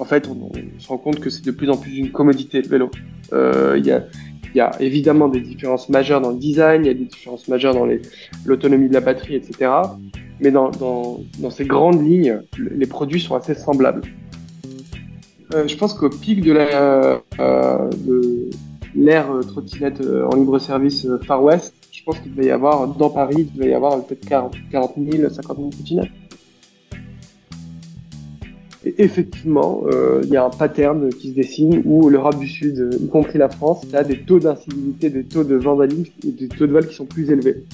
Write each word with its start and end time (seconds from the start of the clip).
en 0.00 0.04
fait, 0.04 0.28
on, 0.28 0.50
se 0.78 0.88
rend 0.88 0.98
compte 0.98 1.20
que 1.20 1.30
c'est 1.30 1.44
de 1.44 1.50
plus 1.50 1.68
en 1.68 1.76
plus 1.76 1.96
une 1.96 2.10
commodité 2.10 2.62
le 2.62 2.68
vélo. 2.68 2.90
Euh, 3.32 3.76
il 3.78 3.86
y, 4.56 4.60
a, 4.60 4.70
évidemment 4.80 5.28
des 5.28 5.40
différences 5.40 5.88
majeures 5.90 6.20
dans 6.20 6.30
le 6.30 6.38
design, 6.38 6.84
il 6.84 6.88
y 6.88 6.90
a 6.90 6.94
des 6.94 7.04
différences 7.04 7.46
majeures 7.48 7.74
dans 7.74 7.86
l'autonomie 8.46 8.88
de 8.88 8.94
la 8.94 9.00
batterie, 9.00 9.36
etc. 9.36 9.70
Mais 10.40 10.50
dans, 10.50 11.20
ces 11.50 11.64
grandes 11.66 12.04
lignes, 12.04 12.40
les 12.58 12.86
produits 12.86 13.20
sont 13.20 13.36
assez 13.36 13.54
semblables. 13.54 14.02
Euh, 15.54 15.68
je 15.68 15.76
pense 15.76 15.94
qu'au 15.94 16.08
pic 16.08 16.40
de 16.40 16.54
euh, 16.56 17.90
l'ère 18.94 19.30
euh, 19.32 19.42
trottinette 19.42 20.00
en 20.00 20.36
libre 20.36 20.58
service 20.58 21.06
Far 21.26 21.42
West, 21.42 21.74
je 21.92 22.02
pense 22.04 22.18
qu'il 22.20 22.34
devait 22.34 22.48
y 22.48 22.50
avoir 22.50 22.88
dans 22.88 23.10
Paris, 23.10 23.34
il 23.38 23.52
devait 23.52 23.70
y 23.70 23.74
avoir 23.74 24.02
peut-être 24.02 24.26
40, 24.26 24.56
40 24.70 24.94
000, 24.96 25.28
50 25.28 25.56
000 25.56 25.70
trottinettes. 25.70 26.10
Et 28.84 28.94
effectivement, 29.02 29.82
euh, 29.92 30.22
il 30.24 30.30
y 30.30 30.36
a 30.36 30.44
un 30.44 30.50
pattern 30.50 31.10
qui 31.10 31.30
se 31.30 31.34
dessine 31.34 31.82
où 31.84 32.08
l'Europe 32.08 32.38
du 32.38 32.48
Sud, 32.48 32.98
y 32.98 33.08
compris 33.08 33.38
la 33.38 33.50
France, 33.50 33.86
a 33.92 34.04
des 34.04 34.20
taux 34.20 34.38
d'incivilité, 34.38 35.10
des 35.10 35.24
taux 35.24 35.44
de 35.44 35.54
vandalisme 35.54 36.12
et 36.26 36.30
des 36.30 36.48
taux 36.48 36.66
de 36.66 36.72
vol 36.72 36.86
qui 36.86 36.94
sont 36.94 37.04
plus 37.04 37.30
élevés. 37.30 37.64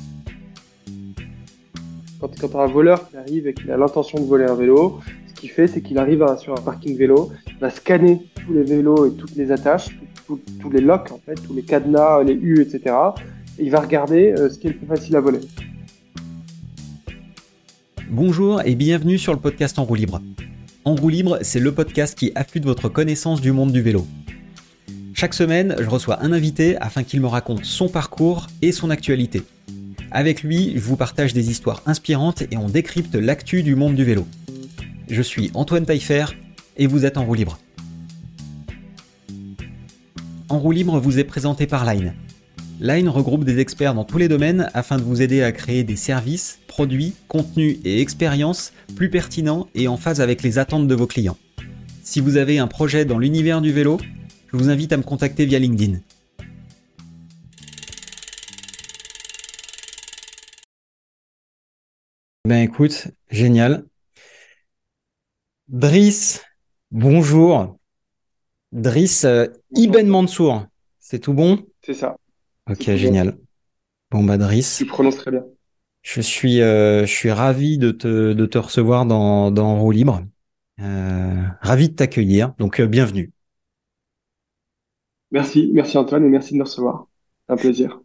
Quand, 2.18 2.56
un 2.56 2.66
voleur 2.66 3.08
arrive 3.16 3.46
et 3.46 3.54
qui 3.54 3.70
a 3.70 3.76
l'intention 3.76 4.18
de 4.18 4.24
voler 4.24 4.46
un 4.46 4.54
vélo, 4.54 4.98
ce 5.28 5.40
qu'il 5.40 5.50
fait, 5.50 5.68
c'est 5.68 5.80
qu'il 5.80 5.98
arrive 5.98 6.26
sur 6.38 6.54
un 6.54 6.60
parking 6.60 6.96
vélo, 6.96 7.30
il 7.46 7.58
va 7.58 7.70
scanner 7.70 8.22
tous 8.44 8.52
les 8.52 8.64
vélos 8.64 9.06
et 9.06 9.12
toutes 9.12 9.36
les 9.36 9.52
attaches, 9.52 9.96
tous 10.26 10.70
les 10.70 10.80
locks 10.80 11.12
en 11.12 11.20
fait, 11.24 11.34
tous 11.34 11.54
les 11.54 11.62
cadenas, 11.62 12.24
les 12.24 12.34
U, 12.34 12.60
etc. 12.62 12.96
Et 13.58 13.64
il 13.64 13.70
va 13.70 13.80
regarder 13.80 14.32
euh, 14.32 14.50
ce 14.50 14.58
qui 14.58 14.66
est 14.66 14.70
le 14.70 14.76
plus 14.76 14.86
facile 14.86 15.14
à 15.14 15.20
voler. 15.20 15.40
Bonjour 18.10 18.60
et 18.64 18.74
bienvenue 18.74 19.18
sur 19.18 19.32
le 19.32 19.38
podcast 19.38 19.78
En 19.78 19.84
roue 19.84 19.94
libre. 19.94 20.20
En 20.86 20.94
roue 20.94 21.08
libre, 21.08 21.40
c'est 21.42 21.58
le 21.58 21.74
podcast 21.74 22.16
qui 22.16 22.30
affûte 22.36 22.64
votre 22.64 22.88
connaissance 22.88 23.40
du 23.40 23.50
monde 23.50 23.72
du 23.72 23.82
vélo. 23.82 24.06
Chaque 25.14 25.34
semaine, 25.34 25.74
je 25.80 25.88
reçois 25.88 26.22
un 26.22 26.30
invité 26.30 26.76
afin 26.76 27.02
qu'il 27.02 27.20
me 27.20 27.26
raconte 27.26 27.64
son 27.64 27.88
parcours 27.88 28.46
et 28.62 28.70
son 28.70 28.90
actualité. 28.90 29.42
Avec 30.12 30.44
lui, 30.44 30.74
je 30.76 30.80
vous 30.80 30.94
partage 30.94 31.32
des 31.32 31.50
histoires 31.50 31.82
inspirantes 31.86 32.42
et 32.52 32.56
on 32.56 32.68
décrypte 32.68 33.16
l'actu 33.16 33.64
du 33.64 33.74
monde 33.74 33.96
du 33.96 34.04
vélo. 34.04 34.28
Je 35.10 35.22
suis 35.22 35.50
Antoine 35.54 35.84
Taillefer 35.84 36.26
et 36.76 36.86
vous 36.86 37.04
êtes 37.04 37.16
en 37.16 37.24
roue 37.24 37.34
libre. 37.34 37.58
En 40.48 40.60
roue 40.60 40.70
libre 40.70 41.00
vous 41.00 41.18
est 41.18 41.24
présenté 41.24 41.66
par 41.66 41.84
Line. 41.84 42.14
Line 42.78 43.08
regroupe 43.08 43.44
des 43.44 43.58
experts 43.58 43.94
dans 43.94 44.04
tous 44.04 44.18
les 44.18 44.28
domaines 44.28 44.68
afin 44.74 44.98
de 44.98 45.02
vous 45.02 45.22
aider 45.22 45.42
à 45.42 45.50
créer 45.50 45.82
des 45.82 45.96
services, 45.96 46.58
produits, 46.66 47.14
contenus 47.26 47.78
et 47.84 48.02
expériences 48.02 48.74
plus 48.96 49.08
pertinents 49.08 49.66
et 49.74 49.88
en 49.88 49.96
phase 49.96 50.20
avec 50.20 50.42
les 50.42 50.58
attentes 50.58 50.86
de 50.86 50.94
vos 50.94 51.06
clients. 51.06 51.38
Si 52.02 52.20
vous 52.20 52.36
avez 52.36 52.58
un 52.58 52.66
projet 52.66 53.06
dans 53.06 53.18
l'univers 53.18 53.62
du 53.62 53.72
vélo, 53.72 53.98
je 54.52 54.58
vous 54.58 54.68
invite 54.68 54.92
à 54.92 54.98
me 54.98 55.02
contacter 55.02 55.46
via 55.46 55.58
LinkedIn. 55.58 56.00
Ben 62.44 62.62
écoute, 62.62 63.08
génial. 63.30 63.86
Driss, 65.68 66.44
bonjour. 66.90 67.78
Driss 68.72 69.24
euh, 69.24 69.46
Ibn 69.74 70.06
Mansour, 70.06 70.66
c'est 71.00 71.20
tout 71.20 71.32
bon? 71.32 71.64
C'est 71.82 71.94
ça. 71.94 72.16
Ok, 72.70 72.82
génial. 72.96 73.38
Bon, 74.10 74.24
bah, 74.24 74.38
Driss. 74.38 74.76
Tu 74.78 74.86
prononces 74.86 75.16
très 75.16 75.30
bien. 75.30 75.44
Je 76.02 76.20
suis, 76.20 76.60
euh, 76.60 77.00
je 77.06 77.12
suis 77.12 77.30
ravi 77.30 77.78
de 77.78 77.90
te, 77.90 78.32
de 78.32 78.46
te 78.46 78.58
recevoir 78.58 79.06
dans, 79.06 79.50
dans 79.50 79.78
Roue 79.80 79.90
Libre. 79.90 80.22
Euh, 80.80 81.42
ravi 81.60 81.88
de 81.88 81.94
t'accueillir. 81.94 82.54
Donc, 82.58 82.80
euh, 82.80 82.86
bienvenue. 82.86 83.32
Merci, 85.32 85.70
merci 85.74 85.98
Antoine 85.98 86.24
et 86.24 86.28
merci 86.28 86.52
de 86.54 86.58
me 86.58 86.64
recevoir. 86.64 87.06
Un 87.48 87.56
plaisir. 87.56 88.00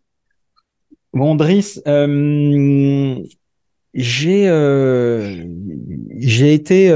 Bon, 1.14 1.36
Driss, 1.36 1.82
euh, 1.88 3.22
j'ai, 3.94 4.48
euh, 4.48 5.46
j'ai 6.18 6.54
été, 6.54 6.90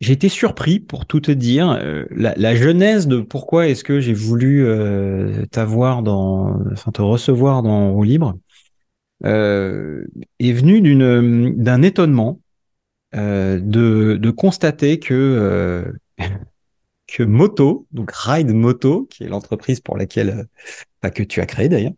j'ai 0.00 0.12
été 0.12 0.28
surpris, 0.28 0.78
pour 0.78 1.06
tout 1.06 1.20
te 1.20 1.32
dire, 1.32 1.70
euh, 1.70 2.04
la, 2.10 2.54
genèse 2.54 3.08
de 3.08 3.20
pourquoi 3.20 3.66
est-ce 3.66 3.82
que 3.82 4.00
j'ai 4.00 4.14
voulu 4.14 4.64
euh, 4.64 5.44
t'avoir 5.46 6.02
dans, 6.02 6.56
enfin 6.72 6.92
te 6.92 7.02
recevoir 7.02 7.62
dans 7.62 7.92
Roue 7.92 8.04
Libre, 8.04 8.38
euh, 9.24 10.04
est 10.38 10.52
venue 10.52 10.80
d'un 10.80 11.82
étonnement 11.82 12.40
de, 13.12 14.30
constater 14.30 15.00
que 15.00 15.92
que 17.08 17.22
Moto, 17.22 17.86
donc 17.90 18.12
Ride 18.12 18.52
Moto, 18.52 19.08
qui 19.10 19.24
est 19.24 19.28
l'entreprise 19.28 19.80
pour 19.80 19.96
laquelle, 19.96 20.46
pas 21.00 21.10
que 21.10 21.22
tu 21.22 21.40
as 21.40 21.46
créé 21.46 21.68
d'ailleurs, 21.68 21.94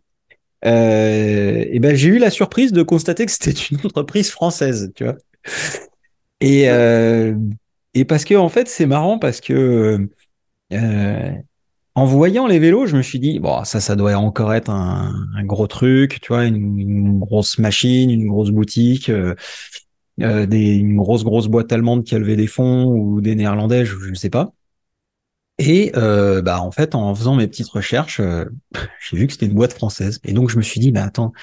ben 0.63 1.95
j'ai 1.95 2.07
eu 2.07 2.17
la 2.17 2.31
surprise 2.31 2.71
de 2.71 2.81
constater 2.81 3.27
que 3.27 3.31
c'était 3.31 3.51
une 3.51 3.77
entreprise 3.85 4.31
française, 4.31 4.91
tu 4.95 5.03
vois. 5.03 5.17
Et 6.39 6.67
et 7.93 8.05
parce 8.05 8.25
que 8.25 8.35
en 8.35 8.49
fait, 8.49 8.67
c'est 8.67 8.85
marrant 8.85 9.19
parce 9.19 9.41
que 9.41 10.07
euh, 10.73 11.31
en 11.95 12.05
voyant 12.05 12.47
les 12.47 12.59
vélos, 12.59 12.85
je 12.87 12.97
me 12.97 13.01
suis 13.01 13.19
dit 13.19 13.39
bon, 13.39 13.63
ça, 13.65 13.79
ça 13.81 13.95
doit 13.95 14.15
encore 14.15 14.53
être 14.53 14.69
un, 14.69 15.13
gros 15.43 15.67
truc, 15.67 16.19
tu 16.21 16.29
vois, 16.29 16.45
une, 16.45 16.79
une, 16.79 17.19
grosse 17.19 17.59
machine, 17.59 18.09
une 18.09 18.27
grosse 18.27 18.51
boutique, 18.51 19.09
euh, 19.09 19.35
euh, 20.21 20.45
des, 20.45 20.75
une 20.75 20.97
grosse 20.97 21.23
grosse 21.23 21.47
boîte 21.47 21.71
allemande 21.71 22.03
qui 22.03 22.15
a 22.15 22.19
levé 22.19 22.35
des 22.35 22.47
fonds 22.47 22.85
ou 22.85 23.21
des 23.21 23.35
néerlandais, 23.35 23.85
je 23.85 23.95
ne 24.09 24.15
sais 24.15 24.29
pas. 24.29 24.53
Et 25.57 25.91
euh, 25.95 26.41
bah 26.41 26.61
en 26.61 26.71
fait, 26.71 26.95
en 26.95 27.13
faisant 27.13 27.35
mes 27.35 27.47
petites 27.47 27.69
recherches, 27.69 28.19
euh, 28.19 28.45
j'ai 28.99 29.17
vu 29.17 29.27
que 29.27 29.33
c'était 29.33 29.45
une 29.45 29.53
boîte 29.53 29.73
française. 29.73 30.19
Et 30.23 30.33
donc 30.33 30.49
je 30.49 30.57
me 30.57 30.61
suis 30.61 30.79
dit, 30.79 30.91
bah 30.91 31.03
attends, 31.03 31.33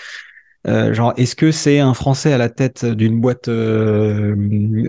euh, 0.67 0.93
genre, 0.93 1.15
est-ce 1.17 1.37
que 1.37 1.53
c'est 1.53 1.79
un 1.79 1.95
Français 1.95 2.33
à 2.33 2.39
la 2.39 2.49
tête 2.49 2.85
d'une 2.85 3.21
boîte 3.21 3.49
euh, 3.49 4.35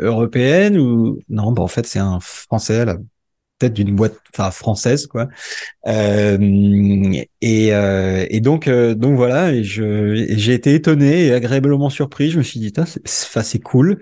européenne 0.01 0.77
ou 0.77 1.19
non 1.29 1.51
Bah 1.51 1.61
en 1.61 1.67
fait, 1.67 1.85
c'est 1.85 1.99
un 1.99 2.19
Français 2.19 2.79
à 2.81 2.85
la 2.85 2.97
tête 3.59 3.73
d'une 3.73 3.95
boîte, 3.95 4.15
française, 4.51 5.05
quoi. 5.05 5.27
Euh, 5.87 6.37
et, 7.41 7.73
euh, 7.73 8.25
et 8.29 8.39
donc, 8.39 8.67
euh, 8.67 8.95
donc 8.95 9.15
voilà. 9.15 9.53
Et 9.53 9.63
j'ai 9.63 10.53
été 10.53 10.73
étonné 10.73 11.27
et 11.27 11.33
agréablement 11.33 11.89
surpris. 11.89 12.31
Je 12.31 12.37
me 12.39 12.43
suis 12.43 12.59
dit, 12.59 12.73
c'est, 12.85 13.43
c'est 13.43 13.59
cool. 13.59 14.01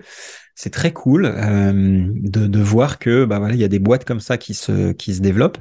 C'est 0.54 0.70
très 0.70 0.92
cool 0.92 1.22
de, 1.22 2.46
de 2.48 2.58
voir 2.60 2.98
que 2.98 3.24
bah 3.24 3.38
voilà 3.38 3.54
il 3.54 3.60
y 3.60 3.64
a 3.64 3.68
des 3.68 3.78
boîtes 3.78 4.04
comme 4.04 4.18
ça 4.18 4.38
qui 4.38 4.54
se 4.54 4.90
qui 4.90 5.14
se 5.14 5.20
développent, 5.20 5.58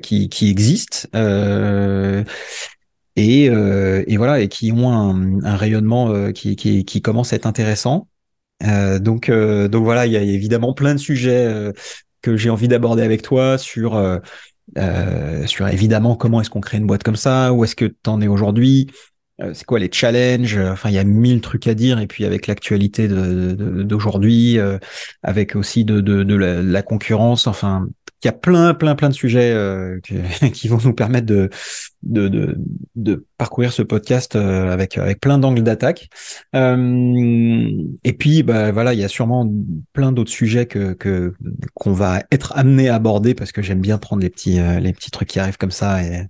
qui 0.00 0.30
qui 0.30 0.48
existent 0.48 1.08
et, 3.18 3.50
euh, 3.50 4.04
et 4.06 4.16
voilà 4.16 4.40
et 4.40 4.48
qui 4.48 4.70
ont 4.70 4.90
un, 4.90 5.56
rayonnement 5.56 6.10
euh, 6.10 6.30
qui, 6.30 7.02
commence 7.02 7.32
à 7.32 7.36
être 7.36 7.46
intéressant. 7.46 8.08
Euh, 8.62 9.00
donc 9.00 9.28
voilà, 9.28 10.06
il 10.06 10.12
y 10.12 10.16
a 10.16 10.22
évidemment 10.22 10.72
plein 10.72 10.94
de 10.94 11.00
sujets 11.00 11.72
que 12.22 12.36
j'ai 12.36 12.48
envie 12.48 12.68
d'aborder 12.68 13.02
avec 13.02 13.22
toi 13.22 13.58
sur 13.58 14.00
évidemment 14.76 16.14
comment 16.14 16.40
est-ce 16.40 16.50
qu'on 16.50 16.60
crée 16.60 16.78
une 16.78 16.86
boîte 16.86 17.02
comme 17.02 17.16
ça, 17.16 17.52
où 17.52 17.64
est-ce 17.64 17.74
que 17.74 17.86
tu 17.86 17.94
en 18.06 18.20
es 18.20 18.28
aujourd'hui, 18.28 18.88
c'est 19.52 19.64
quoi 19.64 19.80
les 19.80 19.90
challenges 19.92 20.58
Enfin, 20.58 20.88
il 20.88 20.94
y 20.94 20.98
a 20.98 21.04
mille 21.04 21.40
trucs 21.40 21.66
à 21.66 21.74
dire. 21.74 21.98
Et 21.98 22.06
puis 22.06 22.24
avec 22.24 22.46
l'actualité 22.46 23.08
d'aujourd'hui, 23.08 24.58
avec 25.24 25.56
aussi 25.56 25.84
de, 25.84 26.34
la, 26.34 26.82
concurrence. 26.82 27.48
Enfin, 27.48 27.88
il 28.22 28.26
y 28.26 28.28
a 28.28 28.32
plein, 28.32 28.74
plein, 28.74 28.96
plein 28.96 29.08
de 29.08 29.14
sujets 29.14 29.52
euh, 29.52 30.00
qui, 30.00 30.68
vont 30.68 30.78
nous 30.84 30.92
permettre 30.92 31.26
de, 32.02 33.26
parcourir 33.36 33.72
ce 33.72 33.82
podcast 33.82 34.34
euh, 34.34 34.72
avec, 34.72 34.98
plein 35.20 35.38
d'angles 35.38 35.62
d'attaque. 35.62 36.08
Euh, 36.56 37.70
et 38.02 38.12
puis, 38.12 38.42
bah, 38.42 38.72
voilà, 38.72 38.92
il 38.94 39.00
y 39.00 39.04
a 39.04 39.08
sûrement 39.08 39.48
plein 39.92 40.10
d'autres 40.10 40.32
sujets 40.32 40.66
que 40.66 40.96
qu'on 41.74 41.92
va 41.92 42.22
être 42.32 42.56
amené 42.56 42.88
à 42.88 42.96
aborder 42.96 43.34
parce 43.34 43.52
que 43.52 43.62
j'aime 43.62 43.80
bien 43.80 43.98
prendre 43.98 44.22
les 44.22 44.30
petits 44.30 44.58
les 44.80 44.92
petits 44.92 45.10
trucs 45.10 45.28
qui 45.28 45.38
arrivent 45.38 45.58
comme 45.58 45.70
ça 45.70 46.02
et 46.02 46.26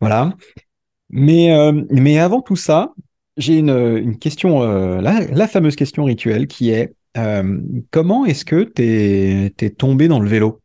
voilà. 0.00 0.34
Mais 1.10 1.50
mais 1.90 2.18
avant 2.18 2.42
tout 2.42 2.56
ça, 2.56 2.92
j'ai 3.36 3.58
une, 3.58 4.18
question, 4.18 4.62
la, 5.00 5.46
fameuse 5.46 5.76
question 5.76 6.04
rituelle 6.04 6.48
qui 6.48 6.70
est 6.70 6.94
comment 7.90 8.24
est-ce 8.24 8.44
que 8.44 8.64
t'es 8.64 9.52
es 9.60 9.70
tombé 9.70 10.08
dans 10.08 10.20
le 10.20 10.28
vélo? 10.28 10.60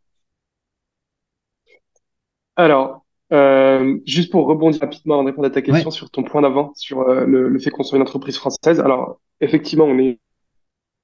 Alors, 2.55 3.05
euh, 3.33 3.97
juste 4.05 4.31
pour 4.31 4.47
rebondir 4.47 4.81
rapidement 4.81 5.19
en 5.19 5.25
répondre 5.25 5.47
à 5.47 5.51
ta 5.51 5.61
question 5.61 5.91
sur 5.91 6.09
ton 6.09 6.23
point 6.23 6.41
d'avant, 6.41 6.73
sur 6.75 7.01
euh, 7.01 7.25
le, 7.25 7.49
le, 7.49 7.59
fait 7.59 7.71
qu'on 7.71 7.83
soit 7.83 7.97
une 7.97 8.03
entreprise 8.03 8.37
française. 8.37 8.79
Alors, 8.79 9.19
effectivement, 9.41 9.85
on 9.85 9.97
est 9.97 10.19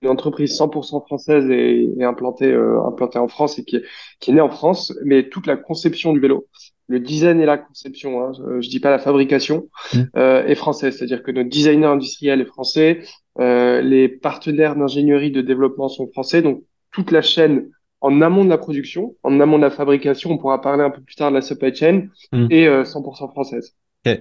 une 0.01 0.09
entreprise 0.09 0.57
100% 0.57 1.05
française 1.05 1.49
et, 1.49 1.89
et 1.97 2.03
implantée, 2.03 2.51
euh, 2.51 2.83
implantée 2.83 3.19
en 3.19 3.27
France 3.27 3.59
et 3.59 3.65
qui 3.65 3.77
est, 3.77 3.83
qui 4.19 4.31
est 4.31 4.33
née 4.33 4.41
en 4.41 4.49
France, 4.49 4.93
mais 5.03 5.29
toute 5.29 5.47
la 5.47 5.57
conception 5.57 6.13
du 6.13 6.19
vélo, 6.19 6.47
le 6.87 6.99
design 6.99 7.39
et 7.39 7.45
la 7.45 7.57
conception, 7.57 8.23
hein, 8.23 8.31
je 8.59 8.69
dis 8.69 8.79
pas 8.79 8.89
la 8.89 8.99
fabrication, 8.99 9.69
mmh. 9.93 9.99
euh, 10.17 10.45
est 10.45 10.55
française. 10.55 10.97
C'est-à-dire 10.97 11.23
que 11.23 11.31
notre 11.31 11.49
designer 11.49 11.91
industriel 11.91 12.41
est 12.41 12.45
français, 12.45 13.01
euh, 13.39 13.81
les 13.81 14.09
partenaires 14.09 14.75
d'ingénierie 14.75 15.31
de 15.31 15.41
développement 15.41 15.87
sont 15.87 16.07
français, 16.07 16.41
donc 16.41 16.63
toute 16.91 17.11
la 17.11 17.21
chaîne 17.21 17.69
en 18.01 18.21
amont 18.21 18.43
de 18.45 18.49
la 18.49 18.57
production, 18.57 19.15
en 19.23 19.39
amont 19.39 19.57
de 19.57 19.63
la 19.63 19.69
fabrication, 19.71 20.31
on 20.31 20.37
pourra 20.37 20.61
parler 20.61 20.83
un 20.83 20.89
peu 20.89 21.01
plus 21.01 21.15
tard 21.15 21.29
de 21.31 21.35
la 21.35 21.41
supply 21.41 21.73
chain, 21.75 22.07
Hmm. 22.31 22.47
et 22.49 22.67
euh, 22.67 22.83
100% 22.83 23.29
française. 23.29 23.75
Ok. 24.05 24.19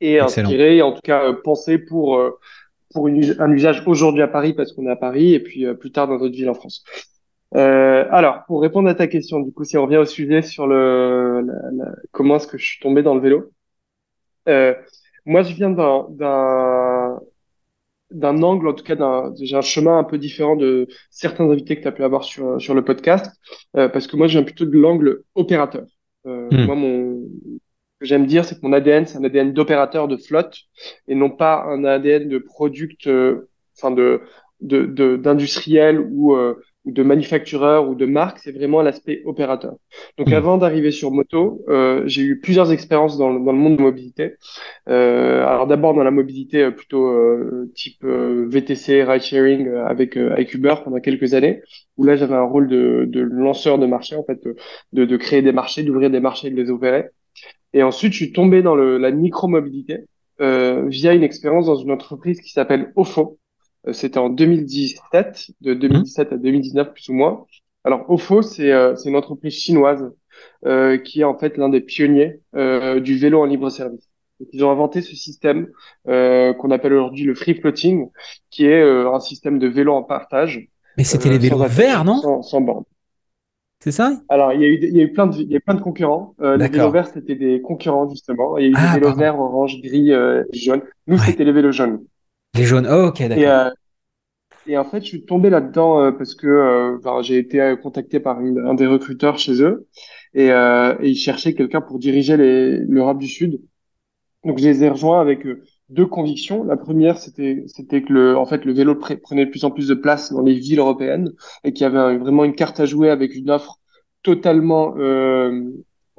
Et 0.00 0.14
Excellent. 0.18 0.48
inspiré, 0.48 0.82
en 0.82 0.92
tout 0.92 1.00
cas 1.02 1.24
euh, 1.24 1.34
pensé 1.44 1.78
pour, 1.78 2.16
euh, 2.18 2.38
pour 2.94 3.08
une 3.08 3.36
un 3.40 3.52
usage 3.52 3.82
aujourd'hui 3.86 4.22
à 4.22 4.28
Paris 4.28 4.54
parce 4.54 4.72
qu'on 4.72 4.86
est 4.86 4.90
à 4.90 4.96
Paris, 4.96 5.34
et 5.34 5.40
puis 5.40 5.66
euh, 5.66 5.74
plus 5.74 5.92
tard 5.92 6.08
dans 6.08 6.18
d'autres 6.18 6.34
villes 6.34 6.50
en 6.50 6.54
France. 6.54 6.84
Euh, 7.56 8.06
alors, 8.10 8.44
pour 8.46 8.62
répondre 8.62 8.88
à 8.88 8.94
ta 8.94 9.06
question, 9.08 9.40
du 9.40 9.52
coup, 9.52 9.64
si 9.64 9.76
on 9.76 9.84
revient 9.84 9.98
au 9.98 10.04
sujet 10.06 10.42
sur 10.42 10.66
le, 10.66 11.42
la- 11.42 11.84
la- 11.86 11.94
comment 12.12 12.36
est-ce 12.36 12.46
que 12.46 12.58
je 12.58 12.64
suis 12.66 12.80
tombé 12.80 13.02
dans 13.02 13.14
le 13.14 13.20
vélo, 13.20 13.50
euh, 14.48 14.74
moi, 15.26 15.42
je 15.42 15.54
viens 15.54 15.70
d'un, 15.70 16.06
d'un, 18.10 18.42
angle, 18.42 18.68
en 18.68 18.74
tout 18.74 18.84
cas, 18.84 18.96
d'un, 18.96 19.32
j'ai 19.40 19.56
un 19.56 19.60
chemin 19.62 19.98
un 19.98 20.04
peu 20.04 20.18
différent 20.18 20.56
de 20.56 20.88
certains 21.10 21.48
invités 21.50 21.76
que 21.76 21.82
tu 21.82 21.88
as 21.88 21.92
pu 21.92 22.04
avoir 22.04 22.24
sur, 22.24 22.60
sur 22.60 22.74
le 22.74 22.84
podcast, 22.84 23.32
euh, 23.76 23.88
parce 23.88 24.06
que 24.06 24.16
moi, 24.16 24.26
je 24.28 24.38
viens 24.38 24.44
plutôt 24.44 24.64
de 24.66 24.76
l'angle 24.76 25.22
opérateur. 25.34 25.86
Euh, 26.26 26.50
Hmm. 26.50 26.64
Moi, 26.66 26.74
mon, 26.74 27.28
ce 27.94 27.98
que 28.00 28.06
j'aime 28.06 28.26
dire, 28.26 28.44
c'est 28.44 28.56
que 28.60 28.66
mon 28.66 28.72
ADN, 28.72 29.06
c'est 29.06 29.18
un 29.18 29.24
ADN 29.24 29.52
d'opérateur 29.52 30.08
de 30.08 30.16
flotte 30.16 30.58
et 31.08 31.14
non 31.14 31.30
pas 31.30 31.64
un 31.64 31.84
ADN 31.84 32.28
de 32.28 32.38
product, 32.38 33.06
euh, 33.06 33.48
enfin 33.76 33.90
de, 33.90 34.22
de, 34.60 34.84
de, 34.86 35.16
d'industriel 35.16 36.00
ou, 36.00 36.34
euh, 36.34 36.54
ou 36.86 36.92
de 36.92 37.02
manufactureur 37.02 37.88
ou 37.88 37.94
de 37.94 38.06
marque. 38.06 38.38
C'est 38.38 38.52
vraiment 38.52 38.82
l'aspect 38.82 39.22
opérateur. 39.26 39.74
Donc, 40.18 40.32
Hmm. 40.32 40.32
avant 40.32 40.58
d'arriver 40.58 40.90
sur 40.90 41.10
moto, 41.10 41.62
euh, 41.68 42.02
j'ai 42.06 42.22
eu 42.22 42.40
plusieurs 42.40 42.72
expériences 42.72 43.18
dans, 43.18 43.30
le- 43.30 43.44
dans 43.44 43.52
le 43.52 43.58
monde 43.58 43.76
de 43.76 43.82
mobilité. 43.82 44.36
Euh, 44.88 45.44
alors 45.46 45.66
d'abord 45.66 45.94
dans 45.94 46.02
la 46.02 46.10
mobilité 46.10 46.62
euh, 46.64 46.70
plutôt 46.70 47.06
euh, 47.08 47.70
type 47.74 48.02
euh, 48.04 48.46
VTC, 48.48 49.04
ride 49.04 49.22
sharing 49.22 49.68
euh, 49.68 49.86
avec 49.86 50.16
euh, 50.16 50.32
avec 50.32 50.54
Uber 50.54 50.74
pendant 50.84 51.00
quelques 51.00 51.34
années 51.34 51.62
où 51.96 52.04
là 52.04 52.16
j'avais 52.16 52.34
un 52.34 52.42
rôle 52.44 52.68
de, 52.68 53.04
de 53.08 53.20
lanceur 53.20 53.78
de 53.78 53.86
marché 53.86 54.16
en 54.16 54.24
fait 54.24 54.40
de, 54.92 55.04
de 55.04 55.16
créer 55.16 55.42
des 55.42 55.52
marchés, 55.52 55.82
d'ouvrir 55.82 56.10
des 56.10 56.20
marchés, 56.20 56.48
et 56.48 56.50
de 56.50 56.56
les 56.56 56.70
opérer. 56.70 57.06
Et 57.74 57.84
ensuite 57.84 58.12
je 58.14 58.18
suis 58.18 58.32
tombé 58.32 58.62
dans 58.62 58.76
le, 58.76 58.98
la 58.98 59.12
micro-mobilité 59.12 60.06
euh, 60.42 60.88
via 60.88 61.14
une 61.14 61.24
expérience 61.24 61.66
dans 61.66 61.76
une 61.76 61.92
entreprise 61.92 62.40
qui 62.42 62.52
s'appelle 62.52 62.92
Ofo. 62.96 63.39
Euh, 63.86 63.92
C'était 63.92 64.18
en 64.18 64.28
2017, 64.30 65.52
de 65.60 65.74
2017 65.74 66.32
à 66.32 66.36
2019 66.36 66.92
plus 66.92 67.08
ou 67.08 67.14
moins. 67.14 67.44
Alors 67.84 68.04
Ofo 68.10 68.42
c'est 68.42 68.72
euh, 68.72 68.94
une 69.06 69.16
entreprise 69.16 69.54
chinoise 69.54 70.12
euh, 70.66 70.98
qui 70.98 71.20
est 71.22 71.24
en 71.24 71.38
fait 71.38 71.56
l'un 71.56 71.68
des 71.70 71.80
pionniers 71.80 72.40
euh, 72.54 73.00
du 73.00 73.16
vélo 73.16 73.40
en 73.40 73.46
libre 73.46 73.70
service. 73.70 74.08
Donc, 74.38 74.48
ils 74.52 74.64
ont 74.64 74.70
inventé 74.70 75.02
ce 75.02 75.14
système 75.16 75.68
euh, 76.08 76.54
qu'on 76.54 76.70
appelle 76.70 76.94
aujourd'hui 76.94 77.24
le 77.24 77.34
free 77.34 77.54
floating, 77.54 78.08
qui 78.50 78.64
est 78.66 78.80
euh, 78.82 79.12
un 79.12 79.20
système 79.20 79.58
de 79.58 79.66
vélo 79.66 79.92
en 79.92 80.02
partage. 80.02 80.68
Mais 80.96 81.04
c'était 81.04 81.28
les 81.28 81.38
vélos 81.38 81.58
verts, 81.66 82.04
non? 82.04 82.20
sans, 82.20 82.42
sans 82.42 82.60
borne. 82.62 82.84
C'est 83.82 83.92
ça? 83.92 84.12
Alors, 84.28 84.52
il 84.52 84.60
y 84.60 84.64
a 84.64 84.68
eu, 84.68 84.78
il 84.82 84.96
y 84.96 85.00
a 85.00 85.04
eu 85.04 85.12
plein 85.12 85.26
de, 85.26 85.36
il 85.36 85.50
y 85.50 85.54
a 85.54 85.56
eu 85.56 85.60
plein 85.60 85.74
de 85.74 85.80
concurrents. 85.80 86.34
Euh, 86.40 86.56
les 86.56 86.68
vélos 86.68 86.90
verts, 86.90 87.08
c'était 87.08 87.34
des 87.34 87.60
concurrents, 87.62 88.08
justement. 88.08 88.58
Il 88.58 88.64
y 88.64 88.66
a 88.66 88.70
eu 88.70 88.74
Ah, 88.76 88.94
des 88.94 89.00
vélos 89.00 89.14
verts, 89.16 89.38
orange, 89.40 89.80
gris, 89.82 90.12
euh, 90.12 90.44
jaune. 90.52 90.82
Nous, 91.06 91.16
Ouais. 91.18 91.24
c'était 91.26 91.44
les 91.44 91.52
vélos 91.52 91.72
jaunes. 91.72 92.00
Les 92.54 92.64
jaunes. 92.64 92.86
Oh, 92.88 93.08
ok, 93.08 93.22
Et, 93.34 93.46
d'accord. 93.46 93.48
euh, 93.48 93.70
et 94.66 94.78
en 94.78 94.84
fait, 94.84 95.02
je 95.02 95.06
suis 95.08 95.24
tombé 95.26 95.50
là-dedans 95.50 96.00
euh, 96.02 96.12
parce 96.12 96.34
que 96.34 96.46
euh, 96.46 96.98
enfin, 96.98 97.22
j'ai 97.22 97.38
été 97.38 97.60
euh, 97.60 97.76
contacté 97.76 98.20
par 98.20 98.40
une- 98.40 98.58
un 98.60 98.74
des 98.74 98.86
recruteurs 98.86 99.38
chez 99.38 99.62
eux 99.62 99.88
et, 100.34 100.46
et 100.48 100.96
ils 101.08 101.16
cherchaient 101.16 101.54
quelqu'un 101.54 101.80
pour 101.82 101.98
diriger 101.98 102.36
l'Europe 102.38 103.18
du 103.18 103.28
Sud. 103.28 103.60
Donc, 104.44 104.58
je 104.58 104.64
les 104.64 104.84
ai 104.84 104.88
rejoints 104.90 105.20
avec 105.20 105.46
deux 105.90 106.06
convictions. 106.06 106.64
La 106.64 106.76
première, 106.78 107.18
c'était 107.18 107.64
c'était 107.68 108.02
que 108.02 108.12
le, 108.12 108.36
en 108.38 108.46
fait, 108.46 108.64
le 108.66 108.72
vélo 108.74 108.94
pre- 108.94 109.18
prenait 109.20 109.46
de 109.46 109.50
plus 109.50 109.64
en 109.64 109.70
plus 109.72 109.88
de 109.88 109.94
place 109.94 110.32
dans 110.32 110.42
les 110.42 110.54
villes 110.54 110.78
européennes 110.80 111.32
et 111.64 111.72
qu'il 111.72 111.82
y 111.84 111.86
avait 111.86 111.98
un- 111.98 112.18
vraiment 112.18 112.44
une 112.44 112.54
carte 112.54 112.80
à 112.80 112.86
jouer 112.86 113.10
avec 113.10 113.34
une 113.36 113.50
offre 113.50 113.80
totalement, 114.22 114.94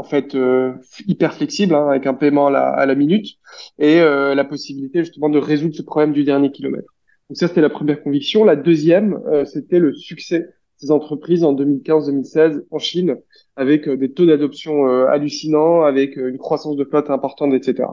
en 0.02 0.04
fait, 0.04 0.34
euh, 0.34 0.74
hyper 1.06 1.36
flexible, 1.36 1.76
hein, 1.76 1.90
avec 1.90 2.08
un 2.08 2.16
paiement 2.16 2.48
à 2.48 2.86
la, 2.88 2.96
minute 2.96 3.38
et 3.78 4.02
euh, 4.02 4.34
la 4.34 4.44
possibilité 4.44 5.04
justement 5.04 5.30
de 5.30 5.38
résoudre 5.38 5.76
ce 5.76 5.84
problème 5.84 6.12
du 6.12 6.24
dernier 6.24 6.52
kilomètre. 6.52 6.92
Donc 7.30 7.38
ça, 7.38 7.48
c'était 7.48 7.62
la 7.62 7.70
première 7.70 8.02
conviction. 8.02 8.44
La 8.44 8.56
deuxième, 8.56 9.22
euh, 9.28 9.46
c'était 9.46 9.78
le 9.78 9.94
succès 9.94 10.50
des 10.82 10.90
entreprises 10.90 11.44
en 11.44 11.54
2015-2016 11.54 12.64
en 12.72 12.80
Chine, 12.80 13.18
avec 13.56 13.88
euh, 13.88 13.96
des 13.96 14.12
taux 14.12 14.26
d'adoption 14.26 14.88
euh, 14.88 15.06
hallucinants, 15.06 15.84
avec 15.84 16.18
euh, 16.18 16.30
une 16.30 16.40
croissance 16.40 16.76
de 16.78 16.84
flotte 16.84 17.12
importante, 17.12 17.54
etc. 17.54 17.90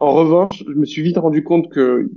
En 0.00 0.12
revanche, 0.12 0.64
je 0.66 0.74
me 0.74 0.84
suis 0.84 1.02
vite 1.02 1.18
rendu 1.18 1.44
compte 1.44 1.70
que 1.70 2.10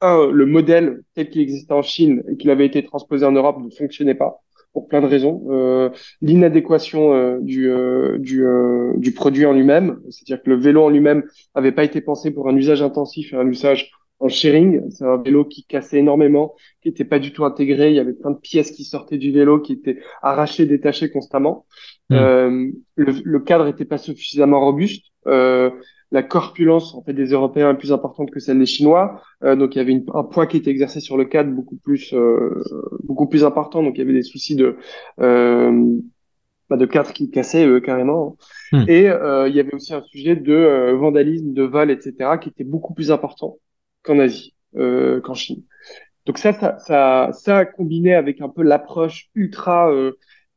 un, 0.00 0.26
le 0.32 0.46
modèle 0.46 1.02
tel 1.14 1.30
qu'il 1.30 1.42
existait 1.42 1.74
en 1.74 1.82
Chine 1.82 2.24
et 2.28 2.36
qu'il 2.36 2.50
avait 2.50 2.66
été 2.66 2.84
transposé 2.84 3.24
en 3.24 3.32
Europe 3.32 3.58
ne 3.62 3.70
fonctionnait 3.70 4.16
pas 4.16 4.42
pour 4.78 4.88
plein 4.88 5.00
de 5.00 5.06
raisons. 5.06 5.42
Euh, 5.50 5.90
L'inadéquation 6.22 7.12
euh, 7.12 7.38
du, 7.40 7.68
euh, 7.68 8.16
du, 8.18 8.44
du 8.96 9.12
produit 9.12 9.44
en 9.44 9.52
lui-même, 9.52 9.98
c'est-à-dire 10.08 10.40
que 10.40 10.50
le 10.50 10.56
vélo 10.56 10.84
en 10.84 10.88
lui-même 10.88 11.24
n'avait 11.56 11.72
pas 11.72 11.82
été 11.82 12.00
pensé 12.00 12.30
pour 12.30 12.48
un 12.48 12.54
usage 12.56 12.80
intensif 12.80 13.32
et 13.32 13.36
un 13.36 13.48
usage 13.48 13.90
en 14.20 14.28
sharing. 14.28 14.88
C'est 14.90 15.04
un 15.04 15.16
vélo 15.16 15.44
qui 15.44 15.64
cassait 15.64 15.98
énormément, 15.98 16.54
qui 16.80 16.90
n'était 16.90 17.04
pas 17.04 17.18
du 17.18 17.32
tout 17.32 17.44
intégré. 17.44 17.90
Il 17.90 17.96
y 17.96 17.98
avait 17.98 18.12
plein 18.12 18.30
de 18.30 18.38
pièces 18.38 18.70
qui 18.70 18.84
sortaient 18.84 19.18
du 19.18 19.32
vélo, 19.32 19.58
qui 19.58 19.72
étaient 19.72 19.98
arrachées, 20.22 20.64
détachées 20.64 21.10
constamment. 21.10 21.66
Mm. 22.10 22.14
Euh, 22.14 22.70
le, 22.94 23.14
le 23.24 23.40
cadre 23.40 23.64
n'était 23.64 23.84
pas 23.84 23.98
suffisamment 23.98 24.60
robuste. 24.60 25.06
La 26.10 26.22
corpulence 26.22 26.94
en 26.94 27.02
fait 27.02 27.12
des 27.12 27.26
Européens 27.32 27.70
est 27.70 27.76
plus 27.78 27.92
importante 27.92 28.30
que 28.30 28.40
celle 28.40 28.58
des 28.58 28.66
Chinois. 28.66 29.20
Euh, 29.44 29.56
donc 29.56 29.74
il 29.74 29.78
y 29.78 29.80
avait 29.80 29.92
une- 29.92 30.06
un 30.14 30.24
poids 30.24 30.46
qui 30.46 30.56
était 30.56 30.70
exercé 30.70 31.00
sur 31.00 31.16
le 31.18 31.24
cadre 31.26 31.50
beaucoup 31.52 31.76
plus 31.76 32.14
euh, 32.14 32.62
beaucoup 33.04 33.26
plus 33.28 33.44
important. 33.44 33.82
Donc 33.82 33.96
il 33.96 33.98
y 33.98 34.02
avait 34.02 34.14
des 34.14 34.22
soucis 34.22 34.56
de 34.56 34.76
euh, 35.20 35.98
bah, 36.70 36.76
de 36.76 36.86
cadre 36.86 37.12
qui 37.12 37.30
cassaient 37.30 37.66
carrément. 37.82 38.36
Hmm. 38.72 38.84
Et 38.88 39.08
euh, 39.08 39.48
il 39.48 39.56
y 39.56 39.60
avait 39.60 39.74
aussi 39.74 39.94
un 39.94 40.02
sujet 40.02 40.36
de 40.36 40.52
euh, 40.52 40.94
vandalisme, 40.96 41.52
de 41.52 41.62
vol, 41.62 41.90
etc. 41.90 42.38
qui 42.38 42.50
était 42.50 42.64
beaucoup 42.64 42.94
plus 42.94 43.10
important 43.10 43.58
qu'en 44.02 44.18
Asie, 44.18 44.54
euh, 44.76 45.20
qu'en 45.20 45.34
Chine. 45.34 45.62
Donc 46.26 46.38
ça, 46.38 46.52
ça, 46.52 46.78
ça, 46.78 47.30
ça 47.32 47.64
combiné 47.64 48.14
avec 48.14 48.40
un 48.40 48.48
peu 48.50 48.62
l'approche 48.62 49.30
ultra 49.34 49.90
euh, 49.90 50.12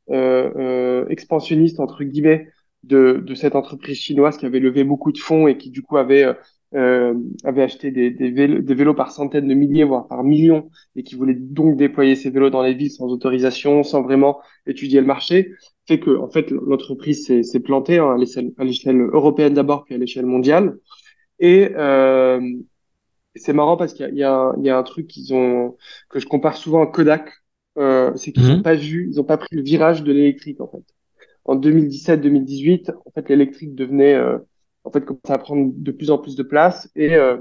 euh, 0.09 0.51
euh, 0.57 1.06
expansionniste 1.09 1.80
entre 1.80 2.04
guillemets 2.04 2.47
de, 2.83 3.22
de 3.25 3.36
cette 3.36 3.56
entreprise 3.56 3.98
chinoise 3.98 4.38
qui 4.38 4.45
avait 4.45 4.60
levé 4.60 4.83
beaucoup 4.83 5.12
de 5.12 5.18
fonds 5.19 5.48
et 5.48 5.57
qui 5.57 5.69
du 5.69 5.81
coup 5.83 5.98
avait 5.98 6.24
euh, 6.24 6.33
euh, 6.74 7.13
avait 7.44 7.63
acheté 7.63 7.92
des, 7.92 8.12
des, 8.12 8.31
vélos, 8.31 8.62
des 8.62 8.74
vélos 8.74 8.94
par 8.94 9.12
centaines 9.12 9.48
de 9.48 9.54
milliers 9.54 9.83
voire 9.83 10.07
par 10.07 10.24
millions 10.24 10.69
et 10.95 11.04
qui 11.04 11.16
voulait 11.16 11.33
donc 11.35 11.76
déployer 11.78 12.16
ces 12.16 12.30
vélos 12.30 12.50
dans 12.50 12.61
les 12.64 12.73
villes 12.73 12.92
sans 12.92 13.07
autorisation, 13.07 13.83
sans 13.83 14.02
vraiment 14.02 14.40
étudier 14.66 15.02
le 15.02 15.06
marché, 15.07 15.52
fait 15.88 16.00
que 16.00 16.18
en 16.18 16.30
fait 16.30 16.50
l'entreprise 16.52 17.26
s'est 17.26 17.44
s'est 17.44 17.59
plantée 17.59 17.97
hein, 18.00 18.16
à 18.57 18.64
l'échelle 18.64 19.02
européenne 19.02 19.54
d'abord 19.54 19.83
puis 19.83 19.95
à 19.95 19.97
l'échelle 19.97 20.26
mondiale 20.26 20.78
et 21.40 21.71
euh, 21.76 22.42
c'est 23.35 23.54
marrant 23.54 23.78
parce 23.78 23.94
qu'il 23.94 24.04
y 24.06 24.09
a, 24.09 24.11
il 24.11 24.18
y 24.18 24.23
a, 24.23 24.33
un- 24.33 24.56
il 24.57 24.66
y 24.66 24.69
a 24.69 24.78
un 24.78 24.83
truc 24.83 25.07
qu'ils 25.07 25.33
ont 25.33 25.78
que 26.09 26.19
je 26.19 26.28
compare 26.28 26.57
souvent 26.57 26.83
à 26.83 26.88
Kodak, 26.88 27.31
euh, 27.78 28.16
c'est 28.18 28.31
qu'ils 28.33 28.52
Mhm. 28.52 28.54
ont 28.54 28.61
pas 28.61 28.76
vu, 28.76 29.07
ils 29.09 29.19
ont 29.19 29.23
pas 29.23 29.38
pris 29.38 29.56
le 29.56 29.61
virage 29.64 30.04
de 30.04 30.11
l'électrique 30.11 30.61
en 30.61 30.68
fait. 30.68 30.83
En 31.45 31.56
2017-2018, 31.56 32.92
en 33.06 33.12
fait, 33.12 33.30
l'électrique 33.30 33.76
devenait, 33.76 34.14
euh, 34.16 34.38
en 34.83 34.92
fait, 34.92 35.04
commençait 35.06 35.33
à 35.33 35.38
prendre 35.38 35.71
de 35.76 35.92
plus 35.92 36.12
en 36.12 36.18
plus 36.18 36.36
de 36.36 36.44
place 36.44 36.90
et 36.95 37.16
euh, 37.16 37.38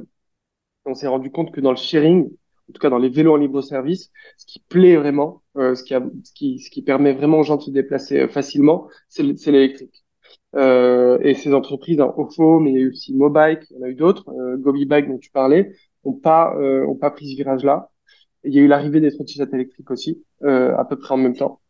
on 0.85 0.95
s'est 0.95 1.07
rendu 1.09 1.30
compte 1.30 1.52
que 1.52 1.61
dans 1.61 1.71
le 1.71 1.76
sharing, 1.76 2.26
en 2.26 2.73
tout 2.73 2.80
cas 2.80 2.90
dans 2.90 2.99
les 2.99 3.09
vélos 3.09 3.33
en 3.35 3.37
libre 3.37 3.62
service, 3.62 4.11
ce 4.38 4.47
qui 4.47 4.61
plaît 4.61 4.97
vraiment, 4.97 5.42
euh, 5.57 5.75
ce 5.75 5.85
qui 5.85 5.95
a, 5.95 6.02
ce 6.25 6.33
qui, 6.33 6.59
ce 6.61 6.71
qui 6.71 6.83
permet 6.83 7.12
vraiment 7.12 7.38
aux 7.40 7.42
gens 7.45 7.57
de 7.57 7.62
se 7.62 7.71
déplacer 7.71 8.21
euh, 8.23 8.28
facilement, 8.28 8.88
c'est 9.09 9.23
l'électrique. 9.25 10.04
Euh, 10.57 11.19
et 11.23 11.35
ces 11.35 11.54
entreprises, 11.54 12.00
hein, 12.00 12.12
Ofo, 12.16 12.59
mais 12.61 12.71
il 12.73 12.75
y 12.76 12.78
a 12.78 12.83
eu 12.83 12.88
aussi 12.90 13.14
Mobike, 13.14 13.61
il 13.71 13.76
y 13.76 13.80
en 13.80 13.83
a 13.85 13.88
eu 13.88 13.95
d'autres, 13.95 14.28
euh, 14.30 14.57
Gobi 14.57 14.85
Bike 14.85 15.09
dont 15.09 15.19
tu 15.19 15.30
parlais, 15.30 15.73
ont 16.04 16.12
pas, 16.14 16.54
euh, 16.57 16.85
ont 16.87 16.97
pas 16.97 17.11
pris 17.11 17.30
ce 17.30 17.37
virage-là. 17.37 17.90
Il 18.44 18.54
y 18.54 18.59
a 18.59 18.62
eu 18.62 18.66
l'arrivée 18.66 19.00
des 19.00 19.11
trottinettes 19.11 19.52
électriques 19.52 19.90
aussi, 19.90 20.25
euh, 20.44 20.75
à 20.76 20.85
peu 20.85 20.97
près 20.97 21.12
en 21.12 21.18
même 21.18 21.37
temps. 21.37 21.61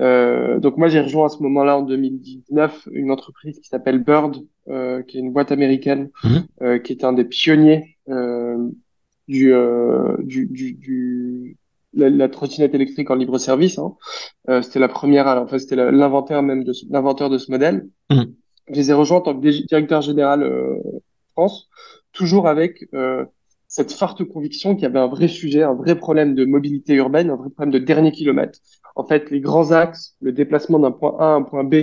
Euh, 0.00 0.58
donc 0.58 0.76
moi 0.76 0.88
j'ai 0.88 1.00
rejoint 1.00 1.26
à 1.26 1.28
ce 1.28 1.42
moment-là 1.42 1.78
en 1.78 1.82
2019 1.82 2.88
une 2.92 3.10
entreprise 3.10 3.60
qui 3.60 3.68
s'appelle 3.68 4.02
Bird, 4.02 4.36
euh, 4.68 5.02
qui 5.02 5.18
est 5.18 5.20
une 5.20 5.32
boîte 5.32 5.52
américaine, 5.52 6.10
euh, 6.60 6.78
qui 6.78 6.92
est 6.92 7.04
un 7.04 7.12
des 7.12 7.24
pionniers 7.24 7.96
euh, 8.08 8.68
du, 9.28 9.52
euh, 9.52 10.16
du, 10.20 10.46
du, 10.46 10.72
du 10.72 11.56
la, 11.94 12.10
la 12.10 12.28
trottinette 12.28 12.74
électrique 12.74 13.10
en 13.10 13.14
libre 13.14 13.38
service. 13.38 13.78
Hein. 13.78 13.94
Euh, 14.48 14.62
c'était 14.62 14.78
la 14.78 14.88
première, 14.88 15.26
alors, 15.26 15.44
enfin 15.44 15.58
c'était 15.58 15.76
l'inventeur 15.76 16.42
même 16.42 16.64
de 16.64 16.72
ce, 16.72 16.84
l'inventeur 16.90 17.30
de 17.30 17.38
ce 17.38 17.50
modèle. 17.50 17.88
Mhm. 18.10 18.34
Je 18.68 18.74
les 18.74 18.90
ai 18.90 18.92
rejoints 18.92 19.18
en 19.18 19.22
tant 19.22 19.34
que 19.34 19.66
directeur 19.66 20.02
général 20.02 20.42
euh, 20.42 20.76
France, 21.32 21.68
toujours 22.12 22.48
avec 22.48 22.86
euh, 22.94 23.24
cette 23.68 23.92
forte 23.92 24.24
conviction 24.24 24.74
qu'il 24.74 24.82
y 24.82 24.86
avait 24.86 24.98
un 24.98 25.06
vrai 25.06 25.28
sujet, 25.28 25.62
un 25.62 25.74
vrai 25.74 25.96
problème 25.96 26.34
de 26.34 26.44
mobilité 26.44 26.94
urbaine, 26.94 27.30
un 27.30 27.36
vrai 27.36 27.50
problème 27.50 27.72
de 27.72 27.78
dernier 27.78 28.12
kilomètre. 28.12 28.58
En 28.96 29.04
fait, 29.04 29.30
les 29.30 29.40
grands 29.40 29.70
axes, 29.72 30.16
le 30.20 30.32
déplacement 30.32 30.78
d'un 30.78 30.90
point 30.90 31.16
A 31.18 31.26
à 31.26 31.34
un 31.34 31.42
point 31.42 31.64
B, 31.64 31.74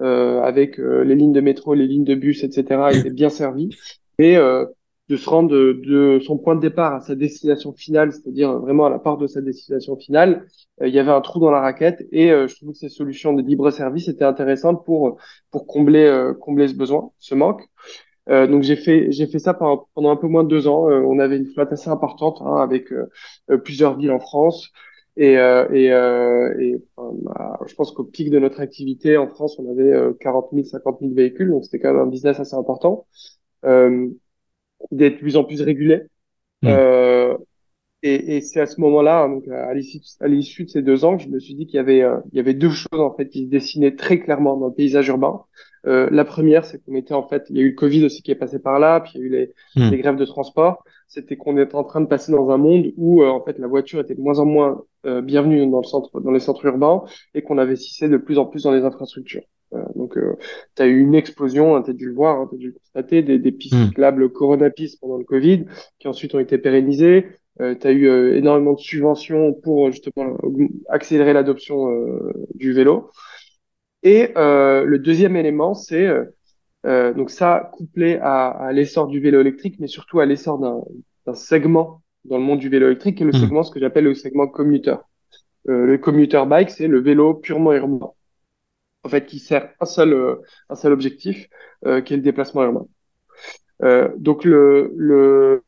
euh, 0.00 0.42
avec 0.42 0.78
euh, 0.78 1.04
les 1.04 1.14
lignes 1.14 1.32
de 1.32 1.40
métro, 1.40 1.74
les 1.74 1.86
lignes 1.86 2.04
de 2.04 2.14
bus, 2.14 2.44
etc., 2.44 2.90
étaient 2.92 3.10
bien 3.10 3.30
servis. 3.30 3.70
Et 4.18 4.36
euh, 4.36 4.66
de 5.10 5.16
se 5.16 5.28
rendre 5.28 5.50
de, 5.50 6.20
son 6.24 6.38
point 6.38 6.54
de 6.54 6.60
départ 6.60 6.94
à 6.94 7.00
sa 7.00 7.16
destination 7.16 7.72
finale, 7.72 8.12
c'est-à-dire 8.12 8.56
vraiment 8.60 8.86
à 8.86 8.90
la 8.90 9.00
part 9.00 9.18
de 9.18 9.26
sa 9.26 9.40
destination 9.40 9.96
finale, 9.96 10.46
euh, 10.80 10.86
il 10.86 10.94
y 10.94 11.00
avait 11.00 11.10
un 11.10 11.20
trou 11.20 11.40
dans 11.40 11.50
la 11.50 11.60
raquette 11.60 12.06
et 12.12 12.30
euh, 12.30 12.46
je 12.46 12.54
trouve 12.54 12.70
que 12.70 12.78
ces 12.78 12.88
solutions 12.88 13.32
de 13.32 13.42
libre 13.42 13.72
service 13.72 14.06
étaient 14.06 14.24
intéressantes 14.24 14.84
pour 14.84 15.18
pour 15.50 15.66
combler 15.66 16.04
euh, 16.04 16.32
combler 16.32 16.68
ce 16.68 16.74
besoin, 16.74 17.10
ce 17.18 17.34
manque. 17.34 17.68
Donc 18.26 18.62
j'ai 18.62 18.76
fait 18.76 19.10
j'ai 19.10 19.26
fait 19.26 19.38
ça 19.38 19.54
pendant, 19.54 19.88
pendant, 19.94 20.10
un 20.10 20.16
peu 20.16 20.28
moins 20.28 20.44
de 20.44 20.48
deux 20.48 20.68
ans. 20.68 20.84
on 20.84 21.18
avait 21.18 21.36
une 21.36 21.46
flotte 21.46 21.72
assez 21.72 21.90
importante 21.90 22.40
hein, 22.42 22.56
avec 22.56 22.92
plusieurs 23.64 23.96
villes 23.96 24.12
en 24.12 24.20
France. 24.20 24.70
Et, 25.16 25.32
et, 25.32 25.86
et 25.86 26.82
bah, 26.96 27.58
je 27.66 27.74
pense 27.74 27.90
qu'au 27.92 28.04
pic 28.04 28.30
de 28.30 28.38
notre 28.38 28.60
activité 28.60 29.16
en 29.16 29.26
France, 29.26 29.58
on 29.58 29.70
avait 29.70 30.14
40 30.20 30.50
000, 30.52 30.64
50 30.64 30.98
000 31.00 31.12
véhicules, 31.12 31.50
donc 31.50 31.64
c'était 31.64 31.80
quand 31.80 31.92
même 31.92 32.02
un 32.02 32.06
business 32.06 32.38
assez 32.38 32.54
important. 32.54 33.06
Euh, 33.64 34.08
d'être 34.90 35.16
de 35.16 35.18
plus 35.20 35.36
en 35.36 35.44
plus 35.44 35.60
régulé. 35.60 36.02
Euh, 36.64 37.36
et, 38.02 38.36
et 38.36 38.40
c'est 38.40 38.60
à 38.60 38.66
ce 38.66 38.80
moment-là, 38.80 39.28
donc 39.28 39.46
à 39.48 39.74
l'issue 39.74 40.64
de 40.64 40.70
ces 40.70 40.82
deux 40.82 41.04
ans, 41.04 41.16
que 41.18 41.22
je 41.22 41.28
me 41.28 41.38
suis 41.38 41.54
dit 41.54 41.66
qu'il 41.66 41.76
y 41.76 41.80
avait 41.80 42.02
euh, 42.02 42.18
il 42.32 42.36
y 42.38 42.40
avait 42.40 42.54
deux 42.54 42.70
choses 42.70 43.00
en 43.00 43.14
fait 43.14 43.28
qui 43.28 43.44
se 43.44 43.50
dessinaient 43.50 43.94
très 43.94 44.18
clairement 44.20 44.56
dans 44.56 44.68
le 44.68 44.74
paysage 44.74 45.08
urbain. 45.08 45.42
Euh, 45.86 46.08
la 46.10 46.24
première, 46.24 46.64
c'est 46.64 46.82
qu'on 46.84 46.94
était 46.94 47.14
en 47.14 47.26
fait, 47.26 47.46
il 47.50 47.56
y 47.56 47.60
a 47.60 47.62
eu 47.62 47.70
le 47.70 47.74
Covid 47.74 48.04
aussi 48.04 48.22
qui 48.22 48.30
est 48.30 48.36
passé 48.36 48.58
par 48.58 48.78
là, 48.78 49.00
puis 49.00 49.12
il 49.14 49.20
y 49.20 49.22
a 49.22 49.26
eu 49.26 49.30
les, 49.30 49.54
hmm. 49.76 49.90
les 49.90 49.98
grèves 49.98 50.16
de 50.16 50.24
transport. 50.24 50.84
C'était 51.08 51.36
qu'on 51.36 51.56
était 51.58 51.74
en 51.74 51.84
train 51.84 52.00
de 52.00 52.06
passer 52.06 52.32
dans 52.32 52.50
un 52.50 52.58
monde 52.58 52.92
où 52.96 53.22
euh, 53.22 53.28
en 53.28 53.42
fait 53.42 53.58
la 53.58 53.66
voiture 53.66 54.00
était 54.00 54.14
de 54.14 54.20
moins 54.20 54.38
en 54.38 54.44
moins 54.44 54.84
euh, 55.06 55.22
bienvenue 55.22 55.66
dans 55.68 55.80
le 55.80 55.86
centre, 55.86 56.20
dans 56.20 56.30
les 56.30 56.40
centres 56.40 56.64
urbains, 56.66 57.02
et 57.34 57.42
qu'on 57.42 57.58
investissait 57.58 58.08
de 58.08 58.16
plus 58.16 58.38
en 58.38 58.46
plus 58.46 58.64
dans 58.64 58.72
les 58.72 58.84
infrastructures. 58.84 59.42
Euh, 59.72 59.84
donc, 59.94 60.16
euh, 60.16 60.36
tu 60.76 60.82
as 60.82 60.86
eu 60.86 61.00
une 61.00 61.14
explosion, 61.14 61.76
hein, 61.76 61.82
tu 61.82 61.90
as 61.90 61.94
dû 61.94 62.06
le 62.06 62.14
voir, 62.14 62.40
hein, 62.40 62.46
tu 62.50 62.56
as 62.56 62.58
dû 62.58 62.66
le 62.68 62.72
constater, 62.72 63.22
des, 63.22 63.38
des 63.38 63.52
pistes 63.52 63.74
hmm. 63.74 63.86
cyclables 63.86 64.30
Corona 64.30 64.68
pendant 65.00 65.16
le 65.16 65.24
Covid, 65.24 65.64
qui 65.98 66.08
ensuite 66.08 66.34
ont 66.34 66.40
été 66.40 66.58
pérennisées. 66.58 67.26
Euh, 67.60 67.74
tu 67.74 67.86
as 67.86 67.92
eu 67.92 68.08
euh, 68.08 68.36
énormément 68.36 68.72
de 68.72 68.80
subventions 68.80 69.52
pour 69.52 69.90
justement 69.92 70.36
accélérer 70.88 71.32
l'adoption 71.32 71.88
du 72.54 72.72
vélo. 72.72 73.10
Et 74.02 74.32
le 74.36 74.96
deuxième 74.96 75.36
élément, 75.36 75.74
c'est 75.74 76.08
donc 76.84 77.30
ça 77.30 77.70
couplé 77.74 78.18
à, 78.22 78.48
à 78.48 78.72
l'essor 78.72 79.06
du 79.06 79.20
vélo 79.20 79.40
électrique, 79.40 79.76
mais 79.78 79.86
surtout 79.86 80.20
à 80.20 80.26
l'essor 80.26 80.58
d'un 80.58 81.34
segment 81.34 82.02
dans 82.24 82.38
le 82.38 82.42
monde 82.42 82.58
du 82.58 82.68
vélo 82.68 82.86
électrique, 82.86 83.16
qui 83.16 83.22
est 83.22 83.26
le 83.26 83.32
hmm. 83.32 83.40
segment, 83.40 83.62
ce 83.62 83.70
que 83.70 83.80
j'appelle 83.80 84.04
le 84.04 84.14
segment 84.14 84.46
commuteur. 84.46 85.08
le 85.64 85.96
commuter 85.96 86.42
bike, 86.46 86.70
c'est 86.70 86.88
le 86.88 87.00
vélo 87.00 87.34
purement 87.34 87.72
urbain 87.72 88.12
en 89.04 89.08
fait, 89.08 89.26
qui 89.26 89.38
sert 89.38 89.72
un 89.80 89.86
seul, 89.86 90.12
euh, 90.12 90.36
un 90.68 90.74
seul 90.74 90.92
objectif, 90.92 91.48
euh, 91.86 92.00
qui 92.00 92.14
est 92.14 92.16
le 92.16 92.22
déplacement 92.22 92.64
urbain. 92.64 92.86
Euh, 93.82 94.10
donc 94.18 94.44
le, 94.44 94.92
le, 94.96 95.62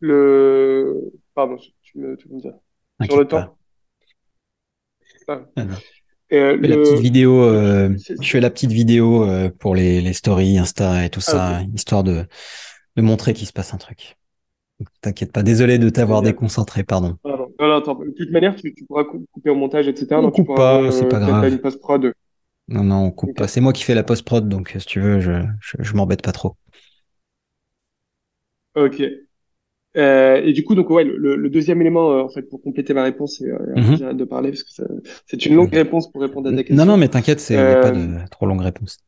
le, 0.00 1.12
pardon, 1.34 1.56
tu 1.82 1.98
me, 1.98 2.16
tu 2.16 2.28
me 2.28 2.40
dire. 2.40 2.54
Sur 3.04 3.18
le 3.18 3.26
temps. 3.26 3.56
Ah. 5.30 5.40
Ah 5.56 5.64
la 6.32 6.76
petite 6.76 7.00
vidéo, 7.00 7.42
euh, 7.42 7.96
je 8.20 8.28
fais 8.28 8.40
la 8.40 8.50
petite 8.50 8.70
vidéo 8.70 9.26
pour 9.58 9.74
les, 9.74 10.00
les 10.00 10.12
stories, 10.12 10.58
Insta 10.58 11.04
et 11.04 11.10
tout 11.10 11.20
ah, 11.26 11.30
ça, 11.30 11.60
histoire 11.74 12.04
de, 12.04 12.24
de 12.96 13.02
montrer 13.02 13.34
qu'il 13.34 13.46
se 13.46 13.52
passe 13.52 13.74
un 13.74 13.78
truc. 13.78 14.16
T'inquiète 15.02 15.32
pas, 15.32 15.42
désolé 15.42 15.78
de 15.78 15.88
t'avoir 15.90 16.22
déconcentré, 16.22 16.84
pardon. 16.84 17.16
Non, 17.24 17.76
attends, 17.76 17.96
de 17.96 18.10
toute 18.16 18.30
manière, 18.30 18.56
tu, 18.56 18.72
pourras 18.86 19.04
couper 19.04 19.50
au 19.50 19.54
montage, 19.54 19.88
etc. 19.88 20.06
On 20.12 20.22
donc 20.22 20.34
coupe 20.34 20.54
pas, 20.56 20.90
c'est 20.90 21.08
pas 21.08 21.18
grave. 21.18 21.44
Une. 21.44 22.12
Non, 22.68 22.84
non, 22.84 23.04
on 23.04 23.10
coupe 23.10 23.36
pas. 23.36 23.48
C'est 23.48 23.60
moi 23.60 23.72
qui 23.72 23.82
fais 23.82 23.94
la 23.94 24.04
post-prod, 24.04 24.48
donc 24.48 24.74
si 24.78 24.86
tu 24.86 25.00
veux, 25.00 25.20
je, 25.20 25.44
je, 25.60 25.94
m'embête 25.94 26.22
pas 26.22 26.32
trop. 26.32 26.56
Ok. 28.74 29.02
Euh, 29.96 30.40
et 30.44 30.52
du 30.52 30.62
coup, 30.62 30.74
donc 30.74 30.88
ouais, 30.90 31.04
le, 31.04 31.48
deuxième 31.48 31.80
élément, 31.80 32.12
euh, 32.12 32.22
en 32.22 32.28
fait, 32.28 32.42
pour 32.42 32.62
compléter 32.62 32.94
ma 32.94 33.02
réponse, 33.02 33.40
et 33.40 33.50
euh, 33.50 33.58
j'ai 33.98 34.04
hâte 34.04 34.16
de 34.16 34.24
parler 34.24 34.50
parce 34.50 34.62
que 34.62 34.70
c'est 35.26 35.46
une 35.46 35.56
longue 35.56 35.74
réponse 35.74 36.10
pour 36.10 36.22
répondre 36.22 36.48
à 36.48 36.52
ta 36.52 36.58
question. 36.58 36.76
Non, 36.76 36.84
non, 36.84 36.96
mais 36.96 37.08
t'inquiète, 37.08 37.40
c'est 37.40 37.56
pas 37.56 37.90
de 37.90 38.28
trop 38.30 38.46
longue 38.46 38.62
réponse 38.62 38.98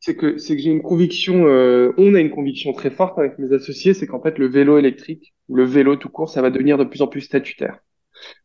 c'est 0.00 0.16
que 0.16 0.38
c'est 0.38 0.56
que 0.56 0.62
j'ai 0.62 0.70
une 0.70 0.82
conviction, 0.82 1.46
euh, 1.46 1.92
on 1.98 2.14
a 2.14 2.20
une 2.20 2.30
conviction 2.30 2.72
très 2.72 2.90
forte 2.90 3.18
avec 3.18 3.38
mes 3.38 3.54
associés, 3.54 3.94
c'est 3.94 4.06
qu'en 4.06 4.20
fait 4.20 4.38
le 4.38 4.48
vélo 4.48 4.78
électrique 4.78 5.34
ou 5.48 5.56
le 5.56 5.64
vélo 5.64 5.96
tout 5.96 6.08
court, 6.08 6.30
ça 6.30 6.42
va 6.42 6.50
devenir 6.50 6.78
de 6.78 6.84
plus 6.84 7.02
en 7.02 7.06
plus 7.06 7.20
statutaire. 7.20 7.78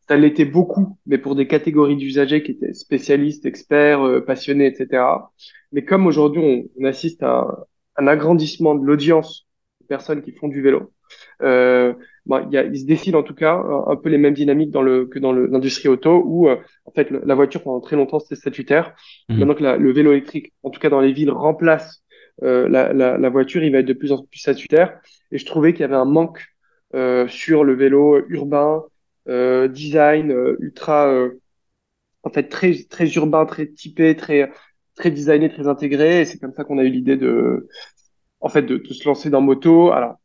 Ça 0.07 0.17
l'était 0.17 0.45
beaucoup, 0.45 0.97
mais 1.05 1.17
pour 1.17 1.35
des 1.35 1.47
catégories 1.47 1.95
d'usagers 1.95 2.43
qui 2.43 2.51
étaient 2.51 2.73
spécialistes, 2.73 3.45
experts, 3.45 4.01
euh, 4.05 4.21
passionnés, 4.21 4.67
etc. 4.67 5.03
Mais 5.71 5.85
comme 5.85 6.07
aujourd'hui 6.07 6.41
on, 6.43 6.81
on, 6.81 6.85
assiste 6.85 7.23
à 7.23 7.65
un 7.97 8.07
agrandissement 8.07 8.75
de 8.75 8.85
l'audience 8.85 9.44
personnes 9.87 10.21
qui 10.21 10.31
font 10.31 10.47
du 10.47 10.61
vélo, 10.61 10.91
euh, 11.41 11.93
y 12.49 12.57
a, 12.57 12.63
il 12.63 12.79
se 12.79 12.85
dessine 12.85 13.15
en 13.15 13.23
tout 13.23 13.35
cas 13.35 13.53
un, 13.53 13.95
peu 13.95 14.09
les 14.09 14.17
mêmes 14.17 14.33
dynamiques 14.33 14.71
dans 14.71 14.81
le, 14.81 15.05
que 15.05 15.19
dans 15.19 15.33
l'industrie 15.33 15.89
auto 15.89 16.23
où 16.25 16.49
euh, 16.49 16.57
en 16.85 16.91
fait 16.91 17.11
la 17.11 17.35
voiture 17.35 17.61
pendant 17.61 17.81
très 17.81 17.95
longtemps 17.95 18.19
c'était 18.19 18.35
statutaire. 18.35 18.95
Mmh. 19.29 19.37
Maintenant 19.37 19.55
que 19.55 19.81
le 19.81 19.91
vélo 19.91 20.11
électrique, 20.11 20.53
en 20.63 20.69
tout 20.69 20.79
cas 20.79 20.89
dans 20.89 21.01
les 21.01 21.13
villes, 21.13 21.31
remplace 21.31 22.03
euh, 22.43 22.67
la, 22.67 22.93
la, 22.93 23.17
la, 23.17 23.29
voiture, 23.29 23.63
il 23.63 23.71
va 23.71 23.79
être 23.79 23.85
de 23.85 23.93
plus 23.93 24.11
en 24.11 24.23
plus 24.23 24.39
statutaire. 24.39 24.99
Et 25.31 25.37
je 25.37 25.45
trouvais 25.45 25.73
qu'il 25.73 25.81
y 25.81 25.85
avait 25.85 25.95
un 25.95 26.05
manque 26.05 26.45
sur 27.27 27.65
le 27.65 27.73
vélo 27.73 28.23
urbain, 28.29 28.83
design 29.27 30.33
ultra, 30.59 31.27
en 32.23 32.29
fait 32.29 32.43
très 32.43 32.73
très 32.89 33.09
urbain, 33.15 33.45
très 33.45 33.67
typé, 33.67 34.15
très 34.15 34.49
très 34.95 35.11
designé, 35.11 35.49
très 35.49 35.67
intégré. 35.67 36.21
Et 36.21 36.25
c'est 36.25 36.39
comme 36.39 36.53
ça 36.53 36.63
qu'on 36.63 36.77
a 36.77 36.83
eu 36.83 36.89
l'idée 36.89 37.17
de 37.17 37.67
en 38.39 38.49
fait 38.49 38.63
de, 38.63 38.77
de, 38.77 38.93
se 38.93 39.07
lancer 39.07 39.29
dans 39.29 39.41
moto. 39.41 39.91
Alors 39.91 40.15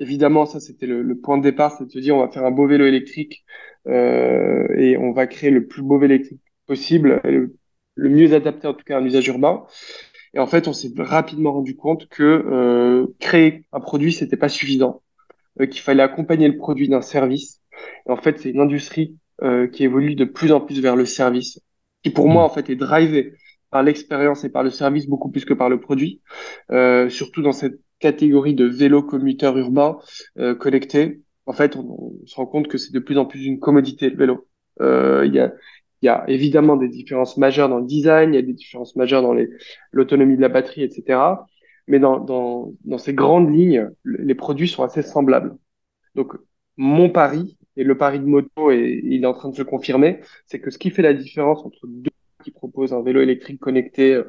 évidemment, 0.00 0.46
ça 0.46 0.60
c'était 0.60 0.86
le, 0.86 1.18
point 1.18 1.38
de 1.38 1.42
départ, 1.42 1.72
c'est 1.76 1.86
de 1.86 1.90
se 1.90 1.98
dire 1.98 2.16
on 2.16 2.20
va 2.20 2.30
faire 2.30 2.44
un 2.44 2.50
beau 2.50 2.66
vélo 2.66 2.86
électrique 2.86 3.44
euh, 3.86 4.66
et 4.76 4.96
on 4.96 5.12
va 5.12 5.26
créer 5.26 5.50
le 5.50 5.66
plus 5.66 5.82
beau 5.82 5.98
vélo 5.98 6.14
électrique 6.14 6.40
possible, 6.66 7.20
le, 7.24 8.08
mieux 8.08 8.32
adapté 8.34 8.68
en 8.68 8.74
tout 8.74 8.84
cas 8.84 8.96
à 8.96 9.00
un 9.00 9.04
usage 9.04 9.26
urbain. 9.28 9.64
Et 10.34 10.38
en 10.38 10.46
fait, 10.46 10.68
on 10.68 10.72
s'est 10.72 10.92
rapidement 10.98 11.52
rendu 11.52 11.74
compte 11.74 12.06
que 12.08 12.22
euh, 12.22 13.06
créer 13.18 13.64
un 13.72 13.80
produit, 13.80 14.12
c'était 14.12 14.36
pas 14.36 14.50
suffisant, 14.50 15.02
euh, 15.60 15.66
qu'il 15.66 15.80
fallait 15.80 16.02
accompagner 16.02 16.48
le 16.48 16.58
produit 16.58 16.88
d'un 16.88 17.00
service. 17.00 17.62
Et 18.06 18.10
en 18.10 18.16
fait, 18.16 18.38
c'est 18.38 18.50
une 18.50 18.60
industrie 18.60 19.16
euh, 19.42 19.68
qui 19.68 19.84
évolue 19.84 20.14
de 20.16 20.24
plus 20.24 20.52
en 20.52 20.60
plus 20.60 20.80
vers 20.80 20.96
le 20.96 21.06
service, 21.06 21.60
qui 22.02 22.10
pour 22.10 22.28
moi 22.28 22.44
en 22.44 22.50
fait 22.50 22.68
est 22.70 22.76
drivée 22.76 23.34
par 23.70 23.82
l'expérience 23.82 24.44
et 24.44 24.50
par 24.50 24.62
le 24.62 24.70
service 24.70 25.06
beaucoup 25.06 25.30
plus 25.30 25.44
que 25.44 25.54
par 25.54 25.68
le 25.68 25.80
produit, 25.80 26.20
euh, 26.70 27.08
surtout 27.08 27.42
dans 27.42 27.52
cette 27.52 27.80
catégorie 27.98 28.54
de 28.54 28.64
vélos 28.64 29.02
commuteurs 29.02 29.56
urbains 29.58 29.98
euh, 30.38 30.54
connectés, 30.54 31.22
en 31.46 31.52
fait, 31.52 31.76
on, 31.76 32.12
se 32.26 32.36
rend 32.36 32.46
compte 32.46 32.68
que 32.68 32.78
c'est 32.78 32.92
de 32.92 32.98
plus 32.98 33.18
en 33.18 33.24
plus 33.24 33.44
une 33.44 33.58
commodité 33.58 34.10
le 34.10 34.16
vélo. 34.16 34.48
Euh, 34.80 35.24
il 35.26 35.34
y, 35.34 35.40
a, 35.40 35.52
y 36.02 36.08
a 36.08 36.24
évidemment 36.28 36.76
des 36.76 36.88
différences 36.88 37.36
majeures 37.38 37.68
dans 37.68 37.78
le 37.78 37.86
design, 37.86 38.34
il 38.34 38.36
y 38.36 38.38
a 38.38 38.42
des 38.42 38.52
différences 38.52 38.96
majeures 38.96 39.22
dans 39.22 39.34
l'autonomie 39.92 40.36
de 40.36 40.42
la 40.42 40.50
batterie, 40.50 40.82
etc. 40.82 41.18
Mais 41.86 41.98
dans, 41.98 42.74
ces 42.98 43.14
grandes 43.14 43.50
lignes, 43.50 43.90
les 44.04 44.34
produits 44.34 44.68
sont 44.68 44.82
assez 44.82 45.02
semblables. 45.02 45.56
Donc, 46.14 46.34
mon 46.76 47.10
pari, 47.10 47.56
et 47.76 47.84
le 47.84 47.96
pari 47.96 48.20
de 48.20 48.26
moto, 48.26 48.70
et 48.70 49.00
il 49.04 49.22
est 49.22 49.26
en 49.26 49.32
train 49.32 49.48
de 49.48 49.54
se 49.56 49.62
confirmer, 49.62 50.20
c'est 50.46 50.60
que 50.60 50.70
ce 50.70 50.78
qui 50.78 50.90
fait 50.90 51.02
la 51.02 51.14
différence 51.14 51.64
entre 51.64 51.86
qui 52.48 52.54
proposent 52.54 52.92
un 52.92 53.02
vélo 53.02 53.20
électrique 53.20 53.60
connecté 53.60 54.22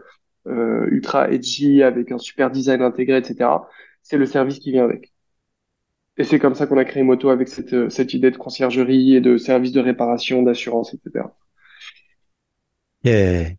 euh, 0.47 0.85
ultra 0.89 1.31
edgy 1.31 1.83
avec 1.83 2.11
un 2.11 2.17
super 2.17 2.51
design 2.51 2.81
intégré, 2.81 3.17
etc. 3.17 3.49
C'est 4.03 4.17
le 4.17 4.25
service 4.25 4.59
qui 4.59 4.71
vient 4.71 4.83
avec. 4.83 5.13
Et 6.17 6.25
c'est 6.25 6.39
comme 6.39 6.55
ça 6.55 6.67
qu'on 6.67 6.77
a 6.77 6.85
créé 6.85 7.03
Moto 7.03 7.29
avec 7.29 7.47
cette, 7.47 7.73
euh, 7.73 7.89
cette 7.89 8.13
idée 8.13 8.29
de 8.31 8.37
conciergerie 8.37 9.15
et 9.15 9.21
de 9.21 9.37
service 9.37 9.71
de 9.71 9.79
réparation, 9.79 10.43
d'assurance, 10.43 10.93
etc. 10.93 11.25
Yeah. 13.03 13.51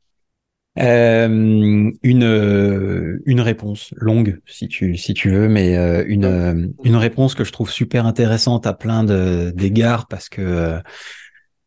Euh, 0.79 1.91
une 2.03 3.21
une 3.27 3.41
réponse 3.41 3.93
longue 3.97 4.41
si 4.47 4.69
tu 4.69 4.97
si 4.97 5.15
tu 5.15 5.29
veux 5.31 5.49
mais 5.49 5.77
euh, 5.77 6.05
une 6.07 6.73
une 6.85 6.95
réponse 6.95 7.35
que 7.35 7.43
je 7.43 7.51
trouve 7.51 7.73
super 7.73 8.07
intéressante 8.07 8.69
à 8.69 8.73
plein 8.73 9.03
de 9.03 9.51
d'égards 9.51 10.07
parce 10.07 10.29
que 10.29 10.79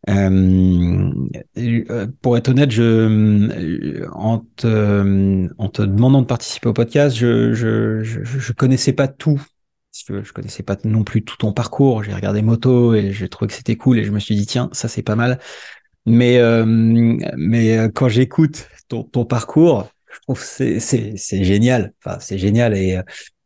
euh, 0.10 1.12
euh, 1.57 2.07
pour 2.22 2.38
être 2.38 2.50
honnête, 2.50 2.72
je, 2.72 2.81
euh, 2.83 4.07
en, 4.12 4.39
te, 4.55 5.48
en 5.57 5.69
te 5.69 5.81
demandant 5.81 6.22
de 6.22 6.27
participer 6.27 6.67
au 6.67 6.74
podcast, 6.74 7.15
je, 7.15 7.53
je, 7.53 8.03
je, 8.03 8.24
je 8.24 8.53
connaissais 8.53 8.93
pas 8.93 9.07
tout. 9.07 9.41
Je 9.95 10.31
connaissais 10.33 10.63
pas 10.63 10.75
non 10.86 11.03
plus 11.03 11.24
tout 11.24 11.38
ton 11.38 11.53
parcours. 11.53 12.03
J'ai 12.03 12.13
regardé 12.13 12.41
moto 12.41 12.95
et 12.95 13.12
j'ai 13.12 13.29
trouvé 13.29 13.48
que 13.48 13.53
c'était 13.53 13.75
cool 13.75 14.00
et 14.00 14.03
je 14.03 14.12
me 14.12 14.17
suis 14.19 14.36
dit 14.36 14.48
tiens 14.48 14.69
ça 14.72 14.88
c'est 14.88 15.03
pas 15.03 15.15
mal. 15.15 15.39
Mais 16.07 16.41
mais 17.38 17.77
quand 17.93 18.10
j'écoute 18.10 18.67
ton, 18.88 19.03
ton 19.03 19.24
parcours, 19.24 19.88
je 20.12 20.19
trouve 20.22 20.41
c'est 20.41 20.79
c'est 20.79 21.43
génial. 21.43 21.93
Enfin 22.03 22.17
c'est 22.19 22.39
génial 22.39 22.75
et 22.75 23.00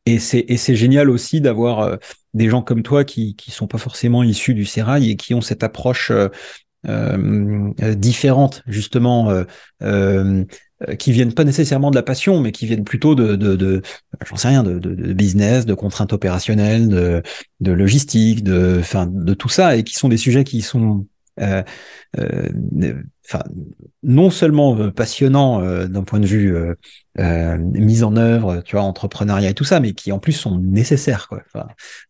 et 0.05 0.19
c'est 0.19 0.45
et 0.47 0.55
c'est 0.55 0.77
génial 0.77 1.09
aussi 1.09 1.41
d'avoir 1.41 1.97
des 2.37 2.49
gens 2.49 2.61
comme 2.61 2.83
toi 2.83 3.03
qui 3.03 3.35
qui 3.35 3.51
sont 3.51 3.67
pas 3.67 3.77
forcément 3.77 4.23
issus 4.23 4.53
du 4.53 4.65
sérail 4.65 5.11
et 5.11 5.15
qui 5.15 5.33
ont 5.33 5.41
cette 5.41 5.63
approche 5.63 6.11
différentes, 7.95 8.63
justement, 8.67 9.43
qui 10.99 11.11
viennent 11.11 11.33
pas 11.33 11.43
nécessairement 11.43 11.89
de 11.91 11.95
la 11.95 12.03
passion, 12.03 12.39
mais 12.39 12.51
qui 12.51 12.65
viennent 12.67 12.83
plutôt 12.83 13.15
de, 13.15 13.35
de, 13.35 13.55
de 13.55 13.81
j'en 14.25 14.35
sais 14.35 14.47
rien, 14.49 14.63
de, 14.63 14.77
de, 14.79 15.13
business, 15.13 15.65
de 15.65 15.73
contraintes 15.73 16.13
opérationnelles, 16.13 16.87
de, 16.87 17.23
de 17.59 17.71
logistique, 17.71 18.43
de, 18.43 18.77
enfin, 18.79 19.07
de 19.07 19.33
tout 19.33 19.49
ça, 19.49 19.75
et 19.75 19.83
qui 19.83 19.95
sont 19.95 20.07
des 20.07 20.17
sujets 20.17 20.43
qui 20.43 20.61
sont 20.61 21.05
euh, 21.39 21.63
euh, 22.17 22.93
non 24.03 24.29
seulement 24.29 24.77
euh, 24.77 24.91
passionnant 24.91 25.61
d'un 25.85 26.03
point 26.03 26.19
de 26.19 26.25
vue 26.25 26.55
mise 27.17 28.03
en 28.03 28.15
œuvre, 28.15 28.61
tu 28.61 28.75
vois, 28.75 28.83
entrepreneuriat 28.83 29.49
et 29.49 29.53
tout 29.53 29.63
ça, 29.63 29.79
mais 29.79 29.93
qui 29.93 30.11
en 30.11 30.19
plus 30.19 30.33
sont 30.33 30.59
nécessaires. 30.59 31.29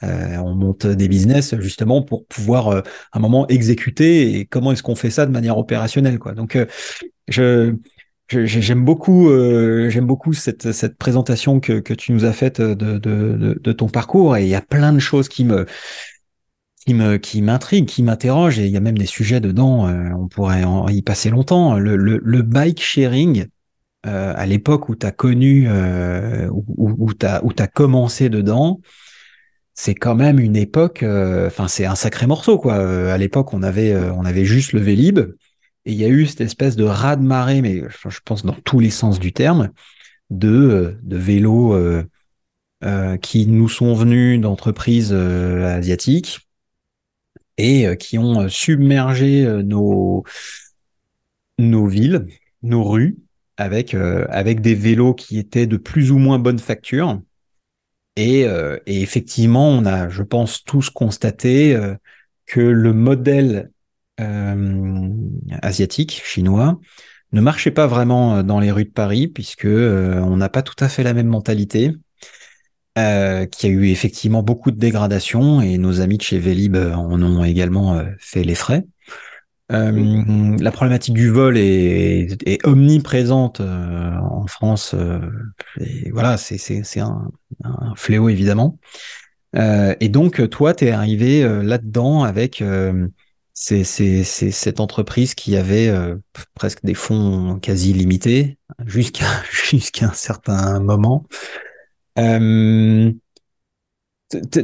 On 0.02 0.54
monte 0.54 0.86
des 0.86 1.08
business 1.08 1.56
justement 1.60 2.02
pour 2.04 2.26
pouvoir 2.28 2.70
à 2.70 2.84
un 3.14 3.20
moment 3.20 3.48
exécuter 3.48 4.38
et 4.38 4.46
comment 4.46 4.72
est-ce 4.72 4.84
qu'on 4.84 4.96
fait 4.96 5.10
ça 5.10 5.26
de 5.26 5.32
manière 5.32 5.58
opérationnelle. 5.58 6.20
Donc, 6.36 6.58
J'aime 8.30 8.84
beaucoup, 8.84 9.30
j'aime 9.90 10.06
beaucoup 10.06 10.34
cette, 10.34 10.74
cette 10.74 10.98
présentation 10.98 11.62
que, 11.62 11.80
tu 11.94 12.12
nous 12.12 12.26
as 12.26 12.34
faite 12.34 12.62
de, 12.62 12.98
de, 12.98 13.72
ton 13.72 13.88
parcours 13.88 14.36
et 14.36 14.44
il 14.44 14.50
y 14.50 14.56
a 14.56 14.62
plein 14.62 14.92
de 14.92 15.00
choses 15.00 15.30
qui 15.30 15.46
me, 15.46 15.66
qui 17.22 17.42
m'intrigue, 17.42 17.86
qui 17.86 18.02
m'interroge, 18.02 18.60
et 18.60 18.66
il 18.66 18.72
y 18.72 18.78
a 18.78 18.80
même 18.80 18.98
des 18.98 19.06
sujets 19.06 19.42
dedans, 19.42 19.88
euh, 19.88 20.10
on 20.18 20.28
pourrait 20.28 20.64
y 20.90 21.02
passer 21.02 21.30
longtemps. 21.30 21.78
Le, 21.78 22.42
bike 22.42 22.82
sharing, 22.82 23.48
euh, 24.06 24.34
à 24.36 24.46
l'époque 24.46 24.88
où 24.88 24.96
tu 24.96 25.06
as 25.06 25.12
connu, 25.12 25.66
euh, 25.68 26.48
où, 26.50 27.14
tu 27.14 27.26
as, 27.26 27.68
commencé 27.68 28.30
dedans, 28.30 28.80
c'est 29.74 29.96
quand 29.96 30.16
même 30.16 30.40
une 30.40 30.56
époque, 30.56 31.04
enfin 31.04 31.68
c'est 31.68 31.86
un 31.86 31.96
sacré 31.96 32.26
morceau 32.26 32.58
quoi. 32.58 32.76
à 33.14 33.18
l'époque 33.18 33.54
on 33.54 33.62
avait 33.62 33.96
on 33.96 34.26
avait 34.26 34.44
juste 34.44 34.74
le 34.74 34.80
Vélib 34.80 35.20
et 35.86 35.92
il 35.92 35.94
y 35.94 36.04
a 36.04 36.08
eu 36.08 36.26
cette 36.26 36.42
espèce 36.42 36.76
de 36.76 36.84
raz 36.84 37.16
de 37.16 37.22
marée, 37.22 37.62
mais 37.62 37.84
je 38.10 38.20
pense 38.26 38.44
dans 38.44 38.56
tous 38.66 38.80
les 38.80 38.90
sens 38.90 39.20
du 39.20 39.34
terme, 39.34 39.70
de 40.32 40.98
vélos 41.06 41.76
qui 43.22 43.46
nous 43.46 43.70
sont 43.70 43.94
venus 43.94 44.42
d'entreprises 44.42 45.14
asiatiques 45.14 46.47
et 47.58 47.88
euh, 47.88 47.96
qui 47.96 48.18
ont 48.18 48.42
euh, 48.42 48.50
submergé 48.50 49.46
euh, 49.46 49.64
nos, 49.64 50.24
villes, 51.88 52.28
nos 52.64 52.84
rues, 52.84 53.18
avec, 53.58 53.96
des 54.62 54.76
vélos 54.76 55.16
qui 55.16 55.40
étaient 55.40 55.68
de 55.68 55.78
plus 55.78 56.12
ou 56.12 56.18
moins 56.18 56.38
bonne 56.38 56.60
facture. 56.60 57.22
Et, 58.16 58.42
et 58.42 59.02
effectivement, 59.02 59.70
on 59.70 59.86
a, 59.86 60.10
je 60.10 60.24
pense, 60.24 60.64
tous 60.64 60.90
constaté 60.90 61.76
que 62.46 62.60
le 62.60 62.94
modèle 62.94 63.72
asiatique, 65.62 66.22
chinois, 66.24 66.80
ne 67.32 67.42
marchait 67.42 67.72
pas 67.72 67.88
vraiment 67.88 68.44
dans 68.44 68.60
les 68.60 68.72
rues 68.72 68.86
de 68.86 68.92
Paris, 68.92 69.28
puisque 69.28 69.66
on 69.66 70.38
n'a 70.38 70.50
pas 70.50 70.64
tout 70.64 70.76
à 70.84 70.90
fait 70.90 71.04
la 71.04 71.14
même 71.14 71.28
mentalité. 71.28 71.94
Euh, 72.98 73.46
qui 73.46 73.68
a 73.68 73.70
eu 73.70 73.90
effectivement 73.90 74.42
beaucoup 74.42 74.72
de 74.72 74.80
dégradation 74.80 75.62
et 75.62 75.78
nos 75.78 76.02
amis 76.02 76.18
de 76.18 76.24
chez 76.24 76.40
Vélib 76.40 76.76
euh, 76.76 76.96
en 76.96 77.22
ont 77.22 77.44
également 77.44 77.94
euh, 77.94 78.06
fait 78.18 78.44
les 78.44 78.56
frais. 78.56 78.86
la 79.70 80.72
problématique 80.72 81.14
du 81.14 81.30
vol 81.30 81.60
est, 81.60 82.38
est 82.48 82.66
omniprésente 82.66 83.60
en 83.62 84.48
France. 84.48 84.96
et 85.80 86.10
voilà, 86.10 86.38
c'est 86.38 87.00
un, 87.00 87.30
un, 87.64 87.94
fléau 87.96 88.30
évidemment. 88.30 88.80
et 89.54 90.10
donc, 90.10 90.50
toi, 90.50 90.74
tu 90.74 90.86
es 90.86 90.92
arrivé 90.92 91.44
là-dedans 91.64 92.24
avec 92.24 92.64
cette 93.54 94.80
entreprise 94.80 95.36
qui 95.36 95.58
avait 95.58 95.94
presque 96.56 96.84
des 96.84 96.94
fonds 96.96 97.60
quasi 97.62 97.92
limités 97.92 98.58
jusqu'à 98.86 99.44
jusqu'à 99.52 100.08
un 100.08 100.14
certain 100.14 100.80
moment. 100.80 101.26
Euh, 102.18 103.12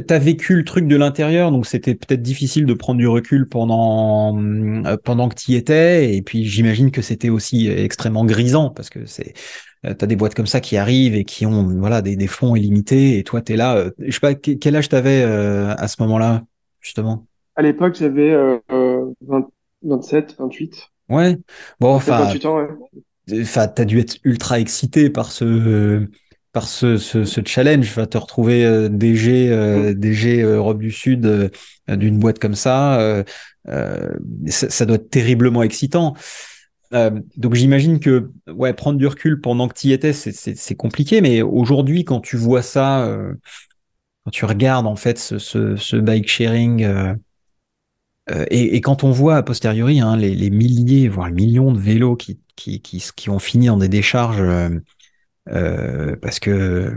T'as 0.06 0.18
vécu 0.18 0.56
le 0.56 0.64
truc 0.64 0.86
de 0.86 0.94
l'intérieur, 0.94 1.50
donc 1.50 1.64
c'était 1.64 1.94
peut-être 1.94 2.20
difficile 2.20 2.66
de 2.66 2.74
prendre 2.74 2.98
du 2.98 3.08
recul 3.08 3.48
pendant 3.48 4.38
euh, 4.38 4.98
pendant 5.02 5.30
que 5.30 5.36
tu 5.36 5.52
y 5.52 5.54
étais, 5.54 6.14
et 6.14 6.20
puis 6.20 6.44
j'imagine 6.44 6.90
que 6.90 7.00
c'était 7.00 7.30
aussi 7.30 7.68
extrêmement 7.68 8.26
grisant 8.26 8.68
parce 8.68 8.90
que 8.90 9.06
c'est 9.06 9.32
euh, 9.86 9.94
t'as 9.94 10.06
des 10.06 10.16
boîtes 10.16 10.34
comme 10.34 10.46
ça 10.46 10.60
qui 10.60 10.76
arrivent 10.76 11.14
et 11.14 11.24
qui 11.24 11.46
ont 11.46 11.66
voilà 11.78 12.02
des, 12.02 12.14
des 12.14 12.26
fonds 12.26 12.56
illimités, 12.56 13.16
et 13.18 13.24
toi 13.24 13.40
t'es 13.40 13.56
là. 13.56 13.76
Euh, 13.76 13.90
je 14.00 14.10
sais 14.12 14.20
pas 14.20 14.34
quel 14.34 14.76
âge 14.76 14.90
t'avais 14.90 15.22
à 15.22 15.88
ce 15.88 15.96
moment-là 16.02 16.42
justement? 16.82 17.24
À 17.56 17.62
l'époque 17.62 17.94
j'avais 17.94 18.32
euh, 18.32 18.58
27, 19.80 20.36
28. 20.38 20.90
Ouais. 21.08 21.38
Bon 21.80 21.94
enfin. 21.94 22.24
28 22.24 22.44
ans. 22.44 22.58
Ouais. 22.58 22.68
Enfin 23.40 23.66
t'as 23.68 23.86
dû 23.86 23.98
être 23.98 24.18
ultra 24.24 24.60
excité 24.60 25.08
par 25.08 25.32
ce 25.32 26.06
par 26.54 26.68
ce, 26.68 26.98
ce, 26.98 27.24
ce, 27.24 27.40
challenge, 27.44 27.92
va 27.94 28.06
te 28.06 28.16
retrouver 28.16 28.64
euh, 28.64 28.88
DG, 28.88 29.50
euh, 29.50 29.90
mm. 29.90 29.94
DG 29.94 30.40
euh, 30.40 30.56
Europe 30.56 30.78
du 30.78 30.92
Sud 30.92 31.26
euh, 31.26 31.48
d'une 31.88 32.18
boîte 32.18 32.38
comme 32.38 32.54
ça, 32.54 33.24
ça, 33.66 34.70
ça, 34.70 34.86
doit 34.86 34.96
être 34.96 35.10
terriblement 35.10 35.62
excitant. 35.62 36.14
donc 36.92 37.54
j'imagine 37.54 38.00
que 38.00 38.30
ouais, 38.46 38.72
prendre 38.72 38.98
du 38.98 39.06
recul 39.06 39.40
pendant 39.42 39.68
que 39.68 39.74
tu 39.74 39.88
y 39.88 39.92
étais, 39.92 40.14
c'est 40.14 40.74
compliqué, 40.76 41.20
mais 41.20 41.42
aujourd'hui, 41.42 42.04
quand 42.04 42.20
tu 42.20 42.38
vois 42.38 42.62
ça, 42.62 43.06
quand 44.24 44.30
tu 44.30 44.46
regardes 44.46 44.86
en 44.86 44.96
fait 44.96 45.18
ce, 45.18 45.38
ce, 45.38 45.76
ce 45.76 45.96
bike 45.96 46.28
sharing, 46.28 46.86
et, 48.30 48.76
et, 48.76 48.80
quand 48.80 49.04
on 49.04 49.10
voit 49.10 49.36
a 49.36 49.42
posteriori 49.42 50.00
hein, 50.00 50.16
les, 50.16 50.34
les, 50.34 50.48
milliers, 50.48 51.08
voire 51.08 51.28
les 51.28 51.34
millions 51.34 51.70
de 51.70 51.78
vélos 51.78 52.16
qui, 52.16 52.40
qui, 52.56 52.80
qui, 52.80 53.04
qui 53.14 53.28
ont 53.28 53.38
fini 53.38 53.66
dans 53.66 53.76
des 53.76 53.90
décharges 53.90 54.42
euh, 55.50 56.16
parce 56.16 56.40
que 56.40 56.92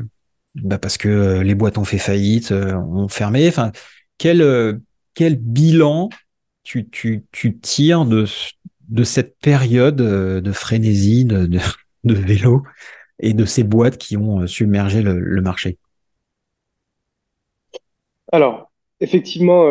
bah 0.56 0.78
parce 0.78 0.98
que 0.98 1.10
euh, 1.10 1.44
les 1.44 1.56
boîtes 1.56 1.78
ont 1.78 1.84
fait 1.84 1.98
faillite, 1.98 2.52
euh, 2.52 2.74
ont 2.76 3.08
fermé. 3.08 3.48
Enfin, 3.48 3.72
quel 4.18 4.80
quel 5.14 5.36
bilan 5.36 6.10
tu, 6.64 6.90
tu, 6.90 7.26
tu 7.32 7.58
tires 7.58 8.06
de, 8.06 8.26
de 8.90 9.04
cette 9.04 9.38
période 9.40 9.96
de 9.96 10.52
frénésie 10.52 11.26
de, 11.26 11.46
de, 11.46 12.14
vélo 12.14 12.64
et 13.20 13.34
de 13.34 13.46
ces 13.46 13.64
boîtes 13.64 13.98
qui 13.98 14.18
ont 14.18 14.46
submergé 14.48 15.02
le, 15.02 15.42
marché? 15.42 15.78
Alors, 18.32 18.70
effectivement, 19.00 19.64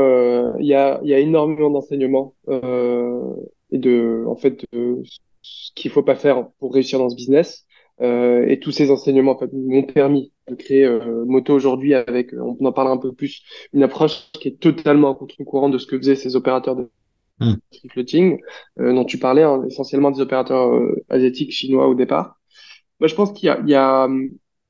il 0.59 0.67
y, 0.67 0.75
a, 0.75 1.01
y 1.05 1.13
a 1.13 1.19
énormément 1.19 1.71
d'enseignements 1.71 2.35
et 2.49 3.79
de, 3.79 4.25
en 4.27 4.37
fait, 4.37 4.65
ce 5.43 5.71
qu'il 5.75 5.91
faut 5.91 6.03
pas 6.03 6.17
faire 6.17 6.49
pour 6.59 6.75
réussir 6.75 6.99
dans 6.99 7.11
ce 7.11 7.15
business. 7.15 7.66
Euh, 8.03 8.47
et 8.47 8.61
tous 8.61 8.73
ces 8.73 8.91
enseignements 8.91 9.39
m'ont 9.53 9.83
permis 9.85 10.33
de 10.49 10.55
créer 10.55 10.85
euh, 10.85 11.25
Moto 11.25 11.55
aujourd'hui 11.55 11.95
avec, 11.95 12.33
on 12.35 12.65
en 12.65 12.73
parlera 12.73 12.95
un 12.95 12.99
peu 12.99 13.13
plus, 13.13 13.43
une 13.73 13.83
approche 13.83 14.31
qui 14.33 14.49
est 14.49 14.61
totalement 14.61 15.13
à 15.13 15.15
contre-courant 15.15 15.71
de 15.71 15.79
ce 15.79 15.87
que 15.87 15.97
faisaient 15.97 16.15
ces 16.15 16.37
opérateurs 16.37 16.77
de 16.77 16.91
mmh. 17.41 17.55
floating 17.91 18.41
euh, 18.81 18.93
dont 18.93 19.05
tu 19.05 19.19
parlais, 19.19 19.43
hein, 19.43 19.65
essentiellement 19.67 20.11
des 20.11 20.21
opérateurs 20.21 20.75
euh, 20.75 21.05
asiatiques, 21.09 21.53
chinois 21.53 21.89
au 21.89 21.95
départ. 21.95 22.39
Moi, 23.01 23.09
je 23.09 23.15
pense 23.15 23.33
qu'il 23.33 23.47
y 23.47 23.51
a, 23.51 23.61
il 23.61 23.71
y, 23.71 23.75
a, 23.75 24.09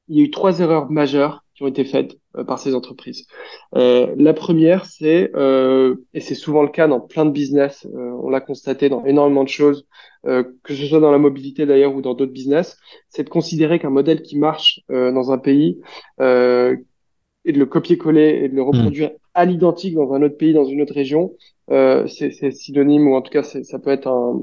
il 0.08 0.16
y 0.16 0.20
a 0.20 0.24
eu 0.24 0.30
trois 0.30 0.60
erreurs 0.60 0.90
majeures 0.90 1.44
qui 1.56 1.62
ont 1.62 1.68
été 1.68 1.84
faites 1.84 2.16
euh, 2.36 2.44
par 2.44 2.58
ces 2.58 2.74
entreprises. 2.74 3.26
Euh, 3.74 4.14
la 4.18 4.34
première, 4.34 4.84
c'est, 4.84 5.30
euh, 5.34 5.96
et 6.12 6.20
c'est 6.20 6.34
souvent 6.34 6.62
le 6.62 6.68
cas 6.68 6.86
dans 6.86 7.00
plein 7.00 7.24
de 7.24 7.30
business, 7.30 7.86
on 7.94 8.28
l'a 8.28 8.40
constaté 8.40 8.88
dans 8.88 9.04
énormément 9.04 9.44
de 9.44 9.48
choses, 9.48 9.86
que 10.24 10.74
ce 10.74 10.86
soit 10.86 10.98
dans 10.98 11.12
la 11.12 11.18
mobilité 11.18 11.66
d'ailleurs 11.66 11.94
ou 11.94 12.02
dans 12.02 12.14
d'autres 12.14 12.32
business, 12.32 12.76
c'est 13.08 13.22
de 13.22 13.28
considérer 13.28 13.78
qu'un 13.78 13.90
modèle 13.90 14.22
qui 14.22 14.38
marche 14.38 14.80
dans 14.88 15.30
un 15.30 15.38
pays 15.38 15.78
et 16.18 17.52
de 17.52 17.58
le 17.58 17.66
copier-coller 17.66 18.40
et 18.42 18.48
de 18.48 18.56
le 18.56 18.62
hmm. 18.62 18.66
reproduire 18.66 19.10
à 19.34 19.44
l'identique 19.44 19.94
dans 19.94 20.12
un 20.14 20.22
autre 20.22 20.36
pays, 20.36 20.52
dans 20.52 20.64
une 20.64 20.82
autre 20.82 20.94
région, 20.94 21.34
c'est 21.68 22.50
synonyme 22.50 23.06
ou 23.06 23.14
en 23.14 23.22
tout 23.22 23.30
cas 23.30 23.44
ça 23.44 23.78
peut 23.78 23.90
être 23.90 24.08
un, 24.08 24.42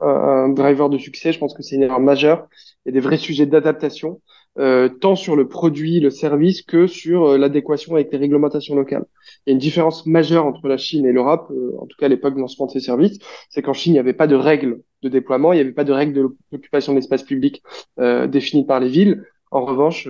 un, 0.00 0.48
driver 0.48 0.90
de 0.90 0.98
succès. 0.98 1.32
Je 1.32 1.38
pense 1.38 1.54
que 1.54 1.62
c'est 1.62 1.76
une 1.76 1.82
erreur 1.82 2.00
majeure. 2.00 2.48
Il 2.84 2.88
y 2.88 2.90
a 2.90 3.00
des 3.00 3.06
vrais 3.06 3.18
sujets 3.18 3.46
d'adaptation 3.46 4.20
euh, 4.58 4.88
tant 4.88 5.14
sur 5.14 5.36
le 5.36 5.48
produit, 5.48 6.00
le 6.00 6.10
service, 6.10 6.62
que 6.62 6.86
sur 6.86 7.26
euh, 7.26 7.38
l'adéquation 7.38 7.94
avec 7.94 8.10
les 8.12 8.18
réglementations 8.18 8.74
locales. 8.74 9.04
Il 9.46 9.50
y 9.50 9.52
a 9.52 9.54
une 9.54 9.58
différence 9.58 10.06
majeure 10.06 10.44
entre 10.44 10.66
la 10.66 10.76
Chine 10.76 11.06
et 11.06 11.12
l'Europe, 11.12 11.50
euh, 11.50 11.76
en 11.78 11.86
tout 11.86 11.96
cas 11.96 12.06
à 12.06 12.08
l'époque 12.08 12.34
de 12.34 12.40
lancement 12.40 12.66
de 12.66 12.72
ces 12.72 12.80
services, 12.80 13.18
c'est 13.48 13.62
qu'en 13.62 13.72
Chine, 13.72 13.92
il 13.92 13.94
n'y 13.94 14.00
avait 14.00 14.12
pas 14.12 14.26
de 14.26 14.34
règles 14.34 14.80
de 15.02 15.08
déploiement, 15.08 15.52
il 15.52 15.56
n'y 15.56 15.62
avait 15.62 15.72
pas 15.72 15.84
de 15.84 15.92
règles 15.92 16.12
de 16.12 16.28
l'occupation 16.52 16.92
de 16.92 16.98
l'espace 16.98 17.22
public 17.22 17.62
euh, 18.00 18.26
définies 18.26 18.66
par 18.66 18.80
les 18.80 18.88
villes. 18.88 19.24
En 19.52 19.64
revanche, 19.64 20.08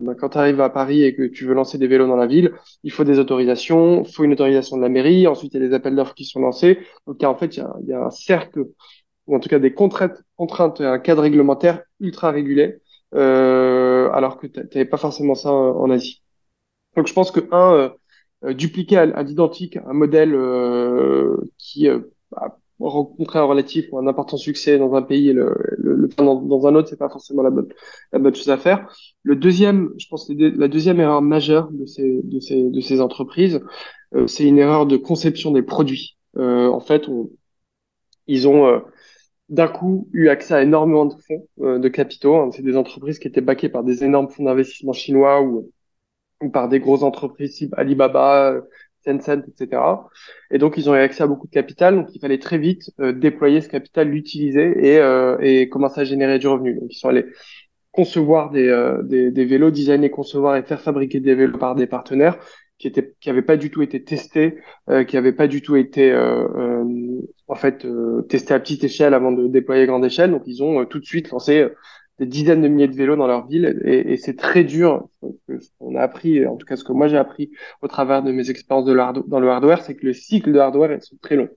ben, 0.00 0.14
quand 0.14 0.30
tu 0.30 0.38
arrives 0.38 0.60
à 0.60 0.70
Paris 0.70 1.04
et 1.04 1.14
que 1.14 1.22
tu 1.22 1.44
veux 1.44 1.54
lancer 1.54 1.78
des 1.78 1.86
vélos 1.86 2.06
dans 2.08 2.16
la 2.16 2.26
ville, 2.26 2.52
il 2.82 2.90
faut 2.90 3.04
des 3.04 3.18
autorisations, 3.18 4.02
il 4.02 4.12
faut 4.12 4.24
une 4.24 4.32
autorisation 4.32 4.76
de 4.78 4.82
la 4.82 4.88
mairie, 4.88 5.26
ensuite 5.26 5.54
il 5.54 5.60
y 5.60 5.64
a 5.64 5.68
des 5.68 5.74
appels 5.74 5.94
d'offres 5.94 6.14
qui 6.14 6.24
sont 6.24 6.40
lancés. 6.40 6.78
Donc 7.06 7.22
en 7.22 7.36
fait, 7.36 7.56
il 7.56 7.60
y 7.60 7.62
a, 7.62 7.74
y 7.86 7.92
a 7.92 8.04
un 8.04 8.10
cercle, 8.10 8.64
ou 9.26 9.36
en 9.36 9.40
tout 9.40 9.48
cas 9.48 9.58
des 9.58 9.74
contraintes, 9.74 10.22
contraintes 10.36 10.80
un 10.80 10.98
cadre 10.98 11.22
réglementaire 11.22 11.82
ultra 12.00 12.30
régulé 12.30 12.62
euh, 12.62 12.78
alors 13.12 14.38
que 14.38 14.46
tu 14.46 14.60
n'avais 14.60 14.84
pas 14.84 14.96
forcément 14.96 15.34
ça 15.34 15.52
en, 15.52 15.90
Asie. 15.90 16.22
Donc 16.96 17.06
je 17.06 17.12
pense 17.12 17.30
que 17.30 17.40
un, 17.52 17.74
euh, 17.74 17.88
euh, 18.44 18.54
dupliquer 18.54 18.96
à, 18.98 19.22
l'identique 19.22 19.76
un 19.76 19.92
modèle 19.92 20.36
qui 21.58 21.88
bah, 22.30 22.58
rencontrer 22.80 23.38
un 23.38 23.44
relatif 23.44 23.86
ou 23.92 23.98
un 23.98 24.06
important 24.06 24.36
succès 24.36 24.78
dans 24.78 24.94
un 24.94 25.02
pays 25.02 25.28
et 25.28 25.32
le, 25.32 25.54
le, 25.78 26.08
dans, 26.16 26.40
dans, 26.40 26.66
un 26.66 26.74
autre, 26.74 26.88
c'est 26.88 26.98
pas 26.98 27.10
forcément 27.10 27.42
la 27.42 27.50
bonne, 27.50 27.68
la 28.12 28.18
bonne 28.18 28.34
chose 28.34 28.50
à 28.50 28.56
faire. 28.56 28.88
Le 29.22 29.36
deuxième, 29.36 29.90
je 29.98 30.06
pense, 30.08 30.30
la 30.30 30.68
deuxième 30.68 31.00
erreur 31.00 31.22
majeure 31.22 31.70
de 31.72 31.84
ces, 31.84 32.22
de 32.22 32.40
ces, 32.40 32.62
de 32.62 32.80
ces 32.80 33.00
entreprises, 33.00 33.60
euh, 34.14 34.26
c'est 34.26 34.44
une 34.44 34.58
erreur 34.58 34.86
de 34.86 34.96
conception 34.96 35.50
des 35.50 35.62
produits. 35.62 36.16
Euh, 36.36 36.68
en 36.68 36.80
fait, 36.80 37.08
on, 37.08 37.30
ils 38.26 38.48
ont 38.48 38.66
euh, 38.66 38.80
d'un 39.50 39.68
coup 39.68 40.08
eu 40.12 40.28
accès 40.28 40.54
à 40.54 40.62
énormément 40.62 41.06
de 41.06 41.14
fonds, 41.14 41.46
euh, 41.60 41.78
de 41.78 41.88
capitaux. 41.88 42.36
Hein. 42.36 42.50
C'est 42.52 42.62
des 42.62 42.76
entreprises 42.76 43.18
qui 43.18 43.28
étaient 43.28 43.40
baquées 43.40 43.68
par 43.68 43.84
des 43.84 44.04
énormes 44.04 44.30
fonds 44.30 44.44
d'investissement 44.44 44.92
chinois 44.92 45.42
ou, 45.42 45.70
ou 46.42 46.50
par 46.50 46.68
des 46.68 46.80
grosses 46.80 47.02
entreprises 47.02 47.56
type 47.56 47.74
Alibaba, 47.76 48.62
Tencent, 49.04 49.44
etc. 49.48 49.82
Et 50.50 50.58
donc, 50.58 50.76
ils 50.76 50.88
ont 50.90 50.94
eu 50.94 50.98
accès 50.98 51.22
à 51.22 51.26
beaucoup 51.26 51.46
de 51.46 51.52
capital. 51.52 51.96
Donc, 51.96 52.14
il 52.14 52.20
fallait 52.20 52.38
très 52.38 52.58
vite 52.58 52.90
euh, 53.00 53.12
déployer 53.12 53.60
ce 53.60 53.68
capital, 53.68 54.08
l'utiliser 54.08 54.94
et, 54.94 54.98
euh, 54.98 55.38
et 55.40 55.68
commencer 55.68 56.00
à 56.00 56.04
générer 56.04 56.38
du 56.38 56.48
revenu. 56.48 56.74
Donc, 56.74 56.92
ils 56.92 56.98
sont 56.98 57.08
allés 57.08 57.26
concevoir 57.92 58.50
des, 58.50 58.68
euh, 58.68 59.02
des, 59.02 59.30
des, 59.30 59.44
vélos, 59.44 59.70
designer, 59.70 60.10
concevoir 60.10 60.56
et 60.56 60.62
faire 60.62 60.80
fabriquer 60.80 61.20
des 61.20 61.34
vélos 61.34 61.58
par 61.58 61.74
des 61.74 61.86
partenaires 61.86 62.38
qui 62.80 62.88
étaient 62.88 63.14
qui 63.20 63.28
n'avaient 63.28 63.42
pas 63.42 63.56
du 63.56 63.70
tout 63.70 63.82
été 63.82 64.02
testés, 64.02 64.56
qui 65.06 65.16
n'avaient 65.16 65.32
pas 65.32 65.46
du 65.46 65.62
tout 65.62 65.76
été 65.76 66.12
en 67.46 67.54
fait 67.54 67.86
testés 68.28 68.54
à 68.54 68.58
petite 68.58 68.82
échelle 68.84 69.14
avant 69.14 69.32
de 69.32 69.46
déployer 69.46 69.82
à 69.82 69.86
grande 69.86 70.04
échelle. 70.04 70.30
Donc, 70.30 70.42
ils 70.46 70.62
ont 70.62 70.84
tout 70.86 70.98
de 70.98 71.04
suite 71.04 71.30
lancé 71.30 71.68
des 72.18 72.26
dizaines 72.26 72.62
de 72.62 72.68
milliers 72.68 72.88
de 72.88 72.96
vélos 72.96 73.16
dans 73.16 73.26
leur 73.26 73.46
ville 73.46 73.80
et, 73.84 74.12
et 74.12 74.16
c'est 74.16 74.36
très 74.36 74.64
dur. 74.64 75.08
Qu'on 75.78 75.94
a 75.94 76.00
appris, 76.00 76.46
en 76.46 76.56
tout 76.56 76.66
cas 76.66 76.76
ce 76.76 76.84
que 76.84 76.92
moi 76.92 77.06
j'ai 77.06 77.18
appris 77.18 77.50
au 77.82 77.88
travers 77.88 78.22
de 78.22 78.32
mes 78.32 78.50
expériences 78.50 78.86
de 78.86 78.94
dans 79.28 79.40
le 79.40 79.50
hardware, 79.50 79.82
c'est 79.82 79.94
que 79.94 80.06
le 80.06 80.14
cycle 80.14 80.52
de 80.52 80.58
hardware 80.58 80.92
est 80.92 81.20
très 81.20 81.36
long, 81.36 81.48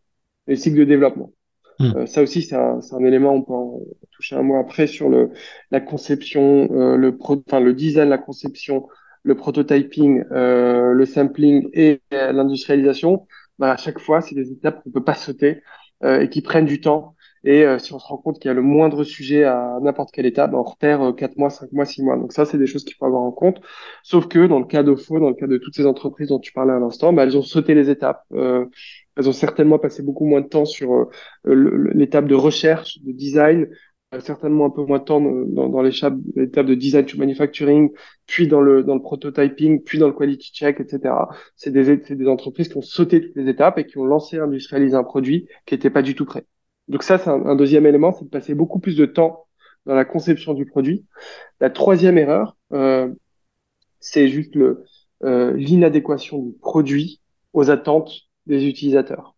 le 0.48 0.56
cycle 0.56 0.78
de 0.78 0.84
développement. 0.84 1.32
Hmm. 1.80 1.92
Euh, 1.98 2.06
ça 2.06 2.22
aussi, 2.22 2.42
c'est 2.42 2.56
un, 2.56 2.80
un, 2.92 3.04
élément, 3.04 3.34
on 3.34 3.42
peut 3.42 3.54
en 3.54 3.80
toucher 4.12 4.36
un 4.36 4.44
mot 4.44 4.58
après 4.58 4.88
sur 4.88 5.10
le, 5.10 5.32
la 5.72 5.80
conception, 5.80 6.70
euh, 6.72 6.98
le, 6.98 7.18
pro, 7.18 7.42
enfin, 7.48 7.60
le 7.60 7.74
design, 7.74 8.10
la 8.10 8.18
conception, 8.18 8.88
le 9.24 9.36
prototyping, 9.36 10.24
euh, 10.32 10.94
le 10.94 11.06
sampling 11.06 11.70
et 11.74 12.02
l'industrialisation. 12.12 13.28
Bah, 13.60 13.72
à 13.72 13.78
chaque 13.78 14.00
fois, 14.00 14.22
c'est 14.22 14.36
des 14.36 14.52
étapes 14.52 14.84
qu'on 14.84 14.92
peut 14.92 15.04
pas 15.04 15.16
sauter 15.16 15.62
euh, 16.04 16.22
et 16.22 16.30
qui 16.30 16.42
prennent 16.42 16.66
du 16.66 16.82
temps 16.82 17.16
et 17.44 17.66
euh, 17.66 17.78
si 17.78 17.94
on 17.94 18.00
se 18.00 18.08
rend 18.08 18.18
compte 18.18 18.40
qu'il 18.40 18.48
y 18.48 18.52
a 18.52 18.54
le 18.54 18.62
moindre 18.62 19.04
sujet 19.04 19.44
à 19.44 19.78
n'importe 19.82 20.12
quelle 20.12 20.26
étape, 20.26 20.52
ben, 20.52 20.60
on 20.60 20.64
repère 20.64 21.02
euh, 21.02 21.12
4 21.14 21.38
mois, 21.38 21.50
5 21.50 21.72
mois, 21.74 21.86
6 21.86 22.02
mois. 22.04 22.16
Donc 22.16 22.32
ça, 22.32 22.46
c'est 22.46 22.58
des 22.58 22.68
choses 22.68 22.86
qu'il 22.86 22.96
faut 22.96 23.06
avoir 23.06 23.22
en 23.22 23.32
compte. 23.32 23.62
Sauf 24.02 24.28
que 24.28 24.48
dans 24.48 24.60
le 24.60 24.66
cas 24.66 24.82
d'OFO, 24.84 25.20
dans 25.20 25.30
le 25.30 25.36
cas 25.36 25.48
de 25.48 25.58
toutes 25.58 25.76
ces 25.76 25.86
entreprises 25.86 26.30
dont 26.30 26.40
tu 26.40 26.54
parlais 26.54 26.72
à 26.74 26.80
l'instant, 26.80 27.12
ben, 27.12 27.24
elles 27.24 27.38
ont 27.38 27.42
sauté 27.42 27.74
les 27.74 27.90
étapes. 27.90 28.24
Euh, 28.34 28.66
elles 29.18 29.28
ont 29.28 29.34
certainement 29.34 29.78
passé 29.78 30.04
beaucoup 30.04 30.26
moins 30.26 30.42
de 30.42 30.48
temps 30.48 30.66
sur 30.66 30.94
euh, 30.94 31.92
l'étape 31.94 32.28
de 32.28 32.36
recherche, 32.36 33.00
de 33.02 33.12
design, 33.12 33.68
certainement 34.22 34.66
un 34.66 34.70
peu 34.70 34.84
moins 34.84 35.00
de 35.00 35.04
temps 35.04 35.22
dans, 35.22 35.70
dans 35.70 35.82
l'étape 35.82 36.16
de 36.66 36.76
design 36.76 37.06
to 37.06 37.18
manufacturing, 37.18 37.92
puis 38.28 38.48
dans 38.48 38.62
le, 38.62 38.84
dans 38.84 38.96
le 38.96 39.02
prototyping, 39.02 39.84
puis 39.84 40.00
dans 40.00 40.08
le 40.08 40.14
quality 40.14 40.52
check, 40.54 40.80
etc. 40.80 41.14
C'est 41.56 41.72
des, 41.72 41.98
des 41.98 42.28
entreprises 42.28 42.70
qui 42.70 42.78
ont 42.78 42.82
sauté 42.82 43.22
toutes 43.22 43.36
les 43.36 43.50
étapes 43.50 43.78
et 43.78 43.86
qui 43.86 43.98
ont 43.98 44.06
lancé, 44.06 44.40
industrialisé 44.40 44.96
un 44.96 45.04
produit 45.04 45.48
qui 45.66 45.74
n'était 45.74 45.90
pas 45.90 46.02
du 46.02 46.16
tout 46.16 46.26
prêt. 46.26 46.46
Donc 46.88 47.04
ça, 47.04 47.18
c'est 47.18 47.30
un, 47.30 47.56
deuxième 47.56 47.86
élément, 47.86 48.12
c'est 48.12 48.26
de 48.26 48.30
passer 48.30 48.56
beaucoup 48.56 48.80
plus 48.80 48.98
de 48.98 49.06
temps 49.06 49.46
dans 49.86 49.96
la 49.96 50.06
conception 50.06 50.54
du 50.54 50.66
produit. 50.66 51.06
La 51.60 51.70
troisième 51.70 52.18
erreur, 52.18 52.58
euh, 52.74 53.10
c'est 54.00 54.28
juste 54.28 54.56
le 54.56 54.84
euh, 55.24 55.54
l'inadéquation 55.54 56.40
du 56.40 56.52
produit 56.52 57.22
aux 57.54 57.70
attentes 57.70 58.12
des 58.46 58.68
utilisateurs. 58.68 59.36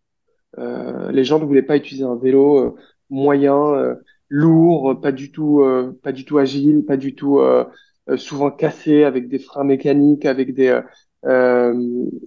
Euh, 0.58 1.12
les 1.12 1.24
gens 1.24 1.38
ne 1.38 1.44
voulaient 1.44 1.62
pas 1.62 1.76
utiliser 1.76 2.04
un 2.04 2.16
vélo 2.16 2.58
euh, 2.58 2.74
moyen, 3.10 3.74
euh, 3.74 3.94
lourd, 4.28 5.00
pas 5.00 5.12
du 5.12 5.30
tout, 5.32 5.62
pas 6.02 6.12
du 6.12 6.24
tout 6.24 6.38
agile, 6.38 6.84
pas 6.84 6.96
du 6.96 7.14
tout 7.14 7.40
souvent 8.16 8.50
cassé, 8.50 9.04
avec 9.04 9.28
des 9.28 9.38
freins 9.38 9.64
mécaniques, 9.64 10.24
avec 10.26 10.54
des 10.54 10.80
euh, 11.24 11.74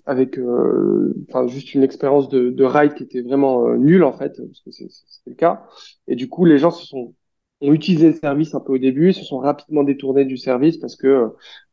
avec 0.06 0.38
euh, 0.38 1.14
enfin 1.30 1.48
juste 1.48 1.74
une 1.74 1.84
expérience 1.84 2.28
de, 2.30 2.50
de 2.50 2.64
ride 2.66 2.96
qui 2.96 3.04
était 3.04 3.22
vraiment 3.22 3.66
euh, 3.68 3.78
nulle 3.78 4.04
en 4.04 4.12
fait 4.12 4.36
parce 4.46 4.62
que 4.62 4.72
c'était 4.72 5.30
le 5.30 5.36
cas. 5.36 5.64
Et 6.08 6.16
du 6.16 6.28
coup 6.28 6.44
les 6.46 6.58
gens 6.58 6.72
se 6.72 6.86
sont 6.86 7.14
ont 7.62 7.74
utilisé 7.74 8.08
le 8.08 8.14
service 8.16 8.56
un 8.56 8.60
peu 8.62 8.74
au 8.74 8.78
début 8.78 9.14
se 9.14 9.24
sont 9.24 9.38
rapidement 9.40 9.84
détournés 9.84 10.26
du 10.26 10.38
service 10.38 10.78
parce 10.78 10.96
que 10.96 11.08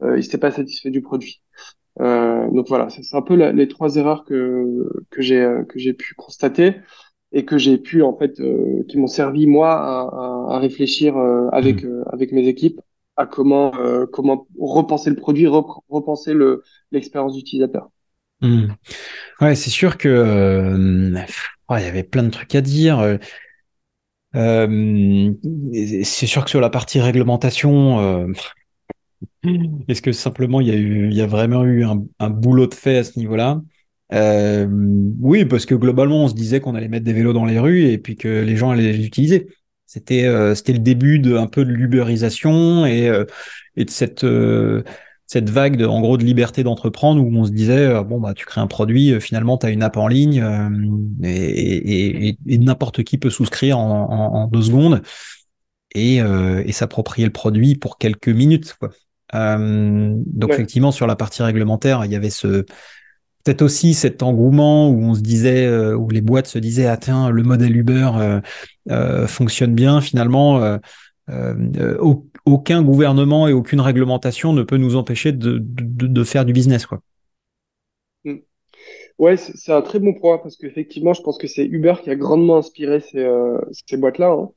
euh, 0.02 0.16
ils 0.18 0.20
n'étaient 0.20 0.38
pas 0.38 0.50
satisfaits 0.52 0.88
du 0.90 1.02
produit. 1.02 1.42
Euh, 2.00 2.50
donc 2.50 2.68
voilà 2.68 2.88
c'est 2.90 3.16
un 3.16 3.22
peu 3.22 3.34
les 3.36 3.68
trois 3.68 3.96
erreurs 3.96 4.24
que 4.24 4.88
que 5.10 5.22
j'ai 5.22 5.48
que 5.68 5.78
j'ai 5.78 5.94
pu 5.94 6.14
constater 6.14 6.76
et 7.36 7.44
que 7.44 7.58
j'ai 7.58 7.78
pu 7.78 8.02
en 8.02 8.16
fait 8.16 8.34
qui 8.88 8.98
m'ont 8.98 9.06
servi 9.06 9.46
moi 9.46 9.72
à, 9.72 10.00
à, 10.00 10.54
à 10.54 10.58
réfléchir 10.58 11.16
avec 11.52 11.84
mmh. 11.84 12.04
avec 12.12 12.32
mes 12.32 12.48
équipes 12.48 12.80
à 13.16 13.26
comment 13.26 13.74
euh, 13.76 14.06
comment 14.06 14.46
repenser 14.58 15.10
le 15.10 15.16
produit, 15.16 15.46
repenser 15.46 16.34
le 16.34 16.62
l'expérience 16.92 17.34
d'utilisateur. 17.34 17.88
Hmm. 18.42 18.66
Ouais, 19.40 19.54
c'est 19.54 19.70
sûr 19.70 19.96
que 19.96 20.08
euh, 20.08 21.24
il 21.70 21.82
y 21.82 21.84
avait 21.84 22.02
plein 22.02 22.22
de 22.22 22.30
trucs 22.30 22.54
à 22.54 22.60
dire. 22.60 23.00
Euh, 23.00 23.18
c'est 24.34 26.26
sûr 26.26 26.44
que 26.44 26.50
sur 26.50 26.60
la 26.60 26.68
partie 26.68 27.00
réglementation, 27.00 28.28
est-ce 29.88 30.02
que 30.02 30.12
simplement 30.12 30.60
il 30.60 30.68
y 30.68 30.70
a 30.70 30.76
eu, 30.76 31.08
il 31.08 31.16
y 31.16 31.22
a 31.22 31.26
vraiment 31.26 31.64
eu 31.64 31.84
un, 31.84 32.04
un 32.18 32.28
boulot 32.28 32.66
de 32.66 32.74
fait 32.74 32.98
à 32.98 33.04
ce 33.04 33.18
niveau-là 34.12 34.66
Oui, 35.20 35.44
parce 35.44 35.66
que 35.66 35.74
globalement, 35.74 36.24
on 36.24 36.28
se 36.28 36.34
disait 36.34 36.60
qu'on 36.60 36.74
allait 36.74 36.88
mettre 36.88 37.04
des 37.04 37.12
vélos 37.12 37.32
dans 37.32 37.44
les 37.44 37.58
rues 37.58 37.84
et 37.84 37.98
puis 37.98 38.16
que 38.16 38.28
les 38.28 38.56
gens 38.56 38.70
allaient 38.70 38.92
les 38.92 39.06
utiliser. 39.06 39.48
C'était 39.86 40.26
euh, 40.26 40.54
c'était 40.54 40.72
le 40.72 40.80
début 40.80 41.20
de 41.20 41.36
un 41.36 41.46
peu 41.46 41.64
de 41.64 41.70
l'uberisation 41.70 42.86
et 42.86 43.08
euh, 43.08 43.24
et 43.76 43.84
de 43.84 43.90
cette 43.90 44.24
euh, 44.24 44.82
cette 45.26 45.48
vague 45.48 45.76
de 45.76 45.86
en 45.86 46.00
gros 46.00 46.16
de 46.18 46.24
liberté 46.24 46.64
d'entreprendre 46.64 47.22
où 47.22 47.34
on 47.36 47.44
se 47.44 47.52
disait 47.52 48.02
bon 48.04 48.20
bah 48.20 48.34
tu 48.34 48.46
crées 48.46 48.60
un 48.60 48.66
produit 48.66 49.20
finalement 49.20 49.58
tu 49.58 49.66
as 49.66 49.70
une 49.70 49.82
app 49.82 49.96
en 49.96 50.06
ligne 50.06 50.44
et, 51.24 52.28
et, 52.28 52.38
et 52.46 52.58
n'importe 52.58 53.02
qui 53.02 53.18
peut 53.18 53.30
souscrire 53.30 53.78
en, 53.78 54.08
en, 54.08 54.46
deux 54.46 54.62
secondes 54.62 55.02
et, 55.96 56.18
et 56.18 56.72
s'approprier 56.72 57.26
le 57.26 57.32
produit 57.32 57.74
pour 57.74 57.98
quelques 57.98 58.28
minutes 58.28 58.76
quoi. 58.78 58.90
donc 59.32 60.52
effectivement 60.52 60.92
sur 60.92 61.08
la 61.08 61.16
partie 61.16 61.42
réglementaire 61.42 62.04
il 62.04 62.12
y 62.12 62.16
avait 62.16 62.30
ce 62.30 62.64
peut-être 63.46 63.62
aussi 63.62 63.94
cet 63.94 64.24
engouement 64.24 64.90
où 64.90 65.04
on 65.04 65.14
se 65.14 65.20
disait, 65.20 65.66
euh, 65.66 65.96
où 65.96 66.10
les 66.10 66.20
boîtes 66.20 66.48
se 66.48 66.58
disaient, 66.58 66.86
ah 66.86 66.96
tiens, 66.96 67.30
le 67.30 67.44
modèle 67.44 67.76
Uber 67.76 68.10
euh, 68.16 68.40
euh, 68.90 69.28
fonctionne 69.28 69.72
bien. 69.72 70.00
Finalement, 70.00 70.78
aucun 72.44 72.82
gouvernement 72.82 73.46
et 73.46 73.52
aucune 73.52 73.80
réglementation 73.80 74.52
ne 74.52 74.64
peut 74.64 74.78
nous 74.78 74.96
empêcher 74.96 75.30
de, 75.30 76.24
faire 76.24 76.44
du 76.44 76.52
business, 76.52 76.86
quoi. 76.86 77.00
Mm. 78.24 78.38
Ouais, 79.18 79.36
c'est 79.36 79.72
un 79.72 79.82
très 79.82 80.00
bon 80.00 80.12
point 80.12 80.38
parce 80.38 80.56
qu'effectivement, 80.56 81.14
je 81.14 81.22
pense 81.22 81.38
que 81.38 81.46
c'est 81.46 81.64
Uber 81.64 81.94
qui 82.02 82.10
a 82.10 82.16
grandement 82.16 82.56
inspiré 82.56 83.00
ces, 83.00 83.96
boîtes-là. 83.96 84.32
Hein, 84.32 84.50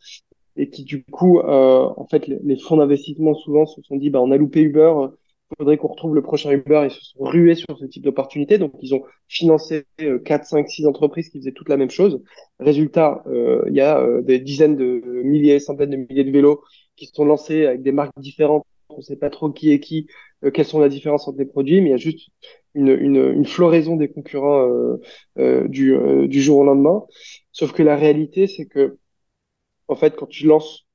et 0.57 0.69
qui 0.69 0.83
du 0.83 1.03
coup, 1.03 1.39
en 1.39 2.07
fait, 2.09 2.25
les, 2.25 2.39
les 2.43 2.57
fonds 2.57 2.77
d'investissement 2.77 3.35
souvent 3.35 3.67
se 3.67 3.83
sont 3.83 3.97
dit, 3.97 4.09
bah, 4.09 4.19
on 4.19 4.31
a 4.31 4.37
loupé 4.37 4.61
Uber, 4.61 4.91
faudrait 5.57 5.77
qu'on 5.77 5.87
retrouve 5.87 6.15
le 6.15 6.21
prochain 6.21 6.51
Uber. 6.51 6.83
Ils 6.85 6.91
se 6.91 7.01
sont 7.01 7.23
rués 7.23 7.55
sur 7.55 7.77
ce 7.77 7.85
type 7.85 8.03
d'opportunité. 8.03 8.57
Donc, 8.57 8.73
ils 8.81 8.93
ont 8.95 9.03
financé 9.27 9.85
4, 10.25 10.45
5, 10.45 10.69
6 10.69 10.85
entreprises 10.85 11.29
qui 11.29 11.39
faisaient 11.39 11.51
toutes 11.51 11.69
la 11.69 11.77
même 11.77 11.89
chose. 11.89 12.21
Résultat, 12.59 13.23
euh, 13.27 13.63
il 13.67 13.75
y 13.75 13.81
a 13.81 13.99
euh, 13.99 14.21
des 14.21 14.39
dizaines 14.39 14.75
de 14.75 15.01
milliers, 15.23 15.59
centaines 15.59 15.89
de 15.91 15.97
milliers 15.97 16.23
de 16.23 16.31
vélos 16.31 16.61
qui 16.95 17.07
sont 17.07 17.25
lancés 17.25 17.65
avec 17.65 17.81
des 17.81 17.91
marques 17.91 18.17
différentes. 18.19 18.65
On 18.89 18.97
ne 18.97 19.01
sait 19.01 19.15
pas 19.17 19.29
trop 19.29 19.49
qui 19.51 19.71
est 19.71 19.79
qui, 19.79 20.07
euh, 20.43 20.51
quelles 20.51 20.65
sont 20.65 20.79
la 20.79 20.89
différence 20.89 21.27
entre 21.27 21.37
les 21.39 21.45
produits, 21.45 21.81
mais 21.81 21.89
il 21.89 21.91
y 21.91 21.93
a 21.93 21.97
juste 21.97 22.29
une, 22.75 22.89
une, 22.89 23.17
une 23.17 23.45
floraison 23.45 23.95
des 23.95 24.09
concurrents 24.09 24.67
du, 25.37 25.95
du 26.27 26.41
jour 26.41 26.59
au 26.59 26.63
lendemain. 26.63 27.03
Sauf 27.51 27.71
que 27.73 27.83
la 27.83 27.95
réalité, 27.95 28.47
c'est 28.47 28.65
que, 28.67 28.97
en 29.89 29.95
fait, 29.95 30.15
quand 30.15 30.27
tu 30.27 30.45
lances 30.47 30.87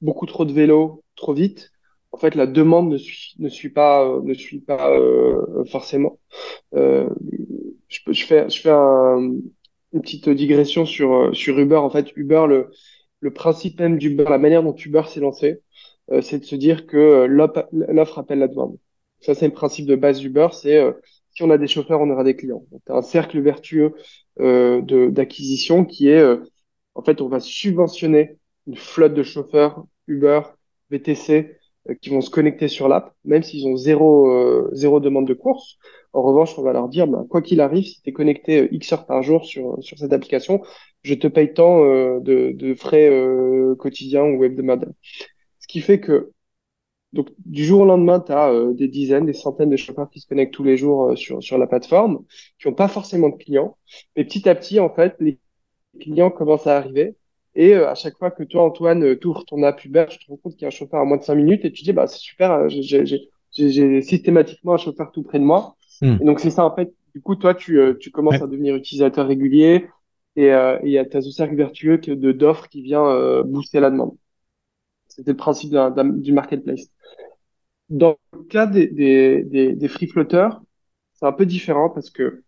beaucoup 0.00 0.26
trop 0.26 0.44
de 0.44 0.52
vélos 0.52 1.02
trop 1.16 1.32
vite, 1.34 1.72
en 2.14 2.16
fait, 2.16 2.36
la 2.36 2.46
demande 2.46 2.90
ne 2.90 2.96
suit, 2.96 3.34
ne 3.40 3.48
suit 3.48 3.70
pas, 3.70 4.04
euh, 4.08 4.22
ne 4.22 4.34
suit 4.34 4.60
pas 4.60 4.88
euh, 4.92 5.64
forcément. 5.66 6.20
Euh, 6.74 7.10
je, 7.88 8.00
peux, 8.06 8.12
je 8.12 8.24
fais, 8.24 8.48
je 8.48 8.60
fais 8.60 8.70
un, 8.70 9.32
une 9.92 10.00
petite 10.02 10.28
digression 10.28 10.86
sur, 10.86 11.34
sur 11.34 11.58
Uber. 11.58 11.76
En 11.76 11.90
fait, 11.90 12.12
Uber, 12.16 12.44
le, 12.48 12.70
le 13.20 13.32
principe 13.32 13.80
même 13.80 13.98
d'Uber, 13.98 14.26
la 14.30 14.38
manière 14.38 14.62
dont 14.62 14.76
Uber 14.76 15.02
s'est 15.08 15.20
lancé, 15.20 15.60
c'est 16.22 16.38
de 16.38 16.44
se 16.44 16.54
dire 16.54 16.86
que 16.86 17.24
l'offre 17.26 18.18
appelle 18.18 18.38
la 18.38 18.48
demande. 18.48 18.78
Ça, 19.20 19.34
c'est 19.34 19.48
le 19.48 19.54
principe 19.54 19.86
de 19.86 19.96
base 19.96 20.20
d'Uber, 20.20 20.48
c'est 20.52 20.80
si 21.32 21.42
on 21.42 21.50
a 21.50 21.58
des 21.58 21.66
chauffeurs, 21.66 22.00
on 22.00 22.10
aura 22.10 22.24
des 22.24 22.36
clients. 22.36 22.64
Donc, 22.70 22.82
un 22.88 23.02
cercle 23.02 23.40
vertueux 23.40 23.94
d'acquisition 24.38 25.84
qui 25.84 26.08
est, 26.08 26.22
en 26.94 27.02
fait, 27.02 27.20
on 27.20 27.28
va 27.28 27.40
subventionner 27.40 28.38
une 28.66 28.76
flotte 28.76 29.14
de 29.14 29.22
chauffeurs 29.24 29.84
Uber, 30.06 30.42
VTC, 30.90 31.56
qui 32.00 32.10
vont 32.10 32.20
se 32.20 32.30
connecter 32.30 32.68
sur 32.68 32.88
l'app, 32.88 33.14
même 33.24 33.42
s'ils 33.42 33.66
ont 33.66 33.76
zéro, 33.76 34.68
zéro 34.72 35.00
demande 35.00 35.26
de 35.26 35.34
course. 35.34 35.76
En 36.12 36.22
revanche, 36.22 36.58
on 36.58 36.62
va 36.62 36.72
leur 36.72 36.88
dire, 36.88 37.06
bah, 37.06 37.24
quoi 37.28 37.42
qu'il 37.42 37.60
arrive, 37.60 37.84
si 37.84 38.00
tu 38.00 38.10
es 38.10 38.12
connecté 38.12 38.68
X 38.72 38.92
heures 38.92 39.06
par 39.06 39.22
jour 39.22 39.44
sur, 39.44 39.76
sur 39.82 39.98
cette 39.98 40.12
application, 40.12 40.62
je 41.02 41.14
te 41.14 41.26
paye 41.26 41.52
tant 41.52 41.80
de, 42.20 42.74
frais 42.76 43.10
quotidiens 43.78 44.24
ou 44.24 44.44
hebdomadaires. 44.44 44.92
Ce 45.58 45.66
qui 45.66 45.80
fait 45.80 46.00
que 46.00 46.32
donc, 47.14 47.28
du 47.46 47.64
jour 47.64 47.82
au 47.82 47.84
lendemain, 47.84 48.18
tu 48.20 48.32
as 48.32 48.50
euh, 48.50 48.74
des 48.74 48.88
dizaines, 48.88 49.24
des 49.24 49.32
centaines 49.34 49.70
de 49.70 49.76
chauffeurs 49.76 50.10
qui 50.10 50.20
se 50.20 50.26
connectent 50.26 50.52
tous 50.52 50.64
les 50.64 50.76
jours 50.76 51.12
euh, 51.12 51.16
sur, 51.16 51.42
sur 51.42 51.58
la 51.58 51.68
plateforme, 51.68 52.24
qui 52.58 52.66
n'ont 52.68 52.74
pas 52.74 52.88
forcément 52.88 53.28
de 53.28 53.36
clients. 53.36 53.78
Mais 54.16 54.24
petit 54.24 54.48
à 54.48 54.54
petit, 54.56 54.80
en 54.80 54.92
fait, 54.92 55.14
les 55.20 55.38
clients 56.00 56.30
commencent 56.30 56.66
à 56.66 56.76
arriver. 56.76 57.14
Et 57.54 57.74
euh, 57.74 57.88
à 57.88 57.94
chaque 57.94 58.18
fois 58.18 58.30
que 58.30 58.42
toi, 58.42 58.64
Antoine, 58.64 59.16
tours 59.16 59.44
ton 59.44 59.62
app 59.62 59.84
Uber, 59.84 60.06
tu 60.08 60.18
te 60.18 60.30
rends 60.30 60.36
compte 60.36 60.54
qu'il 60.54 60.62
y 60.62 60.64
a 60.64 60.68
un 60.68 60.70
chauffeur 60.70 61.00
à 61.00 61.04
moins 61.04 61.16
de 61.16 61.22
5 61.22 61.34
minutes 61.34 61.64
et 61.64 61.72
tu 61.72 61.84
dis, 61.84 61.92
bah, 61.92 62.06
c'est 62.06 62.18
super, 62.18 62.68
j'ai 62.68 64.02
systématiquement 64.02 64.74
un 64.74 64.78
chauffeur 64.78 65.12
tout 65.12 65.22
près 65.22 65.38
de 65.38 65.44
moi. 65.44 65.76
Hmm. 66.00 66.16
Et 66.20 66.24
donc, 66.24 66.40
c'est 66.40 66.50
ça, 66.50 66.64
en 66.64 66.74
fait. 66.74 66.92
Du 67.14 67.20
coup, 67.20 67.36
toi, 67.36 67.54
tu, 67.54 67.80
tu 68.00 68.10
commences 68.10 68.42
à 68.42 68.48
devenir 68.48 68.74
utilisateur 68.74 69.28
régulier 69.28 69.86
et 70.34 70.48
il 70.82 70.90
y 70.90 70.98
a 70.98 71.04
ta 71.04 71.22
cercle 71.22 71.54
vertueux 71.54 71.98
de 71.98 72.32
d'offres 72.32 72.66
qui 72.66 72.82
vient 72.82 73.42
booster 73.44 73.78
la 73.78 73.90
demande. 73.90 74.16
C'était 75.06 75.30
le 75.30 75.36
principe 75.36 75.72
du 76.16 76.32
marketplace. 76.32 76.90
Dans 77.88 78.16
le 78.32 78.42
cas 78.44 78.66
des, 78.66 78.88
des, 78.88 79.74
des, 79.74 79.88
free 79.88 80.08
flotters, 80.08 80.60
c'est 81.12 81.26
un 81.26 81.32
peu 81.32 81.46
différent 81.46 81.88
parce 81.88 82.10
que 82.10 82.42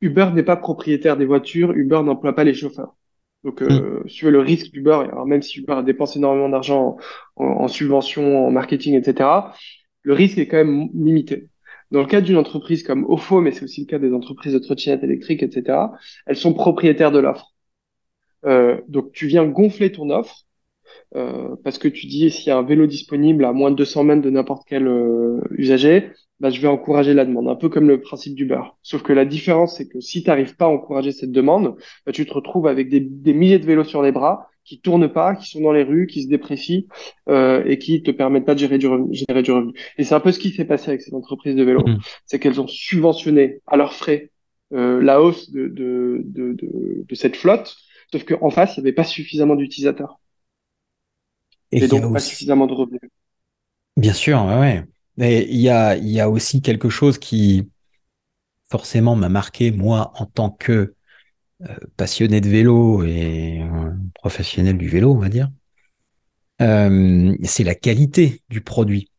Uber 0.00 0.30
n'est 0.32 0.42
pas 0.42 0.56
propriétaire 0.56 1.18
des 1.18 1.26
voitures, 1.26 1.72
Uber 1.72 2.00
n'emploie 2.02 2.34
pas 2.34 2.44
les 2.44 2.54
chauffeurs. 2.54 2.94
Donc, 3.44 3.62
euh, 3.62 4.00
mm. 4.02 4.08
si 4.08 4.16
tu 4.16 4.24
veux, 4.24 4.30
le 4.30 4.40
risque 4.40 4.72
d'Uber, 4.72 4.98
alors 5.12 5.26
même 5.26 5.42
si 5.42 5.60
Uber 5.60 5.80
dépense 5.84 6.16
énormément 6.16 6.48
d'argent 6.48 6.96
en, 7.36 7.44
en, 7.44 7.68
subventions, 7.68 8.46
en 8.46 8.50
marketing, 8.50 8.94
etc., 8.94 9.28
le 10.02 10.12
risque 10.12 10.38
est 10.38 10.46
quand 10.46 10.56
même 10.56 10.88
limité. 10.94 11.48
Dans 11.90 12.00
le 12.00 12.06
cas 12.06 12.20
d'une 12.20 12.36
entreprise 12.36 12.82
comme 12.82 13.04
OFO, 13.04 13.40
mais 13.40 13.52
c'est 13.52 13.64
aussi 13.64 13.82
le 13.82 13.86
cas 13.86 13.98
des 13.98 14.12
entreprises 14.12 14.52
de 14.52 14.58
trottinettes 14.58 15.04
électriques, 15.04 15.42
etc., 15.42 15.78
elles 16.26 16.36
sont 16.36 16.54
propriétaires 16.54 17.12
de 17.12 17.20
l'offre. 17.20 17.52
Euh, 18.46 18.80
donc, 18.88 19.12
tu 19.12 19.26
viens 19.26 19.46
gonfler 19.46 19.92
ton 19.92 20.10
offre 20.10 20.44
euh, 21.16 21.56
parce 21.62 21.78
que 21.78 21.88
tu 21.88 22.06
dis 22.06 22.30
s'il 22.30 22.48
y 22.48 22.50
a 22.50 22.56
un 22.56 22.62
vélo 22.62 22.86
disponible 22.86 23.44
à 23.44 23.52
moins 23.52 23.70
de 23.70 23.76
200 23.76 24.04
mètres 24.04 24.22
de 24.22 24.30
n'importe 24.30 24.64
quel 24.68 24.86
euh, 24.86 25.40
usager, 25.50 26.10
bah, 26.40 26.50
je 26.50 26.60
vais 26.60 26.68
encourager 26.68 27.14
la 27.14 27.24
demande, 27.24 27.48
un 27.48 27.54
peu 27.54 27.68
comme 27.68 27.88
le 27.88 28.00
principe 28.00 28.34
du 28.34 28.44
beurre. 28.44 28.76
Sauf 28.82 29.02
que 29.02 29.12
la 29.12 29.24
différence, 29.24 29.76
c'est 29.76 29.88
que 29.88 30.00
si 30.00 30.22
tu 30.22 30.28
n'arrives 30.28 30.56
pas 30.56 30.66
à 30.66 30.68
encourager 30.68 31.12
cette 31.12 31.32
demande, 31.32 31.76
bah, 32.06 32.12
tu 32.12 32.26
te 32.26 32.34
retrouves 32.34 32.66
avec 32.66 32.88
des, 32.88 33.00
des, 33.00 33.32
milliers 33.32 33.58
de 33.58 33.66
vélos 33.66 33.84
sur 33.84 34.02
les 34.02 34.12
bras 34.12 34.48
qui 34.64 34.80
tournent 34.80 35.12
pas, 35.12 35.36
qui 35.36 35.48
sont 35.48 35.60
dans 35.60 35.72
les 35.72 35.82
rues, 35.82 36.06
qui 36.06 36.22
se 36.22 36.28
déprécient 36.28 36.84
euh, 37.28 37.62
et 37.66 37.78
qui 37.78 38.02
te 38.02 38.10
permettent 38.10 38.46
pas 38.46 38.54
de 38.54 38.60
gérer 38.60 38.78
du 38.78 38.88
revenu. 38.88 39.14
Gérer 39.14 39.42
du 39.42 39.52
revenu. 39.52 39.72
Et 39.98 40.04
c'est 40.04 40.14
un 40.14 40.20
peu 40.20 40.32
ce 40.32 40.38
qui 40.38 40.50
s'est 40.50 40.64
passé 40.64 40.88
avec 40.88 41.02
ces 41.02 41.14
entreprises 41.14 41.54
de 41.54 41.62
vélos, 41.62 41.86
mmh. 41.86 41.98
c'est 42.26 42.38
qu'elles 42.38 42.60
ont 42.60 42.66
subventionné 42.66 43.60
à 43.66 43.76
leurs 43.76 43.92
frais 43.92 44.30
euh, 44.72 45.00
la 45.00 45.22
hausse 45.22 45.50
de, 45.50 45.68
de, 45.68 46.22
de, 46.24 46.52
de, 46.54 47.04
de 47.06 47.14
cette 47.14 47.36
flotte, 47.36 47.76
sauf 48.10 48.24
qu'en 48.24 48.50
face, 48.50 48.76
il 48.76 48.80
n'y 48.80 48.88
avait 48.88 48.94
pas 48.94 49.04
suffisamment 49.04 49.54
d'utilisateurs. 49.54 50.18
Et, 51.74 51.88
donc 51.88 52.12
pas 52.12 52.20
suffisamment 52.20 52.66
de 52.66 52.72
revenus. 52.72 53.00
Bien 53.96 54.12
sûr, 54.12 54.44
ouais. 54.44 54.84
Et 55.18 55.48
il 55.50 55.60
y 55.60 55.68
a, 55.68 55.96
il 55.96 56.08
y 56.08 56.20
a 56.20 56.30
aussi 56.30 56.62
quelque 56.62 56.88
chose 56.88 57.18
qui 57.18 57.68
forcément 58.70 59.16
m'a 59.16 59.28
marqué, 59.28 59.70
moi, 59.70 60.12
en 60.16 60.26
tant 60.26 60.50
que 60.50 60.94
euh, 61.62 61.76
passionné 61.96 62.40
de 62.40 62.48
vélo 62.48 63.04
et 63.04 63.60
euh, 63.62 63.90
professionnel 64.14 64.76
du 64.76 64.88
vélo, 64.88 65.12
on 65.12 65.18
va 65.18 65.28
dire. 65.28 65.50
Euh, 66.60 67.36
c'est 67.44 67.64
la 67.64 67.74
qualité 67.74 68.42
du 68.48 68.60
produit. 68.60 69.10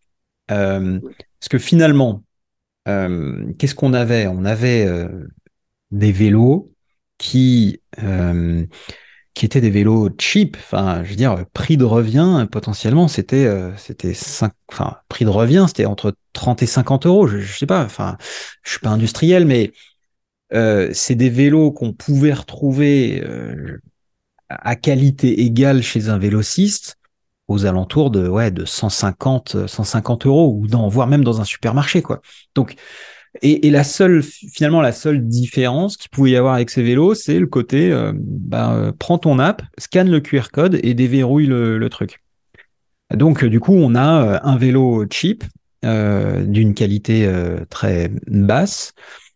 parce 0.47 1.49
que 1.49 1.57
finalement, 1.57 2.23
qu'est-ce 2.85 3.75
qu'on 3.75 3.93
avait? 3.93 4.27
On 4.27 4.45
avait 4.45 4.87
des 5.91 6.11
vélos 6.11 6.71
qui 7.17 7.81
qui 9.35 9.45
étaient 9.45 9.61
des 9.61 9.69
vélos 9.69 10.09
cheap. 10.17 10.57
Enfin, 10.57 11.03
je 11.03 11.09
veux 11.11 11.15
dire, 11.15 11.45
prix 11.53 11.77
de 11.77 11.83
revient, 11.83 12.47
potentiellement, 12.51 13.07
c'était, 13.07 13.45
euh, 13.45 13.75
c'était 13.77 14.13
enfin, 14.71 14.95
prix 15.09 15.25
de 15.25 15.29
revient, 15.29 15.65
c'était 15.67 15.85
entre 15.85 16.15
30 16.33 16.63
et 16.63 16.65
50 16.65 17.05
euros. 17.05 17.27
Je, 17.27 17.39
je 17.39 17.57
sais 17.57 17.67
pas, 17.67 17.83
enfin, 17.83 18.17
je 18.63 18.71
suis 18.71 18.79
pas 18.79 18.89
industriel, 18.89 19.45
mais 19.45 19.73
euh, 20.53 20.89
c'est 20.93 21.15
des 21.15 21.29
vélos 21.29 21.71
qu'on 21.71 21.93
pouvait 21.93 22.33
retrouver 22.33 23.21
euh, 23.25 23.77
à 24.49 24.75
qualité 24.75 25.41
égale 25.41 25.83
chez 25.83 26.07
un 26.07 26.17
vélociste 26.17 26.95
aux 27.47 27.65
alentours 27.65 28.11
de, 28.11 28.27
ouais, 28.27 28.51
de 28.51 28.63
150, 28.65 29.67
150 29.67 30.25
euros 30.25 30.55
ou 30.57 30.67
dans, 30.67 30.87
voire 30.87 31.07
même 31.07 31.23
dans 31.23 31.41
un 31.41 31.43
supermarché, 31.43 32.01
quoi. 32.01 32.21
Donc, 32.55 32.75
et, 33.41 33.69
la 33.69 33.83
seule, 33.83 34.23
finalement, 34.23 34.81
la 34.81 34.91
seule 34.91 35.27
différence 35.27 35.97
qu'il 35.97 36.09
pouvait 36.09 36.31
y 36.31 36.37
avoir 36.37 36.53
avec 36.55 36.69
ces 36.69 36.83
vélos, 36.83 37.15
c'est 37.15 37.39
le 37.39 37.47
côté, 37.47 37.91
euh, 37.91 38.13
bah, 38.15 38.73
euh, 38.73 38.91
prends 38.97 39.17
ton 39.17 39.39
app, 39.39 39.61
scanne 39.77 40.09
le 40.09 40.21
QR 40.21 40.49
code 40.51 40.79
et 40.83 40.93
déverrouille 40.93 41.47
le, 41.47 41.87
truc. 41.89 42.21
Donc, 43.13 43.43
du 43.43 43.59
coup, 43.59 43.73
on 43.73 43.95
a 43.95 44.23
euh, 44.23 44.39
un 44.43 44.57
vélo 44.57 45.05
cheap, 45.11 45.43
d'une 45.83 46.73
qualité 46.73 47.31
très 47.69 48.09
basse, 48.25 48.93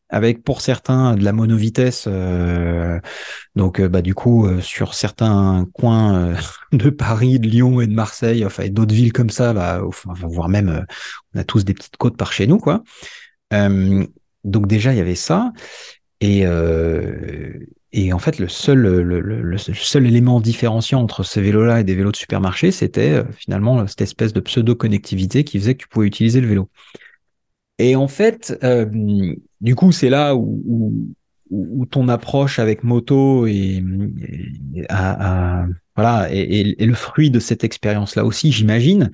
avec 0.10 0.44
pour 0.44 0.62
certains 0.62 1.16
de 1.16 1.24
la 1.24 1.32
monovitesse. 1.32 2.08
donc, 3.56 3.80
bah, 3.80 4.02
du 4.02 4.16
coup, 4.16 4.50
sur 4.60 4.96
certains 4.96 5.68
coins 5.74 6.34
de 6.72 6.90
Paris, 6.90 7.38
de 7.38 7.48
Lyon 7.48 7.82
et 7.82 7.86
de 7.86 7.94
Marseille, 7.94 8.44
enfin, 8.44 8.64
et 8.64 8.72
d'autres 8.72 8.96
villes 8.96 9.14
comme 9.14 9.30
ça, 9.30 9.54
bah, 9.54 9.84
voire 10.06 10.50
même, 10.50 10.88
on 11.36 11.40
a 11.40 11.44
tous 11.44 11.66
des 11.66 11.76
petites 11.76 11.98
côtes 11.98 12.18
par 12.18 12.34
chez 12.34 12.48
nous, 12.48 12.58
quoi. 12.58 12.82
Euh, 13.54 14.06
donc 14.44 14.68
déjà, 14.68 14.94
il 14.94 14.98
y 14.98 15.02
avait 15.02 15.16
ça. 15.16 15.54
Et, 16.22 16.46
euh, 16.46 17.54
en 18.12 18.20
fait, 18.20 18.40
le 18.40 18.48
seul, 18.48 18.86
élément 19.96 20.40
différenciant 20.40 21.02
entre 21.02 21.24
ces 21.24 21.42
vélos-là 21.42 21.82
et 21.82 21.84
des 21.84 21.96
vélos 21.96 22.12
de 22.12 22.18
supermarché, 22.18 22.72
c'était 22.72 23.12
euh, 23.12 23.24
finalement 23.38 23.88
cette 23.88 24.02
espèce 24.02 24.34
de 24.34 24.40
pseudo-connectivité 24.40 25.44
qui 25.44 25.60
faisait 25.60 25.76
que 25.76 25.84
tu 25.84 25.88
pouvais 25.88 26.08
utiliser 26.08 26.42
le 26.42 26.48
vélo. 26.48 26.70
Et 27.80 27.96
en 27.96 28.10
fait, 28.10 28.60
du 29.62 29.76
coup, 29.76 29.94
c'est 29.94 30.10
là 30.10 30.36
où, 30.36 30.94
où, 31.50 31.86
ton 31.86 32.10
approche 32.10 32.60
avec 32.60 32.84
moto 32.84 33.48
et, 33.48 33.82
voilà, 35.96 36.28
et, 36.30 36.76
le 36.78 36.94
fruit 36.94 37.32
de 37.32 37.40
cette 37.40 37.64
expérience-là 37.64 38.26
aussi, 38.26 38.52
j'imagine, 38.52 39.12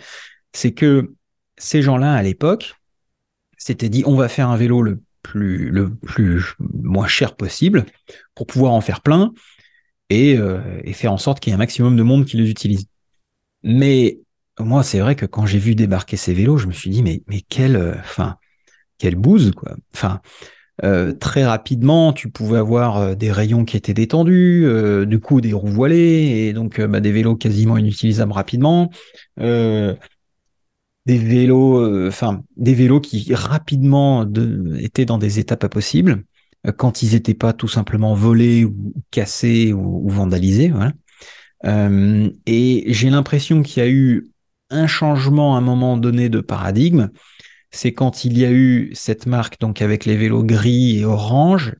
c'est 0.52 0.72
que 0.72 1.14
ces 1.58 1.84
gens-là, 1.84 2.14
à 2.14 2.24
l'époque, 2.24 2.76
c'était 3.66 3.90
dit 3.90 4.04
on 4.06 4.16
va 4.16 4.30
faire 4.30 4.50
un 4.50 4.58
vélo 4.58 4.84
le 4.84 5.02
plus 5.24 5.72
le 5.72 5.96
plus 5.96 6.54
moins 6.60 7.08
cher 7.08 7.36
possible 7.36 7.86
pour 8.36 8.46
pouvoir 8.46 8.74
en 8.74 8.82
faire 8.82 9.02
plein 9.02 9.34
et, 10.12 10.38
euh, 10.38 10.60
et 10.84 10.94
faire 10.94 11.12
en 11.12 11.18
sorte 11.18 11.40
qu'il 11.40 11.50
y 11.50 11.54
ait 11.54 11.56
un 11.56 11.58
maximum 11.58 11.96
de 11.96 12.04
monde 12.04 12.26
qui 12.26 12.38
les 12.38 12.48
utilise. 12.48 12.86
Mais 13.64 14.20
moi, 14.60 14.84
c'est 14.84 15.00
vrai 15.00 15.16
que 15.16 15.26
quand 15.26 15.48
j'ai 15.48 15.58
vu 15.58 15.74
débarquer 15.74 16.16
ces 16.16 16.36
vélos, 16.36 16.58
je 16.58 16.68
me 16.68 16.74
suis 16.74 16.92
dit 16.92 17.02
mais 17.02 17.24
mais 17.28 17.42
quelle 17.42 17.76
euh, 17.76 17.96
enfin 18.02 18.36
quelle 19.00 19.16
bouse 19.16 19.52
quoi. 19.56 19.76
Enfin 19.96 20.22
euh, 20.84 21.14
très 21.14 21.44
rapidement, 21.44 22.14
tu 22.14 22.30
pouvais 22.30 22.60
avoir 22.60 23.16
des 23.16 23.32
rayons 23.32 23.66
qui 23.66 23.78
étaient 23.78 23.96
détendus, 23.96 24.68
du 25.08 25.20
coup 25.20 25.42
des 25.42 25.54
roues 25.54 25.70
voilées 25.70 26.46
et 26.50 26.54
donc 26.54 26.80
bah, 26.80 27.00
des 27.00 27.12
vélos 27.12 27.36
quasiment 27.36 27.78
inutilisables 27.78 28.34
rapidement. 28.34 28.92
Des 31.06 31.18
vélos, 31.18 31.80
euh, 31.80 32.08
enfin 32.08 32.44
des 32.58 32.74
vélos 32.74 33.00
qui 33.00 33.34
rapidement 33.34 34.26
étaient 34.80 35.06
dans 35.06 35.20
des 35.20 35.38
étapes 35.40 35.64
impossibles 35.64 36.24
euh, 36.66 36.72
quand 36.72 37.04
ils 37.04 37.14
n'étaient 37.14 37.36
pas 37.36 37.54
tout 37.54 37.68
simplement 37.68 38.16
volés 38.16 38.66
ou 38.66 38.94
cassés 39.12 39.74
ou, 39.74 40.10
vandalisés. 40.10 40.70
Voilà. 40.70 40.94
Euh, 41.66 42.30
et 42.46 42.86
j'ai 42.88 43.10
l'impression 43.10 43.62
qu'il 43.62 43.84
y 43.84 43.86
a 43.86 43.90
eu 43.90 44.28
un 44.70 44.88
changement 44.88 45.56
à 45.56 45.60
un 45.60 45.62
moment 45.62 45.98
donné 45.98 46.30
de 46.30 46.42
paradigme. 46.42 47.10
C'est 47.72 47.94
quand 47.94 48.26
il 48.26 48.38
y 48.38 48.46
a 48.46 48.52
eu 48.52 48.92
cette 48.94 49.26
marque 49.26 49.60
donc 49.60 49.82
avec 49.82 50.06
les 50.06 50.16
vélos 50.16 50.44
gris 50.44 51.00
et 51.00 51.06
orange 51.06 51.76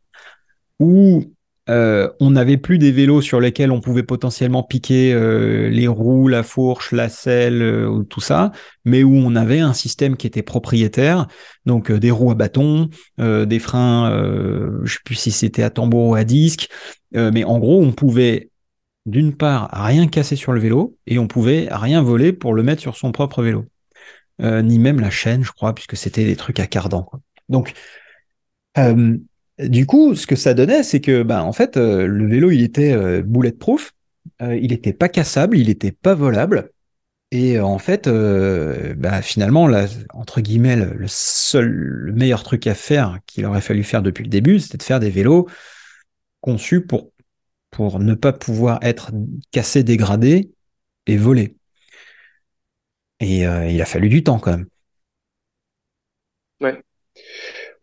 où 0.80 1.24
euh, 1.68 2.12
on 2.20 2.32
n'avait 2.32 2.58
plus 2.58 2.78
des 2.78 2.92
vélos 2.92 3.22
sur 3.22 3.40
lesquels 3.40 3.72
on 3.72 3.82
pouvait 3.82 4.04
potentiellement 4.04 4.62
piquer 4.62 5.14
euh, 5.14 5.68
les 5.70 5.88
roues, 5.88 6.28
la 6.28 6.44
fourche, 6.44 6.92
la 6.92 7.10
selle, 7.10 7.62
euh, 7.62 8.04
tout 8.04 8.22
ça, 8.22 8.52
mais 8.84 9.04
où 9.04 9.16
on 9.16 9.36
avait 9.36 9.60
un 9.60 9.74
système 9.74 10.16
qui 10.16 10.28
était 10.28 10.44
propriétaire, 10.44 11.28
donc 11.66 11.92
des 11.92 12.12
roues 12.12 12.32
à 12.32 12.36
bâton, 12.36 12.90
des 13.18 13.60
freins, 13.60 14.12
je 14.84 14.94
sais 14.94 15.00
plus 15.04 15.16
si 15.16 15.32
c'était 15.32 15.64
à 15.64 15.72
tambour 15.72 16.10
ou 16.10 16.16
à 16.16 16.24
disque, 16.24 16.70
mais 17.14 17.44
en 17.44 17.58
gros 17.58 17.82
on 17.82 17.92
pouvait 17.92 18.52
d'une 19.08 19.36
part 19.36 19.70
rien 19.72 20.08
casser 20.08 20.36
sur 20.36 20.52
le 20.52 20.60
vélo 20.60 20.98
et 21.08 21.18
on 21.18 21.28
pouvait 21.28 21.68
rien 21.72 22.04
voler 22.04 22.34
pour 22.34 22.54
le 22.54 22.62
mettre 22.62 22.82
sur 22.82 22.96
son 22.96 23.12
propre 23.12 23.42
vélo, 23.42 23.66
ni 24.40 24.78
même 24.78 25.00
la 25.00 25.10
chaîne, 25.10 25.44
je 25.44 25.52
crois, 25.52 25.74
puisque 25.74 25.98
c'était 25.98 26.26
des 26.26 26.36
trucs 26.36 26.60
à 26.60 26.68
cardan. 26.68 27.10
Donc 27.50 27.74
du 29.60 29.86
coup, 29.86 30.16
ce 30.16 30.28
que 30.28 30.36
ça 30.36 30.54
donnait, 30.54 30.84
c'est 30.84 31.02
que, 31.02 31.24
ben, 31.24 31.42
en 31.42 31.54
fait, 31.54 31.78
euh, 31.78 32.08
le 32.08 32.28
vélo, 32.28 32.52
il 32.52 32.62
était 32.62 32.92
euh, 32.92 33.22
bulletproof, 33.22 33.94
euh, 34.42 34.56
il 34.56 34.72
n'était 34.72 34.94
pas 34.94 35.08
cassable, 35.08 35.58
il 35.58 35.68
n'était 35.68 35.92
pas 35.92 36.14
volable. 36.14 36.72
Et 37.32 37.60
en 37.60 37.80
fait, 37.80 38.08
bah, 38.08 39.22
finalement, 39.22 39.68
entre 40.14 40.40
guillemets, 40.40 40.78
le, 40.78 41.08
seul, 41.08 41.68
le 41.68 42.14
meilleur 42.14 42.44
truc 42.44 42.66
à 42.68 42.76
faire 42.76 43.20
qu'il 43.26 43.46
aurait 43.46 43.62
fallu 43.62 43.84
faire 43.84 44.02
depuis 44.04 44.24
le 44.24 44.30
début, 44.30 44.60
c'était 44.60 44.78
de 44.78 44.84
faire 44.84 45.02
des 45.02 45.10
vélos 45.10 45.50
conçus 46.40 46.86
pour, 46.86 47.12
pour 47.72 48.00
ne 48.00 48.14
pas 48.14 48.32
pouvoir 48.32 48.80
être 48.84 49.12
cassés, 49.52 49.84
dégradés 49.84 50.54
et 51.08 51.18
volés. 51.18 51.58
Et 53.20 53.42
il 53.42 53.82
a 53.82 53.86
fallu 53.86 54.08
du 54.08 54.24
temps 54.24 54.40
quand 54.40 54.52
même. 54.52 54.68
Ouais. 56.62 56.82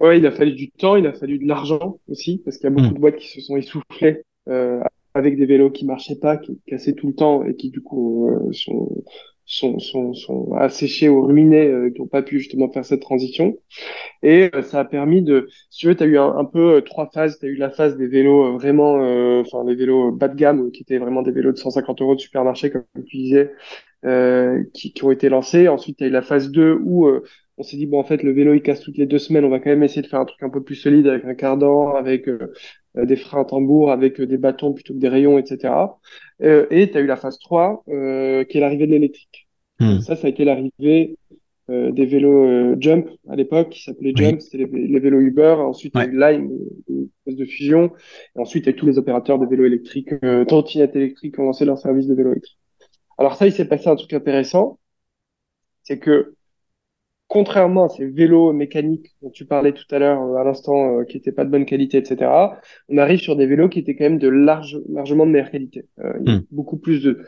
Ouais, 0.03 0.19
il 0.19 0.27
a 0.27 0.33
fallu 0.33 0.53
du 0.53 0.71
temps, 0.71 0.97
il 0.97 1.07
a 1.07 1.13
fallu 1.13 1.39
de 1.39 1.47
l'argent 1.47 1.99
aussi, 2.09 2.43
parce 2.45 2.59
qu'il 2.59 2.65
y 2.65 2.73
a 2.73 2.75
beaucoup 2.75 2.91
hmm. 2.91 2.95
de 2.95 2.99
boîtes 2.99 3.17
qui 3.17 3.29
se 3.29 3.41
sont 3.41 3.57
essoufflées 3.57 4.25
euh, 4.49 4.81
avec 5.15 5.37
des 5.37 5.47
vélos 5.47 5.71
qui 5.71 5.87
marchaient 5.87 6.19
pas, 6.19 6.37
qui 6.37 6.61
cassaient 6.67 6.95
tout 6.95 7.07
le 7.07 7.15
temps 7.15 7.45
et 7.45 7.55
qui 7.55 7.71
du 7.71 7.81
coup 7.81 8.29
euh, 8.29 8.53
sont, 8.53 9.05
sont, 9.45 9.79
sont, 9.79 10.15
sont 10.15 10.53
asséchés 10.55 11.09
ou 11.09 11.23
ruinés, 11.27 11.67
euh, 11.67 11.91
qui 11.91 12.01
n'ont 12.01 12.07
pas 12.07 12.23
pu 12.23 12.39
justement 12.39 12.71
faire 12.71 12.85
cette 12.85 13.03
transition. 13.03 13.59
Et 14.23 14.51
euh, 14.55 14.63
ça 14.63 14.81
a 14.81 14.85
permis 14.85 15.23
de, 15.23 15.49
si 15.71 15.81
tu 15.81 15.87
veux, 15.89 15.97
tu 15.97 16.03
as 16.03 16.07
eu 16.07 16.19
un, 16.19 16.45
peu 16.45 16.77
euh, 16.77 16.81
trois 16.81 17.11
phases. 17.13 17.39
Tu 17.39 17.47
as 17.47 17.49
eu 17.49 17.57
la 17.57 17.71
phase 17.71 17.97
des 17.97 18.07
vélos 18.07 18.55
vraiment, 18.59 18.95
enfin 19.41 19.65
les 19.67 19.75
vélos 19.75 20.13
bas 20.13 20.29
de 20.29 20.37
gamme, 20.37 20.71
qui 20.71 20.83
étaient 20.83 20.99
vraiment 20.99 21.23
des 21.23 21.33
vélos 21.33 21.53
de 21.53 21.59
150 21.59 22.01
euros 22.01 22.15
de 22.15 22.21
supermarché, 22.21 22.71
comme 22.71 22.85
tu 23.07 23.17
disais, 23.17 23.53
qui, 24.73 24.93
qui 24.93 25.05
ont 25.05 25.11
été 25.11 25.29
lancés. 25.29 25.69
Ensuite, 25.69 25.99
tu 25.99 26.05
as 26.05 26.07
eu 26.07 26.11
la 26.11 26.23
phase 26.23 26.51
2 26.51 26.79
où 26.83 27.09
on 27.59 27.63
s'est 27.63 27.77
dit 27.77 27.87
bon 27.87 27.99
en 27.99 28.05
fait 28.05 28.23
le 28.23 28.33
vélo 28.33 28.55
il 28.55 28.63
casse 28.63 28.81
toutes 28.81 28.99
les 28.99 29.07
deux 29.07 29.19
semaines, 29.19 29.45
on 29.45 29.51
va 29.51 29.59
quand 29.59 29.71
même 29.71 29.83
essayer 29.83 30.03
de 30.03 30.07
faire 30.07 30.21
un 30.21 30.25
truc 30.25 30.43
un 30.43 30.51
peu 30.51 30.63
plus 30.63 30.75
solide 30.75 31.07
avec 31.07 31.25
un 31.25 31.35
cardan, 31.35 31.95
avec 31.95 32.29
euh, 32.29 32.53
euh, 32.97 33.05
des 33.05 33.17
freins 33.17 33.43
à 33.43 33.45
tambour, 33.45 33.91
avec 33.91 34.21
euh, 34.21 34.27
des 34.27 34.39
bâtons 34.39 34.73
plutôt 34.73 34.95
que 34.95 34.99
des 34.99 35.09
rayons, 35.09 35.39
etc. 35.39 35.73
et 36.41 36.91
tu 36.91 36.99
as 36.99 37.01
eu 37.01 37.07
la 37.07 37.17
phase 37.17 37.39
3 37.39 37.85
qui 37.87 37.93
est 37.93 38.61
l'arrivée 38.61 38.87
de 38.87 38.93
l'électrique. 38.93 39.49
Hmm. 39.81 40.01
Ça, 40.01 40.17
ça 40.17 40.27
a 40.27 40.31
été 40.31 40.45
l'arrivée 40.45 41.17
des 41.69 42.05
vélos 42.05 42.75
Jump 42.81 43.09
à 43.29 43.37
l'époque, 43.37 43.71
qui 43.71 43.83
s'appelaient 43.83 44.13
Jump, 44.15 44.41
c'était 44.41 44.59
les, 44.59 44.99
vélos 44.99 45.21
Uber. 45.21 45.57
Ensuite, 45.59 45.95
il 45.95 46.01
y 46.01 46.03
a 46.03 46.07
eu 46.07 46.19
Lime, 46.19 46.51
une 46.89 47.09
de 47.27 47.45
fusion. 47.45 47.93
Et 48.37 48.41
ensuite, 48.41 48.65
il 48.65 48.67
y 48.67 48.71
a 48.71 48.73
eu 48.73 48.77
tous 48.77 48.87
les 48.87 48.99
opérateurs 48.99 49.39
de 49.39 49.47
vélos 49.47 49.65
électriques, 49.65 50.13
euh, 50.25 50.45
trottinettes 50.45 50.97
électriques 50.97 51.35
qui 51.35 51.41
ont 51.41 51.45
lancé 51.45 51.65
leur 51.65 51.79
service 51.79 52.07
de 52.07 52.15
vélo 52.15 52.33
électrique. 52.33 52.59
Alors 53.19 53.37
ça, 53.37 53.47
il 53.47 53.53
s'est 53.53 53.69
passé 53.69 53.89
un 53.89 53.97
truc 53.97 54.13
intéressant, 54.13 54.79
c'est 55.83 55.99
que 55.99 56.35
contrairement 57.33 57.87
à 57.87 57.89
ces 57.89 58.05
vélos 58.05 58.53
mécaniques 58.53 59.17
dont 59.23 59.31
tu 59.31 59.47
parlais 59.47 59.73
tout 59.73 59.87
à 59.91 59.99
l'heure 59.99 60.21
euh, 60.21 60.37
à 60.37 60.45
l'instant, 60.45 60.99
euh, 60.99 61.05
qui 61.05 61.17
n'étaient 61.17 61.33
pas 61.33 61.47
de 61.47 61.51
bonne 61.51 61.65
qualité, 61.65 61.97
etc., 61.97 62.31
on 62.91 62.99
arrive 62.99 63.21
sur 63.21 63.37
des 63.37 63.47
vélos 63.47 63.71
qui 63.71 63.79
étaient 63.79 63.97
quand 63.97 64.05
même 64.05 64.19
de 64.19 64.29
large, 64.29 64.79
largement 64.91 65.25
de 65.25 65.31
meilleure 65.31 65.51
qualité. 65.51 65.87
Euh, 66.01 66.13
il 66.21 66.31
y 66.31 66.35
a 66.35 66.39
hmm. 66.39 66.45
beaucoup 66.51 66.77
plus 66.77 67.03
de, 67.03 67.21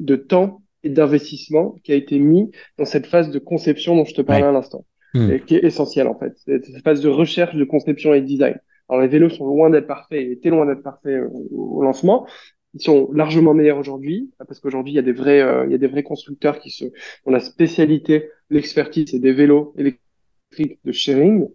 de 0.00 0.16
temps 0.16 0.62
et 0.82 0.90
d'investissement 0.90 1.76
qui 1.84 1.92
a 1.92 1.94
été 1.94 2.18
mis 2.18 2.50
dans 2.78 2.84
cette 2.84 3.06
phase 3.06 3.30
de 3.30 3.38
conception 3.38 3.94
dont 3.94 4.04
je 4.04 4.14
te 4.14 4.22
parlais 4.22 4.44
à 4.44 4.50
l'instant, 4.50 4.84
et 5.14 5.38
qui 5.38 5.54
est 5.54 5.62
essentielle 5.62 6.08
en 6.08 6.18
fait. 6.18 6.32
Cette 6.44 6.66
phase 6.82 7.00
de 7.00 7.08
recherche, 7.08 7.54
de 7.54 7.64
conception 7.64 8.12
et 8.12 8.20
de 8.20 8.26
design. 8.26 8.56
Alors 8.88 9.02
les 9.02 9.08
vélos 9.08 9.30
sont 9.30 9.46
loin 9.46 9.70
d'être 9.70 9.86
parfaits, 9.86 10.20
étaient 10.20 10.50
loin 10.50 10.66
d'être 10.66 10.82
parfaits 10.82 11.22
au 11.52 11.80
lancement, 11.80 12.26
ils 12.74 12.82
sont 12.82 13.10
largement 13.12 13.54
meilleurs 13.54 13.78
aujourd'hui 13.78 14.30
parce 14.46 14.60
qu'aujourd'hui 14.60 14.92
il 14.92 14.96
y 14.96 14.98
a 14.98 15.02
des 15.02 15.12
vrais 15.12 15.40
euh, 15.40 15.64
il 15.66 15.72
y 15.72 15.74
a 15.74 15.78
des 15.78 15.86
vrais 15.86 16.02
constructeurs 16.02 16.58
qui 16.58 16.70
se 16.70 16.86
ont 17.24 17.30
la 17.30 17.40
spécialité 17.40 18.30
l'expertise 18.50 19.10
c'est 19.10 19.18
des 19.18 19.32
vélos 19.32 19.74
électriques 19.78 20.78
de 20.84 20.92
sharing 20.92 21.48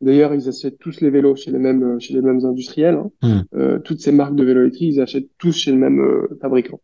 d'ailleurs 0.00 0.34
ils 0.34 0.48
achètent 0.48 0.78
tous 0.78 1.00
les 1.00 1.10
vélos 1.10 1.36
chez 1.36 1.50
les 1.50 1.58
mêmes 1.58 1.98
chez 2.00 2.14
les 2.14 2.20
mêmes 2.20 2.44
industriels 2.44 2.96
hein. 2.96 3.10
Hmm. 3.22 3.40
euh, 3.54 3.78
toutes 3.78 4.00
ces 4.00 4.12
marques 4.12 4.34
de 4.34 4.44
vélos 4.44 4.62
électriques 4.62 4.94
ils 4.94 5.00
achètent 5.00 5.30
tous 5.38 5.56
chez 5.56 5.72
le 5.72 5.78
même 5.78 6.00
euh, 6.00 6.38
fabricant 6.40 6.80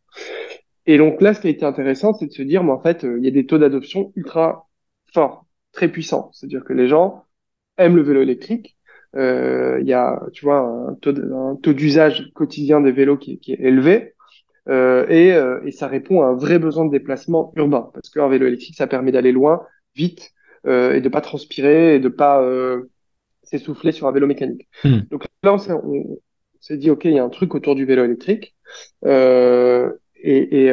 et 0.87 0.99
donc 0.99 1.21
là 1.21 1.35
ce 1.35 1.41
qui 1.41 1.47
a 1.49 1.51
été 1.51 1.65
intéressant 1.65 2.15
c'est 2.15 2.27
de 2.27 2.33
se 2.33 2.43
dire 2.43 2.65
mais 2.65 2.73
en 2.73 2.81
fait 2.81 3.05
euh, 3.05 3.19
il 3.19 3.25
y 3.25 3.29
a 3.29 3.31
des 3.31 3.47
taux 3.47 3.59
d'adoption 3.59 4.13
ultra 4.17 4.69
forts 5.13 5.47
très 5.73 5.89
puissants 5.89 6.31
c'est-à-dire 6.33 6.65
que 6.65 6.73
les 6.73 6.89
gens 6.89 7.25
aiment 7.77 7.97
le 7.97 8.03
vélo 8.03 8.23
électrique 8.23 8.77
euh, 8.82 8.82
il 9.15 9.87
y 9.87 9.93
a, 9.93 10.21
tu 10.33 10.45
vois, 10.45 10.61
un 10.61 10.95
taux, 10.95 11.73
d'usage 11.73 12.31
quotidien 12.35 12.81
des 12.81 12.93
vélos 12.93 13.19
qui, 13.19 13.39
qui 13.39 13.53
est 13.53 13.61
élevé. 13.61 14.15
Euh, 14.69 15.07
et, 15.09 15.33
euh, 15.33 15.61
et, 15.65 15.73
ça 15.73 15.89
répond 15.89 16.23
à 16.23 16.27
un 16.27 16.35
vrai 16.35 16.59
besoin 16.61 16.85
de 16.85 16.91
déplacement 16.91 17.53
urbain 17.57 17.91
parce 17.93 18.11
qu'un 18.11 18.29
vélo 18.29 18.47
électrique 18.47 18.77
ça 18.77 18.87
permet 18.87 19.11
d'aller 19.11 19.33
loin 19.33 19.63
vite 19.97 20.31
euh, 20.67 20.95
et 20.95 21.01
de 21.01 21.09
pas 21.09 21.21
transpirer 21.21 21.97
et 21.97 21.99
de 21.99 22.09
pas 22.09 22.41
euh, 22.43 22.89
s'essouffler 23.43 23.91
sur 23.91 24.07
un 24.07 24.13
vélo 24.13 24.29
mécanique. 24.29 24.69
Hmm. 24.85 25.01
Donc 25.11 25.25
là 25.43 25.55
on 25.55 25.59
s'est 26.61 26.77
dit 26.77 26.91
ok 26.91 27.07
il 27.07 27.15
y 27.15 27.19
a 27.19 27.25
un 27.25 27.29
truc 27.29 27.57
autour 27.57 27.75
du 27.75 27.85
vélo 27.85 28.05
électrique 28.05 28.55
et, 29.05 29.89
et, 30.23 30.67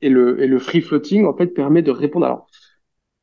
et, 0.00 0.08
le, 0.08 0.42
et 0.42 0.46
le 0.48 0.58
free 0.58 0.80
floating 0.80 1.24
en 1.24 1.36
fait 1.36 1.46
permet 1.46 1.82
de 1.82 1.92
répondre. 1.92 2.26
Alors 2.26 2.48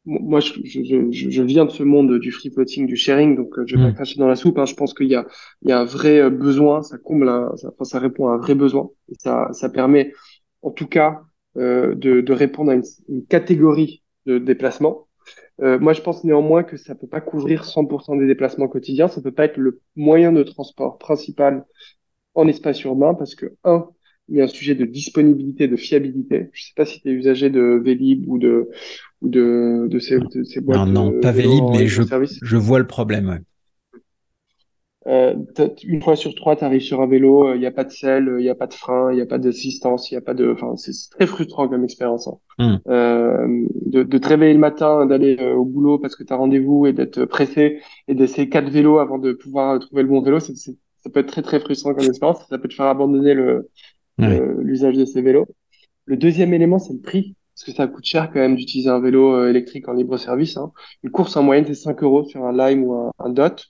moi, 0.10 0.39
je, 0.39 0.54
je, 0.63 1.12
je, 1.12 1.41
viens 1.43 1.65
de 1.65 1.72
ce 1.72 1.84
monde 1.84 2.19
du 2.19 2.32
free 2.32 2.50
floating, 2.50 2.88
du 2.88 2.95
sharing, 2.95 3.36
donc 3.36 3.58
euh, 3.58 3.63
je 3.67 3.76
vais 3.76 3.84
pas 3.84 3.89
mm. 3.89 3.95
cracher 3.95 4.19
dans 4.19 4.28
la 4.28 4.36
soupe. 4.36 4.58
Hein. 4.58 4.65
Je 4.65 4.74
pense 4.74 4.93
qu'il 4.93 5.08
y 5.08 5.15
a, 5.15 5.28
il 5.62 5.69
y 5.69 5.72
a 5.72 5.80
un 5.80 5.86
vrai 5.86 6.19
euh, 6.19 6.30
besoin, 6.30 6.82
ça 6.82 6.98
comble, 6.98 7.30
ça, 7.58 7.72
ça, 7.84 8.00
répond 8.00 8.28
à 8.28 8.34
un 8.34 8.38
vrai 8.38 8.56
besoin. 8.56 8.89
Et 9.10 9.15
ça, 9.19 9.50
ça 9.52 9.69
permet, 9.69 10.13
en 10.62 10.72
tout 10.72 10.88
cas, 10.88 11.22
euh, 11.58 11.93
de, 11.95 12.22
de, 12.22 12.34
répondre 12.34 12.72
à 12.72 12.76
une, 12.76 12.84
une, 13.08 13.26
catégorie 13.26 14.04
de 14.26 14.39
déplacements. 14.39 15.08
Euh, 15.62 15.78
moi, 15.80 15.93
je 15.93 16.02
pense 16.02 16.24
néanmoins 16.24 16.63
que 16.63 16.78
ça 16.78 16.95
peut 16.95 17.08
pas 17.08 17.22
couvrir 17.22 17.63
100% 17.63 18.17
des 18.17 18.28
déplacements 18.28 18.67
quotidiens. 18.67 19.08
Ça 19.08 19.22
peut 19.22 19.32
pas 19.32 19.45
être 19.45 19.58
le 19.58 19.82
moyen 19.95 20.32
de 20.32 20.43
transport 20.43 20.98
principal 20.98 21.65
en 22.34 22.48
espace 22.48 22.84
urbain 22.84 23.13
parce 23.13 23.36
que 23.36 23.56
un, 23.63 23.89
il 24.30 24.38
y 24.38 24.41
a 24.41 24.45
un 24.45 24.48
sujet 24.48 24.76
de 24.76 24.86
disponibilité, 24.86 25.67
de 25.67 25.76
fiabilité. 25.76 26.50
Je 26.54 26.65
sais 26.65 26.74
pas 26.76 26.86
si 26.86 27.02
tu 27.02 27.10
es 27.10 27.12
usager 27.12 27.50
de 27.50 27.82
Vélib 27.84 28.26
ou 28.28 28.38
de 28.38 28.69
ou 29.22 29.30
de, 29.30 29.88
de, 29.90 30.00
ces, 30.00 30.20
de 30.20 30.44
ces 30.44 30.62
boîtes. 30.62 30.88
Non, 30.88 31.12
non, 31.12 31.20
pas 31.20 31.32
Vélib, 31.32 31.64
mais 31.72 31.88
je, 31.88 32.04
je 32.42 32.58
vois 32.58 32.80
le 32.80 32.88
problème. 32.88 33.42
Euh, 35.08 35.34
une 35.84 36.02
fois 36.02 36.16
sur 36.16 36.36
trois, 36.36 36.56
tu 36.56 36.66
arrives 36.66 36.82
sur 36.82 37.02
un 37.02 37.08
vélo, 37.08 37.48
il 37.48 37.56
euh, 37.56 37.58
n'y 37.58 37.66
a 37.66 37.72
pas 37.72 37.86
de 37.86 37.90
selle, 37.90 38.36
il 38.38 38.44
n'y 38.44 38.50
a 38.50 38.56
pas 38.56 38.68
de 38.68 38.74
frein, 38.74 39.12
il 39.12 39.16
n'y 39.16 39.22
a 39.22 39.26
pas 39.26 39.40
d'assistance, 39.40 40.12
il 40.12 40.14
n'y 40.14 40.18
a 40.18 40.22
pas 40.22 40.34
de. 40.34 40.52
Enfin, 40.52 40.76
c'est 40.76 40.92
très 41.10 41.26
frustrant 41.26 41.68
comme 41.68 41.84
expérience. 41.84 42.28
Hein. 42.28 42.38
Hmm. 42.60 42.92
Euh, 42.92 43.66
de, 43.86 44.04
de, 44.04 44.18
te 44.18 44.28
réveiller 44.28 44.54
le 44.54 44.60
matin, 44.60 45.06
d'aller 45.06 45.38
euh, 45.40 45.54
au 45.54 45.66
boulot 45.66 46.00
parce 46.00 46.16
que 46.16 46.24
tu 46.24 46.34
as 46.34 46.36
rendez-vous 46.36 46.86
et 46.86 46.94
d'être 46.94 47.26
pressé 47.26 47.80
et 48.08 48.14
d'essayer 48.14 48.50
quatre 48.50 48.70
vélos 48.70 49.00
avant 49.00 49.18
de 49.18 49.32
pouvoir 49.32 49.80
trouver 49.80 50.04
le 50.04 50.10
bon 50.10 50.22
vélo, 50.22 50.40
c'est, 50.40 50.56
ça 50.56 51.10
peut 51.12 51.22
être 51.22 51.28
très 51.28 51.42
très 51.42 51.60
frustrant 51.60 51.94
comme 51.94 52.06
expérience. 52.06 52.46
Ça 52.50 52.58
peut 52.58 52.68
te 52.68 52.76
faire 52.76 52.88
abandonner 52.88 53.34
le, 53.34 53.70
l'usage 54.18 54.98
de 54.98 55.06
ces 55.06 55.22
vélos. 55.22 55.48
Le 56.06 56.18
deuxième 56.18 56.54
élément, 56.54 56.78
c'est 56.78 56.94
le 56.94 57.00
prix, 57.00 57.36
parce 57.60 57.72
que 57.72 57.76
ça 57.76 57.88
coûte 57.88 58.06
cher 58.06 58.32
quand 58.32 58.39
même 58.39 58.56
d'utiliser 58.56 58.89
un 58.89 59.02
vélo 59.02 59.34
euh, 59.34 59.50
électrique 59.50 59.89
en 59.89 59.93
libre 59.93 60.15
service. 60.17 60.56
Hein. 60.56 60.72
Une 61.04 61.12
course 61.12 61.36
en 61.36 61.43
moyenne, 61.43 61.65
c'est 61.65 61.74
5 61.74 62.02
euros 62.04 62.24
sur 62.24 62.45
un 62.45 62.54
Lime 62.54 62.86
ou 62.86 63.12
un, 63.17 63.30
Dot. 63.30 63.65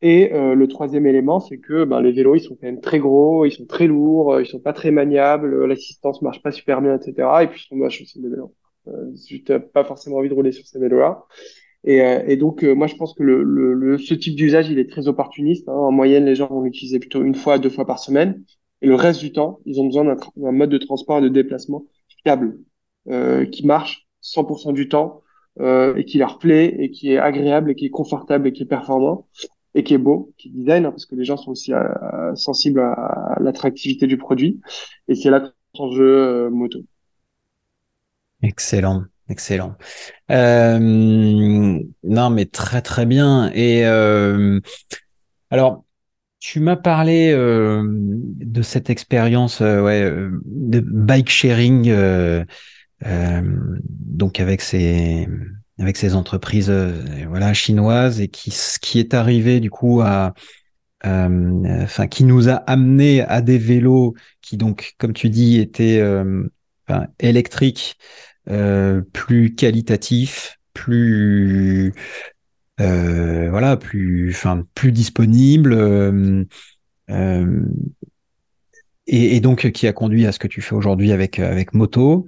Et 0.00 0.32
euh, 0.32 0.54
le 0.54 0.68
troisième 0.68 1.06
élément, 1.06 1.40
c'est 1.40 1.58
que 1.58 1.84
ben, 1.84 2.00
les 2.00 2.12
vélos, 2.12 2.36
ils 2.36 2.40
sont 2.40 2.54
quand 2.54 2.66
même 2.66 2.80
très 2.80 3.00
gros, 3.00 3.46
ils 3.46 3.50
sont 3.50 3.66
très 3.66 3.88
lourds, 3.88 4.34
euh, 4.34 4.42
ils 4.42 4.46
sont 4.46 4.60
pas 4.60 4.72
très 4.72 4.92
maniables, 4.92 5.64
l'assistance 5.64 6.22
marche 6.22 6.40
pas 6.40 6.52
super 6.52 6.80
bien, 6.82 6.94
etc. 6.96 7.28
Et 7.42 7.46
puis 7.48 7.62
ils 7.64 7.68
sont 7.68 7.74
moches 7.74 8.00
aussi 8.00 8.22
vélos. 8.22 8.54
Tu 9.26 9.42
n'as 9.48 9.58
pas 9.58 9.82
forcément 9.82 10.18
envie 10.18 10.28
de 10.28 10.34
rouler 10.34 10.52
sur 10.52 10.64
ces 10.66 10.78
vélos-là. 10.78 11.24
Et, 11.82 12.36
donc, 12.36 12.62
moi, 12.64 12.88
je 12.88 12.96
pense 12.96 13.14
que 13.14 13.22
ce 13.98 14.14
type 14.14 14.34
d'usage, 14.34 14.68
il 14.70 14.78
est 14.78 14.90
très 14.90 15.06
opportuniste. 15.06 15.68
Hein. 15.68 15.72
En 15.72 15.92
moyenne, 15.92 16.24
les 16.24 16.34
gens 16.34 16.48
vont 16.48 16.62
l'utiliser 16.62 16.98
plutôt 16.98 17.22
une 17.22 17.34
fois, 17.34 17.58
deux 17.58 17.70
fois 17.70 17.86
par 17.86 18.00
semaine. 18.00 18.44
Et 18.82 18.86
le 18.88 18.96
reste 18.96 19.20
du 19.20 19.32
temps, 19.32 19.60
ils 19.66 19.80
ont 19.80 19.84
besoin 19.84 20.16
d'un 20.36 20.52
mode 20.52 20.70
de 20.70 20.78
transport 20.78 21.18
et 21.18 21.22
de 21.22 21.28
déplacement 21.28 21.84
euh, 23.08 23.46
qui 23.46 23.66
marche 23.66 24.06
100% 24.22 24.72
du 24.72 24.88
temps 24.88 25.22
euh, 25.60 25.94
et 25.96 26.04
qui 26.04 26.18
leur 26.18 26.38
plaît 26.38 26.74
et 26.78 26.90
qui 26.90 27.12
est 27.12 27.18
agréable 27.18 27.70
et 27.70 27.74
qui 27.74 27.86
est 27.86 27.90
confortable 27.90 28.48
et 28.48 28.52
qui 28.52 28.64
est 28.64 28.66
performant 28.66 29.26
et 29.74 29.84
qui 29.84 29.94
est 29.94 29.98
beau, 29.98 30.32
qui 30.38 30.48
est 30.48 30.52
design, 30.52 30.86
hein, 30.86 30.90
parce 30.90 31.06
que 31.06 31.14
les 31.14 31.24
gens 31.24 31.36
sont 31.36 31.52
aussi 31.52 31.72
euh, 31.72 32.34
sensibles 32.34 32.80
à, 32.80 33.36
l'attractivité 33.40 34.06
du 34.06 34.16
produit. 34.16 34.60
Et 35.08 35.14
c'est 35.14 35.30
là 35.30 35.52
ton 35.74 35.92
jeu 35.92 36.48
moto. 36.50 36.80
Excellent. 38.42 39.04
Excellent. 39.28 39.76
Non, 40.30 42.30
mais 42.30 42.46
très 42.46 42.80
très 42.80 43.06
bien. 43.06 43.50
Et 43.54 43.84
alors, 43.84 45.84
tu 46.46 46.60
m'as 46.60 46.76
parlé 46.76 47.32
euh, 47.32 47.82
de 47.84 48.62
cette 48.62 48.88
expérience 48.88 49.60
euh, 49.62 49.82
ouais, 49.82 50.02
euh, 50.02 50.30
de 50.44 50.78
bike 50.78 51.28
sharing, 51.28 51.92
donc 53.80 54.38
avec 54.38 54.60
ces 54.60 55.26
avec 55.80 55.96
ces 55.96 56.14
entreprises 56.14 56.70
voilà 57.26 57.52
chinoises 57.52 58.20
et 58.20 58.28
qui 58.28 58.54
qui 58.80 59.00
est 59.00 59.12
arrivé 59.12 59.58
du 59.58 59.70
coup 59.70 60.02
à 60.02 60.34
enfin 61.04 62.06
qui 62.06 62.22
nous 62.22 62.48
a 62.48 62.54
amené 62.54 63.22
à 63.22 63.42
des 63.42 63.58
vélos 63.58 64.14
qui 64.40 64.56
donc 64.56 64.94
comme 64.98 65.12
tu 65.14 65.28
dis 65.28 65.58
étaient 65.58 66.00
électriques 67.18 67.98
plus 69.12 69.54
qualitatifs 69.56 70.58
plus 70.72 71.92
euh, 72.80 73.48
voilà, 73.50 73.76
plus, 73.76 74.30
enfin, 74.30 74.64
plus 74.74 74.92
disponible. 74.92 75.72
Euh, 75.72 76.44
euh, 77.10 77.62
et, 79.06 79.38
donc 79.40 79.70
qui 79.70 79.86
a 79.86 79.92
conduit 79.92 80.26
à 80.26 80.32
ce 80.32 80.38
que 80.40 80.48
tu 80.48 80.60
fais 80.60 80.74
aujourd'hui 80.74 81.12
avec 81.12 81.38
avec 81.38 81.74
Moto. 81.74 82.26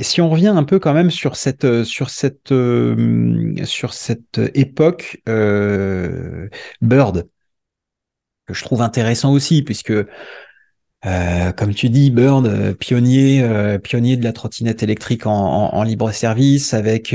si 0.00 0.20
on 0.22 0.30
revient 0.30 0.48
un 0.48 0.64
peu 0.64 0.78
quand 0.78 0.94
même 0.94 1.10
sur 1.10 1.36
cette 1.36 1.84
sur 1.84 2.08
cette 2.08 2.54
sur 3.64 3.92
cette 3.92 4.40
époque 4.54 5.20
Bird 6.80 7.28
que 8.46 8.54
je 8.54 8.64
trouve 8.64 8.80
intéressant 8.80 9.30
aussi 9.34 9.62
puisque 9.62 9.92
euh, 11.06 11.52
comme 11.52 11.74
tu 11.74 11.90
dis, 11.90 12.10
Bird, 12.10 12.46
euh, 12.46 12.74
pionnier, 12.74 13.42
euh, 13.42 13.78
pionnier 13.78 14.16
de 14.16 14.24
la 14.24 14.32
trottinette 14.32 14.82
électrique 14.82 15.26
en, 15.26 15.82
libre 15.84 16.10
service, 16.10 16.74
avec 16.74 17.14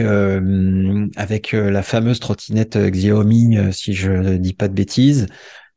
avec 1.18 1.52
la 1.52 1.84
fameuse 1.84 2.20
trottinette 2.20 2.78
Xiaomi, 2.78 3.58
si 3.74 3.94
je 3.94 4.12
ne 4.12 4.38
dis 4.38 4.54
pas 4.54 4.68
de 4.68 4.74
bêtises. 4.74 5.28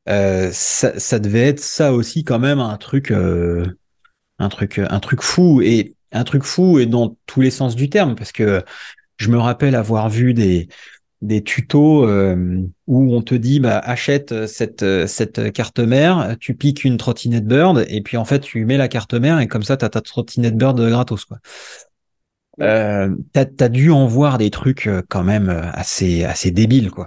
Ça, 0.07 0.99
ça, 0.99 1.19
devait 1.19 1.49
être 1.49 1.61
ça 1.61 1.93
aussi 1.93 2.23
quand 2.25 2.39
même 2.39 2.61
un 2.61 2.77
truc, 2.77 3.13
un 3.13 4.49
truc, 4.49 4.79
un 4.79 5.01
truc 5.01 5.23
fou 5.23 5.61
et 5.63 5.97
un 6.13 6.25
truc 6.25 6.45
fou 6.45 6.79
et 6.79 6.87
dans 6.87 7.17
tous 7.27 7.41
les 7.41 7.51
sens 7.51 7.75
du 7.75 7.91
terme, 7.91 8.15
parce 8.15 8.33
que 8.33 8.65
je 9.17 9.31
me 9.31 9.39
rappelle 9.39 9.75
avoir 9.75 10.09
vu 10.11 10.35
des 10.35 10.69
des 11.23 11.43
tutos 11.43 12.07
euh, 12.07 12.63
où 12.87 13.15
on 13.15 13.23
te 13.23 13.35
dit 13.35 13.61
bah, 13.61 13.79
achète 13.79 14.47
cette, 14.47 15.07
cette 15.07 15.53
carte 15.53 15.79
mère, 15.79 16.37
tu 16.41 16.55
piques 16.55 16.85
une 16.85 16.97
trottinette 16.99 17.47
Bird 17.47 17.85
et 17.89 18.01
puis 18.03 18.17
en 18.17 18.25
fait 18.25 18.41
tu 18.41 18.65
mets 18.65 18.77
la 18.77 18.89
carte 18.89 19.15
mère 19.15 19.41
et 19.41 19.47
comme 19.47 19.63
ça 19.63 19.77
tu 19.77 19.85
as 19.85 19.89
ta 19.89 20.01
trottinette 20.01 20.57
Bird 20.57 20.81
gratos 20.81 21.25
quoi. 21.25 21.39
Euh, 22.61 23.15
t'as 23.33 23.45
as 23.61 23.69
dû 23.69 23.91
en 23.91 24.07
voir 24.07 24.39
des 24.39 24.51
trucs 24.51 24.87
euh, 24.87 25.03
quand 25.09 25.25
même 25.25 25.49
assez 25.73 26.25
assez 26.25 26.51
débiles 26.51 26.91
quoi. 26.91 27.07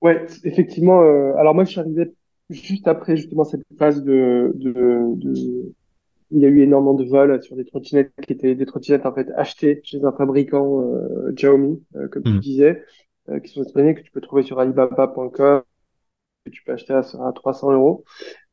Ouais, 0.00 0.26
effectivement. 0.44 1.00
alors 1.38 1.54
moi 1.54 1.64
je 1.64 1.70
suis 1.70 1.80
arrivé 1.80 2.12
juste 2.50 2.88
après 2.88 3.16
justement 3.16 3.44
cette 3.44 3.62
phase 3.78 4.02
de, 4.04 4.52
de, 4.54 4.72
de 5.16 5.72
il 6.30 6.40
y 6.40 6.46
a 6.46 6.48
eu 6.48 6.62
énormément 6.62 6.94
de 6.94 7.04
vols 7.04 7.42
sur 7.42 7.56
des 7.56 7.64
trottinettes 7.64 8.12
qui 8.26 8.32
étaient 8.32 8.54
des 8.54 8.66
trottinettes 8.66 9.06
en 9.06 9.14
fait 9.14 9.30
achetées 9.36 9.80
chez 9.84 10.04
un 10.04 10.12
fabricant 10.12 10.80
euh, 10.82 11.32
Xiaomi, 11.32 11.82
euh, 11.96 12.08
comme 12.08 12.22
tu 12.22 12.32
hmm. 12.32 12.40
disais, 12.40 12.82
euh, 13.28 13.40
qui 13.40 13.52
sont 13.52 13.62
disponibles 13.62 13.98
que 13.98 14.04
tu 14.04 14.10
peux 14.10 14.20
trouver 14.20 14.42
sur 14.42 14.58
Alibaba.com, 14.58 15.62
que 16.44 16.50
tu 16.50 16.62
peux 16.64 16.72
acheter 16.72 16.92
à, 16.92 17.02
300 17.34 17.72
euros. 17.72 18.04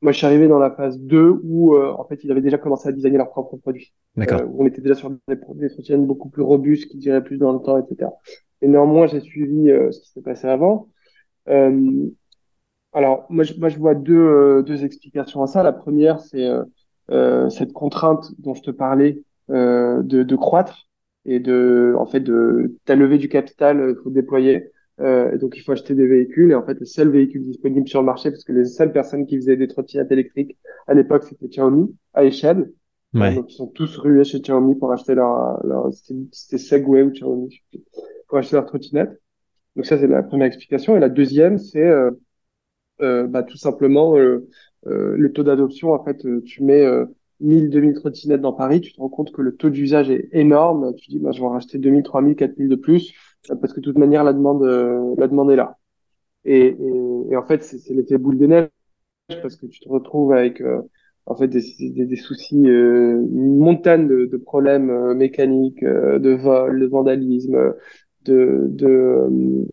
Moi, 0.01 0.11
je 0.11 0.17
suis 0.17 0.26
arrivé 0.26 0.47
dans 0.47 0.59
la 0.59 0.72
phase 0.72 0.99
2 0.99 1.41
où 1.43 1.78
en 1.78 2.05
fait 2.05 2.24
ils 2.24 2.32
avaient 2.32 2.41
déjà 2.41 2.57
commencé 2.57 2.88
à 2.88 2.91
designer 2.91 3.17
leurs 3.17 3.32
propres 3.32 3.57
produits. 3.57 3.93
D'accord. 4.15 4.41
on 4.57 4.65
était 4.65 4.82
déjà 4.82 4.95
sur 4.95 5.09
des, 5.09 5.36
des 5.55 5.69
trottinettes 5.69 6.05
beaucoup 6.05 6.30
plus 6.30 6.43
robustes, 6.43 6.89
qui 6.89 6.97
diraient 6.97 7.24
plus 7.24 7.38
dans 7.38 7.51
le 7.51 7.59
temps, 7.59 7.78
etc. 7.78 8.11
Et 8.61 8.67
néanmoins, 8.67 9.07
j'ai 9.07 9.19
suivi 9.19 9.67
ce 9.67 9.99
qui 9.99 10.09
s'est 10.09 10.22
passé 10.22 10.47
avant. 10.47 10.89
alors, 12.93 13.26
moi 13.30 13.43
je, 13.43 13.53
moi, 13.55 13.69
je 13.69 13.78
vois 13.78 13.95
deux, 13.95 14.63
deux 14.63 14.86
explications 14.86 15.43
à 15.43 15.47
ça. 15.47 15.61
La 15.61 15.74
première, 15.74 16.22
c'est 16.22 16.45
euh, 16.45 16.63
cette 17.09 17.73
contrainte 17.73 18.31
dont 18.39 18.53
je 18.53 18.61
te 18.61 18.71
parlais 18.71 19.21
euh, 19.51 20.01
de, 20.01 20.23
de, 20.23 20.35
croître 20.37 20.87
et 21.25 21.39
de, 21.39 21.93
en 21.97 22.05
fait, 22.05 22.21
de 22.21 22.77
ta 22.85 22.95
levée 22.95 23.17
du 23.17 23.27
capital, 23.27 23.85
il 23.89 24.01
faut 24.01 24.09
déployer. 24.09 24.71
Euh, 25.01 25.37
donc 25.37 25.57
il 25.57 25.61
faut 25.61 25.71
acheter 25.71 25.95
des 25.95 26.05
véhicules 26.05 26.51
et 26.51 26.55
en 26.55 26.63
fait 26.63 26.79
le 26.79 26.85
seul 26.85 27.09
véhicule 27.09 27.43
disponible 27.43 27.87
sur 27.87 28.01
le 28.01 28.05
marché 28.05 28.29
parce 28.29 28.43
que 28.43 28.51
les 28.51 28.65
seules 28.65 28.91
personnes 28.91 29.25
qui 29.25 29.35
faisaient 29.37 29.55
des 29.55 29.67
trottinettes 29.67 30.11
électriques 30.11 30.57
à 30.85 30.93
l'époque 30.93 31.23
c'était 31.23 31.47
Xiaomi 31.47 31.95
à 32.13 32.23
échelle 32.23 32.71
ouais. 33.15 33.33
donc 33.33 33.51
ils 33.51 33.55
sont 33.55 33.67
tous 33.67 33.97
rués 33.97 34.25
chez 34.25 34.41
Xiaomi 34.41 34.75
pour 34.75 34.91
acheter 34.91 35.15
leur, 35.15 35.65
leur 35.65 35.89
c'était 36.31 36.57
Segway 36.59 37.01
ou 37.01 37.11
Xiaomi 37.11 37.61
pour 38.27 38.37
acheter 38.37 38.57
leur 38.57 38.65
trottinette 38.65 39.19
donc 39.75 39.85
ça 39.85 39.97
c'est 39.97 40.07
la 40.07 40.21
première 40.21 40.47
explication 40.47 40.95
et 40.95 40.99
la 40.99 41.09
deuxième 41.09 41.57
c'est 41.57 41.87
euh, 41.87 42.11
euh, 42.11 42.11
bah, 43.27 43.43
tout 43.43 43.57
simplement 43.57 44.17
euh, 44.17 44.47
euh, 44.87 45.15
le 45.17 45.31
taux 45.31 45.43
d'adoption, 45.43 45.93
en 45.93 46.03
fait, 46.03 46.25
euh, 46.25 46.41
tu 46.45 46.63
mets 46.63 46.85
1000, 47.39 47.69
2000 47.69 47.93
trottinettes 47.95 48.41
dans 48.41 48.53
Paris, 48.53 48.81
tu 48.81 48.93
te 48.93 48.99
rends 48.99 49.09
compte 49.09 49.31
que 49.31 49.41
le 49.41 49.55
taux 49.55 49.69
d'usage 49.69 50.09
est 50.09 50.29
énorme. 50.31 50.93
Tu 50.95 51.09
dis, 51.09 51.19
bah, 51.19 51.31
je 51.31 51.39
vais 51.39 51.45
en 51.45 51.51
racheter 51.51 51.77
2000, 51.77 52.03
3000, 52.03 52.35
4000 52.35 52.69
de 52.69 52.75
plus, 52.75 53.13
parce 53.61 53.73
que 53.73 53.79
de 53.79 53.85
toute 53.85 53.97
manière, 53.97 54.23
la 54.23 54.33
demande, 54.33 54.63
la 55.17 55.27
demande 55.27 55.51
est 55.51 55.55
là. 55.55 55.77
Et, 56.45 56.67
et, 56.67 57.31
et 57.31 57.37
en 57.37 57.45
fait, 57.45 57.63
c'est 57.63 57.93
l'effet 57.93 58.17
boule 58.17 58.37
de 58.37 58.47
neige, 58.47 58.69
parce 59.41 59.55
que 59.55 59.65
tu 59.67 59.79
te 59.79 59.89
retrouves 59.89 60.33
avec 60.33 60.61
en 61.25 61.35
fait 61.35 61.47
des, 61.47 61.61
des, 61.79 62.05
des 62.05 62.15
soucis, 62.15 62.69
euh, 62.69 63.21
une 63.31 63.57
montagne 63.57 64.07
de, 64.07 64.25
de 64.25 64.37
problèmes 64.37 65.13
mécaniques, 65.13 65.83
de 65.83 66.31
vol, 66.31 66.79
de 66.79 66.85
vandalisme, 66.87 67.73
de, 68.26 68.67
de, 68.69 69.28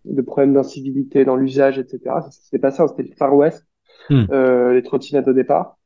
de 0.05 0.23
problèmes 0.23 0.55
d'incivilité 0.55 1.25
dans 1.25 1.37
l'usage, 1.37 1.79
etc. 1.79 2.21
Ça 2.23 2.31
s'est 2.31 2.59
passé, 2.59 2.83
c'était 2.89 3.09
le 3.09 3.15
Far 3.17 3.35
West. 3.35 3.65
Hmm. 4.11 4.25
euh, 4.31 4.73
les 4.73 4.83
trottinettes 4.83 5.29
au 5.29 5.33
départ. 5.35 5.77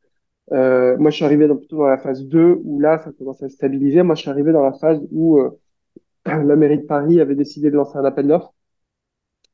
Euh, 0.53 0.97
moi, 0.99 1.11
je 1.11 1.17
suis 1.17 1.25
arrivé 1.25 1.49
dans, 1.49 1.57
plutôt 1.57 1.79
dans 1.79 1.87
la 1.87 1.99
phase 1.99 2.25
2 2.27 2.61
où 2.65 2.81
là, 2.81 2.99
ça 2.99 3.11
commence 3.13 3.43
à 3.43 3.49
se 3.49 3.55
stabiliser. 3.55 4.03
Moi, 4.03 4.15
je 4.15 4.23
suis 4.23 4.31
arrivé 4.31 4.53
dans 4.53 4.63
la 4.63 4.73
phase 4.73 5.01
où 5.11 5.39
euh, 5.39 5.51
la 6.27 6.57
mairie 6.57 6.79
de 6.79 6.87
Paris 6.87 7.21
avait 7.21 7.35
décidé 7.35 7.71
de 7.71 7.77
lancer 7.77 7.99
un 7.99 8.05
appel 8.05 8.29
d'offres 8.29 8.55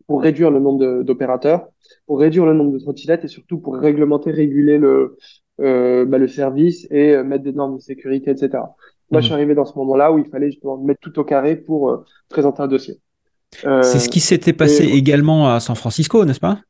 pour 0.07 0.23
réduire 0.23 0.51
le 0.51 0.59
nombre 0.59 1.03
d'opérateurs, 1.03 1.69
pour 2.07 2.19
réduire 2.21 2.47
le 2.47 2.55
nombre 2.55 2.73
de 2.73 2.79
trottinettes 2.79 3.25
et 3.25 3.29
surtout 3.29 3.59
pour 3.59 3.77
réglementer, 3.77 4.31
réguler 4.31 4.79
le, 4.79 5.17
euh, 5.61 6.07
bah, 6.07 6.19
le 6.19 6.29
service 6.29 6.87
et 6.91 7.15
euh, 7.15 7.25
mettre 7.25 7.45
des 7.45 7.53
normes 7.53 7.77
de 7.77 7.83
sécurité, 7.83 8.31
etc. 8.31 8.63
Moi, 9.11 9.21
je 9.21 9.27
suis 9.27 9.33
hmm. 9.33 9.37
arrivé 9.37 9.55
dans 9.55 9.65
ce 9.65 9.77
moment-là 9.79 10.13
où 10.13 10.19
il 10.19 10.27
fallait 10.27 10.51
justement 10.51 10.77
mettre 10.77 11.01
tout 11.01 11.19
au 11.19 11.25
carré 11.25 11.57
pour 11.57 11.91
euh, 11.91 12.05
présenter 12.29 12.63
un 12.63 12.69
dossier. 12.69 13.01
C'est 13.53 13.99
ce 13.99 14.09
qui 14.09 14.21
s'était 14.21 14.53
passé 14.53 14.85
également 14.85 15.53
à 15.53 15.61
San 15.61 15.75
Francisco, 15.75 16.25
n'est-ce 16.25 16.41
pas? 16.41 16.61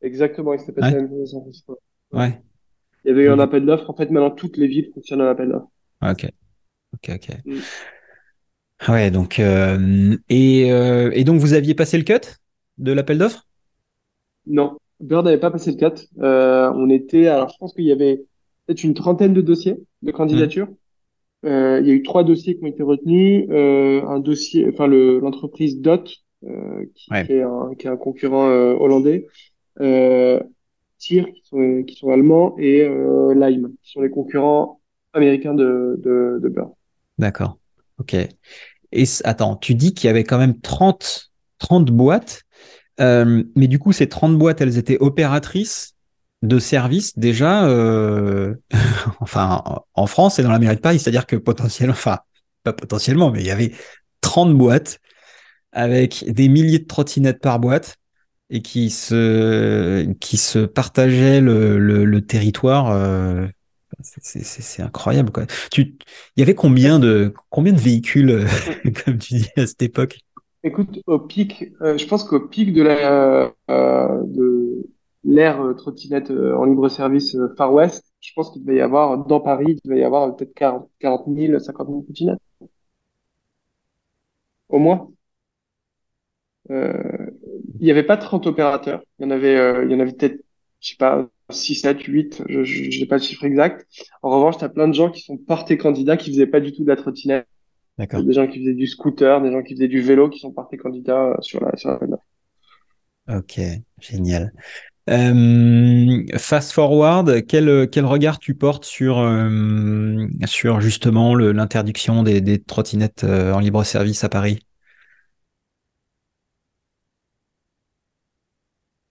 Exactement, 0.00 0.54
il 0.54 0.60
s'est 0.60 0.72
passé 0.72 0.94
à 0.94 1.00
San 1.26 1.40
Francisco. 1.40 1.78
Ouais. 2.12 2.40
Il 3.04 3.08
y 3.08 3.10
avait 3.10 3.24
eu 3.24 3.30
un 3.30 3.40
appel 3.40 3.66
d'offres. 3.66 3.90
En 3.90 3.94
fait, 3.94 4.10
maintenant, 4.10 4.30
toutes 4.30 4.56
les 4.56 4.68
villes 4.68 4.90
fonctionnent 4.94 5.22
en 5.22 5.26
appel 5.26 5.48
d'offres. 5.48 5.70
Ok. 6.02 6.30
Ok, 6.94 7.10
ok. 7.14 7.36
Mm. 7.44 7.58
Ouais, 8.88 9.10
donc, 9.10 9.40
euh, 9.40 10.16
et, 10.28 10.72
euh, 10.72 11.10
et 11.12 11.24
donc, 11.24 11.40
vous 11.40 11.54
aviez 11.54 11.74
passé 11.74 11.98
le 11.98 12.04
cut 12.04 12.38
de 12.78 12.92
l'appel 12.92 13.18
d'offres? 13.18 13.46
Non, 14.46 14.78
Bird 15.00 15.24
n'avait 15.24 15.38
pas 15.38 15.50
passé 15.50 15.72
le 15.72 15.76
cut. 15.76 16.06
Euh, 16.20 16.70
on 16.74 16.88
était, 16.88 17.26
alors 17.26 17.48
je 17.50 17.56
pense 17.58 17.74
qu'il 17.74 17.84
y 17.84 17.92
avait 17.92 18.24
peut-être 18.66 18.84
une 18.84 18.94
trentaine 18.94 19.34
de 19.34 19.40
dossiers 19.40 19.76
de 20.02 20.12
candidature. 20.12 20.68
Euh, 21.44 21.80
il 21.80 21.88
y 21.88 21.90
a 21.90 21.94
eu 21.94 22.02
trois 22.02 22.24
dossiers 22.24 22.56
qui 22.56 22.64
ont 22.64 22.68
été 22.68 22.82
retenus. 22.82 23.46
Euh, 23.50 24.02
un 24.06 24.18
dossier, 24.18 24.68
enfin 24.68 24.86
l'entreprise 24.86 25.80
Dot, 25.80 26.10
euh, 26.44 26.84
qui, 26.94 27.06
qui, 27.06 27.32
est 27.32 27.42
un, 27.42 27.74
qui, 27.78 27.86
est 27.86 27.90
un, 27.90 27.96
concurrent 27.96 28.46
hollandais, 28.46 29.26
euh, 29.80 30.40
TIR 30.98 31.26
qui 31.32 31.42
sont, 31.44 31.84
qui 31.84 31.94
sont 31.94 32.10
allemands 32.10 32.56
et 32.58 32.88
Lime 33.34 33.74
qui 33.82 33.92
sont 33.92 34.00
les 34.00 34.10
concurrents 34.10 34.80
américains 35.12 35.54
de, 35.54 36.00
de, 36.02 36.40
de 36.42 36.48
Bird. 36.48 36.70
D'accord. 37.18 37.58
Ok. 37.98 38.14
Et 38.92 39.04
attends, 39.24 39.56
tu 39.56 39.74
dis 39.74 39.94
qu'il 39.94 40.08
y 40.08 40.10
avait 40.10 40.24
quand 40.24 40.38
même 40.38 40.58
30, 40.60 41.30
30 41.58 41.90
boîtes, 41.90 42.42
mais 42.98 43.68
du 43.68 43.78
coup, 43.78 43.92
ces 43.92 44.08
30 44.08 44.36
boîtes, 44.36 44.60
elles 44.60 44.78
étaient 44.78 44.98
opératrices 44.98 45.94
de 46.42 46.58
services 46.58 47.18
déjà, 47.18 47.66
euh, 47.68 48.54
enfin, 49.20 49.62
en 49.94 50.06
France 50.06 50.38
et 50.38 50.42
dans 50.42 50.52
la 50.52 50.58
mairie 50.58 50.76
de 50.76 50.80
Paris. 50.80 50.98
C'est-à-dire 50.98 51.26
que 51.26 51.36
potentiellement, 51.36 51.94
enfin, 51.94 52.18
pas 52.62 52.72
potentiellement, 52.72 53.30
mais 53.30 53.40
il 53.40 53.46
y 53.46 53.50
avait 53.50 53.72
30 54.20 54.54
boîtes 54.56 55.00
avec 55.72 56.24
des 56.28 56.48
milliers 56.48 56.78
de 56.80 56.86
trottinettes 56.86 57.40
par 57.40 57.58
boîte 57.58 57.96
et 58.50 58.62
qui 58.62 58.90
se, 58.90 60.10
qui 60.20 60.36
se 60.36 60.60
partageaient 60.60 61.40
le, 61.40 61.78
le, 61.78 62.04
le 62.04 62.26
territoire. 62.26 62.90
Euh, 62.90 63.46
c'est 64.02 64.82
incroyable 64.82 65.30
quoi. 65.30 65.46
Tu, 65.70 65.96
il 66.36 66.40
y 66.40 66.42
avait 66.42 66.54
combien 66.54 66.98
de 66.98 67.34
combien 67.50 67.72
de 67.72 67.80
véhicules, 67.80 68.30
euh, 68.30 68.46
comme 69.04 69.18
tu 69.18 69.34
dis 69.34 69.48
à 69.56 69.66
cette 69.66 69.82
époque? 69.82 70.18
Écoute, 70.64 71.00
au 71.06 71.18
pic, 71.20 71.72
euh, 71.82 71.96
je 71.96 72.06
pense 72.06 72.24
qu'au 72.24 72.40
pic 72.40 72.72
de 72.72 72.82
la 72.82 73.52
euh, 73.70 74.22
de 74.24 74.86
l'ère 75.24 75.74
trottinette 75.76 76.30
en 76.30 76.64
libre 76.64 76.88
service 76.88 77.36
Far 77.56 77.72
West, 77.72 78.12
je 78.20 78.32
pense 78.34 78.50
qu'il 78.50 78.62
devait 78.64 78.78
y 78.78 78.80
avoir 78.80 79.24
dans 79.26 79.40
Paris, 79.40 79.66
il 79.68 79.80
devait 79.84 80.00
y 80.00 80.04
avoir 80.04 80.34
peut-être 80.36 80.54
40, 80.54 80.90
40 81.00 81.26
000, 81.34 81.58
50 81.58 81.88
000 81.88 82.02
trottinettes, 82.02 82.38
au 84.68 84.78
moins. 84.78 85.10
Euh, 86.70 87.30
il 87.80 87.84
n'y 87.84 87.90
avait 87.90 88.02
pas 88.02 88.16
30 88.16 88.46
opérateurs. 88.46 89.02
Il 89.18 89.24
y 89.24 89.26
en 89.26 89.30
avait, 89.30 89.56
euh, 89.56 89.84
il 89.84 89.90
y 89.90 89.94
en 89.94 90.00
avait 90.00 90.12
peut-être, 90.12 90.40
je 90.80 90.90
sais 90.90 90.96
pas, 90.96 91.28
6, 91.50 91.76
7, 91.76 92.02
8, 92.02 92.42
je 92.48 93.00
n'ai 93.00 93.06
pas 93.06 93.16
le 93.16 93.22
chiffre 93.22 93.44
exact. 93.44 93.86
En 94.22 94.30
revanche, 94.30 94.58
tu 94.58 94.64
as 94.64 94.68
plein 94.68 94.88
de 94.88 94.92
gens 94.92 95.10
qui 95.10 95.22
sont 95.22 95.38
portés 95.38 95.78
candidats 95.78 96.16
qui 96.16 96.30
faisaient 96.30 96.46
pas 96.46 96.60
du 96.60 96.72
tout 96.72 96.82
de 96.82 96.88
la 96.88 96.96
trottinette. 96.96 97.46
D'accord. 97.96 98.22
Des 98.22 98.32
gens 98.32 98.46
qui 98.46 98.60
faisaient 98.60 98.74
du 98.74 98.86
scooter, 98.86 99.40
des 99.42 99.50
gens 99.50 99.62
qui 99.62 99.74
faisaient 99.74 99.88
du 99.88 100.00
vélo 100.00 100.28
qui 100.28 100.38
sont 100.38 100.52
portés 100.52 100.76
candidats 100.76 101.30
euh, 101.30 101.36
sur 101.40 101.64
la, 101.64 101.76
sur 101.76 101.90
la 101.90 103.38
Ok, 103.38 103.60
génial. 104.00 104.52
Euh, 105.08 106.22
fast 106.36 106.72
forward, 106.72 107.46
quel, 107.46 107.88
quel 107.90 108.04
regard 108.04 108.38
tu 108.38 108.54
portes 108.54 108.84
sur, 108.84 109.18
euh, 109.18 110.26
sur 110.44 110.80
justement 110.80 111.34
l'interdiction 111.34 112.22
des, 112.22 112.42
des 112.42 112.62
trottinettes 112.62 113.24
euh, 113.24 113.52
en 113.52 113.60
libre 113.60 113.82
service 113.84 114.22
à 114.24 114.28
Paris? 114.28 114.60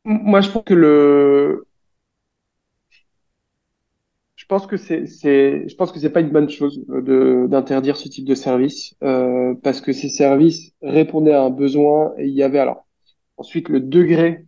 Moi, 0.05 0.41
je 0.41 0.49
pense 0.49 0.63
que 0.63 0.73
le, 0.73 1.67
pense 4.47 4.67
que 4.67 4.77
c'est, 4.77 5.05
je 5.05 5.75
pense 5.75 5.91
que 5.91 5.99
c'est 5.99 6.09
pas 6.09 6.21
une 6.21 6.29
bonne 6.29 6.49
chose 6.49 6.83
d'interdire 6.87 7.97
ce 7.97 8.07
type 8.07 8.25
de 8.25 8.35
service 8.35 8.95
parce 9.63 9.81
que 9.81 9.91
ces 9.91 10.09
services 10.09 10.71
répondaient 10.81 11.33
à 11.33 11.43
un 11.43 11.49
besoin 11.49 12.13
et 12.17 12.27
il 12.27 12.33
y 12.33 12.43
avait 12.43 12.59
alors 12.59 12.85
ensuite 13.37 13.69
le 13.69 13.79
degré 13.79 14.45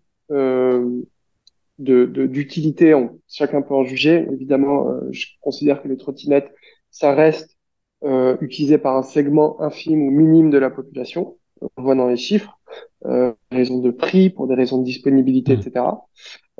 de, 1.79 2.05
de- 2.05 2.27
d'utilité, 2.27 2.93
on- 2.95 3.19
chacun 3.29 3.61
peut 3.63 3.75
en 3.75 3.85
juger. 3.85 4.27
Évidemment, 4.31 4.89
euh, 4.91 5.01
je 5.11 5.27
considère 5.41 5.81
que 5.83 5.87
les 5.89 5.97
trottinettes, 5.97 6.51
ça 6.91 7.13
reste 7.15 7.57
euh, 8.05 8.37
utilisé 8.41 8.77
par 8.77 8.95
un 8.97 9.03
segment 9.03 9.61
infime 9.61 10.01
ou 10.03 10.11
minime 10.11 10.49
de 10.51 10.57
la 10.59 10.69
population. 10.69 11.37
On 11.77 11.81
voit 11.83 11.95
dans 11.95 12.07
les 12.07 12.17
chiffres, 12.17 12.59
euh, 13.05 13.33
raisons 13.51 13.79
de 13.79 13.91
prix, 13.91 14.29
pour 14.29 14.47
des 14.47 14.55
raisons 14.55 14.79
de 14.79 14.85
disponibilité, 14.85 15.55
Mm. 15.55 15.59
etc. 15.59 16.07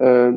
Euh, 0.02 0.34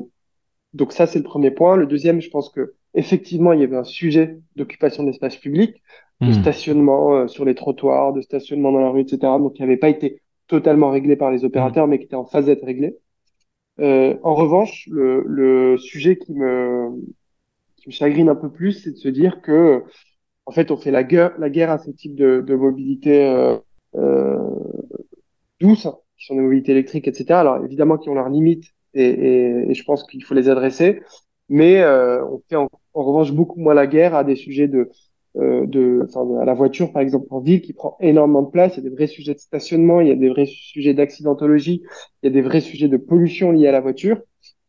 donc 0.75 0.93
ça, 0.93 1.07
c'est 1.07 1.19
le 1.19 1.25
premier 1.25 1.51
point. 1.51 1.77
Le 1.77 1.87
deuxième, 1.87 2.21
je 2.21 2.31
pense 2.31 2.49
que 2.51 2.75
effectivement, 2.95 3.53
il 3.53 3.61
y 3.61 3.65
avait 3.65 3.77
un 3.77 3.85
sujet 3.85 4.39
d'occupation 4.57 5.03
de 5.03 5.09
l'espace 5.09 5.37
public, 5.37 5.83
de 6.25 6.33
Hmm. 6.33 6.33
stationnement 6.33 7.15
euh, 7.15 7.27
sur 7.29 7.45
les 7.45 7.55
trottoirs, 7.55 8.13
de 8.13 8.21
stationnement 8.21 8.73
dans 8.73 8.81
la 8.81 8.91
rue, 8.91 9.03
etc. 9.03 9.39
Donc 9.39 9.55
qui 9.55 9.63
n'avait 9.63 9.77
pas 9.77 9.89
été 9.89 10.23
totalement 10.47 10.91
réglé 10.91 11.17
par 11.17 11.31
les 11.31 11.45
opérateurs, 11.45 11.87
mais 11.89 11.99
qui 11.99 12.05
était 12.05 12.17
en 12.17 12.25
phase 12.27 12.47
d'être 12.47 12.65
réglé. 12.65 12.97
Euh, 13.83 14.17
en 14.23 14.35
revanche, 14.35 14.89
le, 14.91 15.77
sujet 15.79 16.17
qui 16.17 16.33
me, 16.35 16.91
chagrine 17.89 18.29
un 18.29 18.37
peu 18.37 18.51
plus, 18.51 18.73
c'est 18.73 18.93
de 18.93 18.97
se 18.97 19.09
dire 19.09 19.43
que, 19.43 19.83
en 20.47 20.53
fait, 20.53 20.71
on 20.71 20.77
fait 20.77 20.91
la 20.91 21.05
guerre, 21.05 21.33
la 21.39 21.51
guerre 21.51 21.71
à 21.71 21.79
ce 21.79 21.91
type 21.91 22.15
de, 22.15 22.41
de 22.41 22.55
mobilité 22.55 23.27
euh, 23.27 23.57
euh, 23.97 24.39
douce, 25.61 25.87
hein, 25.87 25.97
qui 26.19 26.27
sont 26.27 26.37
des 26.37 26.43
mobilités 26.43 26.73
électriques, 26.73 27.09
etc. 27.09 27.41
Alors 27.41 27.65
évidemment, 27.65 27.99
qui 27.99 28.09
ont 28.09 28.15
leurs 28.15 28.29
limites, 28.29 28.65
et, 28.95 29.05
et, 29.05 29.71
et 29.71 29.75
je 29.75 29.85
pense 29.85 30.05
qu'il 30.05 30.23
faut 30.25 30.35
les 30.35 30.49
adresser, 30.49 31.01
mais 31.49 31.83
euh, 31.83 32.25
on 32.27 32.43
fait 32.49 32.57
en, 32.57 32.69
revanche 32.95 33.33
beaucoup 33.33 33.61
moins 33.61 33.75
la 33.75 33.87
guerre 33.87 34.15
à 34.15 34.25
des 34.25 34.37
sujets 34.37 34.69
de, 34.69 34.91
de, 35.35 36.03
enfin, 36.09 36.27
à 36.41 36.45
la 36.45 36.55
voiture, 36.55 36.93
par 36.93 37.03
exemple, 37.03 37.27
en 37.31 37.41
ville, 37.41 37.63
qui 37.63 37.73
prend 37.73 37.97
énormément 38.01 38.43
de 38.43 38.51
place. 38.51 38.75
Il 38.77 38.85
y 38.85 38.87
a 38.87 38.91
des 38.91 38.95
vrais 38.97 39.07
sujets 39.07 39.35
de 39.35 39.39
stationnement, 39.39 40.01
il 40.01 40.09
y 40.09 40.11
a 40.11 40.17
des 40.17 40.29
vrais 40.29 40.47
sujets 40.47 40.95
d'accidentologie, 40.95 41.83
il 42.23 42.27
y 42.27 42.29
a 42.29 42.33
des 42.33 42.43
vrais 42.43 42.61
sujets 42.61 42.89
de 42.89 42.97
pollution 42.99 43.53
liés 43.53 43.69
à 43.69 43.73
la 43.73 43.81
voiture, 43.81 44.21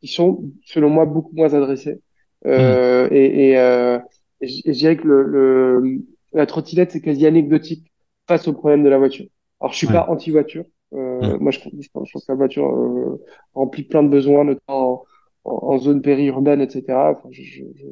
qui 0.02 0.08
sont, 0.08 0.52
selon 0.66 0.90
moi, 0.90 1.06
beaucoup 1.06 1.36
moins 1.36 1.54
adressés. 1.54 2.02
Euh, 2.46 3.08
et, 3.12 3.50
et, 3.52 3.58
euh, 3.58 4.00
et 4.42 4.48
je 4.48 4.72
dirais 4.72 4.98
que 4.98 5.08
le, 5.08 5.24
le, 5.24 6.02
la 6.34 6.46
trottinette, 6.46 6.92
c'est 6.92 7.02
quasi 7.02 7.26
anecdotique 7.26 7.92
face 8.28 8.48
au 8.48 8.54
problème 8.54 8.84
de 8.84 8.90
la 8.90 8.98
voiture. 8.98 9.26
Alors, 9.60 9.72
je 9.74 9.78
suis 9.78 9.88
Ouais. 9.88 9.92
pas 9.92 10.08
anti-voiture. 10.10 10.66
Euh, 10.94 11.38
Moi, 11.40 11.52
je, 11.52 11.60
je 11.80 11.88
pense 11.94 12.12
que 12.12 12.20
la 12.28 12.36
voiture 12.36 12.66
euh, 12.70 13.22
remplit 13.54 13.84
plein 13.84 14.04
de 14.04 14.10
besoins, 14.10 14.44
notamment 14.44 15.04
en, 15.46 15.52
en, 15.52 15.74
en 15.74 15.78
zone 15.80 16.02
périurbaine, 16.02 16.62
etc. 16.62 17.12
Enfin, 17.12 17.30
je, 17.32 17.42
je, 17.44 17.64
je, 17.76 17.86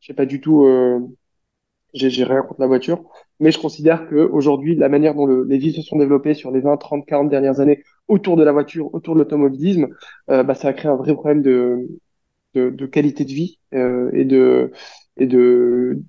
je 0.00 0.06
sais 0.06 0.14
pas 0.14 0.26
du 0.26 0.40
tout. 0.40 0.64
Euh, 0.66 1.00
j'ai 1.94 2.24
rien 2.24 2.42
contre 2.42 2.60
la 2.60 2.66
voiture, 2.66 3.04
mais 3.40 3.52
je 3.52 3.58
considère 3.58 4.08
que 4.08 4.16
aujourd'hui, 4.16 4.74
la 4.74 4.88
manière 4.88 5.14
dont 5.14 5.26
le, 5.26 5.44
les 5.44 5.58
villes 5.58 5.74
se 5.74 5.82
sont 5.82 5.96
développées 5.96 6.34
sur 6.34 6.50
les 6.50 6.60
20, 6.60 6.76
30, 6.76 7.06
40 7.06 7.30
dernières 7.30 7.60
années 7.60 7.82
autour 8.08 8.36
de 8.36 8.42
la 8.42 8.52
voiture, 8.52 8.92
autour 8.94 9.14
de 9.14 9.20
l'automobilisme, 9.20 9.88
euh, 10.30 10.42
bah, 10.42 10.54
ça 10.54 10.68
a 10.68 10.72
créé 10.72 10.90
un 10.90 10.96
vrai 10.96 11.14
problème 11.14 11.42
de, 11.42 11.88
de, 12.54 12.70
de 12.70 12.86
qualité 12.86 13.24
de 13.24 13.30
vie 13.30 13.58
euh, 13.74 14.10
et 14.12 14.24
de 14.24 14.72
et 15.16 15.26
de 15.26 16.00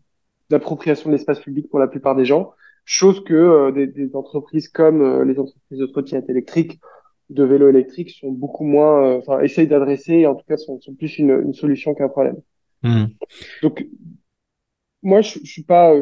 d'appropriation 0.50 1.10
de 1.10 1.16
l'espace 1.16 1.40
public 1.40 1.70
pour 1.70 1.80
la 1.80 1.88
plupart 1.88 2.16
des 2.16 2.26
gens. 2.26 2.52
Chose 2.86 3.24
que 3.24 3.34
euh, 3.34 3.72
des, 3.72 3.88
des 3.88 4.16
entreprises 4.16 4.68
comme 4.68 5.24
les 5.24 5.40
entreprises 5.40 5.80
de 5.80 5.86
trottinettes 5.86 6.30
électriques, 6.30 6.80
de 7.30 7.44
vélos 7.44 7.70
électriques 7.70 8.12
sont 8.12 8.32
beaucoup 8.32 8.64
moins, 8.64 9.16
enfin, 9.16 9.40
essayent 9.42 9.68
d'adresser 9.68 10.14
et 10.14 10.28
en 10.28 10.36
tout 10.36 10.46
cas 10.48 10.58
sont, 10.58 10.80
sont 10.82 10.94
plus 10.94 11.18
une, 11.18 11.32
une 11.32 11.54
solution 11.54 11.96
qu'un 11.96 12.10
problème. 12.10 12.38
Hmm. 12.84 13.06
Donc, 13.64 13.88
moi, 15.06 15.22
je, 15.22 15.40
je 15.44 15.50
suis 15.50 15.64
pas 15.64 15.94
euh, 15.94 16.02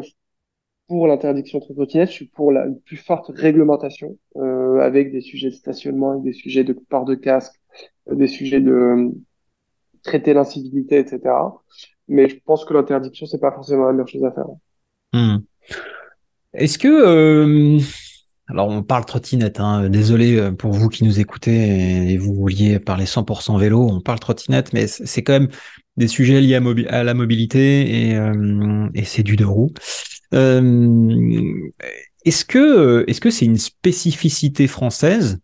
pour 0.88 1.06
l'interdiction 1.06 1.58
de 1.60 1.74
trottinettes, 1.74 2.08
je 2.08 2.14
suis 2.14 2.26
pour 2.26 2.50
la 2.50 2.66
une 2.66 2.80
plus 2.80 2.96
forte 2.96 3.30
réglementation 3.32 4.16
euh, 4.36 4.80
avec 4.80 5.12
des 5.12 5.20
sujets 5.20 5.50
de 5.50 5.54
stationnement, 5.54 6.12
avec 6.12 6.24
des 6.24 6.32
sujets 6.32 6.64
de 6.64 6.72
port 6.72 7.04
de 7.04 7.14
casque, 7.14 7.54
euh, 8.10 8.14
des 8.14 8.26
sujets 8.26 8.60
de 8.60 9.12
traiter 10.02 10.32
l'incivilité, 10.32 10.98
etc. 10.98 11.20
Mais 12.08 12.28
je 12.28 12.36
pense 12.44 12.64
que 12.64 12.74
l'interdiction, 12.74 13.26
c'est 13.26 13.38
pas 13.38 13.52
forcément 13.52 13.84
la 13.84 13.92
meilleure 13.92 14.08
chose 14.08 14.24
à 14.24 14.32
faire. 14.32 14.46
Hmm. 15.12 15.38
Est-ce 16.54 16.78
que 16.78 17.78
alors 18.46 18.68
on 18.68 18.82
parle 18.82 19.06
trottinette, 19.06 19.58
hein, 19.58 19.88
désolé 19.88 20.50
pour 20.58 20.72
vous 20.72 20.88
qui 20.88 21.04
nous 21.04 21.18
écoutez 21.18 22.12
et 22.12 22.18
vous 22.18 22.34
vouliez 22.34 22.78
parler 22.78 23.06
100% 23.06 23.58
vélo, 23.58 23.88
on 23.90 24.00
parle 24.00 24.20
trottinette, 24.20 24.72
mais 24.74 24.86
c'est 24.86 25.22
quand 25.22 25.32
même 25.32 25.48
des 25.96 26.08
sujets 26.08 26.40
liés 26.40 26.60
à, 26.88 27.04
la 27.04 27.14
mobilité 27.14 28.08
et, 28.08 28.16
euh, 28.16 28.88
et 28.94 29.04
c'est 29.04 29.22
du 29.22 29.36
deux 29.36 29.46
roues. 29.46 29.72
Euh, 30.32 31.70
est-ce 32.24 32.44
que 32.44 33.04
est-ce 33.06 33.20
que 33.20 33.30
c'est 33.30 33.44
une 33.44 33.58
spécificité 33.58 34.66
française? 34.66 35.38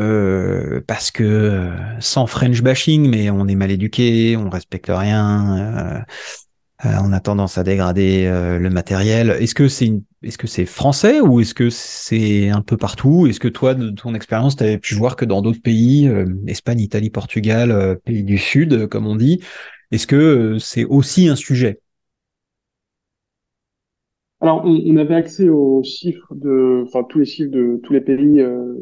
Euh, 0.00 0.80
parce 0.86 1.10
que 1.10 1.72
sans 1.98 2.28
French 2.28 2.62
bashing, 2.62 3.08
mais 3.08 3.30
on 3.30 3.48
est 3.48 3.56
mal 3.56 3.72
éduqué, 3.72 4.36
on 4.36 4.48
respecte 4.48 4.90
rien, 4.90 6.04
on 6.84 7.12
a 7.12 7.20
tendance 7.20 7.58
à 7.58 7.64
dégrader 7.64 8.26
euh, 8.26 8.58
le 8.58 8.70
matériel. 8.70 9.30
Est-ce 9.40 9.54
que 9.54 9.66
c'est 9.68 10.66
français 10.66 11.20
ou 11.20 11.40
est-ce 11.40 11.54
que 11.54 11.70
c'est 11.70 12.50
un 12.50 12.62
peu 12.62 12.76
partout? 12.76 13.26
Est-ce 13.26 13.40
que 13.40 13.48
toi, 13.48 13.74
de 13.74 13.90
ton 13.90 14.14
expérience, 14.14 14.56
tu 14.56 14.64
avais 14.64 14.78
pu 14.78 14.94
voir 14.94 15.16
que 15.16 15.24
dans 15.24 15.42
d'autres 15.42 15.62
pays, 15.62 16.08
euh, 16.08 16.26
Espagne, 16.46 16.80
Italie, 16.80 17.10
Portugal, 17.10 17.72
euh, 17.72 17.96
pays 17.96 18.22
du 18.22 18.38
Sud, 18.38 18.72
euh, 18.72 18.86
comme 18.86 19.06
on 19.06 19.16
dit, 19.16 19.40
est-ce 19.90 20.06
que 20.06 20.16
euh, 20.16 20.58
c'est 20.58 20.84
aussi 20.84 21.28
un 21.28 21.36
sujet? 21.36 21.80
Alors, 24.40 24.62
on, 24.64 24.96
avait 24.98 25.16
accès 25.16 25.48
aux 25.48 25.82
chiffres 25.82 26.32
de, 26.32 26.84
enfin, 26.86 27.02
tous 27.02 27.18
les 27.18 27.24
chiffres 27.24 27.50
de 27.50 27.80
tous 27.82 27.92
les 27.92 28.00
pays 28.00 28.40
euh, 28.40 28.74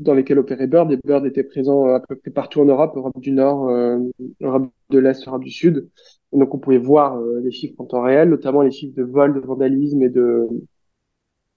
dans 0.00 0.12
lesquels 0.12 0.40
opérait 0.40 0.66
Bird. 0.66 0.90
Et 0.90 0.98
Bird 1.04 1.24
était 1.24 1.44
présent 1.44 1.86
à 1.94 2.00
peu 2.00 2.16
près 2.16 2.32
partout 2.32 2.60
en 2.60 2.64
Europe, 2.64 2.96
Europe 2.96 3.20
du 3.20 3.30
Nord, 3.30 3.68
euh, 3.68 3.98
Europe 4.40 4.72
de 4.90 4.98
l'Est, 4.98 5.24
Europe 5.28 5.44
du 5.44 5.52
Sud. 5.52 5.88
Donc, 6.34 6.54
on 6.54 6.58
pouvait 6.58 6.78
voir 6.78 7.16
euh, 7.18 7.40
les 7.40 7.50
chiffres 7.50 7.80
en 7.80 7.84
temps 7.84 8.02
réel, 8.02 8.28
notamment 8.28 8.62
les 8.62 8.70
chiffres 8.72 8.94
de 8.96 9.04
vol, 9.04 9.34
de 9.34 9.40
vandalisme 9.40 10.02
et 10.02 10.08
de, 10.10 10.48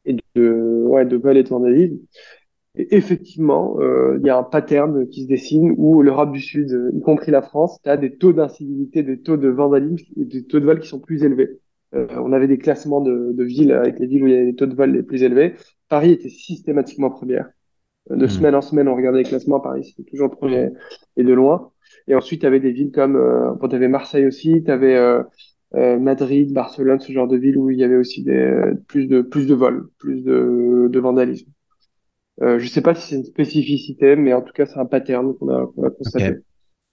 et 0.05 0.15
de, 0.36 0.84
ouais, 0.88 1.05
de 1.05 1.17
vol 1.17 1.38
et 1.38 1.43
de 1.43 1.49
vandalisme. 1.49 1.97
Et 2.75 2.95
effectivement, 2.95 3.80
euh, 3.82 4.17
il 4.21 4.28
y 4.28 4.30
a 4.30 4.38
un 4.38 4.43
pattern 4.43 5.07
qui 5.09 5.23
se 5.23 5.28
dessine 5.28 5.73
où 5.78 6.01
l'Europe 6.03 6.32
du 6.32 6.41
Sud, 6.41 6.71
euh, 6.71 6.91
y 6.93 7.01
compris 7.01 7.32
la 7.32 7.41
France, 7.41 7.80
a 7.86 7.97
des 7.97 8.17
taux 8.17 8.34
d'incivilité, 8.34 9.03
des 9.03 9.19
taux 9.21 9.38
de 9.38 9.49
vandalisme 9.49 10.13
et 10.19 10.25
des 10.25 10.43
taux 10.45 10.59
de 10.59 10.65
vol 10.65 10.80
qui 10.80 10.88
sont 10.88 10.99
plus 10.99 11.23
élevés. 11.23 11.59
On 11.93 12.34
avait 12.34 12.47
des 12.47 12.57
classements 12.57 12.99
de, 13.01 13.32
de 13.34 13.43
villes 13.45 13.71
avec 13.71 13.97
les 13.97 14.07
villes 14.07 14.23
où 14.23 14.28
il 14.28 14.34
y 14.34 14.36
avait 14.36 14.45
les 14.45 14.55
taux 14.55 14.65
de 14.65 14.75
vol 14.75 14.91
les 14.91 15.03
plus 15.03 15.23
élevés. 15.23 15.55
Paris 15.88 16.11
était 16.11 16.30
systématiquement 16.30 17.09
première. 17.09 17.49
De 18.10 18.26
Mm. 18.26 18.30
semaine 18.30 18.55
en 18.55 18.62
semaine, 18.62 18.88
on 18.88 18.95
regardait 18.95 19.20
les 19.20 19.26
classements. 19.26 19.60
Paris, 19.60 19.84
c'était 19.84 20.10
toujours 20.10 20.30
le 20.30 20.36
premier 20.36 20.70
et 21.18 21.24
de 21.24 21.34
loin. 21.34 21.72
Et 22.08 22.16
ensuite, 22.16 22.41
tu 22.41 22.47
avais 22.47 22.60
des 22.60 22.72
villes 22.72 22.91
comme, 22.91 23.16
euh, 23.16 23.53
bon, 23.53 23.68
tu 23.68 23.76
avais 23.76 23.88
Marseille 23.88 24.26
aussi, 24.26 24.64
tu 24.64 24.72
avais 24.72 24.95
euh, 24.95 25.22
euh, 25.76 25.99
Madrid, 25.99 26.53
Barcelone, 26.53 26.99
ce 26.99 27.12
genre 27.12 27.28
de 27.28 27.38
villes 27.38 27.58
où 27.58 27.70
il 27.70 27.78
y 27.78 27.84
avait 27.84 27.97
aussi 27.97 28.24
des, 28.24 28.62
plus 28.88 29.08
de, 29.08 29.22
plus 29.22 29.45
de 29.45 29.53
vols, 29.53 29.89
plus 29.97 30.24
de, 30.24 30.88
de 30.89 30.99
vandalisme. 30.99 31.51
Euh, 32.41 32.60
je 32.60 32.68
sais 32.68 32.82
pas 32.82 32.95
si 32.95 33.10
c'est 33.10 33.16
une 33.16 33.26
spécificité, 33.26 34.16
mais 34.16 34.34
en 34.34 34.41
tout 34.41 34.53
cas, 34.53 34.66
c'est 34.66 34.80
un 34.80 34.86
pattern 34.86 35.36
qu'on 35.36 35.49
a, 35.49 35.66
constaté. 35.91 36.38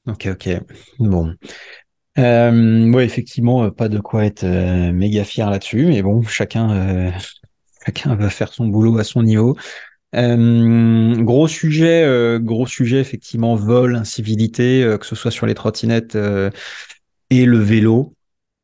Ok, 0.06 0.28
ok. 0.32 0.48
Bon. 0.98 1.32
Euh, 2.18 2.92
ouais, 2.92 3.04
effectivement, 3.04 3.70
pas 3.70 3.88
de 3.88 3.98
quoi 3.98 4.24
être 4.24 4.44
méga 4.92 5.24
fier 5.24 5.50
là-dessus, 5.50 5.86
mais 5.86 6.02
bon, 6.02 6.22
chacun, 6.22 7.12
chacun 7.86 8.14
va 8.16 8.30
faire 8.30 8.52
son 8.52 8.66
boulot 8.66 8.98
à 8.98 9.04
son 9.04 9.22
niveau. 9.22 9.56
Euh, 10.14 11.22
gros 11.22 11.48
sujet, 11.48 12.04
euh, 12.04 12.38
gros 12.38 12.66
sujet, 12.66 13.00
effectivement, 13.00 13.56
vol, 13.56 13.96
incivilité, 13.96 14.82
euh, 14.82 14.98
que 14.98 15.06
ce 15.06 15.16
soit 15.16 15.30
sur 15.30 15.46
les 15.46 15.54
trottinettes 15.54 16.16
et 17.30 17.46
le 17.46 17.58
vélo. 17.58 18.14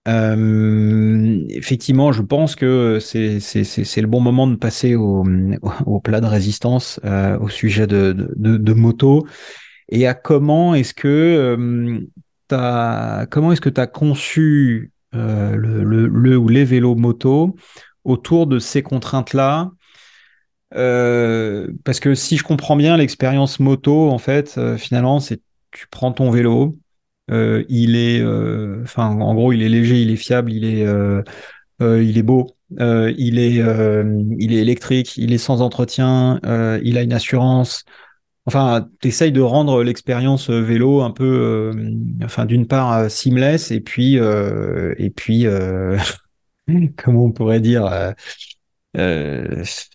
Effectivement, 0.06 2.12
je 2.12 2.22
pense 2.22 2.56
que 2.56 2.98
c'est 3.00 4.00
le 4.00 4.06
bon 4.06 4.20
moment 4.20 4.46
de 4.46 4.56
passer 4.56 4.96
au 4.96 5.24
plat 6.02 6.20
de 6.20 6.26
résistance 6.26 7.00
au 7.40 7.48
sujet 7.48 7.86
de 7.86 8.72
moto 8.72 9.26
et 9.88 10.06
à 10.06 10.14
comment 10.14 10.74
est-ce 10.74 10.94
que 10.94 12.00
t'as 12.48 13.26
comment 13.26 13.52
est-ce 13.52 13.60
que 13.60 13.68
tu 13.68 13.80
as 13.80 13.86
conçu 13.86 14.92
le, 15.12 15.84
le, 15.84 16.36
ou 16.36 16.48
les 16.48 16.64
vélos 16.64 16.96
moto 16.96 17.54
autour 18.04 18.48
de 18.48 18.58
ces 18.58 18.82
contraintes-là 18.82 19.70
euh, 19.70 19.79
parce 20.72 22.00
que 22.00 22.14
si 22.14 22.36
je 22.36 22.44
comprends 22.44 22.76
bien 22.76 22.96
l'expérience 22.96 23.60
moto, 23.60 24.10
en 24.10 24.18
fait, 24.18 24.54
euh, 24.58 24.76
finalement, 24.76 25.20
c'est 25.20 25.40
tu 25.72 25.86
prends 25.90 26.12
ton 26.12 26.30
vélo, 26.30 26.78
euh, 27.30 27.64
il 27.68 27.96
est, 27.96 28.20
euh, 28.20 28.80
enfin, 28.82 29.08
en 29.08 29.34
gros, 29.34 29.52
il 29.52 29.62
est 29.62 29.68
léger, 29.68 30.02
il 30.02 30.10
est 30.10 30.16
fiable, 30.16 30.52
il 30.52 30.64
est, 30.64 30.84
euh, 30.84 31.22
euh, 31.82 32.02
il 32.02 32.18
est 32.18 32.22
beau, 32.22 32.48
euh, 32.80 33.12
il 33.18 33.38
est, 33.38 33.60
euh, 33.62 34.22
il 34.38 34.52
est 34.52 34.58
électrique, 34.58 35.16
il 35.16 35.32
est 35.32 35.38
sans 35.38 35.62
entretien, 35.62 36.40
euh, 36.46 36.80
il 36.84 36.98
a 36.98 37.02
une 37.02 37.12
assurance, 37.12 37.84
Enfin, 38.46 38.88
tu 39.00 39.08
essayes 39.08 39.32
de 39.32 39.40
rendre 39.42 39.84
l'expérience 39.84 40.50
vélo 40.50 41.02
un 41.02 41.10
peu, 41.12 41.72
enfin, 42.24 42.46
d'une 42.46 42.66
part 42.66 43.10
seamless 43.10 43.70
et 43.70 43.80
puis, 43.80 44.16
et 44.16 45.10
puis, 45.10 45.46
comment 46.96 47.24
on 47.26 47.32
pourrait 47.32 47.60
dire, 47.60 48.14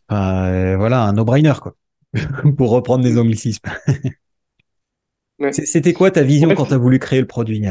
voilà, 0.09 1.03
un 1.03 1.13
no-brainer 1.13 1.53
quoi, 1.61 1.75
pour 2.57 2.71
reprendre 2.71 3.03
des 3.03 3.17
anglicismes. 3.17 3.69
C'était 5.51 5.93
quoi 5.93 6.11
ta 6.11 6.23
vision 6.23 6.53
quand 6.55 6.67
tu 6.67 6.73
as 6.73 6.77
voulu 6.77 6.97
créer 6.99 7.19
le 7.19 7.27
produit 7.27 7.61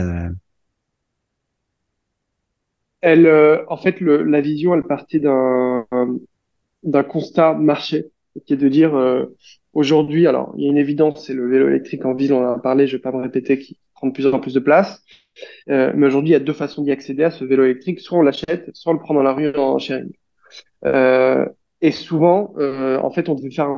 elle, 3.06 3.28
en 3.68 3.76
fait, 3.76 4.00
la 4.00 4.40
vision, 4.40 4.74
elle 4.74 4.82
partait 4.82 5.18
d'un 5.18 5.86
d'un 6.84 7.02
constat 7.02 7.54
de 7.54 7.60
marché, 7.60 8.06
qui 8.46 8.52
est 8.54 8.56
de 8.56 8.68
dire 8.68 8.94
euh, 8.94 9.36
aujourd'hui, 9.72 10.26
alors 10.26 10.54
il 10.56 10.64
y 10.64 10.66
a 10.66 10.70
une 10.70 10.78
évidence, 10.78 11.26
c'est 11.26 11.34
le 11.34 11.48
vélo 11.48 11.68
électrique 11.68 12.04
en 12.04 12.14
ville, 12.14 12.32
on 12.32 12.44
en 12.44 12.52
a 12.52 12.58
parlé, 12.58 12.86
je 12.86 12.96
vais 12.96 13.02
pas 13.02 13.12
me 13.12 13.22
répéter, 13.22 13.58
qui 13.58 13.78
prend 13.94 14.06
de 14.06 14.12
plus 14.12 14.26
en 14.26 14.38
plus 14.38 14.54
de 14.54 14.60
place. 14.60 15.02
Euh, 15.68 15.92
mais 15.96 16.06
aujourd'hui, 16.06 16.30
il 16.30 16.32
y 16.34 16.36
a 16.36 16.40
deux 16.40 16.52
façons 16.52 16.82
d'y 16.82 16.92
accéder 16.92 17.24
à 17.24 17.30
ce 17.30 17.44
vélo 17.44 17.64
électrique. 17.64 18.00
Soit 18.00 18.18
on 18.18 18.22
l'achète, 18.22 18.70
soit 18.74 18.92
on 18.92 18.94
le 18.94 19.00
prend 19.00 19.14
dans 19.14 19.22
la 19.22 19.32
rue 19.32 19.54
en 19.56 19.78
sharing. 19.78 20.12
Euh, 20.86 21.46
et 21.80 21.90
souvent, 21.90 22.54
euh, 22.58 22.98
en 22.98 23.10
fait, 23.10 23.28
on 23.28 23.34
devait 23.34 23.50
faire 23.50 23.68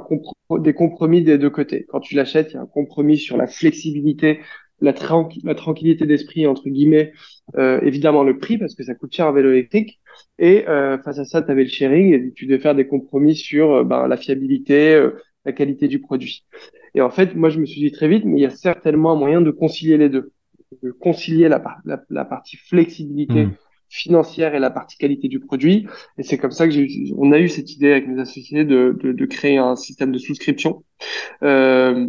des 0.58 0.74
compromis 0.74 1.22
des 1.22 1.38
deux 1.38 1.50
côtés. 1.50 1.86
Quand 1.88 2.00
tu 2.00 2.14
l'achètes, 2.14 2.52
il 2.52 2.54
y 2.54 2.56
a 2.56 2.62
un 2.62 2.66
compromis 2.66 3.18
sur 3.18 3.36
la 3.36 3.46
flexibilité, 3.46 4.40
la, 4.80 4.92
tranquillité 4.92 6.06
d'esprit, 6.06 6.46
entre 6.46 6.68
guillemets, 6.68 7.12
euh, 7.56 7.80
évidemment 7.82 8.22
le 8.22 8.38
prix, 8.38 8.58
parce 8.58 8.74
que 8.74 8.84
ça 8.84 8.94
coûte 8.94 9.14
cher 9.14 9.26
un 9.26 9.32
vélo 9.32 9.50
électrique. 9.50 10.00
Et 10.38 10.64
face 10.66 11.18
à 11.18 11.24
ça, 11.24 11.42
tu 11.42 11.50
avais 11.50 11.64
le 11.64 11.68
sharing 11.68 12.12
et 12.12 12.32
tu 12.32 12.46
devais 12.46 12.60
faire 12.60 12.74
des 12.74 12.86
compromis 12.86 13.34
sur 13.34 13.84
ben, 13.84 14.06
la 14.06 14.16
fiabilité, 14.16 15.02
la 15.44 15.52
qualité 15.52 15.88
du 15.88 16.00
produit. 16.00 16.44
Et 16.94 17.00
en 17.00 17.10
fait, 17.10 17.34
moi, 17.34 17.48
je 17.48 17.58
me 17.58 17.66
suis 17.66 17.80
dit 17.80 17.92
très 17.92 18.08
vite, 18.08 18.24
mais 18.24 18.38
il 18.38 18.42
y 18.42 18.46
a 18.46 18.50
certainement 18.50 19.12
un 19.12 19.16
moyen 19.16 19.40
de 19.40 19.50
concilier 19.50 19.98
les 19.98 20.08
deux, 20.08 20.32
de 20.82 20.90
concilier 20.90 21.48
la 21.48 22.24
partie 22.24 22.56
flexibilité. 22.56 23.46
Mmh. 23.46 23.54
Financière 23.88 24.54
et 24.54 24.58
la 24.58 24.70
partie 24.70 24.96
qualité 24.96 25.28
du 25.28 25.40
produit. 25.40 25.86
Et 26.18 26.22
c'est 26.22 26.38
comme 26.38 26.50
ça 26.50 26.66
que 26.66 26.72
j'ai 26.72 27.12
on 27.16 27.32
a 27.32 27.38
eu 27.38 27.48
cette 27.48 27.72
idée 27.72 27.92
avec 27.92 28.08
mes 28.08 28.20
associés 28.20 28.64
de, 28.64 28.96
de, 29.02 29.12
de 29.12 29.26
créer 29.26 29.58
un 29.58 29.76
système 29.76 30.12
de 30.12 30.18
souscription 30.18 30.84
euh, 31.42 32.06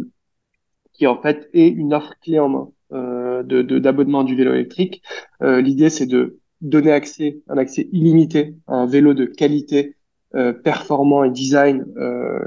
qui 0.92 1.06
en 1.06 1.20
fait 1.20 1.48
est 1.52 1.68
une 1.68 1.94
offre 1.94 2.14
clé 2.22 2.38
en 2.38 2.48
main 2.48 2.68
euh, 2.92 3.42
de 3.42 3.62
d'abonnement 3.78 4.24
du 4.24 4.34
vélo 4.34 4.54
électrique. 4.54 5.02
Euh, 5.42 5.60
L'idée, 5.60 5.90
c'est 5.90 6.06
de 6.06 6.38
donner 6.60 6.92
accès, 6.92 7.40
un 7.48 7.58
accès 7.58 7.88
illimité 7.92 8.54
à 8.66 8.74
un 8.74 8.86
vélo 8.86 9.14
de 9.14 9.24
qualité, 9.26 9.96
euh, 10.34 10.52
performant 10.52 11.24
et 11.24 11.30
design 11.30 11.86
euh, 11.96 12.40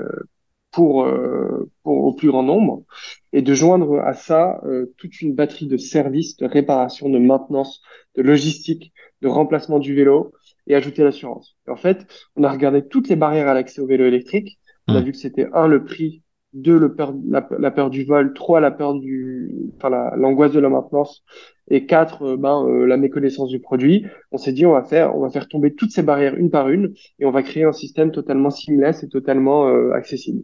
pour, 0.72 1.04
euh, 1.04 1.70
pour 1.84 2.06
au 2.06 2.14
plus 2.14 2.30
grand 2.30 2.44
nombre, 2.44 2.84
et 3.34 3.42
de 3.42 3.54
joindre 3.54 4.00
à 4.00 4.14
ça 4.14 4.62
euh, 4.64 4.94
toute 4.98 5.22
une 5.22 5.36
batterie 5.36 5.68
de 5.68 5.78
services, 5.78 6.38
de 6.38 6.46
réparation, 6.46 7.10
de 7.10 7.20
maintenance, 7.20 7.82
de 8.16 8.22
logistique, 8.22 8.94
de 9.22 9.28
remplacement 9.28 9.80
du 9.80 9.94
vélo, 9.94 10.32
et 10.68 10.76
ajouter 10.76 11.04
l'assurance. 11.04 11.58
En 11.68 11.76
fait, 11.76 12.06
on 12.36 12.44
a 12.44 12.52
regardé 12.52 12.88
toutes 12.88 13.10
les 13.10 13.16
barrières 13.16 13.48
à 13.48 13.54
l'accès 13.54 13.82
au 13.82 13.88
vélo 13.88 14.06
électrique. 14.06 14.60
On 14.88 14.96
a 14.96 15.02
mmh. 15.02 15.04
vu 15.04 15.12
que 15.12 15.18
c'était 15.18 15.48
un 15.54 15.68
le 15.68 15.84
prix 15.84 16.24
deux, 16.54 16.78
le 16.78 16.94
peur, 16.96 17.14
la, 17.30 17.72
peur 17.72 17.90
du 17.90 18.04
vol, 18.04 18.34
trois, 18.34 18.60
la 18.60 18.72
peur 18.72 18.96
du, 18.96 19.52
enfin, 19.78 19.90
l'angoisse 20.18 20.52
de 20.52 20.60
la 20.60 20.70
maintenance, 20.70 21.24
et 21.70 21.86
quatre, 21.86 22.24
euh, 22.24 22.38
ben, 22.38 22.66
euh, 22.68 22.86
la 22.86 22.98
méconnaissance 22.98 23.50
du 23.50 23.60
produit. 23.60 24.06
On 24.32 24.38
s'est 24.38 24.52
dit, 24.52 24.66
on 24.66 24.74
va 24.74 24.84
faire, 24.84 25.16
on 25.16 25.22
va 25.22 25.30
faire 25.30 25.48
tomber 25.48 25.74
toutes 25.74 25.92
ces 25.92 26.04
barrières 26.04 26.36
une 26.36 26.50
par 26.50 26.70
une, 26.70 26.94
et 27.20 27.26
on 27.26 27.32
va 27.32 27.44
créer 27.44 27.64
un 27.64 27.72
système 27.72 28.12
totalement 28.12 28.50
seamless 28.50 29.04
et 29.04 29.10
totalement 29.10 29.68
euh, 29.68 29.92
accessible. 29.94 30.44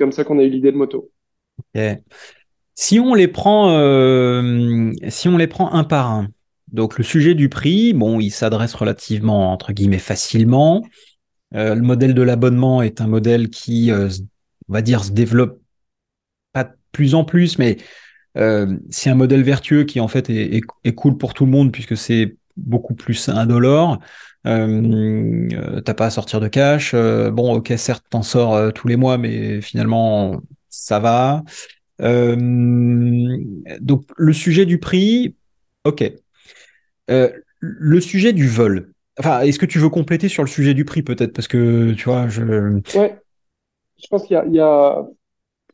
Comme 0.00 0.10
ça 0.10 0.24
qu'on 0.24 0.40
a 0.40 0.42
eu 0.42 0.50
l'idée 0.50 0.72
de 0.72 0.76
moto. 0.76 1.12
Si 2.74 2.98
on 2.98 3.14
les 3.14 3.28
prend, 3.28 3.68
si 5.08 5.28
on 5.28 5.36
les 5.36 5.46
prend 5.46 5.72
un 5.72 5.84
par 5.84 6.10
un, 6.10 6.28
donc 6.72 6.98
le 6.98 7.04
sujet 7.04 7.34
du 7.34 7.48
prix, 7.48 7.92
bon, 7.92 8.18
il 8.18 8.30
s'adresse 8.30 8.74
relativement 8.74 9.52
entre 9.52 9.72
guillemets 9.72 9.98
facilement. 9.98 10.82
le 11.52 11.80
modèle 11.80 12.14
de 12.14 12.22
l'abonnement 12.22 12.82
est 12.82 13.00
un 13.00 13.06
modèle 13.06 13.50
qui 13.50 13.92
on 14.70 14.72
va 14.72 14.82
dire, 14.82 15.04
se 15.04 15.10
développe 15.10 15.60
pas 16.52 16.64
de 16.64 16.70
plus 16.92 17.14
en 17.16 17.24
plus, 17.24 17.58
mais 17.58 17.76
euh, 18.38 18.78
c'est 18.88 19.10
un 19.10 19.16
modèle 19.16 19.42
vertueux 19.42 19.82
qui 19.82 19.98
en 19.98 20.06
fait 20.06 20.30
est, 20.30 20.94
cool 20.94 21.18
pour 21.18 21.34
tout 21.34 21.44
le 21.44 21.50
monde 21.50 21.72
puisque 21.72 21.96
c'est 21.96 22.36
beaucoup 22.56 22.94
plus 22.94 23.28
indolore. 23.28 23.98
Euh, 24.46 25.48
euh, 25.52 25.80
T'as 25.80 25.94
pas 25.94 26.06
à 26.06 26.10
sortir 26.10 26.40
de 26.40 26.48
cash. 26.48 26.92
Euh, 26.94 27.30
bon, 27.30 27.56
ok, 27.56 27.72
certes, 27.76 28.04
t'en 28.10 28.22
sors 28.22 28.72
tous 28.72 28.88
les 28.88 28.96
mois, 28.96 29.18
mais 29.18 29.60
finalement, 29.60 30.40
ça 30.68 30.98
va. 30.98 31.42
donc, 31.98 34.02
le 34.16 34.32
sujet 34.32 34.66
du 34.66 34.78
prix, 34.78 35.34
ok. 35.84 36.12
le 37.08 38.00
sujet 38.00 38.32
du 38.32 38.48
vol. 38.48 38.92
Enfin, 39.18 39.40
est-ce 39.40 39.58
que 39.58 39.66
tu 39.66 39.78
veux 39.78 39.90
compléter 39.90 40.28
sur 40.28 40.42
le 40.42 40.48
sujet 40.48 40.72
du 40.72 40.84
prix 40.84 41.02
peut-être? 41.02 41.32
Parce 41.32 41.48
que 41.48 41.92
tu 41.92 42.04
vois, 42.04 42.28
je. 42.28 42.80
Ouais 42.96 43.20
je 44.02 44.06
pense 44.08 44.26
qu'il 44.26 44.40
y 44.48 44.56
y 44.56 44.60
a 44.60 45.06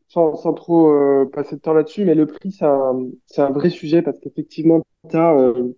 sans, 0.09 0.53
trop 0.53 0.89
euh, 0.89 1.29
passer 1.31 1.55
de 1.55 1.61
temps 1.61 1.73
là-dessus, 1.73 2.05
mais 2.05 2.15
le 2.15 2.25
prix, 2.25 2.51
c'est 2.51 2.65
un, 2.65 3.07
un 3.37 3.51
vrai 3.51 3.69
sujet 3.69 4.01
parce 4.01 4.19
qu'effectivement, 4.19 4.81
tu 5.09 5.17
as 5.17 5.33
euh, 5.33 5.73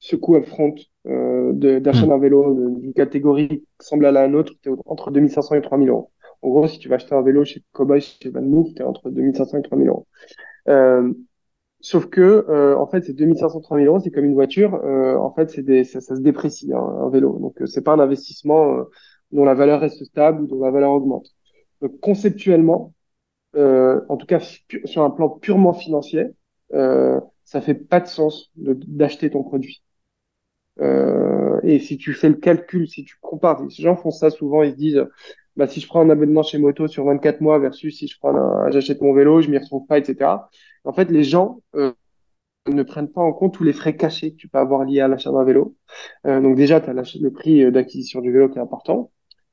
ce 0.00 0.16
coût 0.16 0.36
upfront 0.36 0.74
euh, 1.06 1.52
d'achat 1.80 2.06
hmm. 2.06 2.08
d'un 2.08 2.18
vélo 2.18 2.54
d'une 2.80 2.92
catégorie 2.92 3.48
qui 3.48 3.86
semble 3.86 4.06
à 4.06 4.12
la 4.12 4.28
nôtre, 4.28 4.52
tu 4.62 4.70
entre 4.86 5.10
2500 5.10 5.54
et 5.56 5.62
3000 5.62 5.88
euros. 5.88 6.10
En 6.42 6.48
gros, 6.48 6.66
si 6.66 6.78
tu 6.78 6.88
vas 6.88 6.96
acheter 6.96 7.14
un 7.14 7.22
vélo 7.22 7.44
chez 7.44 7.62
Cowboy, 7.72 8.00
chez 8.00 8.30
Van 8.30 8.42
Move, 8.42 8.72
tu 8.74 8.82
es 8.82 8.84
entre 8.84 9.10
2500 9.10 9.58
et 9.58 9.62
3000 9.62 9.88
euros. 9.88 10.06
Euh, 10.68 11.12
sauf 11.80 12.06
que, 12.06 12.46
euh, 12.48 12.76
en 12.78 12.86
fait, 12.86 13.02
ces 13.02 13.12
2500, 13.12 13.60
3000 13.60 13.86
euros, 13.86 14.00
c'est 14.00 14.10
comme 14.10 14.24
une 14.24 14.34
voiture. 14.34 14.74
Euh, 14.74 15.16
en 15.16 15.32
fait, 15.34 15.50
c'est 15.50 15.62
des, 15.62 15.84
ça, 15.84 16.00
ça, 16.00 16.16
se 16.16 16.20
déprécie, 16.20 16.72
hein, 16.72 16.78
un 16.78 17.10
vélo. 17.10 17.38
Donc, 17.38 17.56
c'est 17.66 17.82
pas 17.84 17.92
un 17.92 18.00
investissement 18.00 18.84
dont 19.32 19.44
la 19.44 19.54
valeur 19.54 19.80
reste 19.80 20.02
stable 20.04 20.42
ou 20.42 20.46
dont 20.46 20.64
la 20.64 20.70
valeur 20.70 20.92
augmente. 20.92 21.28
Donc, 21.82 22.00
conceptuellement, 22.00 22.94
euh, 23.56 24.00
en 24.08 24.16
tout 24.16 24.26
cas 24.26 24.38
sur 24.84 25.02
un 25.02 25.10
plan 25.10 25.28
purement 25.28 25.72
financier, 25.72 26.26
euh, 26.72 27.20
ça 27.44 27.60
fait 27.60 27.74
pas 27.74 28.00
de 28.00 28.06
sens 28.06 28.50
d'acheter 28.54 29.30
ton 29.30 29.42
produit. 29.42 29.82
Euh, 30.80 31.60
et 31.62 31.78
si 31.78 31.98
tu 31.98 32.14
fais 32.14 32.28
le 32.28 32.36
calcul, 32.36 32.88
si 32.88 33.04
tu 33.04 33.16
compares, 33.20 33.62
les 33.62 33.70
gens 33.70 33.96
font 33.96 34.10
ça 34.10 34.30
souvent, 34.30 34.62
ils 34.62 34.72
se 34.72 34.76
disent, 34.76 35.06
bah, 35.56 35.66
si 35.66 35.80
je 35.80 35.86
prends 35.86 36.00
un 36.00 36.10
abonnement 36.10 36.42
chez 36.42 36.58
Moto 36.58 36.88
sur 36.88 37.04
24 37.04 37.40
mois 37.40 37.58
versus 37.58 37.98
si 37.98 38.06
je 38.08 38.18
prends 38.18 38.70
j'achète 38.70 39.00
mon 39.02 39.12
vélo, 39.12 39.40
je 39.42 39.50
m'y 39.50 39.58
retrouve 39.58 39.86
pas, 39.86 39.98
etc. 39.98 40.48
En 40.84 40.92
fait, 40.92 41.10
les 41.10 41.24
gens 41.24 41.60
euh, 41.74 41.92
ne 42.68 42.82
prennent 42.82 43.10
pas 43.10 43.22
en 43.22 43.32
compte 43.32 43.54
tous 43.54 43.64
les 43.64 43.72
frais 43.72 43.96
cachés 43.96 44.32
que 44.32 44.36
tu 44.36 44.48
peux 44.48 44.58
avoir 44.58 44.84
liés 44.84 45.00
à 45.00 45.08
l'achat 45.08 45.32
d'un 45.32 45.44
vélo. 45.44 45.76
Euh, 46.26 46.40
donc 46.40 46.56
déjà, 46.56 46.80
tu 46.80 46.90
as 46.90 46.92
le 46.94 47.30
prix 47.30 47.70
d'acquisition 47.72 48.20
du 48.20 48.32
vélo 48.32 48.48
qui 48.48 48.58
est 48.58 48.62
important 48.62 49.10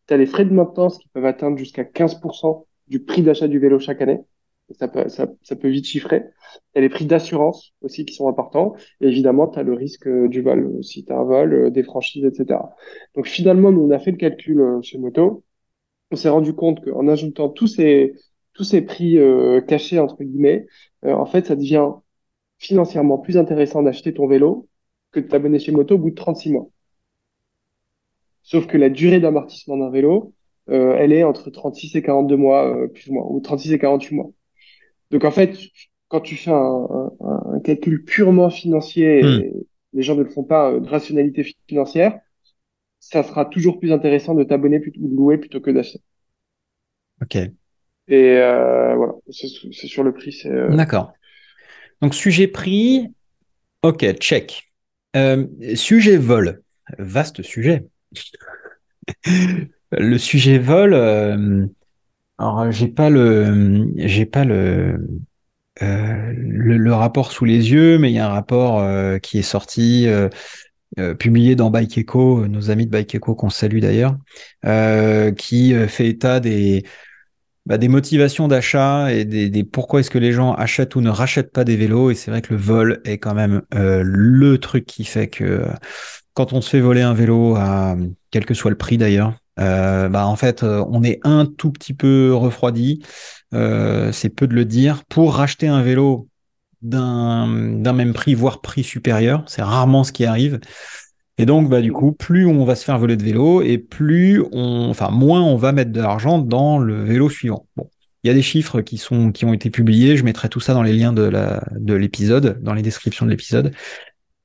tu 0.07 0.13
as 0.13 0.17
les 0.17 0.25
frais 0.25 0.45
de 0.45 0.53
maintenance 0.53 0.97
qui 0.97 1.07
peuvent 1.09 1.25
atteindre 1.25 1.57
jusqu'à 1.57 1.83
15% 1.83 2.65
du 2.87 3.03
prix 3.03 3.21
d'achat 3.21 3.47
du 3.47 3.59
vélo 3.59 3.79
chaque 3.79 4.01
année. 4.01 4.21
Ça 4.71 4.87
peut, 4.87 5.07
ça, 5.09 5.27
ça 5.43 5.55
peut 5.55 5.69
vite 5.69 5.85
chiffrer. 5.85 6.23
Tu 6.73 6.79
as 6.79 6.81
les 6.81 6.89
prix 6.89 7.05
d'assurance 7.05 7.73
aussi 7.81 8.05
qui 8.05 8.13
sont 8.13 8.27
importants. 8.27 8.75
Et 9.01 9.07
évidemment, 9.07 9.47
tu 9.47 9.59
as 9.59 9.63
le 9.63 9.73
risque 9.73 10.07
euh, 10.07 10.27
du 10.27 10.41
vol, 10.41 10.65
euh, 10.77 10.81
si 10.81 11.05
tu 11.05 11.11
as 11.13 11.17
un 11.17 11.23
vol, 11.23 11.53
euh, 11.53 11.69
des 11.69 11.83
franchises, 11.83 12.25
etc. 12.25 12.59
Donc 13.15 13.27
finalement, 13.27 13.69
on 13.69 13.91
a 13.91 13.99
fait 13.99 14.11
le 14.11 14.17
calcul 14.17 14.61
chez 14.83 14.97
Moto. 14.97 15.43
On 16.11 16.15
s'est 16.15 16.29
rendu 16.29 16.53
compte 16.53 16.83
qu'en 16.83 17.07
ajoutant 17.07 17.49
tous 17.49 17.67
ces, 17.67 18.13
prix 18.85 19.19
cachés, 19.67 19.99
entre 19.99 20.23
guillemets, 20.23 20.67
en 21.03 21.25
fait, 21.25 21.47
ça 21.47 21.55
devient 21.55 21.91
financièrement 22.59 23.17
plus 23.17 23.37
intéressant 23.37 23.83
d'acheter 23.83 24.13
ton 24.13 24.27
vélo 24.27 24.67
que 25.11 25.19
de 25.19 25.27
t'abonner 25.27 25.59
chez 25.59 25.71
Moto 25.71 25.95
au 25.95 25.97
bout 25.99 26.09
de 26.11 26.15
36 26.15 26.51
mois. 26.51 26.69
Sauf 28.43 28.65
que 28.67 28.77
la 28.77 28.89
durée 28.89 29.19
d'amortissement 29.19 29.77
d'un 29.77 29.89
vélo, 29.89 30.33
euh, 30.69 30.95
elle 30.97 31.13
est 31.13 31.23
entre 31.23 31.49
36 31.49 31.95
et 31.95 32.01
42 32.01 32.37
mois, 32.37 32.65
euh, 32.67 32.87
plus 32.87 33.09
ou 33.09 33.13
moins, 33.13 33.25
ou 33.27 33.39
36 33.41 33.73
et 33.73 33.79
48 33.79 34.15
mois. 34.15 34.31
Donc 35.11 35.23
en 35.23 35.31
fait, 35.31 35.57
quand 36.07 36.21
tu 36.21 36.35
fais 36.35 36.51
un, 36.51 37.11
un, 37.21 37.59
calcul 37.63 38.03
purement 38.03 38.49
financier, 38.49 39.23
hmm. 39.23 39.41
et 39.41 39.53
les 39.93 40.03
gens 40.03 40.15
ne 40.15 40.23
le 40.23 40.29
font 40.29 40.43
pas 40.43 40.71
euh, 40.71 40.79
de 40.79 40.87
rationalité 40.87 41.45
financière, 41.67 42.19
ça 42.99 43.23
sera 43.23 43.45
toujours 43.45 43.79
plus 43.79 43.91
intéressant 43.91 44.35
de 44.35 44.43
t'abonner 44.43 44.79
plutôt 44.79 45.01
de 45.01 45.15
louer 45.15 45.37
plutôt 45.37 45.61
que 45.61 45.71
d'acheter. 45.71 46.01
Ok. 47.21 47.35
Et 47.35 48.37
euh, 48.37 48.95
voilà, 48.95 49.13
c'est 49.29 49.87
sur 49.87 50.03
le 50.03 50.13
prix. 50.13 50.41
Euh... 50.45 50.75
D'accord. 50.75 51.13
Donc 52.01 52.13
sujet 52.13 52.47
prix, 52.47 53.07
ok, 53.81 54.13
check. 54.19 54.71
sujet 55.75 56.17
vol, 56.17 56.61
vaste 56.99 57.41
sujet 57.41 57.85
le 59.91 60.17
sujet 60.17 60.57
vol, 60.57 61.69
alors 62.37 62.71
j'ai 62.71 62.87
pas 62.87 63.09
le, 63.09 63.91
j'ai 63.95 64.25
pas 64.25 64.45
le, 64.45 65.07
euh, 65.81 66.33
le, 66.35 66.93
rapport 66.93 67.31
sous 67.31 67.45
les 67.45 67.71
yeux, 67.71 67.97
mais 67.97 68.11
il 68.11 68.15
y 68.15 68.19
a 68.19 68.27
un 68.27 68.33
rapport 68.33 68.79
euh, 68.79 69.17
qui 69.19 69.39
est 69.39 69.43
sorti, 69.43 70.07
publié 71.19 71.55
dans 71.55 71.69
Bike 71.69 71.97
Echo, 71.97 72.47
nos 72.47 72.71
amis 72.71 72.85
de 72.85 72.91
Bike 72.91 73.13
Echo 73.15 73.35
qu'on 73.35 73.49
salue 73.49 73.79
d'ailleurs, 73.79 74.17
qui 75.37 75.73
fait 75.87 76.07
état 76.07 76.39
des 76.39 76.83
bah, 77.67 77.77
des 77.77 77.89
motivations 77.89 78.47
d'achat 78.47 79.13
et 79.13 79.25
des, 79.25 79.63
pourquoi 79.65 79.99
est-ce 79.99 80.09
que 80.09 80.17
les 80.17 80.31
gens 80.31 80.53
achètent 80.53 80.95
ou 80.95 81.01
ne 81.01 81.09
rachètent 81.09 81.51
pas 81.51 81.65
des 81.65 81.75
vélos. 81.75 82.11
Et 82.11 82.15
c'est 82.15 82.31
vrai 82.31 82.41
que 82.41 82.53
le 82.53 82.59
vol 82.59 83.01
est 83.03 83.17
quand 83.17 83.33
même 83.33 83.61
euh, 83.75 84.03
le 84.05 84.57
truc 84.57 84.85
qui 84.85 85.03
fait 85.03 85.27
que 85.27 85.65
quand 86.33 86.53
on 86.53 86.61
se 86.61 86.69
fait 86.69 86.79
voler 86.79 87.01
un 87.01 87.13
vélo, 87.13 87.57
quel 88.31 88.45
que 88.45 88.53
soit 88.53 88.71
le 88.71 88.77
prix 88.77 88.97
d'ailleurs, 88.97 89.33
euh, 89.59 90.09
bah 90.09 90.27
en 90.27 90.35
fait, 90.35 90.63
on 90.63 91.03
est 91.03 91.19
un 91.23 91.45
tout 91.45 91.71
petit 91.71 91.93
peu 91.93 92.33
refroidi. 92.33 93.01
Euh, 93.53 94.11
c'est 94.11 94.29
peu 94.29 94.47
de 94.47 94.53
le 94.53 94.65
dire. 94.65 95.03
Pour 95.05 95.35
racheter 95.35 95.67
un 95.67 95.81
vélo 95.81 96.27
d'un 96.81 97.47
même 97.47 98.13
prix, 98.13 98.35
voire 98.35 98.61
prix 98.61 98.83
supérieur, 98.83 99.43
c'est 99.47 99.61
rarement 99.61 100.03
ce 100.03 100.11
qui 100.11 100.25
arrive. 100.25 100.59
Et 101.37 101.45
donc, 101.45 101.69
bah, 101.69 101.81
du 101.81 101.91
coup, 101.91 102.13
plus 102.13 102.45
on 102.45 102.65
va 102.65 102.75
se 102.75 102.83
faire 102.83 102.97
voler 102.97 103.15
de 103.15 103.23
vélo 103.23 103.61
et 103.61 103.77
plus 103.77 104.43
enfin, 104.53 105.09
moins 105.11 105.41
on 105.41 105.55
va 105.55 105.71
mettre 105.71 105.91
de 105.91 106.01
l'argent 106.01 106.39
dans 106.39 106.79
le 106.79 107.03
vélo 107.03 107.29
suivant. 107.29 107.67
Bon. 107.75 107.89
Il 108.23 108.27
y 108.27 108.31
a 108.31 108.33
des 108.33 108.41
chiffres 108.41 108.81
qui 108.81 108.97
sont, 108.97 109.31
qui 109.31 109.45
ont 109.45 109.53
été 109.53 109.69
publiés. 109.69 110.17
Je 110.17 110.23
mettrai 110.23 110.49
tout 110.49 110.59
ça 110.59 110.73
dans 110.73 110.81
les 110.81 110.93
liens 110.93 111.13
de 111.13 111.21
la, 111.21 111.63
de 111.77 111.93
l'épisode, 111.93 112.59
dans 112.61 112.73
les 112.73 112.81
descriptions 112.81 113.25
de 113.25 113.31
l'épisode. 113.31 113.71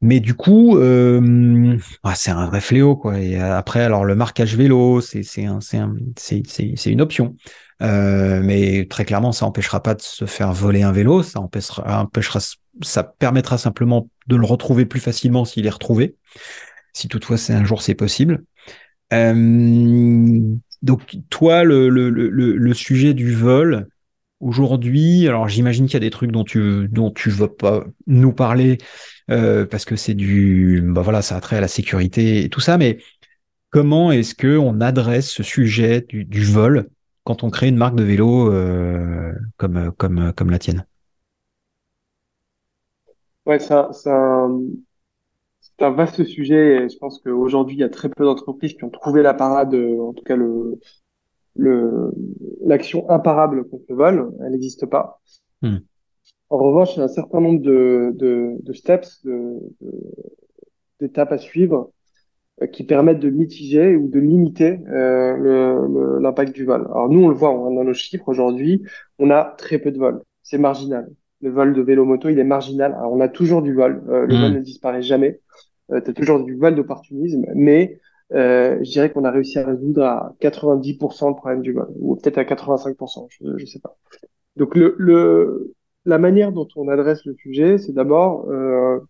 Mais 0.03 0.21
du 0.21 0.35
coup, 0.35 0.77
euh, 0.77 1.79
ah, 2.03 2.15
c'est 2.15 2.31
un 2.31 2.47
vrai 2.47 2.61
fléau, 2.61 2.97
quoi. 2.97 3.19
Et 3.19 3.39
après, 3.39 3.83
alors 3.83 4.05
le 4.05 4.15
marquage 4.15 4.57
vélo, 4.57 5.01
c'est 5.01 5.23
c'est 5.23 5.47
c'est 6.17 6.91
une 6.91 7.01
option. 7.01 7.37
Euh, 7.83 8.41
mais 8.43 8.87
très 8.91 9.05
clairement, 9.05 9.33
ça 9.33 9.47
empêchera 9.47 9.83
pas 9.83 9.95
de 9.95 10.03
se 10.03 10.27
faire 10.27 10.53
voler 10.53 10.83
un 10.83 10.93
vélo. 10.93 11.23
Ça 11.23 11.41
empêchera, 11.41 12.03
empêchera, 12.03 12.41
ça 12.83 13.03
permettra 13.05 13.59
simplement 13.59 14.09
de 14.27 14.37
le 14.37 14.45
retrouver 14.45 14.87
plus 14.87 15.01
facilement 15.01 15.45
s'il 15.45 15.67
est 15.67 15.71
retrouvé 15.71 16.17
si 16.93 17.09
toutefois 17.09 17.37
c'est 17.37 17.55
un 17.55 17.65
jour 17.65 17.83
c'est 17.83 17.95
possible. 17.95 18.45
Euh, 19.13 20.41
donc 20.83 21.17
toi, 21.31 21.65
le, 21.65 21.89
le, 21.89 22.11
le, 22.11 22.29
le, 22.31 22.75
sujet 22.75 23.15
du 23.15 23.35
vol, 23.35 23.87
aujourd'hui, 24.43 25.27
alors 25.29 25.49
j'imagine 25.49 25.87
qu'il 25.87 25.95
y 25.95 25.97
a 25.97 26.01
des 26.01 26.11
trucs 26.11 26.33
dont 26.33 26.45
tu 26.45 26.89
dont 26.89 27.11
tu 27.11 27.31
vas 27.31 27.49
pas 27.49 27.85
nous 28.07 28.33
parler 28.33 28.79
euh, 29.31 29.65
parce 29.65 29.85
que 29.85 29.97
c'est 29.97 30.15
du, 30.15 30.83
bah 30.85 31.01
voilà, 31.01 31.23
ça 31.23 31.37
a 31.37 31.41
trait 31.41 31.57
à 31.57 31.61
la 31.61 31.69
sécurité 31.69 32.45
et 32.45 32.49
tout 32.51 32.61
ça, 32.61 32.77
mais 32.77 32.99
comment 33.71 34.13
est-ce 34.13 34.35
que 34.35 34.59
on 34.59 34.81
adresse 34.81 35.31
ce 35.31 35.43
sujet 35.43 36.05
du, 36.09 36.45
vol 36.45 36.89
quand 37.25 37.45
on 37.45 37.51
crée 37.51 37.69
une 37.69 37.77
marque 37.77 37.95
de 37.95 38.03
vélo 38.03 38.53
euh, 38.53 39.33
comme 39.57 39.93
comme 39.97 40.33
comme 40.37 40.51
la 40.51 40.59
tienne? 40.59 40.85
Ouais, 43.47 43.59
c'est 43.61 43.75
un 45.85 45.91
vaste 45.91 46.25
sujet 46.25 46.85
et 46.85 46.89
je 46.89 46.99
pense 46.99 47.21
qu'aujourd'hui, 47.21 47.77
il 47.77 47.81
y 47.81 47.85
a 47.85 47.89
très 47.89 48.09
peu 48.09 48.25
d'entreprises 48.25 48.75
qui 48.75 48.85
ont 48.85 48.91
trouvé 48.91 49.23
la 49.23 49.35
parade, 49.35 49.75
en 49.75 50.13
tout 50.13 50.25
cas 50.25 50.37
le, 50.37 50.79
l'action 51.57 53.09
imparable 53.11 53.65
contre 53.69 53.85
le 53.89 53.95
vol, 53.95 54.33
elle 54.45 54.53
n'existe 54.53 54.87
pas. 54.87 55.21
Hmm. 55.63 55.79
En 56.51 56.59
revanche, 56.59 56.97
il 56.97 56.99
y 56.99 57.03
a 57.03 57.05
un 57.05 57.09
certain 57.09 57.41
nombre 57.41 57.61
de, 57.63 58.13
de, 58.15 58.57
de 58.63 58.73
steps, 58.73 59.25
de, 59.25 59.59
d'étapes 61.01 61.33
à 61.33 61.39
suivre 61.39 61.93
euh, 62.61 62.67
qui 62.67 62.85
permettent 62.85 63.21
de 63.21 63.31
mitiger 63.31 63.97
ou 63.97 64.09
de 64.09 64.21
limiter 64.21 64.81
euh, 64.89 66.19
l'impact 66.21 66.55
du 66.55 66.65
vol. 66.65 66.83
Alors 66.91 67.09
nous, 67.09 67.25
on 67.25 67.29
le 67.29 67.35
voit 67.35 67.51
on, 67.51 67.75
dans 67.75 67.85
nos 67.85 67.95
chiffres 67.95 68.29
aujourd'hui, 68.29 68.83
on 69.19 69.31
a 69.31 69.55
très 69.57 69.79
peu 69.79 69.91
de 69.91 69.99
vols. 69.99 70.21
C'est 70.43 70.59
marginal. 70.59 71.09
Le 71.41 71.51
vol 71.51 71.75
de 71.75 71.83
vélo 71.83 72.05
moto, 72.05 72.29
il 72.29 72.39
est 72.39 72.45
marginal. 72.45 72.93
Alors, 72.93 73.13
on 73.13 73.21
a 73.21 73.29
toujours 73.29 73.63
du 73.63 73.75
vol. 73.75 74.03
Euh, 74.09 74.27
le 74.27 74.35
vol 74.37 74.51
hmm. 74.51 74.55
ne 74.55 74.61
disparaît 74.61 75.03
jamais. 75.03 75.41
Euh, 75.91 76.01
tu 76.01 76.11
as 76.11 76.13
toujours 76.13 76.45
du 76.45 76.55
vol 76.55 76.75
d'opportunisme, 76.75 77.47
mais 77.55 77.99
euh, 78.35 78.79
je 78.83 78.91
dirais 78.91 79.11
qu'on 79.13 79.25
a 79.25 79.31
réussi 79.31 79.59
à 79.59 79.67
résoudre 79.67 80.03
à 80.05 80.35
90% 80.41 81.29
le 81.29 81.35
problème 81.35 81.63
du 81.63 81.73
vol, 81.73 81.89
ou 81.97 82.17
peut-être 82.17 82.39
à 82.39 82.45
85%, 82.45 83.27
je 83.31 83.47
ne 83.47 83.67
sais 83.67 83.81
pas. 83.81 83.97
Donc 84.57 84.75
le, 84.75 84.95
le, 84.99 85.75
la 86.05 86.19
manière 86.19 86.53
dont 86.53 86.69
on 86.77 86.89
adresse 86.89 87.25
le 87.25 87.35
sujet, 87.35 87.79
c'est 87.79 87.93
d'abord 87.93 88.49
euh, 88.51 89.01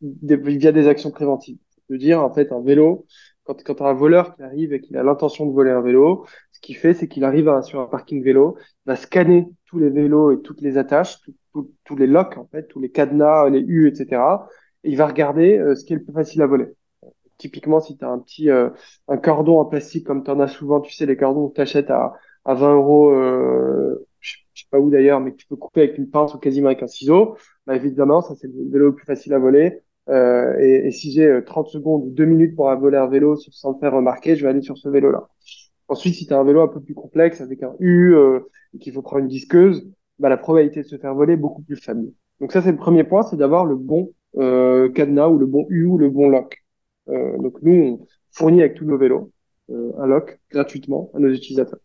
via 0.00 0.72
des 0.72 0.88
actions 0.88 1.10
préventives. 1.10 1.58
De 1.88 1.96
dire 1.96 2.22
en 2.22 2.32
fait 2.32 2.52
un 2.52 2.60
vélo, 2.60 3.06
quand, 3.44 3.62
quand 3.64 3.80
un 3.82 3.94
voleur 3.94 4.36
qui 4.36 4.42
arrive 4.42 4.72
et 4.74 4.80
qu'il 4.80 4.96
a 4.98 5.02
l'intention 5.02 5.46
de 5.46 5.52
voler 5.52 5.70
un 5.70 5.80
vélo, 5.80 6.26
ce 6.52 6.60
qu'il 6.60 6.76
fait, 6.76 6.92
c'est 6.94 7.08
qu'il 7.08 7.24
arrive 7.24 7.50
sur 7.62 7.80
un 7.80 7.86
parking 7.86 8.22
vélo, 8.22 8.56
il 8.86 8.90
va 8.90 8.96
scanner 8.96 9.48
tous 9.66 9.78
les 9.78 9.88
vélos 9.88 10.32
et 10.32 10.42
toutes 10.42 10.60
les 10.60 10.76
attaches, 10.76 11.18
tous 11.52 11.96
les 11.96 12.06
locks 12.06 12.36
en 12.36 12.46
fait, 12.46 12.68
tous 12.68 12.80
les 12.80 12.90
cadenas, 12.90 13.48
les 13.48 13.60
U, 13.60 13.88
etc 13.88 14.20
il 14.84 14.96
va 14.96 15.06
regarder 15.06 15.58
euh, 15.58 15.74
ce 15.74 15.84
qui 15.84 15.92
est 15.92 15.96
le 15.96 16.04
plus 16.04 16.12
facile 16.12 16.42
à 16.42 16.46
voler. 16.46 16.66
Typiquement, 17.38 17.80
si 17.80 17.96
tu 17.96 18.04
as 18.04 18.08
un 18.08 18.18
petit 18.18 18.50
euh, 18.50 18.70
un 19.08 19.16
cordon 19.16 19.58
en 19.60 19.64
plastique 19.64 20.04
comme 20.06 20.24
tu 20.24 20.30
en 20.30 20.40
as 20.40 20.48
souvent, 20.48 20.80
tu 20.80 20.92
sais, 20.92 21.06
les 21.06 21.16
cordons 21.16 21.48
que 21.48 21.54
tu 21.54 21.60
achètes 21.60 21.90
à, 21.90 22.14
à 22.44 22.54
20 22.54 22.74
euros, 22.74 23.10
euh, 23.12 24.06
je 24.20 24.36
sais 24.54 24.66
pas 24.70 24.80
où 24.80 24.90
d'ailleurs, 24.90 25.20
mais 25.20 25.32
que 25.32 25.36
tu 25.36 25.46
peux 25.46 25.56
couper 25.56 25.82
avec 25.82 25.98
une 25.98 26.10
pince 26.10 26.34
ou 26.34 26.38
quasiment 26.38 26.66
avec 26.68 26.82
un 26.82 26.88
ciseau, 26.88 27.36
bah, 27.66 27.76
évidemment, 27.76 28.22
ça 28.22 28.34
c'est 28.34 28.48
le 28.48 28.70
vélo 28.70 28.86
le 28.86 28.94
plus 28.94 29.06
facile 29.06 29.34
à 29.34 29.38
voler. 29.38 29.82
Euh, 30.08 30.56
et, 30.58 30.86
et, 30.88 30.90
si 30.90 31.12
j'ai 31.12 31.40
30 31.44 31.68
secondes 31.68 32.04
ou 32.06 32.10
2 32.10 32.24
minutes 32.24 32.56
pour 32.56 32.74
voler 32.76 32.96
un 32.96 33.06
vélo 33.08 33.36
sans 33.36 33.74
me 33.74 33.78
faire 33.78 33.92
remarquer, 33.92 34.36
je 34.36 34.42
vais 34.42 34.50
aller 34.50 34.62
sur 34.62 34.78
ce 34.78 34.88
vélo-là. 34.88 35.28
Ensuite, 35.88 36.14
si 36.14 36.26
tu 36.26 36.32
as 36.34 36.38
un 36.38 36.44
vélo 36.44 36.60
un 36.62 36.68
peu 36.68 36.80
plus 36.80 36.94
complexe 36.94 37.40
avec 37.40 37.62
un 37.62 37.74
U 37.78 38.14
euh, 38.14 38.40
et 38.74 38.78
qu'il 38.78 38.92
faut 38.92 39.02
prendre 39.02 39.22
une 39.22 39.28
disqueuse, 39.28 39.90
bah, 40.18 40.28
la 40.28 40.36
probabilité 40.36 40.82
de 40.82 40.86
se 40.86 40.96
faire 40.96 41.14
voler 41.14 41.34
est 41.34 41.36
beaucoup 41.36 41.62
plus 41.62 41.76
faible. 41.76 42.12
Donc 42.40 42.52
ça, 42.52 42.62
c'est 42.62 42.72
le 42.72 42.78
premier 42.78 43.04
point, 43.04 43.22
c'est 43.22 43.36
d'avoir 43.36 43.64
le 43.64 43.76
bon 43.76 44.12
euh, 44.36 44.90
cadenas 44.90 45.28
ou 45.28 45.38
le 45.38 45.46
bon 45.46 45.66
U 45.70 45.84
ou 45.84 45.98
le 45.98 46.10
bon 46.10 46.28
lock. 46.28 46.62
Euh, 47.08 47.38
donc 47.38 47.60
nous, 47.62 47.74
on 47.74 48.06
fournit 48.30 48.60
avec 48.60 48.74
tous 48.74 48.84
nos 48.84 48.98
vélos 48.98 49.32
euh, 49.70 49.92
un 49.98 50.06
lock 50.06 50.38
gratuitement 50.50 51.10
à 51.14 51.18
nos 51.18 51.28
utilisateurs. 51.28 51.80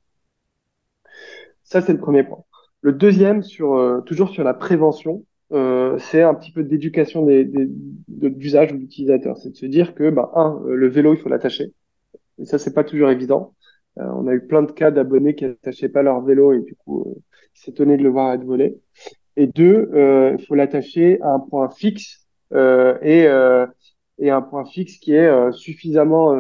Ça, 1.63 1.81
c'est 1.81 1.93
le 1.93 1.99
premier 1.99 2.23
point. 2.23 2.43
Le 2.81 2.91
deuxième, 2.91 3.41
sur 3.41 4.03
toujours 4.05 4.29
sur 4.29 4.43
la 4.43 4.53
prévention, 4.53 5.25
euh, 5.53 5.97
c'est 5.99 6.21
un 6.21 6.33
petit 6.33 6.51
peu 6.51 6.63
d'éducation 6.63 7.25
des, 7.25 7.45
des, 7.45 7.67
d'usage 8.07 8.73
de 8.73 8.77
l'utilisateur. 8.77 9.37
C'est 9.37 9.51
de 9.51 9.55
se 9.55 9.65
dire 9.65 9.95
que, 9.95 10.09
bah, 10.09 10.31
un, 10.35 10.61
le 10.65 10.87
vélo, 10.89 11.13
il 11.13 11.19
faut 11.19 11.29
l'attacher. 11.29 11.73
Et 12.39 12.45
ça, 12.45 12.57
c'est 12.57 12.73
pas 12.73 12.83
toujours 12.83 13.09
évident. 13.09 13.53
Euh, 13.99 14.03
on 14.15 14.27
a 14.27 14.33
eu 14.33 14.45
plein 14.45 14.63
de 14.63 14.71
cas 14.71 14.91
d'abonnés 14.91 15.35
qui 15.35 15.45
n'attachaient 15.45 15.89
pas 15.89 16.03
leur 16.03 16.21
vélo 16.21 16.53
et 16.53 16.61
du 16.61 16.75
coup, 16.75 17.01
euh, 17.07 17.21
s'étonnaient 17.53 17.97
de 17.97 18.03
le 18.03 18.09
voir 18.09 18.33
être 18.33 18.43
volé. 18.43 18.77
Et 19.37 19.47
deux, 19.47 19.89
il 20.37 20.45
faut 20.45 20.53
l'attacher 20.53 21.19
à 21.21 21.33
un 21.33 21.39
point 21.39 21.69
fixe 21.69 22.23
euh, 22.53 22.97
et, 23.01 23.25
euh, 23.27 23.65
et 24.19 24.29
un 24.29 24.41
point 24.41 24.65
fixe 24.65 24.97
qui 24.97 25.13
est 25.13 25.27
euh, 25.27 25.51
suffisamment 25.51 26.33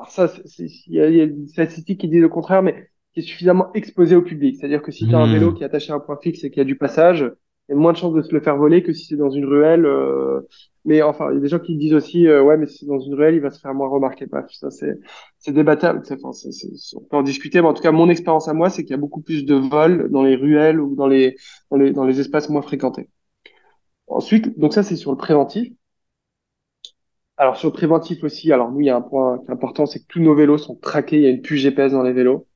alors 0.00 0.10
ça, 0.10 0.32
il 0.58 0.94
y, 0.94 1.00
a, 1.00 1.10
y 1.10 1.20
a 1.20 1.26
des 1.26 1.46
statistiques 1.46 2.00
qui 2.00 2.08
disent 2.08 2.22
le 2.22 2.30
contraire, 2.30 2.62
mais 2.62 2.88
qui 3.12 3.20
est 3.20 3.22
suffisamment 3.22 3.70
exposé 3.74 4.16
au 4.16 4.22
public. 4.22 4.56
C'est-à-dire 4.56 4.82
que 4.82 4.92
si 4.92 5.06
tu 5.06 5.14
as 5.14 5.18
un 5.18 5.26
hmm. 5.26 5.32
vélo 5.32 5.52
qui 5.52 5.62
est 5.62 5.66
attaché 5.66 5.92
à 5.92 5.96
un 5.96 6.00
point 6.00 6.16
fixe 6.16 6.42
et 6.44 6.50
qui 6.50 6.58
a 6.58 6.64
du 6.64 6.76
passage, 6.76 7.30
il 7.68 7.72
y 7.72 7.74
a 7.74 7.78
moins 7.78 7.92
de 7.92 7.98
chances 7.98 8.14
de 8.14 8.22
se 8.22 8.32
le 8.32 8.40
faire 8.40 8.56
voler 8.56 8.82
que 8.82 8.94
si 8.94 9.04
c'est 9.04 9.16
dans 9.16 9.30
une 9.30 9.44
ruelle. 9.44 9.84
Euh... 9.84 10.40
Mais 10.86 11.02
enfin, 11.02 11.30
il 11.30 11.34
y 11.34 11.36
a 11.36 11.40
des 11.40 11.48
gens 11.48 11.58
qui 11.58 11.76
disent 11.76 11.92
aussi, 11.92 12.26
euh, 12.26 12.42
ouais, 12.42 12.56
mais 12.56 12.66
si 12.66 12.78
c'est 12.78 12.86
dans 12.86 12.98
une 12.98 13.14
ruelle, 13.14 13.34
il 13.34 13.42
va 13.42 13.50
se 13.50 13.60
faire 13.60 13.74
moins 13.74 13.88
remarquer. 13.88 14.24
Bref, 14.24 14.46
ça 14.50 14.70
c'est 14.70 14.98
c'est 15.38 15.52
débattable. 15.52 16.00
Enfin, 16.10 16.32
c 16.32 16.48
on 16.96 17.00
peut 17.00 17.16
en 17.18 17.22
discuter, 17.22 17.60
mais 17.60 17.68
en 17.68 17.74
tout 17.74 17.82
cas, 17.82 17.92
mon 17.92 18.08
expérience 18.08 18.48
à 18.48 18.54
moi, 18.54 18.70
c'est 18.70 18.84
qu'il 18.84 18.92
y 18.92 18.94
a 18.94 18.96
beaucoup 18.98 19.20
plus 19.20 19.44
de 19.44 19.54
vols 19.54 20.08
dans 20.10 20.22
les 20.22 20.36
ruelles 20.36 20.80
ou 20.80 20.96
dans 20.96 21.06
les 21.06 21.36
dans 21.70 21.76
les 21.76 21.92
dans 21.92 22.04
les 22.04 22.20
espaces 22.20 22.48
moins 22.48 22.62
fréquentés. 22.62 23.10
Ensuite, 24.10 24.58
donc 24.58 24.74
ça, 24.74 24.82
c'est 24.82 24.96
sur 24.96 25.12
le 25.12 25.16
préventif. 25.16 25.72
Alors 27.36 27.56
sur 27.56 27.68
le 27.68 27.72
préventif 27.72 28.22
aussi, 28.22 28.52
alors 28.52 28.70
nous, 28.70 28.80
il 28.80 28.86
y 28.86 28.90
a 28.90 28.96
un 28.96 29.00
point 29.00 29.38
qui 29.38 29.46
est 29.46 29.50
important, 29.50 29.86
c'est 29.86 30.00
que 30.00 30.06
tous 30.08 30.20
nos 30.20 30.34
vélos 30.34 30.58
sont 30.58 30.76
traqués, 30.76 31.16
il 31.16 31.22
y 31.22 31.26
a 31.26 31.30
une 31.30 31.40
puce 31.40 31.60
GPS 31.60 31.92
dans 31.92 32.02
les 32.02 32.12
vélos. 32.12 32.46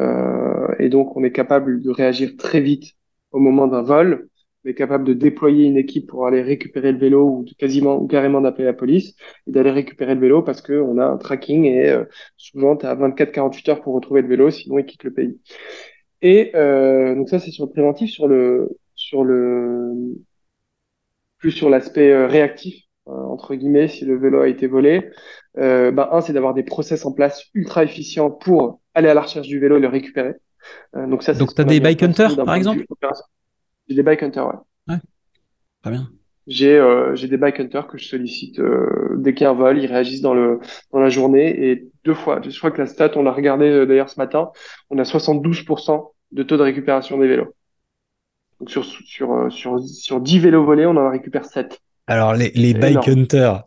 Euh, 0.00 0.68
et 0.78 0.88
donc, 0.88 1.16
on 1.16 1.24
est 1.24 1.32
capable 1.32 1.82
de 1.82 1.90
réagir 1.90 2.32
très 2.38 2.60
vite 2.60 2.94
au 3.32 3.38
moment 3.40 3.68
d'un 3.68 3.82
vol. 3.82 4.28
On 4.64 4.70
est 4.70 4.74
capable 4.74 5.04
de 5.04 5.14
déployer 5.14 5.66
une 5.66 5.76
équipe 5.76 6.08
pour 6.08 6.26
aller 6.26 6.42
récupérer 6.42 6.92
le 6.92 6.98
vélo 6.98 7.24
ou 7.28 7.46
quasiment 7.58 7.96
ou 8.02 8.08
carrément 8.08 8.40
d'appeler 8.40 8.64
la 8.64 8.74
police 8.74 9.14
et 9.46 9.52
d'aller 9.52 9.70
récupérer 9.70 10.14
le 10.14 10.20
vélo 10.20 10.42
parce 10.42 10.60
qu'on 10.62 10.98
a 10.98 11.06
un 11.06 11.18
tracking 11.18 11.64
et 11.66 11.90
euh, 11.90 12.04
souvent, 12.36 12.76
tu 12.76 12.86
as 12.86 12.96
24-48 12.96 13.70
heures 13.70 13.82
pour 13.82 13.94
retrouver 13.94 14.22
le 14.22 14.28
vélo, 14.28 14.50
sinon 14.50 14.78
il 14.78 14.86
quitte 14.86 15.04
le 15.04 15.12
pays. 15.12 15.40
Et 16.22 16.52
euh, 16.56 17.14
donc 17.14 17.28
ça, 17.28 17.38
c'est 17.38 17.50
sur 17.52 17.66
le 17.66 17.72
préventif. 17.72 18.10
Sur 18.10 18.28
le, 18.28 18.70
sur 18.94 19.24
le 19.24 20.16
plus 21.38 21.52
sur 21.52 21.70
l'aspect 21.70 22.10
euh, 22.10 22.26
réactif, 22.26 22.84
euh, 23.08 23.12
entre 23.12 23.54
guillemets, 23.54 23.88
si 23.88 24.04
le 24.04 24.18
vélo 24.18 24.40
a 24.40 24.48
été 24.48 24.66
volé. 24.66 25.10
Euh, 25.58 25.90
ben, 25.90 26.08
un, 26.12 26.20
c'est 26.20 26.32
d'avoir 26.32 26.54
des 26.54 26.62
process 26.62 27.04
en 27.04 27.12
place 27.12 27.44
ultra 27.54 27.84
efficients 27.84 28.30
pour 28.30 28.80
aller 28.94 29.08
à 29.08 29.14
la 29.14 29.22
recherche 29.22 29.48
du 29.48 29.58
vélo 29.58 29.76
et 29.76 29.80
le 29.80 29.88
récupérer. 29.88 30.34
donc 30.94 31.22
ça, 31.22 31.34
donc 31.34 31.54
tu 31.54 31.60
as 31.60 31.64
des 31.64 31.80
bike 31.80 32.02
hunters, 32.02 32.36
par 32.36 32.54
exemple 32.54 32.84
J'ai 33.88 33.94
des 33.94 34.02
bike 34.02 34.22
hunters, 34.22 34.46
ouais. 34.46 34.94
Ouais, 34.94 35.00
très 35.82 35.90
bien. 35.92 36.10
J'ai 36.46 36.80
j'ai 37.14 37.26
des 37.26 37.38
bike 37.38 37.58
hunters 37.58 37.88
que 37.88 37.98
je 37.98 38.06
sollicite 38.06 38.60
dès 39.16 39.34
qu'il 39.34 39.44
y 39.44 39.46
a 39.46 39.50
un 39.50 39.54
vol, 39.54 39.78
ils 39.78 39.86
réagissent 39.86 40.20
dans 40.20 40.34
le 40.34 40.60
dans 40.92 41.00
la 41.00 41.08
journée 41.08 41.70
et 41.70 41.88
deux 42.04 42.14
fois. 42.14 42.40
Je 42.40 42.56
crois 42.56 42.70
que 42.70 42.78
la 42.78 42.86
stat, 42.86 43.10
on 43.16 43.22
l'a 43.22 43.32
regardé 43.32 43.84
d'ailleurs 43.86 44.08
ce 44.08 44.20
matin, 44.20 44.50
on 44.90 44.98
a 44.98 45.02
72% 45.02 46.12
de 46.32 46.42
taux 46.42 46.56
de 46.56 46.62
récupération 46.62 47.18
des 47.18 47.26
vélos. 47.26 47.55
Donc 48.60 48.70
sur, 48.70 48.84
sur, 48.84 49.32
euh, 49.32 49.50
sur, 49.50 49.80
sur 49.80 50.20
10 50.20 50.38
vélos 50.38 50.64
volés, 50.64 50.86
on 50.86 50.96
en 50.96 51.10
récupère 51.10 51.44
7. 51.44 51.80
Alors 52.06 52.34
les, 52.34 52.50
les 52.54 52.74
bike 52.74 53.08
hunters, 53.08 53.64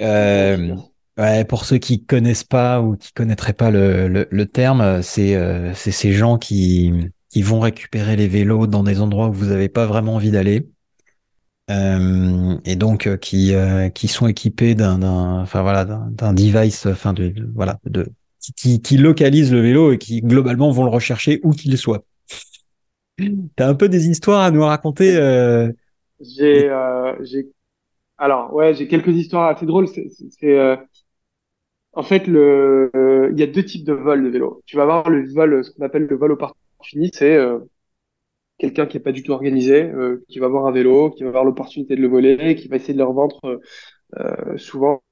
euh, 0.00 0.74
Ouais, 1.18 1.46
pour 1.46 1.64
ceux 1.64 1.78
qui 1.78 2.04
connaissent 2.04 2.44
pas 2.44 2.82
ou 2.82 2.94
qui 2.94 3.10
connaîtraient 3.14 3.54
pas 3.54 3.70
le, 3.70 4.06
le, 4.06 4.28
le 4.30 4.46
terme, 4.46 5.00
c'est 5.02 5.34
euh, 5.34 5.72
c'est 5.74 5.90
ces 5.90 6.12
gens 6.12 6.36
qui, 6.36 6.92
qui 7.30 7.40
vont 7.40 7.58
récupérer 7.58 8.16
les 8.16 8.28
vélos 8.28 8.66
dans 8.66 8.82
des 8.82 9.00
endroits 9.00 9.28
où 9.28 9.32
vous 9.32 9.46
n'avez 9.46 9.70
pas 9.70 9.86
vraiment 9.86 10.16
envie 10.16 10.30
d'aller. 10.30 10.68
Euh, 11.70 12.58
et 12.64 12.76
donc 12.76 13.16
qui 13.18 13.52
qui 13.94 14.08
sont 14.08 14.28
équipés 14.28 14.74
d'un 14.76 15.02
enfin 15.42 15.62
voilà 15.62 15.84
d'un 15.84 16.32
device 16.32 16.86
enfin 16.86 17.12
de, 17.12 17.34
voilà 17.54 17.80
de 17.84 18.06
qui, 18.54 18.80
qui 18.80 18.96
localise 18.98 19.52
le 19.52 19.60
vélo 19.60 19.92
et 19.92 19.98
qui 19.98 20.20
globalement 20.22 20.70
vont 20.70 20.84
le 20.84 20.90
rechercher 20.90 21.40
où 21.42 21.50
qu'il 21.50 21.76
soit. 21.76 22.04
T'as 23.56 23.68
un 23.68 23.74
peu 23.74 23.88
des 23.88 24.08
histoires 24.08 24.42
à 24.42 24.50
nous 24.50 24.62
raconter. 24.62 25.16
Euh... 25.16 25.70
J'ai 26.20 26.70
j'ai 27.22 27.48
alors 28.18 28.52
ouais 28.54 28.74
j'ai 28.74 28.88
quelques 28.88 29.14
histoires 29.14 29.48
assez 29.48 29.66
drôles. 29.66 29.88
C'est 29.88 30.08
en 31.92 32.02
fait 32.02 32.26
le 32.26 33.30
il 33.32 33.38
y 33.38 33.42
a 33.42 33.46
deux 33.46 33.64
types 33.64 33.84
de 33.84 33.92
vols 33.92 34.24
de 34.24 34.28
vélo. 34.28 34.62
Tu 34.66 34.76
vas 34.76 34.82
avoir 34.82 35.08
le 35.10 35.26
vol 35.32 35.64
ce 35.64 35.70
qu'on 35.70 35.84
appelle 35.84 36.06
le 36.06 36.16
vol 36.16 36.32
opportuniste, 36.32 37.16
c'est 37.16 37.38
quelqu'un 38.58 38.86
qui 38.86 38.96
est 38.96 39.00
pas 39.00 39.12
du 39.12 39.22
tout 39.22 39.32
organisé, 39.32 39.82
euh, 39.82 40.24
qui 40.28 40.38
va 40.38 40.46
avoir 40.46 40.66
un 40.66 40.72
vélo, 40.72 41.10
qui 41.10 41.22
va 41.22 41.28
avoir 41.28 41.44
l'opportunité 41.44 41.96
de 41.96 42.00
le 42.00 42.08
voler, 42.08 42.56
qui 42.56 42.68
va 42.68 42.76
essayer 42.76 42.94
de 42.94 42.98
le 42.98 43.04
revendre 43.04 43.40
euh, 43.44 43.58
euh 44.18 44.56
souvent 44.58 45.02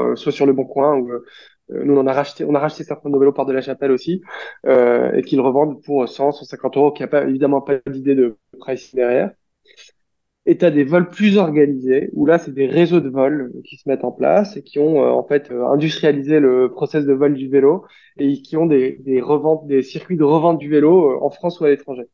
euh, 0.00 0.16
soit 0.16 0.32
sur 0.32 0.46
le 0.46 0.52
bon 0.52 0.64
coin 0.64 0.96
ou 0.96 1.10
nous 1.70 1.94
on 1.96 2.06
a 2.06 2.12
racheté 2.12 2.44
on 2.44 2.54
a 2.54 2.58
racheté 2.58 2.84
certains 2.84 3.08
de 3.08 3.14
nos 3.14 3.20
vélos 3.20 3.32
par 3.32 3.46
de 3.46 3.52
la 3.52 3.60
chapelle 3.60 3.92
aussi 3.92 4.22
et 4.66 5.22
qui 5.22 5.36
le 5.36 5.42
revendent 5.42 5.82
pour 5.82 6.08
100 6.08 6.32
150 6.32 6.76
euros 6.76 6.92
qui 6.92 7.02
a 7.02 7.08
pas 7.08 7.24
évidemment 7.24 7.60
pas 7.60 7.78
d'idée 7.86 8.14
de 8.14 8.36
price 8.58 8.94
derrière 8.94 9.30
et 10.46 10.56
tu 10.56 10.64
as 10.64 10.70
des 10.70 10.84
vols 10.84 11.10
plus 11.10 11.36
organisés 11.36 12.10
où 12.14 12.24
là 12.26 12.38
c'est 12.38 12.54
des 12.54 12.66
réseaux 12.66 13.00
de 13.00 13.08
vols 13.10 13.52
qui 13.64 13.76
se 13.76 13.88
mettent 13.88 14.04
en 14.04 14.12
place 14.12 14.56
et 14.56 14.62
qui 14.62 14.78
ont 14.78 14.98
en 15.02 15.22
fait 15.26 15.50
industrialisé 15.50 16.40
le 16.40 16.70
process 16.70 17.04
de 17.04 17.12
vol 17.12 17.34
du 17.34 17.48
vélo 17.48 17.84
et 18.18 18.40
qui 18.42 18.56
ont 18.56 18.66
des, 18.66 18.96
des 19.00 19.20
reventes 19.20 19.66
des 19.66 19.82
circuits 19.82 20.16
de 20.16 20.24
revente 20.24 20.58
du 20.58 20.70
vélo 20.70 21.22
en 21.22 21.30
France 21.30 21.60
ou 21.60 21.64
à 21.64 21.70
l'étranger 21.70 22.04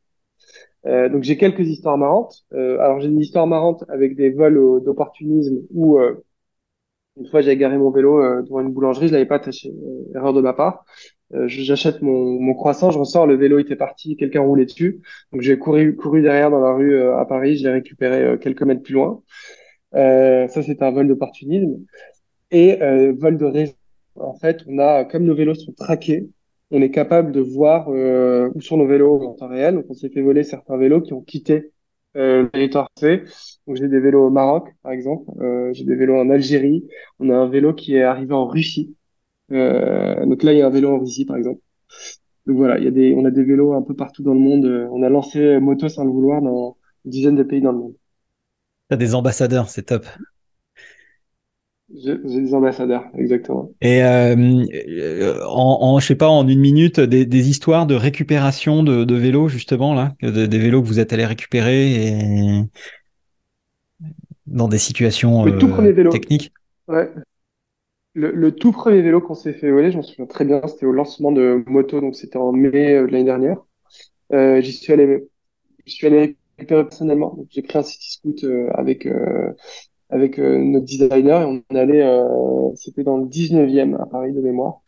euh, 0.87 1.09
donc 1.09 1.23
j'ai 1.23 1.37
quelques 1.37 1.67
histoires 1.67 1.97
marrantes. 1.99 2.45
Euh, 2.53 2.79
alors 2.81 3.01
j'ai 3.01 3.09
une 3.09 3.21
histoire 3.21 3.47
marrante 3.47 3.85
avec 3.89 4.17
des 4.17 4.31
vols 4.31 4.83
d'opportunisme 4.85 5.63
où 5.73 5.99
euh, 5.99 6.24
une 7.17 7.27
fois 7.29 7.41
j'ai 7.41 7.57
garé 7.57 7.79
mon 7.79 7.91
vélo 7.91 8.21
euh, 8.23 8.43
devant 8.43 8.61
une 8.61 8.73
boulangerie, 8.73 9.09
je 9.09 9.12
l'avais 9.12 9.27
pas 9.27 9.37
attaché, 9.37 9.71
euh, 9.71 10.17
erreur 10.19 10.33
de 10.33 10.41
ma 10.41 10.53
part. 10.53 10.85
J'achète 11.47 12.01
mon, 12.01 12.39
mon, 12.41 12.55
croissant, 12.55 12.93
je 12.93 12.99
ressors, 12.99 13.27
le 13.27 13.35
vélo 13.35 13.59
était 13.59 13.75
parti, 13.75 14.17
quelqu'un 14.17 14.43
roulait 14.43 14.67
dessus. 14.67 15.01
Donc 15.33 15.41
j'ai 15.41 15.59
couru, 15.59 15.97
couru 15.97 16.23
derrière 16.23 16.51
dans 16.51 16.61
la 16.61 16.73
rue 16.73 17.03
à 17.03 17.25
Paris, 17.25 17.57
je 17.57 17.65
l'ai 17.65 17.73
récupéré 17.73 18.39
quelques 18.39 18.62
mètres 18.62 18.83
plus 18.83 18.95
loin. 18.95 19.21
ça 19.93 20.62
c'est 20.62 20.81
un 20.81 20.91
vol 20.93 21.09
d'opportunisme. 21.09 21.85
Et 22.53 22.79
vol 23.19 23.37
de 23.39 23.45
raison. 23.47 23.75
En 24.17 24.35
fait, 24.35 24.62
on 24.69 24.79
a, 24.79 25.05
comme 25.05 25.25
nos 25.25 25.35
vélos 25.35 25.57
sont 25.57 25.73
traqués, 25.73 26.29
on 26.71 26.83
est 26.83 26.91
capable 26.91 27.33
de 27.33 27.41
voir 27.41 27.89
euh, 27.89 28.51
où 28.55 28.61
sont 28.61 28.77
nos 28.77 28.87
vélos 28.87 29.23
en 29.23 29.35
temps 29.35 29.49
réel. 29.49 29.77
Donc, 29.77 29.87
on 29.89 29.95
s'est 29.95 30.09
fait 30.09 30.23
voler 30.23 30.45
certains 30.45 30.77
vélos 30.77 31.03
qui 31.03 31.12
ont 31.12 31.23
quitté 31.23 31.71
euh, 32.17 32.43
le 32.43 32.51
territoire 32.51 32.89
C. 32.99 33.25
Donc, 33.67 33.77
j'ai 33.77 33.89
des 33.89 34.01
vélos 34.01 34.27
au 34.27 34.31
Maroc, 34.31 34.69
par 34.83 34.93
exemple. 34.93 35.31
Euh, 35.41 35.73
j'ai 35.73 35.85
des 35.85 35.95
vélos 35.97 36.17
en 36.17 36.31
Algérie. 36.31 36.87
On 37.19 37.31
a 37.31 37.37
un 37.37 37.49
vélo 37.49 37.75
qui 37.75 37.97
est 37.97 38.03
arrivé 38.03 38.33
en 38.35 38.47
Russie. 38.47 38.97
Euh, 39.53 40.27
donc 40.27 40.43
là, 40.43 40.53
il 40.53 40.59
y 40.59 40.62
a 40.62 40.67
un 40.67 40.71
vélo 40.71 40.95
en 40.95 40.99
Russie, 41.01 41.25
par 41.27 41.37
exemple. 41.37 41.61
Donc 42.47 42.57
voilà, 42.57 42.79
il 42.79 42.85
y 42.85 42.89
a 42.89 42.91
des, 42.91 43.15
on 43.15 43.25
a 43.25 43.31
des 43.31 43.45
vélos 43.45 43.75
un 43.75 43.83
peu 43.83 43.95
partout 43.95 44.23
dans 44.23 44.35
le 44.35 44.41
monde. 44.41 44.67
On 44.93 45.03
a 45.03 45.09
lancé 45.09 45.61
Moto 45.61 45.89
sans 45.89 46.05
le 46.05 46.11
vouloir 46.11 46.43
dans 46.43 46.77
une 47.05 47.11
dizaine 47.11 47.37
de 47.37 47.43
pays 47.43 47.61
dans 47.61 47.73
le 47.73 47.79
monde. 47.79 47.95
T'as 48.89 48.97
des 48.97 49.15
ambassadeurs, 49.15 49.69
c'est 49.69 49.83
top. 49.85 50.07
J'ai 51.93 52.16
des 52.16 52.55
ambassadeurs, 52.55 53.05
exactement. 53.14 53.70
Et 53.82 54.03
euh, 54.03 54.35
euh, 54.37 55.45
en, 55.47 55.78
en, 55.82 56.01
je 56.01 56.07
sais 56.07 56.14
pas, 56.14 56.28
en 56.28 56.49
une 56.49 56.59
minute, 56.59 56.99
des, 56.99 57.26
des 57.26 57.49
histoires 57.51 57.87
de 57.87 57.95
récupération 57.95 58.82
de, 58.82 59.05
de 59.05 59.14
vélos, 59.14 59.49
justement, 59.49 59.95
là, 59.95 60.14
des 60.22 60.59
vélos 60.59 60.82
que 60.82 60.89
vous 60.89 60.99
êtes 60.99 61.12
allé 61.12 61.26
récupérer 61.26 62.09
et 62.09 62.62
dans 64.47 64.68
des 64.68 64.78
situations 64.78 65.45
le 65.45 65.59
tout 65.59 65.68
premier 65.68 65.93
vélo. 65.93 66.11
Euh, 66.11 66.12
techniques. 66.12 66.53
Ouais. 66.89 67.11
Le, 68.14 68.30
le, 68.30 68.53
tout 68.53 68.72
premier 68.72 69.03
vélo 69.03 69.20
qu'on 69.20 69.35
s'est 69.35 69.53
fait 69.53 69.70
voler, 69.70 69.91
je 69.91 69.97
m'en 69.97 70.03
souviens 70.03 70.26
très 70.26 70.45
bien, 70.45 70.62
c'était 70.66 70.87
au 70.87 70.93
lancement 70.93 71.32
de 71.32 71.64
moto, 71.66 72.01
donc 72.01 72.14
c'était 72.14 72.39
en 72.39 72.53
mai 72.53 72.70
de 73.01 73.07
l'année 73.07 73.24
dernière. 73.24 73.59
Euh, 74.32 74.61
j'y 74.62 74.72
suis 74.72 74.93
allé, 74.93 75.28
j'y 75.87 75.95
suis 75.97 76.07
allé 76.07 76.37
récupérer 76.59 76.85
personnellement. 76.85 77.39
J'ai 77.51 77.62
pris 77.62 77.78
un 77.78 77.82
city 77.82 78.12
scoot 78.12 78.45
avec 78.74 79.09
avec 80.11 80.39
euh, 80.39 80.59
notre 80.59 80.85
designer 80.85 81.43
et 81.43 81.45
on 81.45 81.77
allait, 81.77 82.03
euh, 82.03 82.75
c'était 82.77 83.05
dans 83.05 83.19
le 83.19 83.27
19e 83.27 84.01
à 84.01 84.07
Paris 84.07 84.33
de 84.33 84.41
mémoire, 84.41 84.81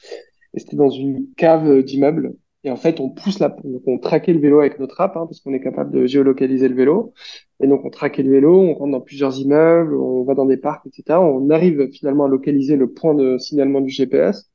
et 0.54 0.60
c'était 0.60 0.76
dans 0.76 0.90
une 0.90 1.26
cave 1.36 1.82
d'immeuble. 1.82 2.34
Et 2.64 2.70
en 2.70 2.76
fait, 2.76 2.98
on 2.98 3.10
pousse 3.10 3.38
la, 3.38 3.56
on 3.86 3.98
traquait 3.98 4.32
le 4.32 4.40
vélo 4.40 4.58
avec 4.60 4.80
notre 4.80 5.00
app, 5.00 5.16
hein, 5.16 5.26
parce 5.26 5.40
qu'on 5.40 5.54
est 5.54 5.60
capable 5.60 5.92
de 5.92 6.06
géolocaliser 6.06 6.68
le 6.68 6.74
vélo. 6.74 7.12
Et 7.60 7.68
donc, 7.68 7.84
on 7.84 7.90
traquait 7.90 8.24
le 8.24 8.30
vélo, 8.32 8.60
on 8.60 8.74
rentre 8.74 8.90
dans 8.92 9.00
plusieurs 9.00 9.38
immeubles, 9.38 9.94
on 9.94 10.24
va 10.24 10.34
dans 10.34 10.46
des 10.46 10.56
parcs, 10.56 10.84
etc. 10.86 11.20
On 11.20 11.48
arrive 11.50 11.88
finalement 11.92 12.24
à 12.24 12.28
localiser 12.28 12.76
le 12.76 12.92
point 12.92 13.14
de 13.14 13.38
signalement 13.38 13.80
du 13.80 13.90
GPS. 13.90 14.50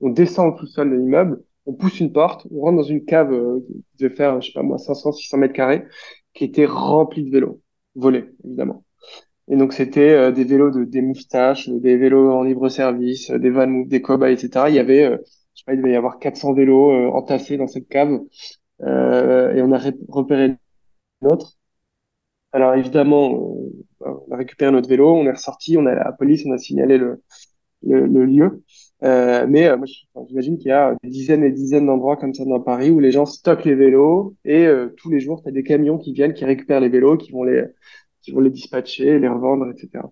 On 0.00 0.08
descend 0.08 0.54
au 0.54 0.56
sous-sol 0.58 0.90
de 0.90 0.96
l'immeuble, 0.96 1.42
on 1.66 1.74
pousse 1.74 2.00
une 2.00 2.12
porte, 2.12 2.46
on 2.50 2.62
rentre 2.62 2.78
dans 2.78 2.82
une 2.82 3.04
cave 3.04 3.32
euh, 3.32 3.60
qui 3.66 3.84
devait 3.98 4.14
faire, 4.14 4.40
je 4.40 4.48
sais 4.48 4.52
pas 4.54 4.62
moi, 4.62 4.78
500, 4.78 5.12
600 5.12 5.38
mètres 5.38 5.54
carrés, 5.54 5.84
qui 6.34 6.44
était 6.44 6.66
remplie 6.66 7.24
de 7.24 7.30
vélos, 7.30 7.60
volés, 7.94 8.24
évidemment. 8.44 8.84
Et 9.50 9.56
donc, 9.56 9.72
c'était 9.72 10.10
euh, 10.12 10.30
des 10.30 10.44
vélos 10.44 10.70
de, 10.70 10.84
des 10.84 11.02
moustaches, 11.02 11.68
des 11.68 11.96
vélos 11.96 12.30
en 12.32 12.44
libre 12.44 12.68
service, 12.68 13.30
euh, 13.30 13.38
des 13.38 13.50
van 13.50 13.66
des 13.66 14.00
cobayes, 14.00 14.32
etc. 14.34 14.66
Il 14.68 14.76
y 14.76 14.78
avait, 14.78 15.04
euh, 15.04 15.16
je 15.54 15.60
sais 15.60 15.64
pas, 15.66 15.74
il 15.74 15.78
devait 15.78 15.92
y 15.92 15.96
avoir 15.96 16.20
400 16.20 16.54
vélos 16.54 17.12
entassés 17.12 17.56
dans 17.56 17.66
cette 17.66 17.88
cave. 17.88 18.20
et 18.80 19.62
on 19.62 19.72
a 19.72 19.80
repéré 20.08 20.56
notre. 21.22 21.58
Alors, 22.52 22.74
évidemment, 22.74 23.56
on 24.00 24.32
a 24.32 24.36
récupéré 24.36 24.70
notre 24.72 24.88
vélo, 24.88 25.14
on 25.14 25.26
est 25.26 25.32
ressorti, 25.32 25.76
on 25.76 25.86
a 25.86 25.94
la 25.94 26.12
police, 26.12 26.44
on 26.46 26.52
a 26.52 26.58
signalé 26.58 26.98
le, 26.98 27.20
lieu. 27.82 28.62
Euh, 29.02 29.46
mais 29.48 29.76
moi, 29.76 29.86
j'imagine 30.28 30.58
qu'il 30.58 30.68
y 30.68 30.72
a 30.72 30.94
des 31.02 31.10
dizaines 31.10 31.44
et 31.44 31.50
des 31.50 31.56
dizaines 31.56 31.86
d'endroits 31.86 32.16
comme 32.16 32.34
ça 32.34 32.44
dans 32.44 32.60
Paris 32.60 32.90
où 32.90 33.00
les 33.00 33.12
gens 33.12 33.26
stockent 33.26 33.64
les 33.64 33.74
vélos 33.74 34.36
et 34.44 34.66
tous 34.96 35.10
les 35.10 35.20
jours, 35.20 35.42
tu 35.42 35.48
as 35.48 35.52
des 35.52 35.62
camions 35.64 35.98
qui 35.98 36.12
viennent, 36.12 36.34
qui 36.34 36.44
récupèrent 36.44 36.80
les 36.80 36.88
vélos, 36.88 37.16
qui 37.16 37.32
vont 37.32 37.44
les, 37.44 37.64
qui 38.32 38.40
les 38.40 38.50
dispatcher, 38.50 39.18
les 39.18 39.28
revendre, 39.28 39.70
etc. 39.70 40.04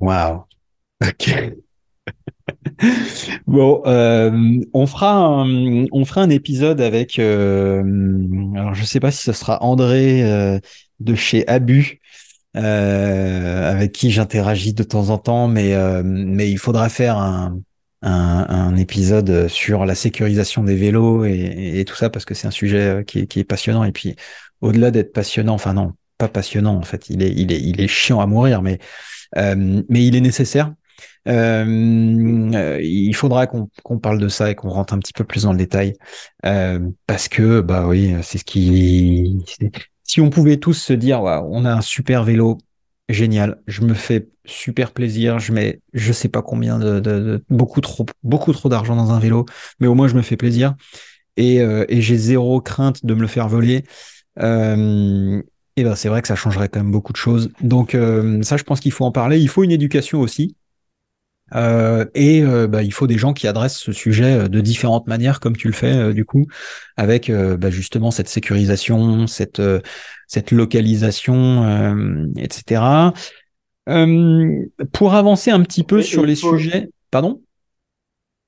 Waouh. 0.00 0.44
Ok. 1.02 1.54
bon, 3.46 3.82
euh, 3.86 4.60
on 4.72 4.86
fera 4.86 5.14
un, 5.14 5.86
on 5.92 6.04
épisode 6.30 6.80
avec. 6.80 7.18
Euh, 7.18 7.82
alors, 8.54 8.74
je 8.74 8.84
sais 8.84 9.00
pas 9.00 9.10
si 9.10 9.22
ce 9.22 9.32
sera 9.32 9.62
André 9.62 10.22
euh, 10.24 10.58
de 11.00 11.14
chez 11.14 11.46
Abu. 11.48 12.00
avec 12.54 13.92
qui 13.92 14.10
j'interagis 14.10 14.74
de 14.74 14.82
temps 14.82 15.10
en 15.10 15.18
temps, 15.18 15.48
mais 15.48 16.50
il 16.50 16.58
faudra 16.58 16.88
faire 16.88 17.16
un, 17.18 18.76
épisode 18.76 19.48
sur 19.48 19.84
la 19.84 19.94
sécurisation 19.94 20.64
des 20.64 20.74
vélos 20.74 21.24
et, 21.24 21.84
tout 21.86 21.94
ça 21.94 22.08
parce 22.08 22.24
que 22.24 22.34
c'est 22.34 22.46
un 22.46 22.50
sujet 22.50 23.04
qui 23.06 23.20
est, 23.20 23.26
qui 23.26 23.40
est 23.40 23.44
passionnant 23.44 23.84
et 23.84 23.92
puis 23.92 24.16
au-delà 24.60 24.90
d'être 24.90 25.12
passionnant, 25.12 25.54
enfin 25.54 25.74
non, 25.74 25.92
pas 26.18 26.28
passionnant 26.28 26.76
en 26.76 26.82
fait, 26.82 27.10
il 27.10 27.22
est, 27.22 27.32
il 27.32 27.50
est, 27.52 27.60
il 27.60 27.80
est 27.80 27.88
chiant 27.88 28.20
à 28.20 28.26
mourir, 28.26 28.62
mais, 28.62 28.78
euh, 29.36 29.82
mais 29.88 30.06
il 30.06 30.14
est 30.14 30.20
nécessaire. 30.20 30.72
Euh, 31.28 31.64
euh 32.54 32.80
il 32.82 33.14
faudra 33.14 33.46
qu'on 33.46 33.98
parle 33.98 34.18
de 34.18 34.28
ça 34.28 34.50
et 34.50 34.54
qu'on 34.54 34.70
rentre 34.70 34.94
un 34.94 34.98
petit 34.98 35.12
peu 35.12 35.24
plus 35.24 35.42
dans 35.42 35.52
le 35.52 35.58
détail 35.58 35.94
parce 37.06 37.28
que 37.28 37.60
bah 37.60 37.86
oui, 37.86 38.14
c'est 38.22 38.38
ce 38.38 38.44
qui. 38.44 39.44
Si 40.02 40.20
on 40.20 40.30
pouvait 40.30 40.56
tous 40.56 40.74
se 40.74 40.92
dire, 40.92 41.22
on 41.22 41.64
a 41.64 41.72
un 41.72 41.80
super 41.80 42.24
vélo, 42.24 42.58
génial, 43.08 43.60
je 43.66 43.82
me 43.82 43.94
fais 43.94 44.28
super 44.44 44.92
plaisir, 44.92 45.38
je 45.38 45.52
mets 45.52 45.80
je 45.92 46.12
sais 46.12 46.28
pas 46.28 46.42
combien 46.42 46.78
de, 46.78 47.44
beaucoup 47.48 47.80
trop 47.80 48.06
beaucoup 48.22 48.52
trop 48.52 48.68
d'argent 48.68 48.96
dans 48.96 49.12
un 49.12 49.20
vélo, 49.20 49.46
mais 49.78 49.86
au 49.86 49.94
moins 49.94 50.08
je 50.08 50.14
me 50.16 50.22
fais 50.22 50.36
plaisir 50.36 50.74
et, 51.36 51.56
et 51.56 52.02
j'ai 52.02 52.16
zéro 52.16 52.60
crainte 52.60 53.06
de 53.06 53.14
me 53.14 53.20
le 53.20 53.28
faire 53.28 53.48
voler. 53.48 53.84
Euh, 54.40 55.42
et 55.76 55.84
ben 55.84 55.94
c'est 55.94 56.08
vrai 56.08 56.20
que 56.20 56.28
ça 56.28 56.34
changerait 56.34 56.68
quand 56.68 56.80
même 56.80 56.92
beaucoup 56.92 57.12
de 57.12 57.16
choses. 57.16 57.50
Donc 57.60 57.94
euh, 57.94 58.42
ça, 58.42 58.56
je 58.56 58.64
pense 58.64 58.80
qu'il 58.80 58.92
faut 58.92 59.04
en 59.04 59.12
parler. 59.12 59.38
Il 59.38 59.48
faut 59.48 59.64
une 59.64 59.70
éducation 59.70 60.20
aussi. 60.20 60.56
Euh, 61.54 62.04
et 62.14 62.42
euh, 62.42 62.68
bah, 62.68 62.82
il 62.82 62.92
faut 62.92 63.08
des 63.08 63.18
gens 63.18 63.32
qui 63.32 63.48
adressent 63.48 63.78
ce 63.78 63.92
sujet 63.92 64.48
de 64.48 64.60
différentes 64.60 65.08
manières, 65.08 65.40
comme 65.40 65.56
tu 65.56 65.66
le 65.66 65.72
fais 65.72 66.12
du 66.12 66.24
coup, 66.24 66.46
avec 66.96 67.30
bah, 67.30 67.70
justement 67.70 68.10
cette 68.10 68.28
sécurisation, 68.28 69.26
cette 69.26 69.62
cette 70.26 70.50
localisation, 70.52 72.30
etc. 72.36 73.12
pour 74.92 75.14
avancer 75.14 75.50
un 75.50 75.62
petit 75.62 75.82
peu 75.82 76.02
sur 76.02 76.24
les 76.24 76.36
sujets, 76.36 76.90
pardon? 77.10 77.40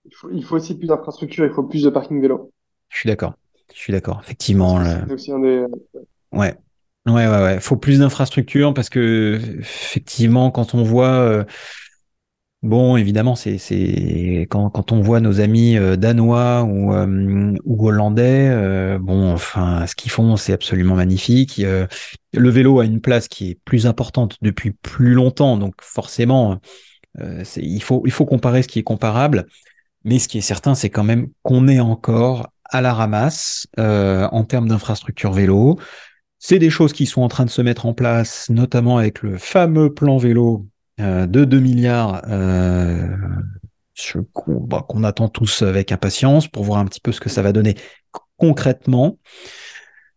Il 0.04 0.14
faut, 0.14 0.30
il 0.32 0.44
faut 0.44 0.56
aussi 0.56 0.76
plus 0.76 0.88
d'infrastructures, 0.88 1.46
il 1.46 1.52
faut 1.52 1.62
plus 1.62 1.82
de 1.82 1.90
parking 1.90 2.20
vélo. 2.20 2.52
Je 2.88 2.98
suis 2.98 3.08
d'accord. 3.08 3.34
Je 3.74 3.80
suis 3.80 3.92
d'accord, 3.92 4.20
effectivement. 4.22 4.78
Ouais. 6.32 6.56
Ouais, 7.04 7.26
ouais, 7.26 7.42
ouais. 7.42 7.60
Faut 7.60 7.76
plus 7.76 7.98
d'infrastructures 7.98 8.74
parce 8.74 8.88
que 8.88 9.40
effectivement, 9.58 10.50
quand 10.50 10.74
on 10.74 10.84
voit, 10.84 11.08
euh, 11.08 11.44
Bon, 12.62 12.96
évidemment, 12.96 13.34
c'est 13.34 13.58
c'est 13.58 14.46
quand 14.48 14.70
quand 14.70 14.92
on 14.92 15.00
voit 15.00 15.18
nos 15.18 15.40
amis 15.40 15.76
euh, 15.76 15.96
danois 15.96 16.62
ou 16.62 16.94
euh, 16.94 17.56
ou 17.64 17.88
hollandais, 17.88 18.48
euh, 18.50 19.00
bon, 19.00 19.32
enfin, 19.32 19.84
ce 19.88 19.96
qu'ils 19.96 20.12
font, 20.12 20.36
c'est 20.36 20.52
absolument 20.52 20.94
magnifique. 20.94 21.60
le 21.60 22.50
vélo 22.50 22.78
a 22.78 22.84
une 22.84 23.00
place 23.00 23.26
qui 23.26 23.50
est 23.50 23.58
plus 23.64 23.86
importante 23.88 24.36
depuis 24.42 24.70
plus 24.70 25.12
longtemps, 25.14 25.56
donc 25.56 25.74
forcément, 25.82 26.60
il 27.56 27.82
faut 27.82 28.02
il 28.06 28.12
faut 28.12 28.26
comparer 28.26 28.62
ce 28.62 28.68
qui 28.68 28.78
est 28.78 28.84
comparable. 28.84 29.46
Mais 30.04 30.18
ce 30.20 30.28
qui 30.28 30.38
est 30.38 30.40
certain, 30.40 30.74
c'est 30.76 30.90
quand 30.90 31.04
même 31.04 31.28
qu'on 31.42 31.66
est 31.68 31.80
encore 31.80 32.48
à 32.72 32.80
la 32.80 32.92
ramasse 32.92 33.66
en 33.78 34.44
termes 34.44 34.68
d'infrastructure 34.68 35.32
vélo. 35.32 35.78
C'est 36.44 36.58
des 36.58 36.70
choses 36.70 36.92
qui 36.92 37.06
sont 37.06 37.22
en 37.22 37.28
train 37.28 37.44
de 37.44 37.50
se 37.50 37.62
mettre 37.62 37.86
en 37.86 37.94
place, 37.94 38.50
notamment 38.50 38.98
avec 38.98 39.22
le 39.22 39.38
fameux 39.38 39.94
plan 39.94 40.18
vélo 40.18 40.66
euh, 41.00 41.26
de 41.26 41.44
2 41.44 41.60
milliards 41.60 42.22
euh, 42.28 43.06
bah, 44.46 44.84
qu'on 44.88 45.04
attend 45.04 45.28
tous 45.28 45.62
avec 45.62 45.92
impatience 45.92 46.48
pour 46.48 46.64
voir 46.64 46.80
un 46.80 46.84
petit 46.84 47.00
peu 47.00 47.12
ce 47.12 47.20
que 47.20 47.28
ça 47.28 47.42
va 47.42 47.52
donner 47.52 47.76
concrètement. 48.36 49.18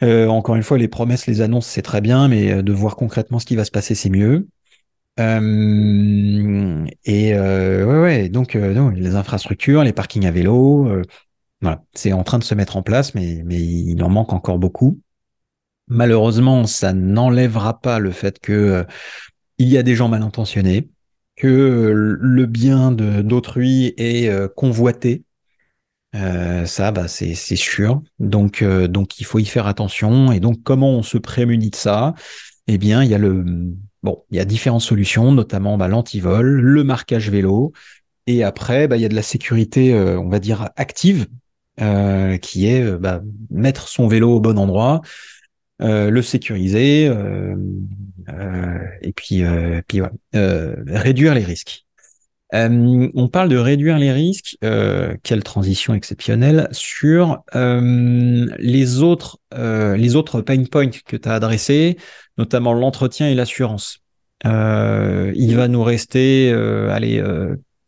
Euh, 0.01 0.27
encore 0.27 0.55
une 0.55 0.63
fois, 0.63 0.79
les 0.79 0.87
promesses, 0.87 1.27
les 1.27 1.41
annonces, 1.41 1.67
c'est 1.67 1.83
très 1.83 2.01
bien, 2.01 2.27
mais 2.27 2.63
de 2.63 2.73
voir 2.73 2.95
concrètement 2.95 3.37
ce 3.37 3.45
qui 3.45 3.55
va 3.55 3.63
se 3.63 3.71
passer, 3.71 3.93
c'est 3.93 4.09
mieux. 4.09 4.47
et 5.19 5.23
ouais, 7.35 8.01
ouais, 8.01 8.29
donc 8.29 8.55
les 8.55 9.15
infrastructures, 9.15 9.83
les 9.83 9.93
parkings 9.93 10.25
à 10.25 10.31
vélo, 10.31 11.03
voilà, 11.61 11.83
c'est 11.93 12.13
en 12.13 12.23
train 12.23 12.39
de 12.39 12.43
se 12.43 12.55
mettre 12.55 12.77
en 12.77 12.83
place, 12.83 13.15
mais, 13.15 13.41
mais 13.45 13.61
il 13.61 14.01
en 14.03 14.09
manque 14.09 14.33
encore 14.33 14.59
beaucoup. 14.59 14.99
Malheureusement, 15.87 16.65
ça 16.65 16.93
n'enlèvera 16.93 17.79
pas 17.79 17.99
le 17.99 18.11
fait 18.11 18.39
que 18.39 18.85
il 19.57 19.69
y 19.69 19.77
a 19.77 19.83
des 19.83 19.95
gens 19.95 20.09
mal 20.09 20.21
intentionnés, 20.21 20.89
que 21.35 22.17
le 22.19 22.45
bien 22.45 22.91
d'autrui 22.91 23.93
est 23.97 24.29
euh, 24.29 24.47
convoité. 24.47 25.23
Euh, 26.15 26.65
ça, 26.65 26.91
bah, 26.91 27.07
c'est 27.07 27.35
sûr. 27.35 28.01
Donc, 28.19 28.61
euh, 28.61 28.87
donc, 28.87 29.19
il 29.19 29.25
faut 29.25 29.39
y 29.39 29.45
faire 29.45 29.67
attention. 29.67 30.31
Et 30.31 30.39
donc, 30.39 30.63
comment 30.63 30.91
on 30.91 31.03
se 31.03 31.17
prémunit 31.17 31.69
de 31.69 31.75
ça? 31.75 32.13
Eh 32.67 32.77
bien, 32.77 33.03
il 33.03 33.09
y 33.09 33.13
a 33.13 33.17
le 33.17 33.43
bon, 34.01 34.23
il 34.31 34.37
y 34.37 34.39
a 34.39 34.45
différentes 34.45 34.81
solutions, 34.81 35.31
notamment 35.31 35.77
bah, 35.77 35.87
l'antivol, 35.87 36.45
le 36.45 36.83
marquage 36.83 37.29
vélo, 37.29 37.73
et 38.27 38.43
après, 38.43 38.87
bah, 38.87 38.97
il 38.97 39.01
y 39.01 39.05
a 39.05 39.09
de 39.09 39.15
la 39.15 39.21
sécurité, 39.21 39.93
on 39.93 40.29
va 40.29 40.39
dire 40.39 40.69
active, 40.75 41.27
qui 41.77 42.67
est 42.67 42.97
bah, 42.97 43.21
mettre 43.49 43.87
son 43.87 44.07
vélo 44.07 44.35
au 44.35 44.39
bon 44.39 44.57
endroit, 44.57 45.01
le 45.79 46.21
sécuriser, 46.21 47.11
euh, 48.29 48.77
et 49.01 49.13
puis, 49.13 49.43
euh, 49.43 49.81
puis 49.87 50.01
euh, 50.35 50.75
réduire 50.87 51.33
les 51.33 51.43
risques. 51.43 51.85
on 52.53 53.27
parle 53.31 53.49
de 53.49 53.57
réduire 53.57 53.97
les 53.97 54.11
risques, 54.11 54.57
quelle 54.61 55.43
transition 55.43 55.93
exceptionnelle, 55.93 56.67
sur 56.71 57.43
les, 57.53 59.01
autres, 59.01 59.39
les 59.53 60.15
autres 60.15 60.41
pain 60.41 60.63
points 60.63 60.89
que 60.89 61.17
tu 61.17 61.29
as 61.29 61.33
adressés, 61.33 61.97
notamment 62.37 62.73
l'entretien 62.73 63.27
et 63.29 63.35
l'assurance. 63.35 63.99
il 64.43 65.53
va 65.55 65.67
nous 65.67 65.83
rester 65.83 66.51
allez, 66.89 67.21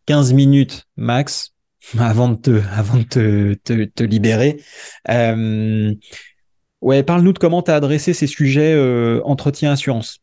15 0.05 0.33
minutes 0.33 0.85
max 0.97 1.53
avant 1.99 2.29
de 2.29 2.35
te, 2.35 2.61
avant 2.71 2.97
de 2.97 3.03
te, 3.03 3.53
te, 3.55 3.85
te 3.85 4.03
libérer. 4.03 4.61
ouais, 6.81 7.03
parle-nous 7.03 7.33
de 7.33 7.39
comment 7.39 7.61
tu 7.61 7.71
as 7.71 7.75
adressé 7.75 8.13
ces 8.13 8.27
sujets 8.27 8.75
entretien-assurance. 9.23 10.21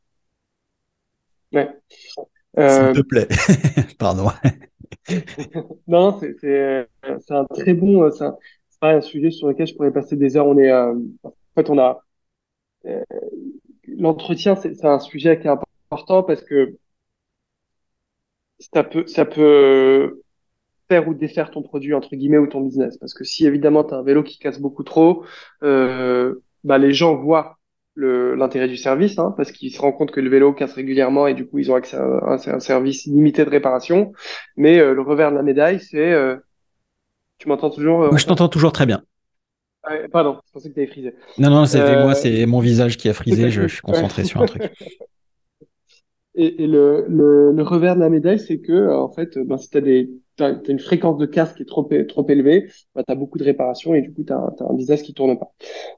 Ouais. 1.52 1.70
S'il 2.56 2.92
te 2.92 2.98
euh, 2.98 3.02
plaît. 3.02 3.28
Pardon. 3.98 4.28
non, 5.86 6.20
c'est 6.20 6.88
un 7.30 7.44
très 7.46 7.74
bon, 7.74 8.02
euh, 8.02 8.10
c'est 8.10 8.24
un, 8.24 8.36
un, 8.82 9.00
sujet 9.00 9.30
sur 9.30 9.48
lequel 9.48 9.66
je 9.66 9.74
pourrais 9.74 9.92
passer 9.92 10.16
des 10.16 10.36
heures. 10.36 10.46
On 10.46 10.58
est, 10.58 10.70
euh, 10.70 10.94
en 11.22 11.32
fait, 11.54 11.70
on 11.70 11.78
a 11.78 12.00
l'entretien, 13.86 14.56
c'est 14.56 14.84
un 14.84 14.98
sujet 14.98 15.40
qui 15.40 15.46
est 15.46 15.50
important 15.50 16.22
parce 16.22 16.42
que 16.42 16.76
ça 18.58 18.84
peut, 18.84 19.06
ça 19.06 19.24
peut 19.24 20.22
faire 20.88 21.08
ou 21.08 21.14
défaire 21.14 21.50
ton 21.50 21.62
produit 21.62 21.94
entre 21.94 22.14
guillemets 22.16 22.38
ou 22.38 22.46
ton 22.46 22.60
business. 22.60 22.96
Parce 22.98 23.14
que 23.14 23.24
si 23.24 23.46
évidemment 23.46 23.84
tu 23.84 23.94
as 23.94 23.98
un 23.98 24.02
vélo 24.02 24.22
qui 24.22 24.38
casse 24.38 24.60
beaucoup 24.60 24.84
trop, 24.84 25.24
euh, 25.62 26.34
bah 26.64 26.78
les 26.78 26.92
gens 26.92 27.16
voient 27.16 27.58
l'intérêt 27.96 28.68
du 28.68 28.76
service, 28.76 29.18
hein, 29.18 29.34
parce 29.36 29.52
qu'ils 29.52 29.72
se 29.72 29.80
rendent 29.80 29.96
compte 29.96 30.10
que 30.10 30.20
le 30.20 30.28
vélo 30.28 30.52
casse 30.52 30.72
régulièrement 30.72 31.26
et 31.26 31.34
du 31.34 31.46
coup 31.46 31.58
ils 31.58 31.70
ont 31.70 31.76
accès 31.76 31.96
à 31.96 32.02
un, 32.02 32.60
service 32.60 33.06
limité 33.06 33.44
de 33.44 33.50
réparation. 33.50 34.12
Mais 34.56 34.78
euh, 34.78 34.94
le 34.94 35.02
revers 35.02 35.30
de 35.30 35.36
la 35.36 35.42
médaille, 35.42 35.80
c'est... 35.80 36.12
Euh, 36.12 36.36
tu 37.38 37.48
m'entends 37.48 37.70
toujours 37.70 38.02
euh, 38.02 38.16
Je 38.16 38.26
t'entends 38.26 38.48
toujours 38.48 38.72
très 38.72 38.86
bien. 38.86 39.02
pardon, 40.12 40.38
je 40.46 40.52
pensais 40.52 40.70
que 40.70 40.74
tu 40.74 40.80
avais 40.80 40.88
frisé. 40.88 41.14
Non, 41.38 41.50
non, 41.50 41.66
c'était 41.66 42.02
moi, 42.02 42.14
c'est 42.14 42.46
mon 42.46 42.60
visage 42.60 42.96
qui 42.96 43.08
a 43.08 43.14
frisé, 43.14 43.50
je, 43.50 43.66
suis 43.66 43.82
concentré 43.82 44.24
sur 44.24 44.40
un 44.40 44.46
truc. 44.46 44.62
Et, 46.36 46.64
et 46.64 46.66
le, 46.66 47.06
le, 47.08 47.52
le, 47.52 47.62
revers 47.62 47.94
de 47.94 48.00
la 48.00 48.10
médaille, 48.10 48.40
c'est 48.40 48.58
que 48.58 48.92
en 48.92 49.08
fait, 49.08 49.38
ben, 49.38 49.56
si 49.56 49.70
tu 49.70 49.78
as 49.78 49.80
des 49.80 50.10
as, 50.40 50.54
une 50.68 50.80
fréquence 50.80 51.16
de 51.18 51.26
casse 51.26 51.54
qui 51.54 51.62
est 51.62 51.66
trop, 51.66 51.88
trop 52.08 52.26
élevée, 52.28 52.68
bah, 52.94 53.02
tu 53.06 53.12
as 53.12 53.14
beaucoup 53.14 53.38
de 53.38 53.44
réparations 53.44 53.94
et 53.94 54.02
du 54.02 54.12
coup, 54.12 54.24
tu 54.24 54.32
as, 54.32 54.36
un 54.36 54.74
business 54.74 55.02
qui 55.02 55.14
tourne 55.14 55.38
pas. 55.38 55.52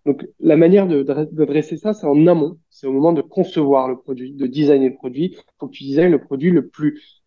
Donc, 0.05 0.27
la 0.41 0.57
manière 0.57 0.87
de, 0.87 1.03
de, 1.03 1.45
dresser 1.45 1.77
ça, 1.77 1.95
c'est 1.95 2.07
en 2.07 2.27
amont. 2.27 2.59
C'est 2.71 2.87
au 2.87 2.93
moment 2.93 3.13
de 3.13 3.23
concevoir 3.23 3.89
le 3.89 3.97
produit, 3.97 4.33
de 4.33 4.47
designer 4.47 4.91
le 4.91 4.97
produit. 4.97 5.33
Il 5.33 5.39
faut 5.59 5.69
que 5.69 5.73
tu 5.73 5.85
designes 5.85 6.11
le 6.11 6.21
produit 6.21 6.51
le 6.51 6.69
plus 6.69 7.23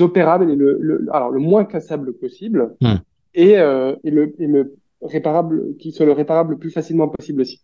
opérable 0.00 0.50
et 0.50 0.56
le, 0.56 0.78
le 0.80 1.06
alors, 1.12 1.30
le 1.30 1.40
moins 1.40 1.64
cassable 1.64 2.12
possible 2.16 2.76
hmm. 2.80 2.94
et, 3.34 3.58
euh, 3.58 3.96
et, 4.04 4.10
le, 4.10 4.34
et 4.38 4.46
le 4.46 4.76
réparable, 5.00 5.76
qui 5.78 5.90
soit 5.90 6.06
le 6.06 6.12
réparable 6.12 6.52
le 6.52 6.58
plus 6.58 6.70
facilement 6.70 7.08
possible 7.08 7.40
aussi. 7.40 7.60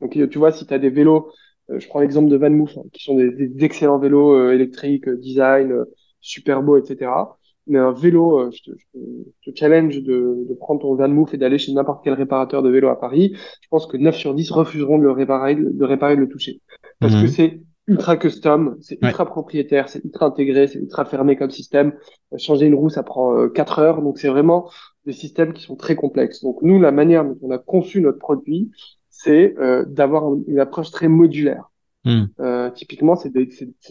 Donc, 0.00 0.12
tu 0.12 0.38
vois, 0.38 0.52
si 0.52 0.66
tu 0.66 0.74
as 0.74 0.78
des 0.78 0.90
vélos, 0.90 1.28
euh, 1.28 1.32
je 1.68 1.86
prends 1.88 2.00
l'exemple 2.00 2.28
de 2.28 2.36
Van 2.36 2.50
Moof, 2.50 2.76
hein, 2.78 2.82
qui 2.92 3.02
sont 3.02 3.16
des, 3.16 3.30
des 3.30 3.64
excellents 3.64 3.98
vélos 3.98 4.34
euh, 4.34 4.52
électriques, 4.52 5.08
euh, 5.08 5.16
design, 5.16 5.84
super 6.20 6.62
beaux, 6.62 6.76
etc 6.76 7.10
mais 7.66 7.78
un 7.78 7.92
vélo, 7.92 8.38
euh, 8.38 8.50
je 8.52 8.62
te, 8.62 8.76
je 8.94 9.50
te 9.50 9.58
challenge 9.58 10.02
de, 10.02 10.44
de, 10.48 10.54
prendre 10.54 10.80
ton 10.80 10.94
van 10.94 11.08
move 11.08 11.34
et 11.34 11.36
d'aller 11.36 11.58
chez 11.58 11.72
n'importe 11.72 12.04
quel 12.04 12.14
réparateur 12.14 12.62
de 12.62 12.70
vélo 12.70 12.88
à 12.88 12.98
Paris, 12.98 13.32
je 13.60 13.68
pense 13.68 13.86
que 13.86 13.96
9 13.96 14.14
sur 14.14 14.34
10 14.34 14.50
refuseront 14.52 14.98
de 14.98 15.02
le 15.02 15.10
réparer, 15.10 15.56
de 15.56 15.84
réparer 15.84 16.16
de 16.16 16.20
le 16.20 16.28
toucher. 16.28 16.60
Parce 17.00 17.14
que 17.14 17.22
mhm. 17.22 17.28
c'est 17.28 17.60
ultra 17.88 18.16
custom, 18.16 18.76
c'est 18.80 18.98
ultra 19.02 19.26
propriétaire, 19.26 19.88
c'est 19.88 20.04
ultra 20.04 20.26
intégré, 20.26 20.68
c'est 20.68 20.78
ultra 20.78 21.04
fermé 21.04 21.36
comme 21.36 21.50
système. 21.50 21.94
Euh, 22.32 22.38
changer 22.38 22.66
une 22.66 22.74
roue, 22.74 22.88
ça 22.88 23.02
prend 23.02 23.48
4 23.48 23.78
euh, 23.78 23.82
heures, 23.82 24.02
donc 24.02 24.18
c'est 24.18 24.28
vraiment 24.28 24.70
des 25.04 25.12
systèmes 25.12 25.52
qui 25.52 25.62
sont 25.62 25.76
très 25.76 25.96
complexes. 25.96 26.42
Donc 26.42 26.62
nous, 26.62 26.80
la 26.80 26.92
manière 26.92 27.24
dont 27.24 27.38
on 27.42 27.50
a 27.50 27.58
conçu 27.58 28.00
notre 28.00 28.18
produit, 28.18 28.70
c'est 29.18 29.54
euh, 29.58 29.84
d'avoir 29.86 30.24
une 30.46 30.60
approche 30.60 30.90
très 30.90 31.08
modulaire. 31.08 31.70
Hmm. 32.04 32.26
Euh, 32.38 32.70
typiquement, 32.70 33.16
c'est 33.16 33.32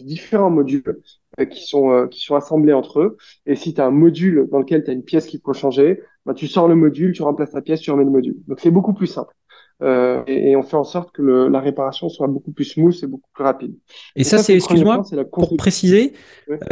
différents 0.04 0.50
modules 0.50 1.00
euh, 1.38 1.44
qui 1.44 1.66
sont 1.66 1.90
euh, 1.90 2.06
qui 2.06 2.20
sont 2.20 2.34
assemblés 2.34 2.72
entre 2.72 3.00
eux. 3.00 3.16
Et 3.44 3.56
si 3.56 3.74
tu 3.74 3.80
as 3.80 3.86
un 3.86 3.90
module 3.90 4.48
dans 4.50 4.58
lequel 4.58 4.84
tu 4.84 4.90
as 4.90 4.94
une 4.94 5.02
pièce 5.02 5.26
qu'il 5.26 5.40
faut 5.44 5.52
changer, 5.52 6.00
bah, 6.24 6.32
tu 6.32 6.46
sors 6.46 6.68
le 6.68 6.76
module, 6.76 7.12
tu 7.12 7.22
remplaces 7.22 7.52
la 7.52 7.60
pièce, 7.60 7.80
tu 7.80 7.90
remets 7.90 8.04
le 8.04 8.10
module. 8.10 8.36
Donc 8.46 8.60
c'est 8.60 8.70
beaucoup 8.70 8.94
plus 8.94 9.06
simple. 9.06 9.34
Euh, 9.82 10.22
et, 10.26 10.56
on 10.56 10.62
fait 10.62 10.76
en 10.76 10.84
sorte 10.84 11.12
que 11.12 11.20
le, 11.20 11.48
la 11.48 11.60
réparation 11.60 12.08
soit 12.08 12.28
beaucoup 12.28 12.50
plus 12.50 12.64
smooth 12.64 12.96
et 13.02 13.06
beaucoup 13.06 13.28
plus 13.34 13.44
rapide. 13.44 13.74
Et, 14.14 14.24
ça, 14.24 14.38
c'est, 14.38 14.54
excuse-moi, 14.54 15.02
pour 15.30 15.54
préciser, 15.56 16.14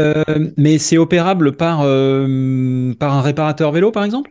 euh, 0.01 0.25
mais 0.57 0.79
c'est 0.79 0.97
opérable 0.97 1.53
par, 1.53 1.83
euh, 1.83 2.95
par 2.99 3.13
un 3.13 3.21
réparateur 3.21 3.73
vélo, 3.73 3.91
par 3.91 4.05
exemple? 4.05 4.31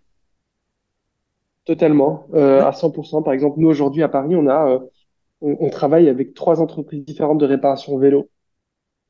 Totalement, 1.66 2.28
à 2.34 2.72
100%. 2.72 3.24
Par 3.24 3.34
exemple, 3.34 3.60
nous, 3.60 3.70
aujourd'hui, 3.70 4.04
à 4.04 4.10
Paris, 4.10 4.36
on 4.36 4.48
a 4.50 4.82
on, 5.44 5.70
travaille 5.70 6.10
avec 6.10 6.34
trois 6.34 6.62
entreprises 6.62 7.04
différentes 7.04 7.38
de 7.38 7.46
réparation 7.46 7.98
vélo, 7.98 8.30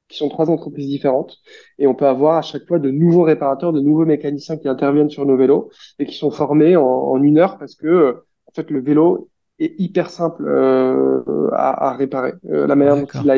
qui 0.09 0.17
sont 0.17 0.29
trois 0.29 0.49
entreprises 0.49 0.87
différentes, 0.87 1.37
et 1.77 1.87
on 1.87 1.95
peut 1.95 2.07
avoir 2.07 2.37
à 2.37 2.41
chaque 2.41 2.65
fois 2.67 2.79
de 2.79 2.89
nouveaux 2.89 3.23
réparateurs, 3.23 3.71
de 3.71 3.79
nouveaux 3.79 4.05
mécaniciens 4.05 4.57
qui 4.57 4.67
interviennent 4.67 5.09
sur 5.09 5.25
nos 5.25 5.37
vélos 5.37 5.69
et 5.99 6.05
qui 6.05 6.15
sont 6.15 6.31
formés 6.31 6.75
en, 6.75 7.21
une 7.21 7.37
heure 7.37 7.57
parce 7.57 7.75
que 7.75 7.87
euh, 7.87 8.25
en 8.47 8.51
fait 8.53 8.69
le 8.69 8.81
vélo 8.81 9.29
est 9.59 9.79
hyper 9.79 10.09
simple 10.09 10.45
euh, 10.47 11.49
à, 11.53 11.95
réparer. 11.95 12.33
Euh, 12.49 12.67
la 12.67 12.75
manière 12.75 12.97
dont 12.97 13.07
il 13.23 13.29
a, 13.29 13.37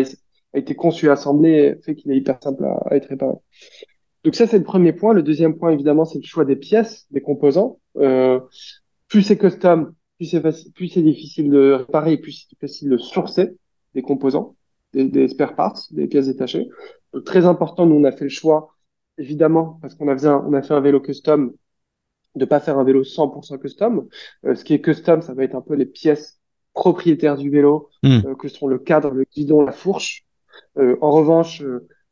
été 0.53 0.73
conçu 0.73 1.07
et 1.07 1.09
assemblé 1.09 1.75
fait 1.83 1.95
qu'il 1.95 2.11
est 2.11 2.17
hyper 2.17 2.41
simple 2.41 2.63
à, 2.63 2.95
être 2.95 3.09
réparé. 3.09 3.33
Donc 4.23 4.35
ça 4.35 4.47
c'est 4.47 4.57
le 4.57 4.63
premier 4.63 4.93
point. 4.93 5.13
Le 5.13 5.21
deuxième 5.21 5.57
point 5.57 5.71
évidemment 5.71 6.05
c'est 6.05 6.19
le 6.19 6.25
choix 6.25 6.45
des 6.45 6.55
pièces, 6.55 7.05
des 7.11 7.21
composants. 7.21 7.79
Plus 9.07 9.23
c'est 9.23 9.37
custom, 9.37 9.93
plus 10.17 10.25
c'est 10.25 10.41
plus 10.73 10.89
c'est 10.89 11.01
difficile 11.01 11.49
de 11.49 11.73
réparer, 11.73 12.17
plus 12.17 12.47
c'est 12.49 12.59
facile 12.59 12.89
de 12.89 12.97
sourcer 12.97 13.55
des 13.93 14.01
composants, 14.01 14.55
des, 14.93 15.05
des, 15.05 15.27
spare 15.27 15.55
parts, 15.55 15.79
des 15.91 16.07
pièces 16.07 16.27
détachées. 16.27 16.67
Donc, 17.13 17.23
très 17.23 17.45
important, 17.45 17.85
nous 17.85 17.95
on 17.95 18.03
a 18.03 18.11
fait 18.11 18.25
le 18.25 18.29
choix, 18.29 18.75
évidemment, 19.17 19.79
parce 19.81 19.95
qu'on 19.95 20.07
a 20.07 20.17
fait 20.17 20.27
un, 20.27 20.43
on 20.47 20.53
a 20.53 20.61
fait 20.61 20.73
un 20.73 20.81
vélo 20.81 20.99
custom, 20.99 21.53
de 22.35 22.45
pas 22.45 22.59
faire 22.59 22.77
un 22.77 22.83
vélo 22.83 23.03
100% 23.03 23.59
custom. 23.59 24.07
Euh, 24.45 24.55
ce 24.55 24.63
qui 24.63 24.73
est 24.73 24.81
custom, 24.81 25.21
ça 25.21 25.33
va 25.33 25.43
être 25.43 25.55
un 25.55 25.61
peu 25.61 25.75
les 25.75 25.85
pièces 25.85 26.39
propriétaires 26.73 27.37
du 27.37 27.49
vélo, 27.49 27.89
hmm. 28.03 28.19
euh, 28.25 28.35
que 28.35 28.47
sont 28.47 28.67
le 28.67 28.79
cadre, 28.79 29.11
le 29.11 29.23
guidon, 29.23 29.61
la 29.63 29.71
fourche. 29.71 30.25
Euh, 30.77 30.97
en 31.01 31.11
revanche, 31.11 31.63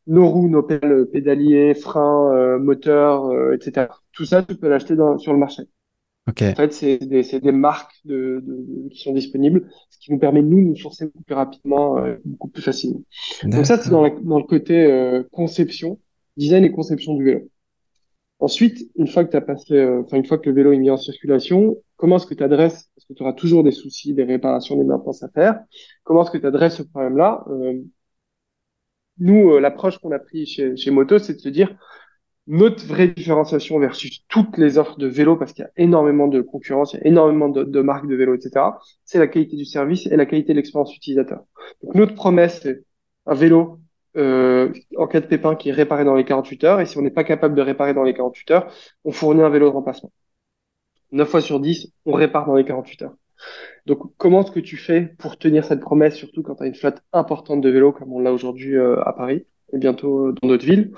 nos 0.08 0.28
roues, 0.28 0.50
nos 0.50 0.64
pédaliers, 0.64 1.74
freins, 1.76 2.58
moteurs, 2.60 3.54
etc. 3.54 3.88
Tout 4.12 4.26
ça, 4.26 4.44
tu 4.44 4.56
peux 4.56 4.68
l'acheter 4.68 4.96
sur 5.18 5.32
le 5.32 5.40
marché. 5.40 5.64
En 6.28 6.56
fait, 6.56 6.74
c'est 6.74 6.98
des, 7.00 7.22
des, 7.24 7.52
marques 7.52 8.00
de, 8.06 8.42
de, 8.46 8.90
qui 8.90 9.02
sont 9.02 9.12
disponibles, 9.12 9.70
ce 9.90 9.98
qui 10.00 10.12
nous 10.12 10.20
permet, 10.20 10.42
nous, 10.42 10.62
de 10.62 10.68
nous 10.70 10.76
sourcer 10.76 11.06
beaucoup 11.06 11.24
plus 11.24 11.36
rapidement, 11.36 11.98
euh, 11.98 12.16
beaucoup 12.24 12.48
plus 12.48 12.62
facilement. 12.62 13.02
Donc 13.44 13.66
ça, 13.66 13.78
c'est 13.78 13.90
dans, 13.90 14.08
dans, 14.22 14.38
le 14.38 14.46
côté 14.46 14.86
euh, 14.86 15.24
conception, 15.34 16.00
design 16.38 16.64
et 16.64 16.72
conception 16.72 17.16
du 17.16 17.26
vélo. 17.26 17.50
Ensuite, 18.40 18.90
une 18.96 19.08
fois 19.08 19.26
que 19.26 19.32
tu 19.32 19.38
as 19.38 19.42
passé, 19.42 19.74
euh, 19.74 20.02
enfin, 20.02 20.16
une 20.16 20.26
fois 20.26 20.38
que 20.38 20.50
le 20.50 20.56
vélo 20.56 20.72
est 20.72 20.78
mis 20.78 20.90
en 20.90 20.98
circulation, 20.98 21.78
comment 21.98 22.16
est-ce 22.16 22.26
que 22.26 22.34
tu 22.34 22.44
adresses, 22.44 22.90
parce 22.96 23.06
que 23.06 23.14
tu 23.14 23.22
auras 23.22 23.34
toujours 23.34 23.64
des 23.64 23.72
soucis, 23.72 24.14
des 24.14 24.24
réparations, 24.24 24.78
des 24.78 24.86
maintenances 24.86 25.24
à 25.24 25.30
faire, 25.30 25.60
comment 26.04 26.24
est-ce 26.24 26.32
que 26.32 26.38
tu 26.38 26.48
adresses 26.48 26.78
ce 26.78 26.84
problème-là 26.84 27.46
Nous, 29.18 29.60
l'approche 29.60 29.98
qu'on 29.98 30.12
a 30.12 30.20
pris 30.20 30.46
chez, 30.46 30.76
chez 30.78 30.92
Moto, 30.92 31.20
c'est 31.20 31.34
de 31.34 31.40
se 31.40 31.50
dire, 31.50 31.76
notre 32.48 32.86
vraie 32.86 33.08
différenciation 33.08 33.80
versus 33.80 34.26
toutes 34.28 34.58
les 34.58 34.78
offres 34.78 34.98
de 34.98 35.08
vélo, 35.08 35.38
parce 35.38 35.54
qu'il 35.54 35.64
y 35.64 35.68
a 35.68 35.72
énormément 35.78 36.28
de 36.28 36.42
concurrence, 36.42 36.94
il 36.94 36.98
y 36.98 37.04
a 37.04 37.08
énormément 37.08 37.48
de, 37.50 37.82
marques 37.82 38.08
de 38.08 38.16
vélo, 38.16 38.36
etc., 38.36 38.66
c'est 39.06 39.20
la 39.20 39.28
qualité 39.28 39.56
du 39.56 39.66
service 39.66 40.08
et 40.08 40.18
la 40.18 40.26
qualité 40.26 40.54
de 40.54 40.58
l'expérience 40.58 40.96
utilisateur. 40.96 41.44
Donc 41.82 41.96
notre 41.96 42.16
promesse, 42.16 42.60
c'est 42.62 42.84
un 43.26 43.34
vélo 43.34 43.80
euh, 44.18 44.72
en 44.98 45.08
cas 45.08 45.22
de 45.22 45.26
pépin 45.26 45.56
qui 45.56 45.70
est 45.70 45.74
réparé 45.74 46.04
dans 46.04 46.16
les 46.16 46.26
48 46.26 46.64
heures, 46.66 46.82
et 46.82 46.86
si 46.86 46.98
on 46.98 47.02
n'est 47.02 47.12
pas 47.12 47.24
capable 47.24 47.56
de 47.56 47.62
réparer 47.62 47.94
dans 47.94 48.04
les 48.04 48.14
48 48.14 48.52
heures, 48.52 48.74
on 49.06 49.12
fournit 49.12 49.42
un 49.42 49.50
vélo 49.50 49.70
de 49.70 49.74
remplacement. 49.74 50.12
9 51.12 51.30
fois 51.30 51.42
sur 51.42 51.60
10, 51.60 51.94
on 52.06 52.14
répare 52.14 52.46
dans 52.46 52.56
les 52.56 52.66
48 52.66 53.04
heures. 53.04 53.16
Donc, 53.86 54.16
comment 54.18 54.42
est-ce 54.42 54.52
que 54.52 54.60
tu 54.60 54.78
fais 54.78 55.14
pour 55.18 55.38
tenir 55.38 55.66
cette 55.66 55.82
promesse, 55.82 56.16
surtout 56.16 56.44
quand 56.44 56.56
tu 56.56 56.64
as 56.64 56.68
une 56.68 56.76
flotte 56.76 57.02
importante 57.12 57.62
de 57.62 57.70
vélos 57.70 57.92
comme 57.92 58.12
on 58.14 58.20
l'a 58.20 58.32
aujourd'hui 58.32 58.76
euh, 58.76 59.02
à 59.04 59.14
Paris 59.14 59.46
et 59.74 59.78
bientôt 59.78 60.32
dans 60.32 60.48
d'autres 60.48 60.66
villes? 60.66 60.94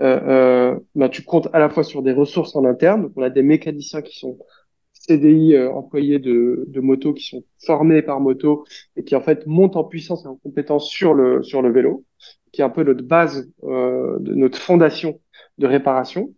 Bah, 0.00 1.08
tu 1.10 1.22
comptes 1.22 1.48
à 1.52 1.58
la 1.58 1.68
fois 1.68 1.84
sur 1.84 2.02
des 2.02 2.12
ressources 2.12 2.56
en 2.56 2.64
interne. 2.64 3.12
On 3.16 3.22
a 3.22 3.30
des 3.30 3.42
mécaniciens 3.42 4.02
qui 4.02 4.18
sont 4.18 4.38
CDI 4.92 5.54
euh, 5.54 5.70
employés 5.70 6.18
de, 6.18 6.64
de 6.68 6.80
moto, 6.80 7.14
qui 7.14 7.26
sont 7.26 7.44
formés 7.64 8.02
par 8.02 8.20
moto 8.20 8.64
et 8.96 9.04
qui 9.04 9.16
en 9.16 9.20
fait 9.20 9.46
montent 9.46 9.76
en 9.76 9.84
puissance 9.84 10.24
et 10.24 10.28
en 10.28 10.36
compétence 10.36 10.88
sur 10.88 11.14
le 11.14 11.42
sur 11.42 11.62
le 11.62 11.72
vélo, 11.72 12.04
qui 12.52 12.60
est 12.60 12.64
un 12.64 12.70
peu 12.70 12.82
notre 12.82 13.04
base, 13.04 13.50
de 13.62 14.34
notre 14.34 14.58
fondation 14.58 15.20
de 15.58 15.66
réparation. 15.66 16.34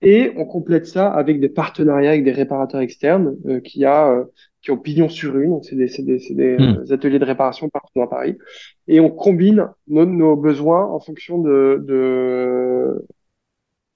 Et 0.00 0.32
on 0.36 0.44
complète 0.46 0.86
ça 0.86 1.10
avec 1.10 1.40
des 1.40 1.48
partenariats 1.48 2.10
avec 2.10 2.24
des 2.24 2.32
réparateurs 2.32 2.80
externes 2.80 3.36
qui 3.62 3.84
a 3.84 4.24
qui 4.68 4.72
ont 4.72 4.76
pignon 4.76 5.08
sur 5.08 5.32
rue. 5.32 5.48
Donc 5.48 5.64
c'est 5.64 5.76
des, 5.76 5.86
des, 5.86 6.34
des 6.34 6.56
hmm. 6.58 6.84
euh, 6.86 6.92
ateliers 6.92 7.18
de 7.18 7.24
réparation 7.24 7.70
partout 7.70 7.92
dans 7.96 8.06
Paris. 8.06 8.36
Et 8.86 9.00
on 9.00 9.08
combine 9.08 9.70
nos, 9.86 10.04
nos 10.04 10.36
besoins 10.36 10.84
en 10.84 11.00
fonction 11.00 11.38
de, 11.38 11.82
de 11.86 13.06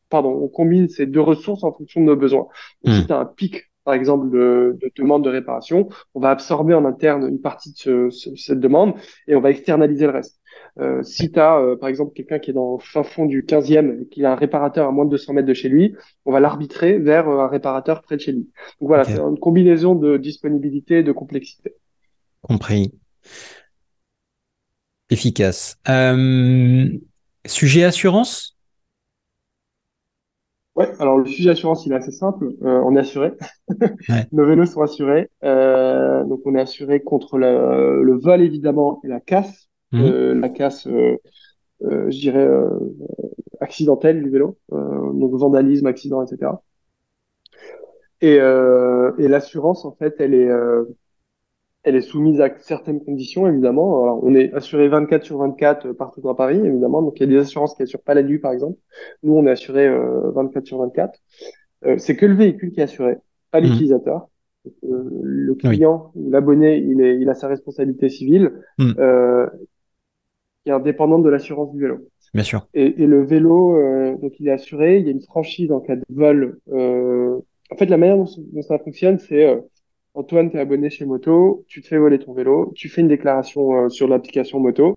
pardon, 0.09 0.31
on 0.31 0.49
combine 0.49 0.89
ces 0.89 1.05
deux 1.05 1.20
ressources 1.20 1.62
en 1.62 1.73
fonction 1.73 2.01
de 2.01 2.07
nos 2.07 2.16
besoins. 2.16 2.47
Donc, 2.85 2.95
Si 2.95 3.03
hmm. 3.03 3.07
tu 3.07 3.12
as 3.12 3.18
un 3.18 3.27
pic 3.27 3.64
par 3.85 3.95
exemple, 3.95 4.31
de, 4.31 4.79
de 4.81 4.93
demande 4.97 5.25
de 5.25 5.29
réparation, 5.29 5.89
on 6.14 6.20
va 6.20 6.31
absorber 6.31 6.73
en 6.73 6.85
interne 6.85 7.29
une 7.29 7.41
partie 7.41 7.73
de 7.73 8.11
ce, 8.11 8.37
cette 8.37 8.61
demande 8.61 8.95
et 9.27 9.35
on 9.35 9.41
va 9.41 9.51
externaliser 9.51 10.07
le 10.07 10.12
reste. 10.12 10.41
Euh, 10.79 11.03
si 11.03 11.31
tu 11.31 11.39
as, 11.39 11.59
euh, 11.59 11.77
par 11.77 11.89
exemple, 11.89 12.12
quelqu'un 12.14 12.39
qui 12.39 12.51
est 12.51 12.55
dans 12.55 12.77
le 12.77 12.83
fin 12.83 13.03
fond 13.03 13.27
du 13.27 13.43
15e 13.43 14.03
et 14.03 14.07
qui 14.09 14.25
a 14.25 14.33
un 14.33 14.37
réparateur 14.37 14.89
à 14.89 14.91
moins 14.91 15.05
de 15.05 15.11
200 15.11 15.35
mètres 15.35 15.49
de 15.49 15.55
chez 15.55 15.68
lui, 15.68 15.95
on 16.25 16.33
va 16.33 16.41
l'arbitrer 16.41 16.99
vers 16.99 17.29
euh, 17.29 17.41
un 17.41 17.49
réparateur 17.49 18.03
près 18.03 18.16
de 18.16 18.23
chez 18.23 18.33
lui. 18.33 18.51
Donc 18.81 18.89
voilà, 18.89 19.05
c'est 19.05 19.18
une 19.18 19.39
combinaison 19.39 19.95
de 19.95 20.16
disponibilité 20.16 20.99
et 20.99 21.03
de 21.03 21.12
complexité. 21.12 21.75
Compris. 22.41 22.93
Efficace. 25.11 25.79
Euh, 25.89 26.89
sujet 27.47 27.85
assurance? 27.85 28.57
Ouais, 30.75 30.91
alors 30.99 31.18
le 31.18 31.27
sujet 31.27 31.51
assurance, 31.51 31.85
il 31.85 31.93
est 31.93 31.97
assez 31.97 32.12
simple. 32.12 32.47
Euh, 32.62 32.81
on 32.85 32.97
est 32.97 33.01
assuré. 33.01 33.33
Nos 34.33 34.47
vélos 34.47 34.66
sont 34.66 34.81
assurés. 34.81 35.29
Euh, 35.45 36.25
donc 36.25 36.41
on 36.47 36.55
est 36.55 36.61
assuré 36.61 37.01
contre 37.01 37.37
le, 37.37 38.03
le, 38.03 38.18
vol 38.18 38.41
évidemment 38.41 39.01
et 39.05 39.09
la 39.09 39.20
casse. 39.20 39.61
Mmh. 39.93 40.01
Euh, 40.01 40.34
la 40.34 40.49
casse, 40.49 40.86
euh, 40.86 41.16
euh, 41.84 42.11
je 42.11 42.18
dirais, 42.18 42.49
accidentelle 43.61 44.22
du 44.22 44.30
vélo. 44.30 44.59
donc 44.70 45.32
vandalisme, 45.34 45.86
accident, 45.86 46.22
etc. 46.22 46.53
Et, 48.20 48.36
et 48.36 49.28
l'assurance, 49.28 49.84
en 49.84 49.93
fait, 49.93 50.16
elle 50.20 50.34
est, 50.34 50.51
elle 51.84 51.97
est 51.97 52.01
soumise 52.01 52.40
à 52.40 52.51
certaines 52.59 53.05
conditions, 53.05 53.47
évidemment. 53.49 54.03
Alors, 54.03 54.20
on 54.22 54.34
est 54.34 54.53
assuré 54.53 54.88
24 54.88 55.24
sur 55.24 55.38
24 55.38 55.86
euh, 55.86 55.95
partout 55.95 56.20
dans 56.20 56.34
Paris, 56.34 56.61
évidemment. 56.64 57.03
Donc, 57.03 57.18
il 57.18 57.20
y 57.20 57.24
a 57.24 57.26
des 57.26 57.38
assurances 57.38 57.74
qui 57.74 57.82
assurent 57.82 58.03
pas 58.03 58.14
la 58.14 58.22
nuit, 58.22 58.38
par 58.38 58.53
exemple. 58.53 58.78
Nous, 59.22 59.32
on 59.32 59.47
est 59.47 59.51
assuré 59.51 59.88
24 59.90 60.62
euh, 60.62 60.66
sur 60.66 60.78
24. 60.78 61.18
Euh, 61.84 61.99
c'est 61.99 62.16
que 62.16 62.26
le 62.26 62.34
véhicule 62.34 62.70
qui 62.70 62.80
est 62.80 62.84
assuré, 62.84 63.16
pas 63.51 63.61
mmh. 63.61 63.64
l'utilisateur. 63.64 64.28
le 64.82 65.55
client 65.55 66.12
ou 66.14 66.30
l'abonné, 66.30 66.78
il, 66.78 67.01
est, 67.01 67.18
il 67.18 67.28
a 67.28 67.34
sa 67.34 67.49
responsabilité 67.49 68.09
civile 68.09 68.53
mmh. 68.78 68.93
Qui 70.62 70.70
est 70.70 70.72
indépendante 70.72 71.22
de 71.22 71.28
l'assurance 71.28 71.72
du 71.72 71.80
vélo. 71.80 71.98
Bien 72.34 72.44
sûr. 72.44 72.66
Et, 72.74 73.02
et 73.02 73.06
le 73.06 73.24
vélo, 73.24 73.78
donc 74.18 74.32
il 74.40 74.48
est 74.48 74.52
assuré. 74.52 74.98
Il 74.98 75.04
y 75.04 75.08
a 75.08 75.12
une 75.12 75.22
franchise 75.22 75.70
en 75.70 75.80
cas 75.80 75.96
de 75.96 76.04
vol. 76.08 76.58
en 76.70 77.76
fait, 77.76 77.86
la 77.86 77.96
manière 77.96 78.16
dont, 78.16 78.28
dont 78.52 78.62
ça 78.62 78.78
fonctionne, 78.78 79.18
c'est 79.18 79.46
Antoine, 80.14 80.50
tu 80.50 80.56
es 80.58 80.60
abonné 80.60 80.90
chez 80.90 81.06
Moto, 81.06 81.64
tu 81.68 81.80
te 81.80 81.88
fais 81.88 81.96
voler 81.96 82.18
ton 82.18 82.34
vélo, 82.34 82.72
tu 82.74 82.88
fais 82.88 83.00
une 83.00 83.08
déclaration 83.08 83.86
euh, 83.86 83.88
sur 83.88 84.08
l'application 84.08 84.60
Moto, 84.60 84.96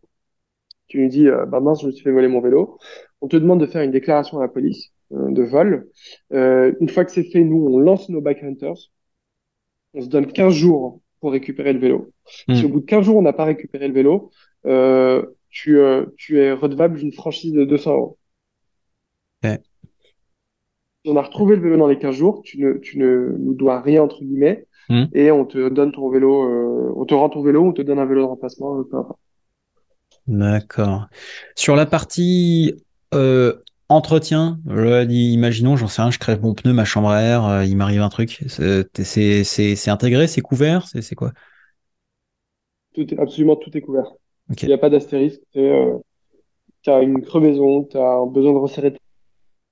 tu 0.87 1.01
nous 1.01 1.09
dis, 1.09 1.27
euh, 1.27 1.45
bah 1.45 1.61
mince, 1.61 1.81
je 1.81 1.87
me 1.87 1.91
suis 1.91 2.03
fait 2.03 2.11
voler 2.11 2.27
mon 2.27 2.41
vélo. 2.41 2.77
On 3.21 3.27
te 3.27 3.37
demande 3.37 3.61
de 3.61 3.65
faire 3.65 3.81
une 3.81 3.91
déclaration 3.91 4.39
à 4.39 4.41
la 4.41 4.49
police 4.49 4.91
euh, 5.13 5.31
de 5.31 5.41
vol. 5.41 5.89
une 6.31 6.89
fois 6.89 7.05
que 7.05 7.11
c'est 7.11 7.23
fait, 7.23 7.43
nous, 7.43 7.65
on 7.65 7.79
lance 7.79 8.09
nos 8.09 8.21
backhunters. 8.21 8.91
On 9.93 10.01
se 10.01 10.07
donne 10.07 10.27
15 10.27 10.53
jours 10.53 10.99
pour 11.21 11.31
récupérer 11.31 11.71
le 11.71 11.79
vélo. 11.79 12.11
Si 12.25 12.63
hmm. 12.63 12.65
au 12.65 12.69
bout 12.69 12.79
de 12.81 12.85
15 12.85 13.05
jours, 13.05 13.15
on 13.15 13.21
n'a 13.21 13.33
pas 13.33 13.45
récupéré 13.45 13.87
le 13.87 13.93
vélo, 13.93 14.31
tu, 15.55 15.79
tu 16.17 16.39
es 16.39 16.51
redevable 16.51 16.99
d'une 16.99 17.13
franchise 17.13 17.53
de 17.53 17.63
200 17.63 17.91
euros 17.93 18.17
on 21.05 21.15
a 21.15 21.21
retrouvé 21.21 21.55
le 21.55 21.61
vélo 21.61 21.77
dans 21.77 21.87
les 21.87 21.99
15 21.99 22.15
jours, 22.15 22.41
tu 22.43 22.59
ne, 22.59 22.73
tu 22.73 22.97
ne 22.97 23.35
nous 23.37 23.53
dois 23.53 23.81
rien, 23.81 24.03
entre 24.03 24.19
guillemets, 24.21 24.65
hmm. 24.89 25.05
et 25.13 25.31
on 25.31 25.45
te 25.45 25.69
donne 25.69 25.91
ton 25.91 26.09
vélo, 26.09 26.43
euh, 26.43 26.93
on 26.95 27.05
te 27.05 27.13
rend 27.13 27.29
ton 27.29 27.43
vélo, 27.43 27.63
on 27.63 27.73
te 27.73 27.81
donne 27.81 27.99
un 27.99 28.05
vélo 28.05 28.21
de 28.21 28.27
remplacement, 28.27 28.83
peu 28.83 28.97
importe. 28.97 29.19
D'accord. 30.27 31.07
Sur 31.55 31.75
la 31.75 31.85
partie 31.85 32.73
euh, 33.13 33.53
entretien, 33.89 34.59
imaginons, 34.67 35.77
j'en 35.77 35.87
sais 35.87 36.01
rien, 36.01 36.11
je 36.11 36.17
crève 36.17 36.41
mon 36.41 36.55
pneu, 36.55 36.73
ma 36.73 36.85
chambre 36.85 37.09
à 37.09 37.21
air, 37.21 37.45
euh, 37.45 37.65
il 37.65 37.77
m'arrive 37.77 38.01
un 38.01 38.09
truc. 38.09 38.43
C'est 38.47 39.87
intégré, 39.87 40.27
c'est 40.27 40.41
couvert, 40.41 40.87
c'est 40.87 41.15
quoi? 41.15 41.31
Tout 42.93 43.13
est, 43.13 43.19
Absolument 43.19 43.55
tout 43.57 43.75
est 43.77 43.81
couvert. 43.81 44.11
Il 44.49 44.67
n'y 44.67 44.73
a 44.73 44.77
pas 44.77 44.89
d'astérisque. 44.89 45.41
Euh, 45.55 45.97
tu 46.83 46.89
as 46.89 47.01
une 47.01 47.21
crevaison, 47.21 47.83
tu 47.83 47.97
as 47.97 48.25
besoin 48.27 48.53
de 48.53 48.59
resserrer 48.59 48.93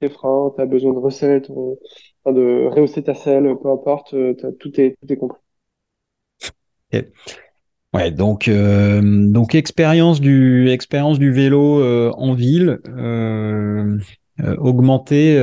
freins, 0.09 0.51
tu 0.55 0.61
as 0.61 0.65
besoin 0.65 0.93
de 0.93 0.99
resserrer 0.99 1.41
ton, 1.41 1.77
de 2.25 2.67
rehausser 2.69 3.03
ta 3.03 3.13
selle, 3.13 3.55
peu 3.61 3.69
importe, 3.69 4.13
euh, 4.13 4.33
tout 4.59 4.79
est, 4.79 4.95
tout 5.01 5.13
est 5.13 5.17
compris. 5.17 5.39
Ouais, 7.93 8.09
donc 8.09 8.47
euh, 8.47 9.01
donc 9.03 9.53
expérience 9.53 10.19
du 10.19 10.69
expérience 10.69 11.19
du 11.19 11.31
vélo 11.31 11.79
euh, 11.79 12.11
en 12.17 12.33
ville, 12.33 12.79
euh, 12.87 13.99
augmenter, 14.57 15.39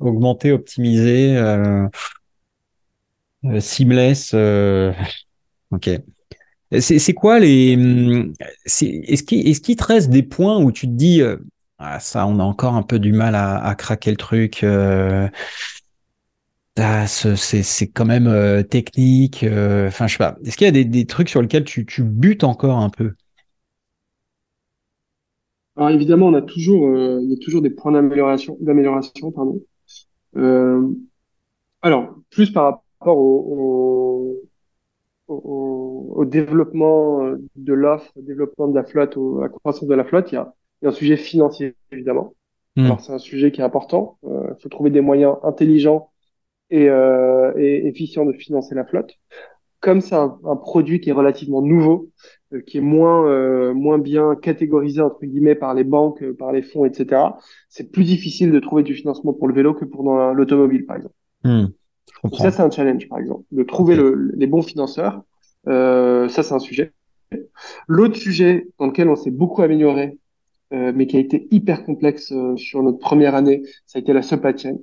augmenter, 0.00 0.52
optimiser, 0.52 1.38
seamless. 3.58 4.34
ok. 5.70 5.90
C'est 6.78 7.14
quoi 7.14 7.40
les 7.40 7.72
Est-ce 8.64 9.22
qu'il 9.22 9.48
est 9.48 9.64
qu 9.64 9.74
te 9.74 9.84
reste 9.84 10.10
des 10.10 10.22
points 10.22 10.62
où 10.62 10.70
tu 10.70 10.86
te 10.86 10.92
dis 10.92 11.20
ah, 11.82 11.98
ça, 11.98 12.26
on 12.26 12.38
a 12.38 12.42
encore 12.44 12.74
un 12.74 12.82
peu 12.82 12.98
du 12.98 13.14
mal 13.14 13.34
à, 13.34 13.74
craquer 13.74 14.10
le 14.10 14.18
truc. 14.18 14.62
Euh, 14.64 15.28
ah, 16.76 17.06
c'est 17.06 17.88
quand 17.88 18.04
même 18.04 18.26
euh, 18.26 18.62
technique. 18.62 19.44
Euh, 19.44 19.88
enfin, 19.88 20.06
je 20.06 20.12
sais 20.12 20.18
pas. 20.18 20.36
Est-ce 20.44 20.58
qu'il 20.58 20.66
y 20.66 20.80
a 20.80 20.84
des, 20.84 21.06
trucs 21.06 21.30
sur 21.30 21.40
lesquels 21.40 21.64
tu, 21.64 21.86
butes 22.02 22.44
encore 22.44 22.76
un 22.76 22.90
peu? 22.90 23.14
Alors 25.76 25.88
évidemment, 25.88 26.26
on 26.26 26.34
a 26.34 26.42
toujours, 26.42 26.94
il 26.94 27.30
y 27.30 27.34
a 27.34 27.38
toujours 27.42 27.62
des 27.62 27.70
points 27.70 27.92
d'amélioration, 27.92 28.58
d'amélioration, 28.60 29.32
pardon. 29.32 29.58
alors, 31.80 32.14
plus 32.28 32.50
par 32.52 32.64
rapport 32.64 33.16
au, 33.16 33.54
au 33.56 34.49
développement 36.24 37.34
de 37.56 37.72
l'offre, 37.72 38.12
au 38.16 38.22
développement 38.22 38.68
de 38.68 38.74
la 38.74 38.84
flotte, 38.84 39.16
à 39.16 39.42
la 39.42 39.48
croissance 39.48 39.88
de 39.88 39.94
la 39.94 40.04
flotte, 40.04 40.32
il 40.32 40.36
y 40.36 40.38
a 40.38 40.54
il 40.80 40.86
y 40.86 40.88
a 40.88 40.90
un 40.90 40.94
sujet 40.94 41.16
financier, 41.16 41.74
évidemment. 41.92 42.34
Hmm. 42.76 42.86
Alors, 42.86 43.00
c'est 43.00 43.12
un 43.12 43.18
sujet 43.18 43.52
qui 43.52 43.60
est 43.60 43.64
important. 43.64 44.18
Il 44.22 44.30
euh, 44.30 44.54
faut 44.62 44.68
trouver 44.68 44.90
des 44.90 45.00
moyens 45.00 45.36
intelligents 45.42 46.10
et, 46.70 46.88
euh, 46.88 47.52
et 47.56 47.86
efficients 47.86 48.24
de 48.24 48.32
financer 48.32 48.74
la 48.74 48.84
flotte. 48.84 49.12
comme 49.80 50.00
c'est 50.00 50.14
un, 50.14 50.38
un, 50.44 50.56
produit 50.56 51.00
qui 51.00 51.10
est 51.10 51.14
relativement 51.14 51.62
nouveau, 51.62 52.10
euh, 52.52 52.60
qui 52.60 52.78
est 52.78 52.82
moins 52.82 53.26
euh, 53.26 53.74
moins 53.74 53.98
bien 53.98 54.36
catégorisé 54.36 55.00
entre 55.00 55.24
guillemets 55.24 55.54
par 55.54 55.74
les 55.74 55.84
banques, 55.84 56.22
euh, 56.22 56.34
par 56.34 56.52
les 56.52 56.62
fonds, 56.62 56.84
etc. 56.84 57.22
C'est 57.68 57.90
plus 57.90 58.04
difficile 58.04 58.52
de 58.52 58.60
trouver 58.60 58.82
du 58.82 58.94
financement 58.94 59.32
pour 59.32 59.48
le 59.48 59.54
vélo 59.54 59.74
que 59.74 59.84
pour 59.84 60.02
l'automobile, 60.34 60.86
par 60.86 60.96
exemple. 60.96 61.14
Ça, 62.34 62.50
c'est 62.50 62.62
un 62.62 62.70
challenge, 62.70 63.08
par 63.08 63.18
exemple, 63.18 63.44
de 63.50 63.62
trouver 63.62 63.96
le, 63.96 64.32
les 64.36 64.46
bons 64.46 64.62
financeurs. 64.62 65.22
ça, 65.66 66.28
c'est 66.28 66.52
un 66.52 66.58
sujet. 66.58 66.92
L'autre 67.86 68.16
sujet 68.16 68.68
dans 68.78 68.86
lequel 68.86 69.08
on 69.08 69.16
s'est 69.16 69.30
beaucoup 69.30 69.62
amélioré, 69.62 70.18
mais 70.70 71.06
qui 71.06 71.16
a 71.16 71.20
été 71.20 71.48
hyper 71.50 71.84
complexe 71.84 72.32
sur 72.56 72.82
notre 72.82 72.98
première 72.98 73.34
année, 73.34 73.62
ça 73.86 73.98
a 73.98 74.00
été 74.00 74.12
la 74.12 74.22
supply 74.22 74.56
chain. 74.58 74.76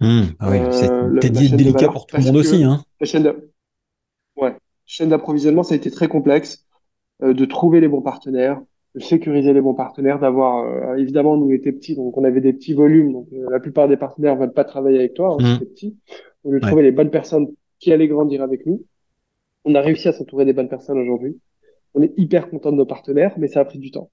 Hmm, 0.00 0.22
ah 0.40 0.50
oui, 0.50 0.58
c'est 0.70 1.30
délicat 1.30 1.88
pour 1.88 2.06
tout 2.06 2.16
le 2.16 2.24
monde 2.24 2.36
aussi. 2.36 2.64
Hein. 2.64 2.82
La 3.00 3.06
chaîne 3.06 3.22
de... 3.22 3.50
Ouais, 4.36 4.56
chaîne 4.86 5.08
d'approvisionnement, 5.08 5.62
ça 5.62 5.74
a 5.74 5.76
été 5.76 5.90
très 5.90 6.08
complexe. 6.08 6.64
Euh, 7.22 7.32
de 7.32 7.44
trouver 7.44 7.80
les 7.80 7.86
bons 7.86 8.02
partenaires, 8.02 8.60
de 8.96 9.00
sécuriser 9.00 9.52
les 9.52 9.60
bons 9.60 9.74
partenaires, 9.74 10.18
d'avoir 10.18 10.64
euh, 10.64 10.96
évidemment 10.96 11.36
nous 11.36 11.52
étions 11.52 11.70
petits, 11.70 11.94
donc 11.94 12.16
on 12.18 12.24
avait 12.24 12.40
des 12.40 12.52
petits 12.52 12.74
volumes, 12.74 13.12
donc 13.12 13.28
euh, 13.32 13.46
la 13.50 13.60
plupart 13.60 13.86
des 13.86 13.96
partenaires 13.96 14.34
veulent 14.34 14.52
pas 14.52 14.64
travailler 14.64 14.98
avec 14.98 15.14
toi, 15.14 15.36
hein, 15.38 15.54
mmh. 15.54 15.58
petit. 15.60 15.96
On 16.44 16.54
a 16.54 16.60
trouvé 16.60 16.82
les 16.82 16.92
bonnes 16.92 17.10
personnes 17.10 17.48
qui 17.78 17.92
allaient 17.92 18.08
grandir 18.08 18.42
avec 18.42 18.66
nous. 18.66 18.84
On 19.64 19.74
a 19.74 19.80
réussi 19.80 20.08
à 20.08 20.12
s'entourer 20.12 20.44
des 20.44 20.52
bonnes 20.52 20.68
personnes 20.68 20.98
aujourd'hui. 20.98 21.38
On 21.94 22.02
est 22.02 22.12
hyper 22.16 22.50
content 22.50 22.72
de 22.72 22.76
nos 22.76 22.86
partenaires, 22.86 23.34
mais 23.38 23.48
ça 23.48 23.60
a 23.60 23.64
pris 23.64 23.78
du 23.78 23.90
temps. 23.90 24.10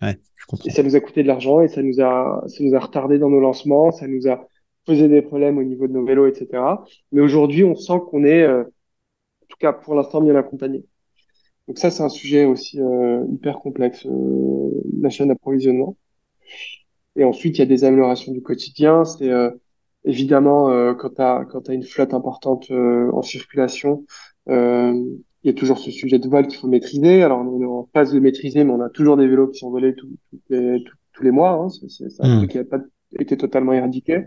Ouais, 0.00 0.16
je 0.36 0.68
et 0.68 0.70
ça 0.70 0.82
nous 0.82 0.94
a 0.94 1.00
coûté 1.00 1.22
de 1.22 1.28
l'argent 1.28 1.60
et 1.60 1.68
ça 1.68 1.82
nous 1.82 2.00
a, 2.00 2.44
ça 2.46 2.64
nous 2.64 2.74
a 2.74 2.78
retardé 2.78 3.18
dans 3.18 3.28
nos 3.28 3.40
lancements, 3.40 3.90
ça 3.90 4.06
nous 4.06 4.28
a 4.28 4.46
posé 4.86 5.08
des 5.08 5.22
problèmes 5.22 5.58
au 5.58 5.64
niveau 5.64 5.88
de 5.88 5.92
nos 5.92 6.04
vélos, 6.04 6.28
etc. 6.28 6.62
Mais 7.10 7.20
aujourd'hui, 7.20 7.64
on 7.64 7.74
sent 7.74 7.98
qu'on 8.08 8.24
est, 8.24 8.46
en 8.46 8.64
tout 9.48 9.56
cas 9.58 9.72
pour 9.72 9.94
l'instant, 9.94 10.20
bien 10.20 10.36
accompagné. 10.36 10.84
Donc 11.68 11.78
ça, 11.78 11.90
c'est 11.90 12.02
un 12.02 12.08
sujet 12.08 12.46
aussi 12.46 12.80
euh, 12.80 13.24
hyper 13.30 13.58
complexe, 13.58 14.06
euh, 14.06 14.70
la 15.00 15.10
chaîne 15.10 15.28
d'approvisionnement. 15.28 15.96
Et 17.14 17.24
ensuite, 17.24 17.58
il 17.58 17.60
y 17.60 17.62
a 17.62 17.66
des 17.66 17.84
améliorations 17.84 18.32
du 18.32 18.40
quotidien. 18.40 19.04
C'est 19.04 19.28
euh, 19.28 19.50
évidemment 20.04 20.94
quand 20.94 21.10
tu 21.10 21.22
as, 21.22 21.44
quand 21.50 21.68
as 21.68 21.74
une 21.74 21.82
flotte 21.82 22.14
importante 22.14 22.70
en 22.70 23.22
circulation, 23.22 24.04
il 24.46 25.16
y 25.44 25.48
a 25.50 25.52
toujours 25.52 25.78
ce 25.78 25.90
sujet 25.90 26.18
de 26.18 26.28
vol 26.28 26.46
qu'il 26.46 26.58
faut 26.58 26.68
maîtriser. 26.68 27.22
Alors, 27.22 27.40
on 27.40 27.60
est 27.60 27.64
en 27.64 27.88
phase 27.92 28.12
de 28.12 28.18
maîtriser, 28.18 28.64
mais 28.64 28.72
on 28.72 28.80
a 28.80 28.88
toujours 28.88 29.16
des 29.16 29.28
vélos 29.28 29.48
qui 29.48 29.58
sont 29.60 29.70
volés 29.70 29.94
tous 29.94 30.08
les, 30.50 30.82
tous 31.12 31.22
les 31.22 31.30
mois. 31.30 31.52
Hein. 31.52 31.68
C'est 31.88 32.06
un 32.20 32.34
hmm. 32.34 32.38
truc 32.38 32.50
qui 32.50 32.58
n'a 32.58 32.64
pas 32.64 32.80
été 33.18 33.36
totalement 33.36 33.72
éradiqué. 33.72 34.26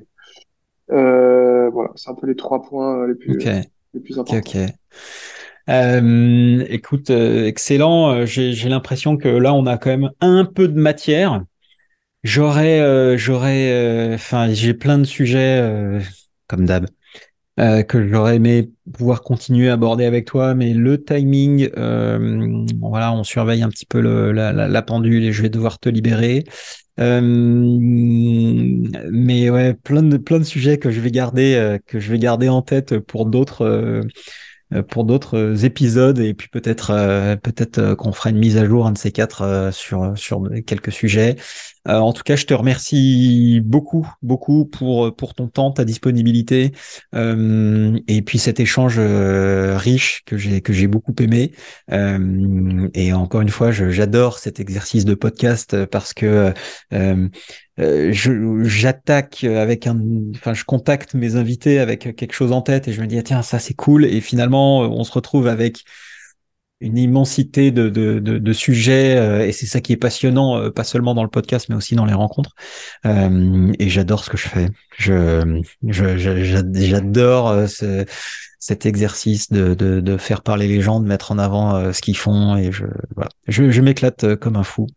voilà, 0.88 1.92
c'est 1.96 2.10
un 2.10 2.16
peu 2.16 2.28
les 2.28 2.36
trois 2.36 2.62
points 2.62 3.08
les 3.08 3.16
plus, 3.16 3.38
les 3.94 4.00
plus 4.00 4.20
importants. 4.20 4.42
Euh, 5.70 6.66
écoute, 6.70 7.10
euh, 7.10 7.46
excellent. 7.46 8.12
Euh, 8.12 8.26
j'ai 8.26 8.70
l'impression 8.70 9.18
que 9.18 9.28
là, 9.28 9.54
on 9.54 9.66
a 9.66 9.78
quand 9.78 9.90
même 9.90 10.12
un 10.20 10.46
peu 10.46 10.68
de 10.68 10.80
matière. 10.80 11.44
J'aurais, 12.24 13.18
j'aurais, 13.18 14.14
enfin, 14.14 14.54
j'ai 14.54 14.74
plein 14.74 15.00
de 15.00 15.04
sujets 15.06 16.00
comme 16.48 16.66
d'hab 16.66 16.88
que 17.58 18.08
j'aurais 18.08 18.38
aimé 18.38 18.72
pouvoir 18.94 19.22
continuer 19.22 19.70
à 19.70 19.74
aborder 19.74 20.06
avec 20.06 20.26
toi, 20.26 20.54
mais 20.56 20.74
le 20.74 21.04
timing, 21.04 21.70
voilà, 22.80 23.14
on 23.14 23.24
surveille 23.24 23.64
un 23.64 23.70
petit 23.70 23.86
peu 23.86 24.02
le, 24.02 24.32
la, 24.32 24.52
la, 24.54 24.82
pendule 24.82 25.24
et 25.24 25.34
je 25.34 25.42
vais 25.42 25.50
devoir 25.50 25.80
te 25.80 25.90
libérer. 25.90 26.44
mais 26.98 27.10
ouais, 29.50 29.74
plein 29.74 30.04
de 30.04 30.18
plein 30.18 30.40
de 30.40 30.44
sujets 30.44 30.78
que 30.78 30.92
je 30.92 31.02
vais 31.02 31.12
garder, 31.12 31.80
que 31.88 32.00
je 32.00 32.12
vais 32.12 32.20
garder 32.20 32.50
en 32.50 32.62
tête 32.62 33.00
pour 33.00 33.26
d'autres 33.26 34.04
euh, 34.74 34.84
pour 34.84 35.04
d'autres 35.04 35.38
euh, 35.38 35.56
épisodes 35.66 36.20
et 36.20 36.34
puis 36.34 36.48
peut-être 36.48 36.92
euh, 36.92 37.36
peut-être 37.36 37.94
qu'on 37.96 38.14
fera 38.14 38.30
une 38.30 38.38
mise 38.38 38.58
à 38.58 38.66
jour 38.66 38.88
un 38.88 38.94
de 38.94 38.98
ces 38.98 39.12
quatre 39.12 39.70
sur 39.74 40.18
sur 40.18 40.44
quelques 40.66 40.92
sujets. 40.92 41.36
En 41.86 42.14
tout 42.14 42.24
cas, 42.24 42.36
je 42.36 42.46
te 42.46 42.54
remercie 42.54 43.62
beaucoup 43.64 44.08
beaucoup 44.22 44.66
pour 44.66 45.16
pour 45.16 45.34
ton 45.34 45.48
temps, 45.48 45.72
ta 45.72 45.86
disponibilité 45.86 46.72
et 47.14 48.22
puis 48.22 48.40
cet 48.40 48.60
échange 48.60 49.00
riche 49.00 50.24
que 50.26 50.38
j'ai 50.38 50.62
que 50.62 50.74
j'ai 50.74 50.88
beaucoup 50.88 51.16
aimé. 51.20 51.52
et 51.90 53.14
encore 53.14 53.42
une 53.42 53.50
fois, 53.50 53.72
j'adore 53.72 54.40
cet 54.40 54.60
exercice 54.60 55.06
de 55.06 55.14
podcast 55.16 55.86
parce 55.86 56.14
que 56.14 56.54
euh, 57.80 58.12
j'attaque 58.64 59.44
avec 59.44 59.88
un, 59.88 60.00
enfin, 60.36 60.54
je 60.54 60.64
contacte 60.66 61.14
mes 61.14 61.36
invités 61.36 61.80
avec 61.80 62.16
quelque 62.16 62.34
chose 62.34 62.52
en 62.52 62.62
tête 62.62 62.88
et 62.88 62.94
je 62.94 63.02
me 63.02 63.08
dis 63.08 63.18
ah, 63.18 63.24
tiens 63.24 63.42
ça 63.42 63.60
c'est 63.60 63.74
cool 63.74 64.06
et 64.06 64.22
finalement 64.22 64.80
on 64.82 65.04
se 65.04 65.12
retrouve 65.12 65.48
avec 65.48 65.84
une 66.82 66.98
immensité 66.98 67.72
de, 67.72 67.90
de, 67.90 68.20
de, 68.20 68.38
de 68.40 68.54
sujets 68.54 69.16
euh, 69.18 69.46
et 69.46 69.52
c'est 69.52 69.68
ça 69.68 69.80
qui 69.82 69.94
est 69.94 69.98
passionnant, 69.98 70.58
euh, 70.58 70.70
pas 70.70 70.84
seulement 70.84 71.14
dans 71.14 71.24
le 71.24 71.30
podcast 71.30 71.70
mais 71.70 71.76
aussi 71.76 71.96
dans 71.96 72.06
les 72.06 72.14
rencontres. 72.14 72.56
Euh, 73.06 73.72
et 73.80 73.90
j'adore 73.90 74.24
ce 74.24 74.30
que 74.30 74.38
je 74.38 74.48
fais. 74.48 74.68
Je, 74.98 75.62
j'adore 75.88 77.70
ce, 77.70 78.06
cet 78.62 78.86
exercice 78.86 79.50
de, 79.50 79.74
de, 79.74 80.00
de, 80.00 80.18
faire 80.18 80.42
parler 80.42 80.70
les 80.70 80.80
gens, 80.80 81.02
de 81.02 81.08
mettre 81.08 81.34
en 81.34 81.38
avant 81.38 81.92
ce 81.92 82.02
qu'ils 82.02 82.16
font 82.16 82.56
et 82.56 82.72
je, 82.72 82.86
voilà, 83.16 83.30
je, 83.48 83.70
je 83.70 83.82
m'éclate 83.82 84.36
comme 84.36 84.56
un 84.56 84.64
fou. 84.64 84.88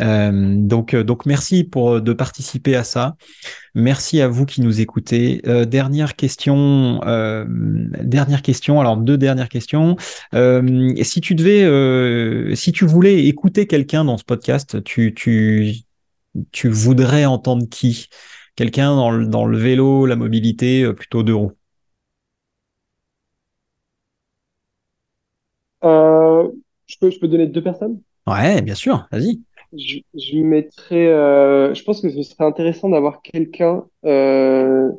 Euh, 0.00 0.54
donc, 0.56 0.94
euh, 0.94 1.04
donc 1.04 1.26
merci 1.26 1.64
pour 1.64 1.94
euh, 1.94 2.00
de 2.00 2.12
participer 2.12 2.76
à 2.76 2.84
ça. 2.84 3.16
Merci 3.74 4.20
à 4.20 4.28
vous 4.28 4.46
qui 4.46 4.60
nous 4.62 4.80
écoutez. 4.80 5.42
dernière 5.68 6.16
question, 6.16 6.98
dernière 8.02 8.42
question. 8.42 8.80
Alors 8.80 8.96
deux 8.96 9.16
dernières 9.16 9.48
questions. 9.48 9.96
si 10.32 11.20
tu 11.20 11.34
devais, 11.36 12.56
si 12.56 12.72
tu 12.72 12.84
voulais 12.84 13.26
écouter 13.26 13.68
quelqu'un 13.68 14.04
dans 14.04 14.18
ce 14.18 14.24
podcast, 14.24 14.82
tu, 14.82 15.14
tu, 15.14 15.72
tu 16.50 16.68
voudrais 16.68 17.26
entendre 17.26 17.68
qui? 17.70 18.08
Quelqu'un 18.56 18.96
dans 18.96 19.12
le, 19.12 19.26
dans 19.26 19.46
le 19.46 19.56
vélo, 19.56 20.04
la 20.04 20.16
mobilité, 20.16 20.92
plutôt 20.92 21.22
deux 21.22 21.34
roues. 21.34 21.52
Je 25.82 26.96
peux, 27.00 27.10
je 27.10 27.18
peux 27.18 27.28
donner 27.28 27.46
deux 27.46 27.62
personnes? 27.62 28.00
Ouais, 28.26 28.62
bien 28.62 28.74
sûr, 28.74 29.06
vas-y 29.10 29.40
je, 29.76 29.98
je 30.14 30.38
mettrais. 30.38 31.08
Euh, 31.08 31.74
je 31.74 31.82
pense 31.84 32.00
que 32.00 32.10
ce 32.10 32.22
serait 32.22 32.44
intéressant 32.44 32.88
d'avoir 32.88 33.22
quelqu'un 33.22 33.84
euh, 34.04 34.90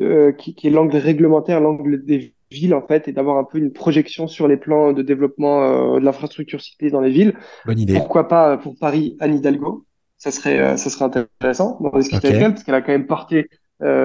euh, 0.00 0.32
qui, 0.32 0.54
qui 0.54 0.66
est 0.66 0.70
l'angle 0.70 0.96
réglementaire, 0.96 1.60
l'angle 1.60 2.04
des 2.04 2.34
villes 2.50 2.74
en 2.74 2.86
fait, 2.86 3.08
et 3.08 3.12
d'avoir 3.12 3.38
un 3.38 3.44
peu 3.44 3.58
une 3.58 3.72
projection 3.72 4.26
sur 4.26 4.48
les 4.48 4.56
plans 4.56 4.92
de 4.92 5.02
développement 5.02 5.96
de 5.98 6.04
l'infrastructure 6.04 6.60
cycliste 6.60 6.92
dans 6.92 7.00
les 7.00 7.10
villes. 7.10 7.34
Bonne 7.66 7.80
idée. 7.80 7.94
Pourquoi 7.94 8.28
pas 8.28 8.56
pour 8.58 8.76
Paris, 8.78 9.16
Anne 9.20 9.34
Hidalgo 9.34 9.84
Ça 10.18 10.30
serait, 10.30 10.76
ça 10.76 10.90
serait 10.90 11.04
intéressant 11.04 11.78
d'en 11.80 11.98
discuter 11.98 12.28
avec 12.28 12.40
elle 12.40 12.52
parce 12.52 12.62
qu'elle 12.62 12.76
a 12.76 12.82
quand 12.82 12.92
même 12.92 13.06
porté, 13.06 13.48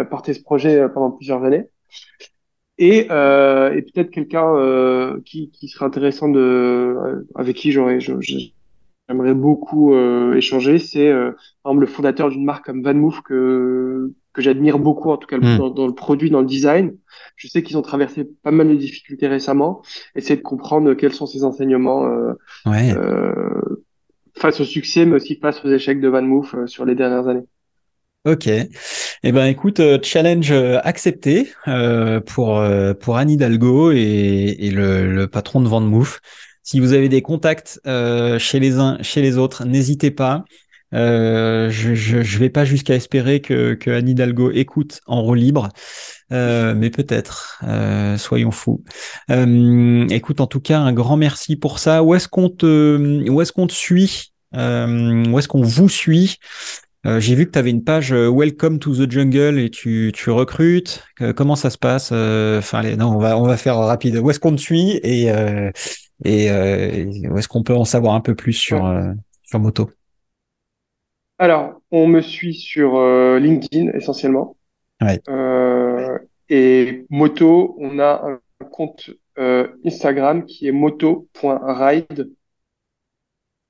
porté 0.09 0.33
ce 0.33 0.41
projet 0.41 0.87
pendant 0.89 1.11
plusieurs 1.11 1.43
années. 1.43 1.65
Et, 2.81 3.07
euh, 3.11 3.75
et 3.75 3.81
peut-être 3.81 4.09
quelqu'un 4.09 4.55
euh, 4.55 5.19
qui, 5.25 5.51
qui 5.51 5.67
serait 5.67 5.85
intéressant 5.85 6.29
de 6.29 7.25
avec 7.35 7.57
qui 7.57 7.73
j'aurais 7.73 7.99
j'aimerais 7.99 9.33
beaucoup 9.33 9.93
euh, 9.93 10.33
échanger, 10.35 10.79
c'est 10.79 11.09
euh, 11.09 11.31
par 11.61 11.73
exemple 11.73 11.81
le 11.81 11.87
fondateur 11.87 12.29
d'une 12.29 12.45
marque 12.45 12.65
comme 12.65 12.81
VanMoof 12.81 13.21
que 13.21 14.13
que 14.31 14.41
j'admire 14.41 14.79
beaucoup 14.79 15.09
en 15.09 15.17
tout 15.17 15.27
cas 15.27 15.37
hmm. 15.37 15.73
dans, 15.73 15.87
le 15.87 15.93
produit, 15.93 16.29
dans 16.29 16.39
le 16.39 16.47
design. 16.47 16.95
Je 17.35 17.49
sais 17.49 17.63
qu'ils 17.63 17.77
ont 17.77 17.81
traversé 17.81 18.23
pas 18.43 18.51
mal 18.51 18.69
de 18.69 18.75
difficultés 18.75 19.27
récemment. 19.27 19.81
Essayer 20.15 20.37
de 20.37 20.41
comprendre 20.41 20.93
quels 20.93 21.13
sont 21.13 21.25
ses 21.25 21.43
enseignements 21.43 22.05
euh, 22.05 22.33
ouais. 22.65 22.93
face 24.37 24.61
au 24.61 24.63
succès, 24.63 25.05
mais 25.05 25.15
aussi 25.17 25.35
face 25.35 25.65
aux 25.65 25.69
échecs 25.69 25.99
de 25.99 26.07
VanMoof 26.07 26.55
sur 26.67 26.85
les 26.85 26.95
dernières 26.95 27.27
années. 27.27 27.45
Ok. 28.25 28.47
Eh 28.47 29.31
ben, 29.31 29.45
écoute, 29.45 29.81
challenge 30.03 30.51
accepté 30.51 31.51
euh, 31.67 32.19
pour 32.19 32.61
pour 32.99 33.17
Anne 33.17 33.29
Hidalgo 33.29 33.91
et, 33.91 34.55
et 34.59 34.71
le, 34.71 35.11
le, 35.11 35.27
patron 35.27 35.61
de 35.61 35.69
VanMoof. 35.69 36.19
Si 36.69 36.79
vous 36.79 36.93
avez 36.93 37.09
des 37.09 37.23
contacts 37.23 37.81
euh, 37.87 38.37
chez 38.37 38.59
les 38.59 38.77
uns, 38.77 39.01
chez 39.01 39.23
les 39.23 39.39
autres, 39.39 39.65
n'hésitez 39.65 40.11
pas. 40.11 40.43
Euh, 40.93 41.71
je, 41.71 41.95
je, 41.95 42.37
vais 42.37 42.49
pas 42.49 42.63
jusqu'à 42.63 42.93
espérer 42.93 43.41
que, 43.41 43.73
que 43.73 43.89
Anne 43.89 44.09
Hidalgo 44.09 44.51
écoute 44.51 45.01
en 45.07 45.23
roue 45.23 45.33
libre, 45.33 45.69
euh, 46.31 46.75
mais 46.75 46.91
peut-être. 46.91 47.63
soyons 48.17 48.51
fous. 48.51 48.83
écoute, 49.29 50.41
en 50.41 50.47
tout 50.47 50.61
cas, 50.61 50.79
un 50.79 50.93
grand 50.93 51.17
merci 51.17 51.55
pour 51.55 51.79
ça. 51.79 52.03
Où 52.03 52.13
est-ce 52.13 52.27
qu'on 52.27 52.49
te, 52.49 53.27
où 53.29 53.41
est-ce 53.41 53.51
qu'on 53.51 53.65
te 53.65 53.73
suit? 53.73 54.33
Où 54.53 55.39
est-ce 55.39 55.47
qu'on 55.47 55.63
vous 55.63 55.89
suit? 55.89 56.37
J'ai 57.05 57.35
vu 57.35 57.45
que 57.45 57.51
tu 57.51 57.59
avais 57.59 57.69
une 57.69 57.83
page 57.83 58.11
Welcome 58.11 58.79
to 58.79 58.93
the 58.93 59.09
Jungle 59.09 59.57
et 59.57 59.69
tu, 59.69 60.11
tu 60.13 60.29
recrutes. 60.29 61.03
comment 61.35 61.55
ça 61.55 61.69
se 61.69 61.77
passe 61.77 62.11
Enfin, 62.11 62.83
non, 62.95 63.15
on 63.15 63.19
va 63.19 63.37
on 63.37 63.47
va 63.47 63.57
faire 63.57 63.77
rapide. 63.77 64.17
Où 64.17 64.29
est-ce 64.29 64.39
qu'on 64.39 64.55
te 64.55 64.61
suit 64.61 64.99
et 65.03 65.31
et 66.25 66.51
euh, 66.51 67.37
est-ce 67.37 67.47
qu'on 67.47 67.63
peut 67.63 67.75
en 67.75 67.85
savoir 67.85 68.13
un 68.13 68.21
peu 68.21 68.35
plus 68.35 68.53
sur, 68.53 68.85
euh, 68.85 69.11
sur 69.43 69.59
Moto? 69.59 69.89
Alors, 71.37 71.81
on 71.91 72.07
me 72.07 72.21
suit 72.21 72.53
sur 72.53 72.97
euh, 72.97 73.39
LinkedIn 73.39 73.91
essentiellement. 73.93 74.57
Ouais. 75.01 75.21
Euh, 75.29 76.17
et 76.49 77.05
Moto, 77.09 77.77
on 77.79 77.99
a 77.99 78.21
un 78.25 78.65
compte 78.65 79.11
Instagram 79.85 80.45
qui 80.45 80.67
est 80.67 80.73
moto.ride. 80.73 82.29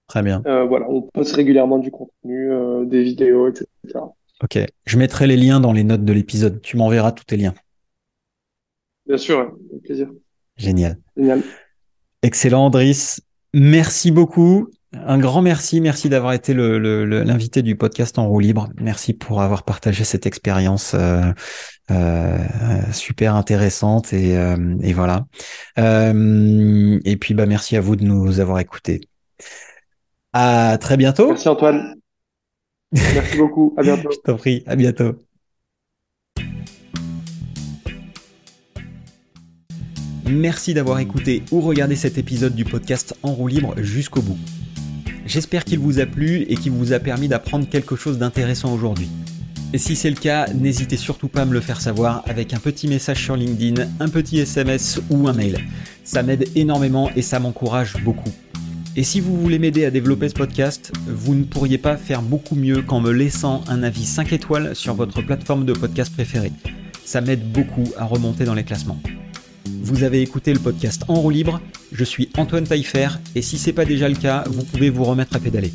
Très 0.10 0.22
bien. 0.22 0.42
voilà, 0.44 0.90
on 0.90 1.02
poste 1.02 1.36
régulièrement 1.36 1.78
du 1.78 1.92
contenu, 1.92 2.52
des 2.86 3.04
vidéos, 3.04 3.48
etc. 3.48 3.70
Ok, 4.44 4.58
je 4.86 4.98
mettrai 4.98 5.28
les 5.28 5.38
liens 5.38 5.60
dans 5.60 5.72
les 5.72 5.84
notes 5.84 6.04
de 6.04 6.14
l'épisode. 6.14 6.62
Tu 6.62 6.78
m'enverras 6.78 7.12
tous 7.12 7.26
tes 7.26 7.38
liens. 7.38 7.54
Bien 9.06 9.18
sûr, 9.18 9.40
avec 9.72 9.84
plaisir. 9.84 10.10
Génial. 10.58 10.98
Génial. 11.16 11.42
Excellent, 12.22 12.70
Driss. 12.70 13.22
Merci 13.54 14.12
beaucoup. 14.12 14.70
Un 14.94 15.20
grand 15.20 15.42
merci. 15.42 15.82
Merci 15.82 16.10
d'avoir 16.10 16.34
été 16.34 16.54
l'invité 16.54 17.62
du 17.62 17.76
podcast 17.76 18.18
en 18.18 18.28
roue 18.28 18.40
libre. 18.40 18.70
Merci 18.80 19.14
pour 19.14 19.42
avoir 19.42 19.64
partagé 19.64 20.04
cette 20.04 20.26
expérience 20.26 20.94
euh, 20.96 21.22
euh, 21.92 22.38
super 22.92 23.36
intéressante 23.36 24.14
et, 24.14 24.38
euh, 24.38 24.56
voilà. 24.94 25.26
et 25.78 27.18
puis 27.18 27.34
bah 27.34 27.46
merci 27.46 27.78
à 27.78 27.82
vous 27.82 27.96
de 27.96 28.04
nous 28.04 28.40
avoir 28.40 28.60
écoutés. 28.60 29.02
À 30.34 30.78
très 30.80 30.98
bientôt. 30.98 31.30
Merci 31.30 31.50
Antoine. 31.50 31.96
Merci 32.92 33.38
beaucoup. 33.38 33.74
À 33.78 33.82
bientôt. 33.84 34.10
Je 34.12 34.18
t'en 34.20 34.36
prie. 34.36 34.64
À 34.68 34.76
bientôt. 34.76 35.16
Merci 40.30 40.76
d'avoir 40.76 41.00
écouté 41.00 41.42
ou 41.52 41.60
regardé 41.60 41.96
cet 41.96 42.20
épisode 42.20 42.54
du 42.54 42.64
podcast 42.64 43.16
En 43.24 43.34
roue 43.34 43.48
libre 43.48 43.74
jusqu'au 43.78 44.22
bout. 44.22 44.38
J'espère 45.26 45.66
qu'il 45.66 45.80
vous 45.80 46.00
a 46.00 46.06
plu 46.06 46.42
et 46.44 46.56
qu'il 46.56 46.72
vous 46.72 46.94
a 46.94 47.00
permis 47.00 47.28
d'apprendre 47.28 47.68
quelque 47.68 47.96
chose 47.96 48.20
d'intéressant 48.20 48.72
aujourd'hui. 48.74 49.10
Et 49.74 49.78
si 49.80 49.96
c'est 49.96 50.10
le 50.10 50.16
cas, 50.16 50.48
n'hésitez 50.54 50.98
surtout 50.98 51.28
pas 51.28 51.42
à 51.42 51.46
me 51.46 51.54
le 51.54 51.62
faire 51.62 51.82
savoir 51.82 52.24
avec 52.28 52.54
un 52.54 52.60
petit 52.60 52.88
message 52.88 53.24
sur 53.24 53.36
LinkedIn, 53.36 53.88
un 54.00 54.10
petit 54.10 54.40
SMS 54.40 55.00
ou 55.10 55.28
un 55.28 55.34
mail. 55.34 55.60
Ça 56.04 56.24
m'aide 56.24 56.48
énormément 56.56 57.10
et 57.16 57.22
ça 57.22 57.40
m'encourage 57.40 57.98
beaucoup. 58.04 58.32
Et 59.00 59.04
si 59.04 59.22
vous 59.22 59.40
voulez 59.40 59.60
m'aider 59.60 59.86
à 59.86 59.92
développer 59.92 60.28
ce 60.28 60.34
podcast, 60.34 60.92
vous 61.08 61.34
ne 61.34 61.46
pourriez 61.46 61.78
pas 61.78 61.96
faire 61.96 62.22
beaucoup 62.22 62.56
mieux 62.56 62.82
qu'en 62.82 63.00
me 63.00 63.14
laissant 63.14 63.64
un 63.70 63.82
avis 63.82 64.04
5 64.04 64.34
étoiles 64.34 64.76
sur 64.76 64.94
votre 64.94 65.22
plateforme 65.22 65.64
de 65.64 65.72
podcast 65.72 66.14
préférée. 66.14 66.52
Ça 67.06 67.22
m'aide 67.22 67.50
beaucoup 67.50 67.94
à 67.96 68.04
remonter 68.04 68.44
dans 68.44 68.56
les 68.56 68.66
classements. 68.66 69.02
Vous 69.82 70.04
avez 70.04 70.22
écouté 70.22 70.52
le 70.52 70.60
podcast 70.60 71.06
En 71.08 71.14
roue 71.14 71.30
libre, 71.30 71.62
je 71.94 72.04
suis 72.04 72.28
Antoine 72.36 72.66
Taillefer 72.66 73.08
et 73.36 73.42
si 73.42 73.58
c'est 73.58 73.72
pas 73.72 73.86
déjà 73.86 74.10
le 74.10 74.16
cas, 74.16 74.44
vous 74.50 74.66
pouvez 74.66 74.90
vous 74.90 75.06
remettre 75.06 75.34
à 75.34 75.40
pédaler. 75.40 75.72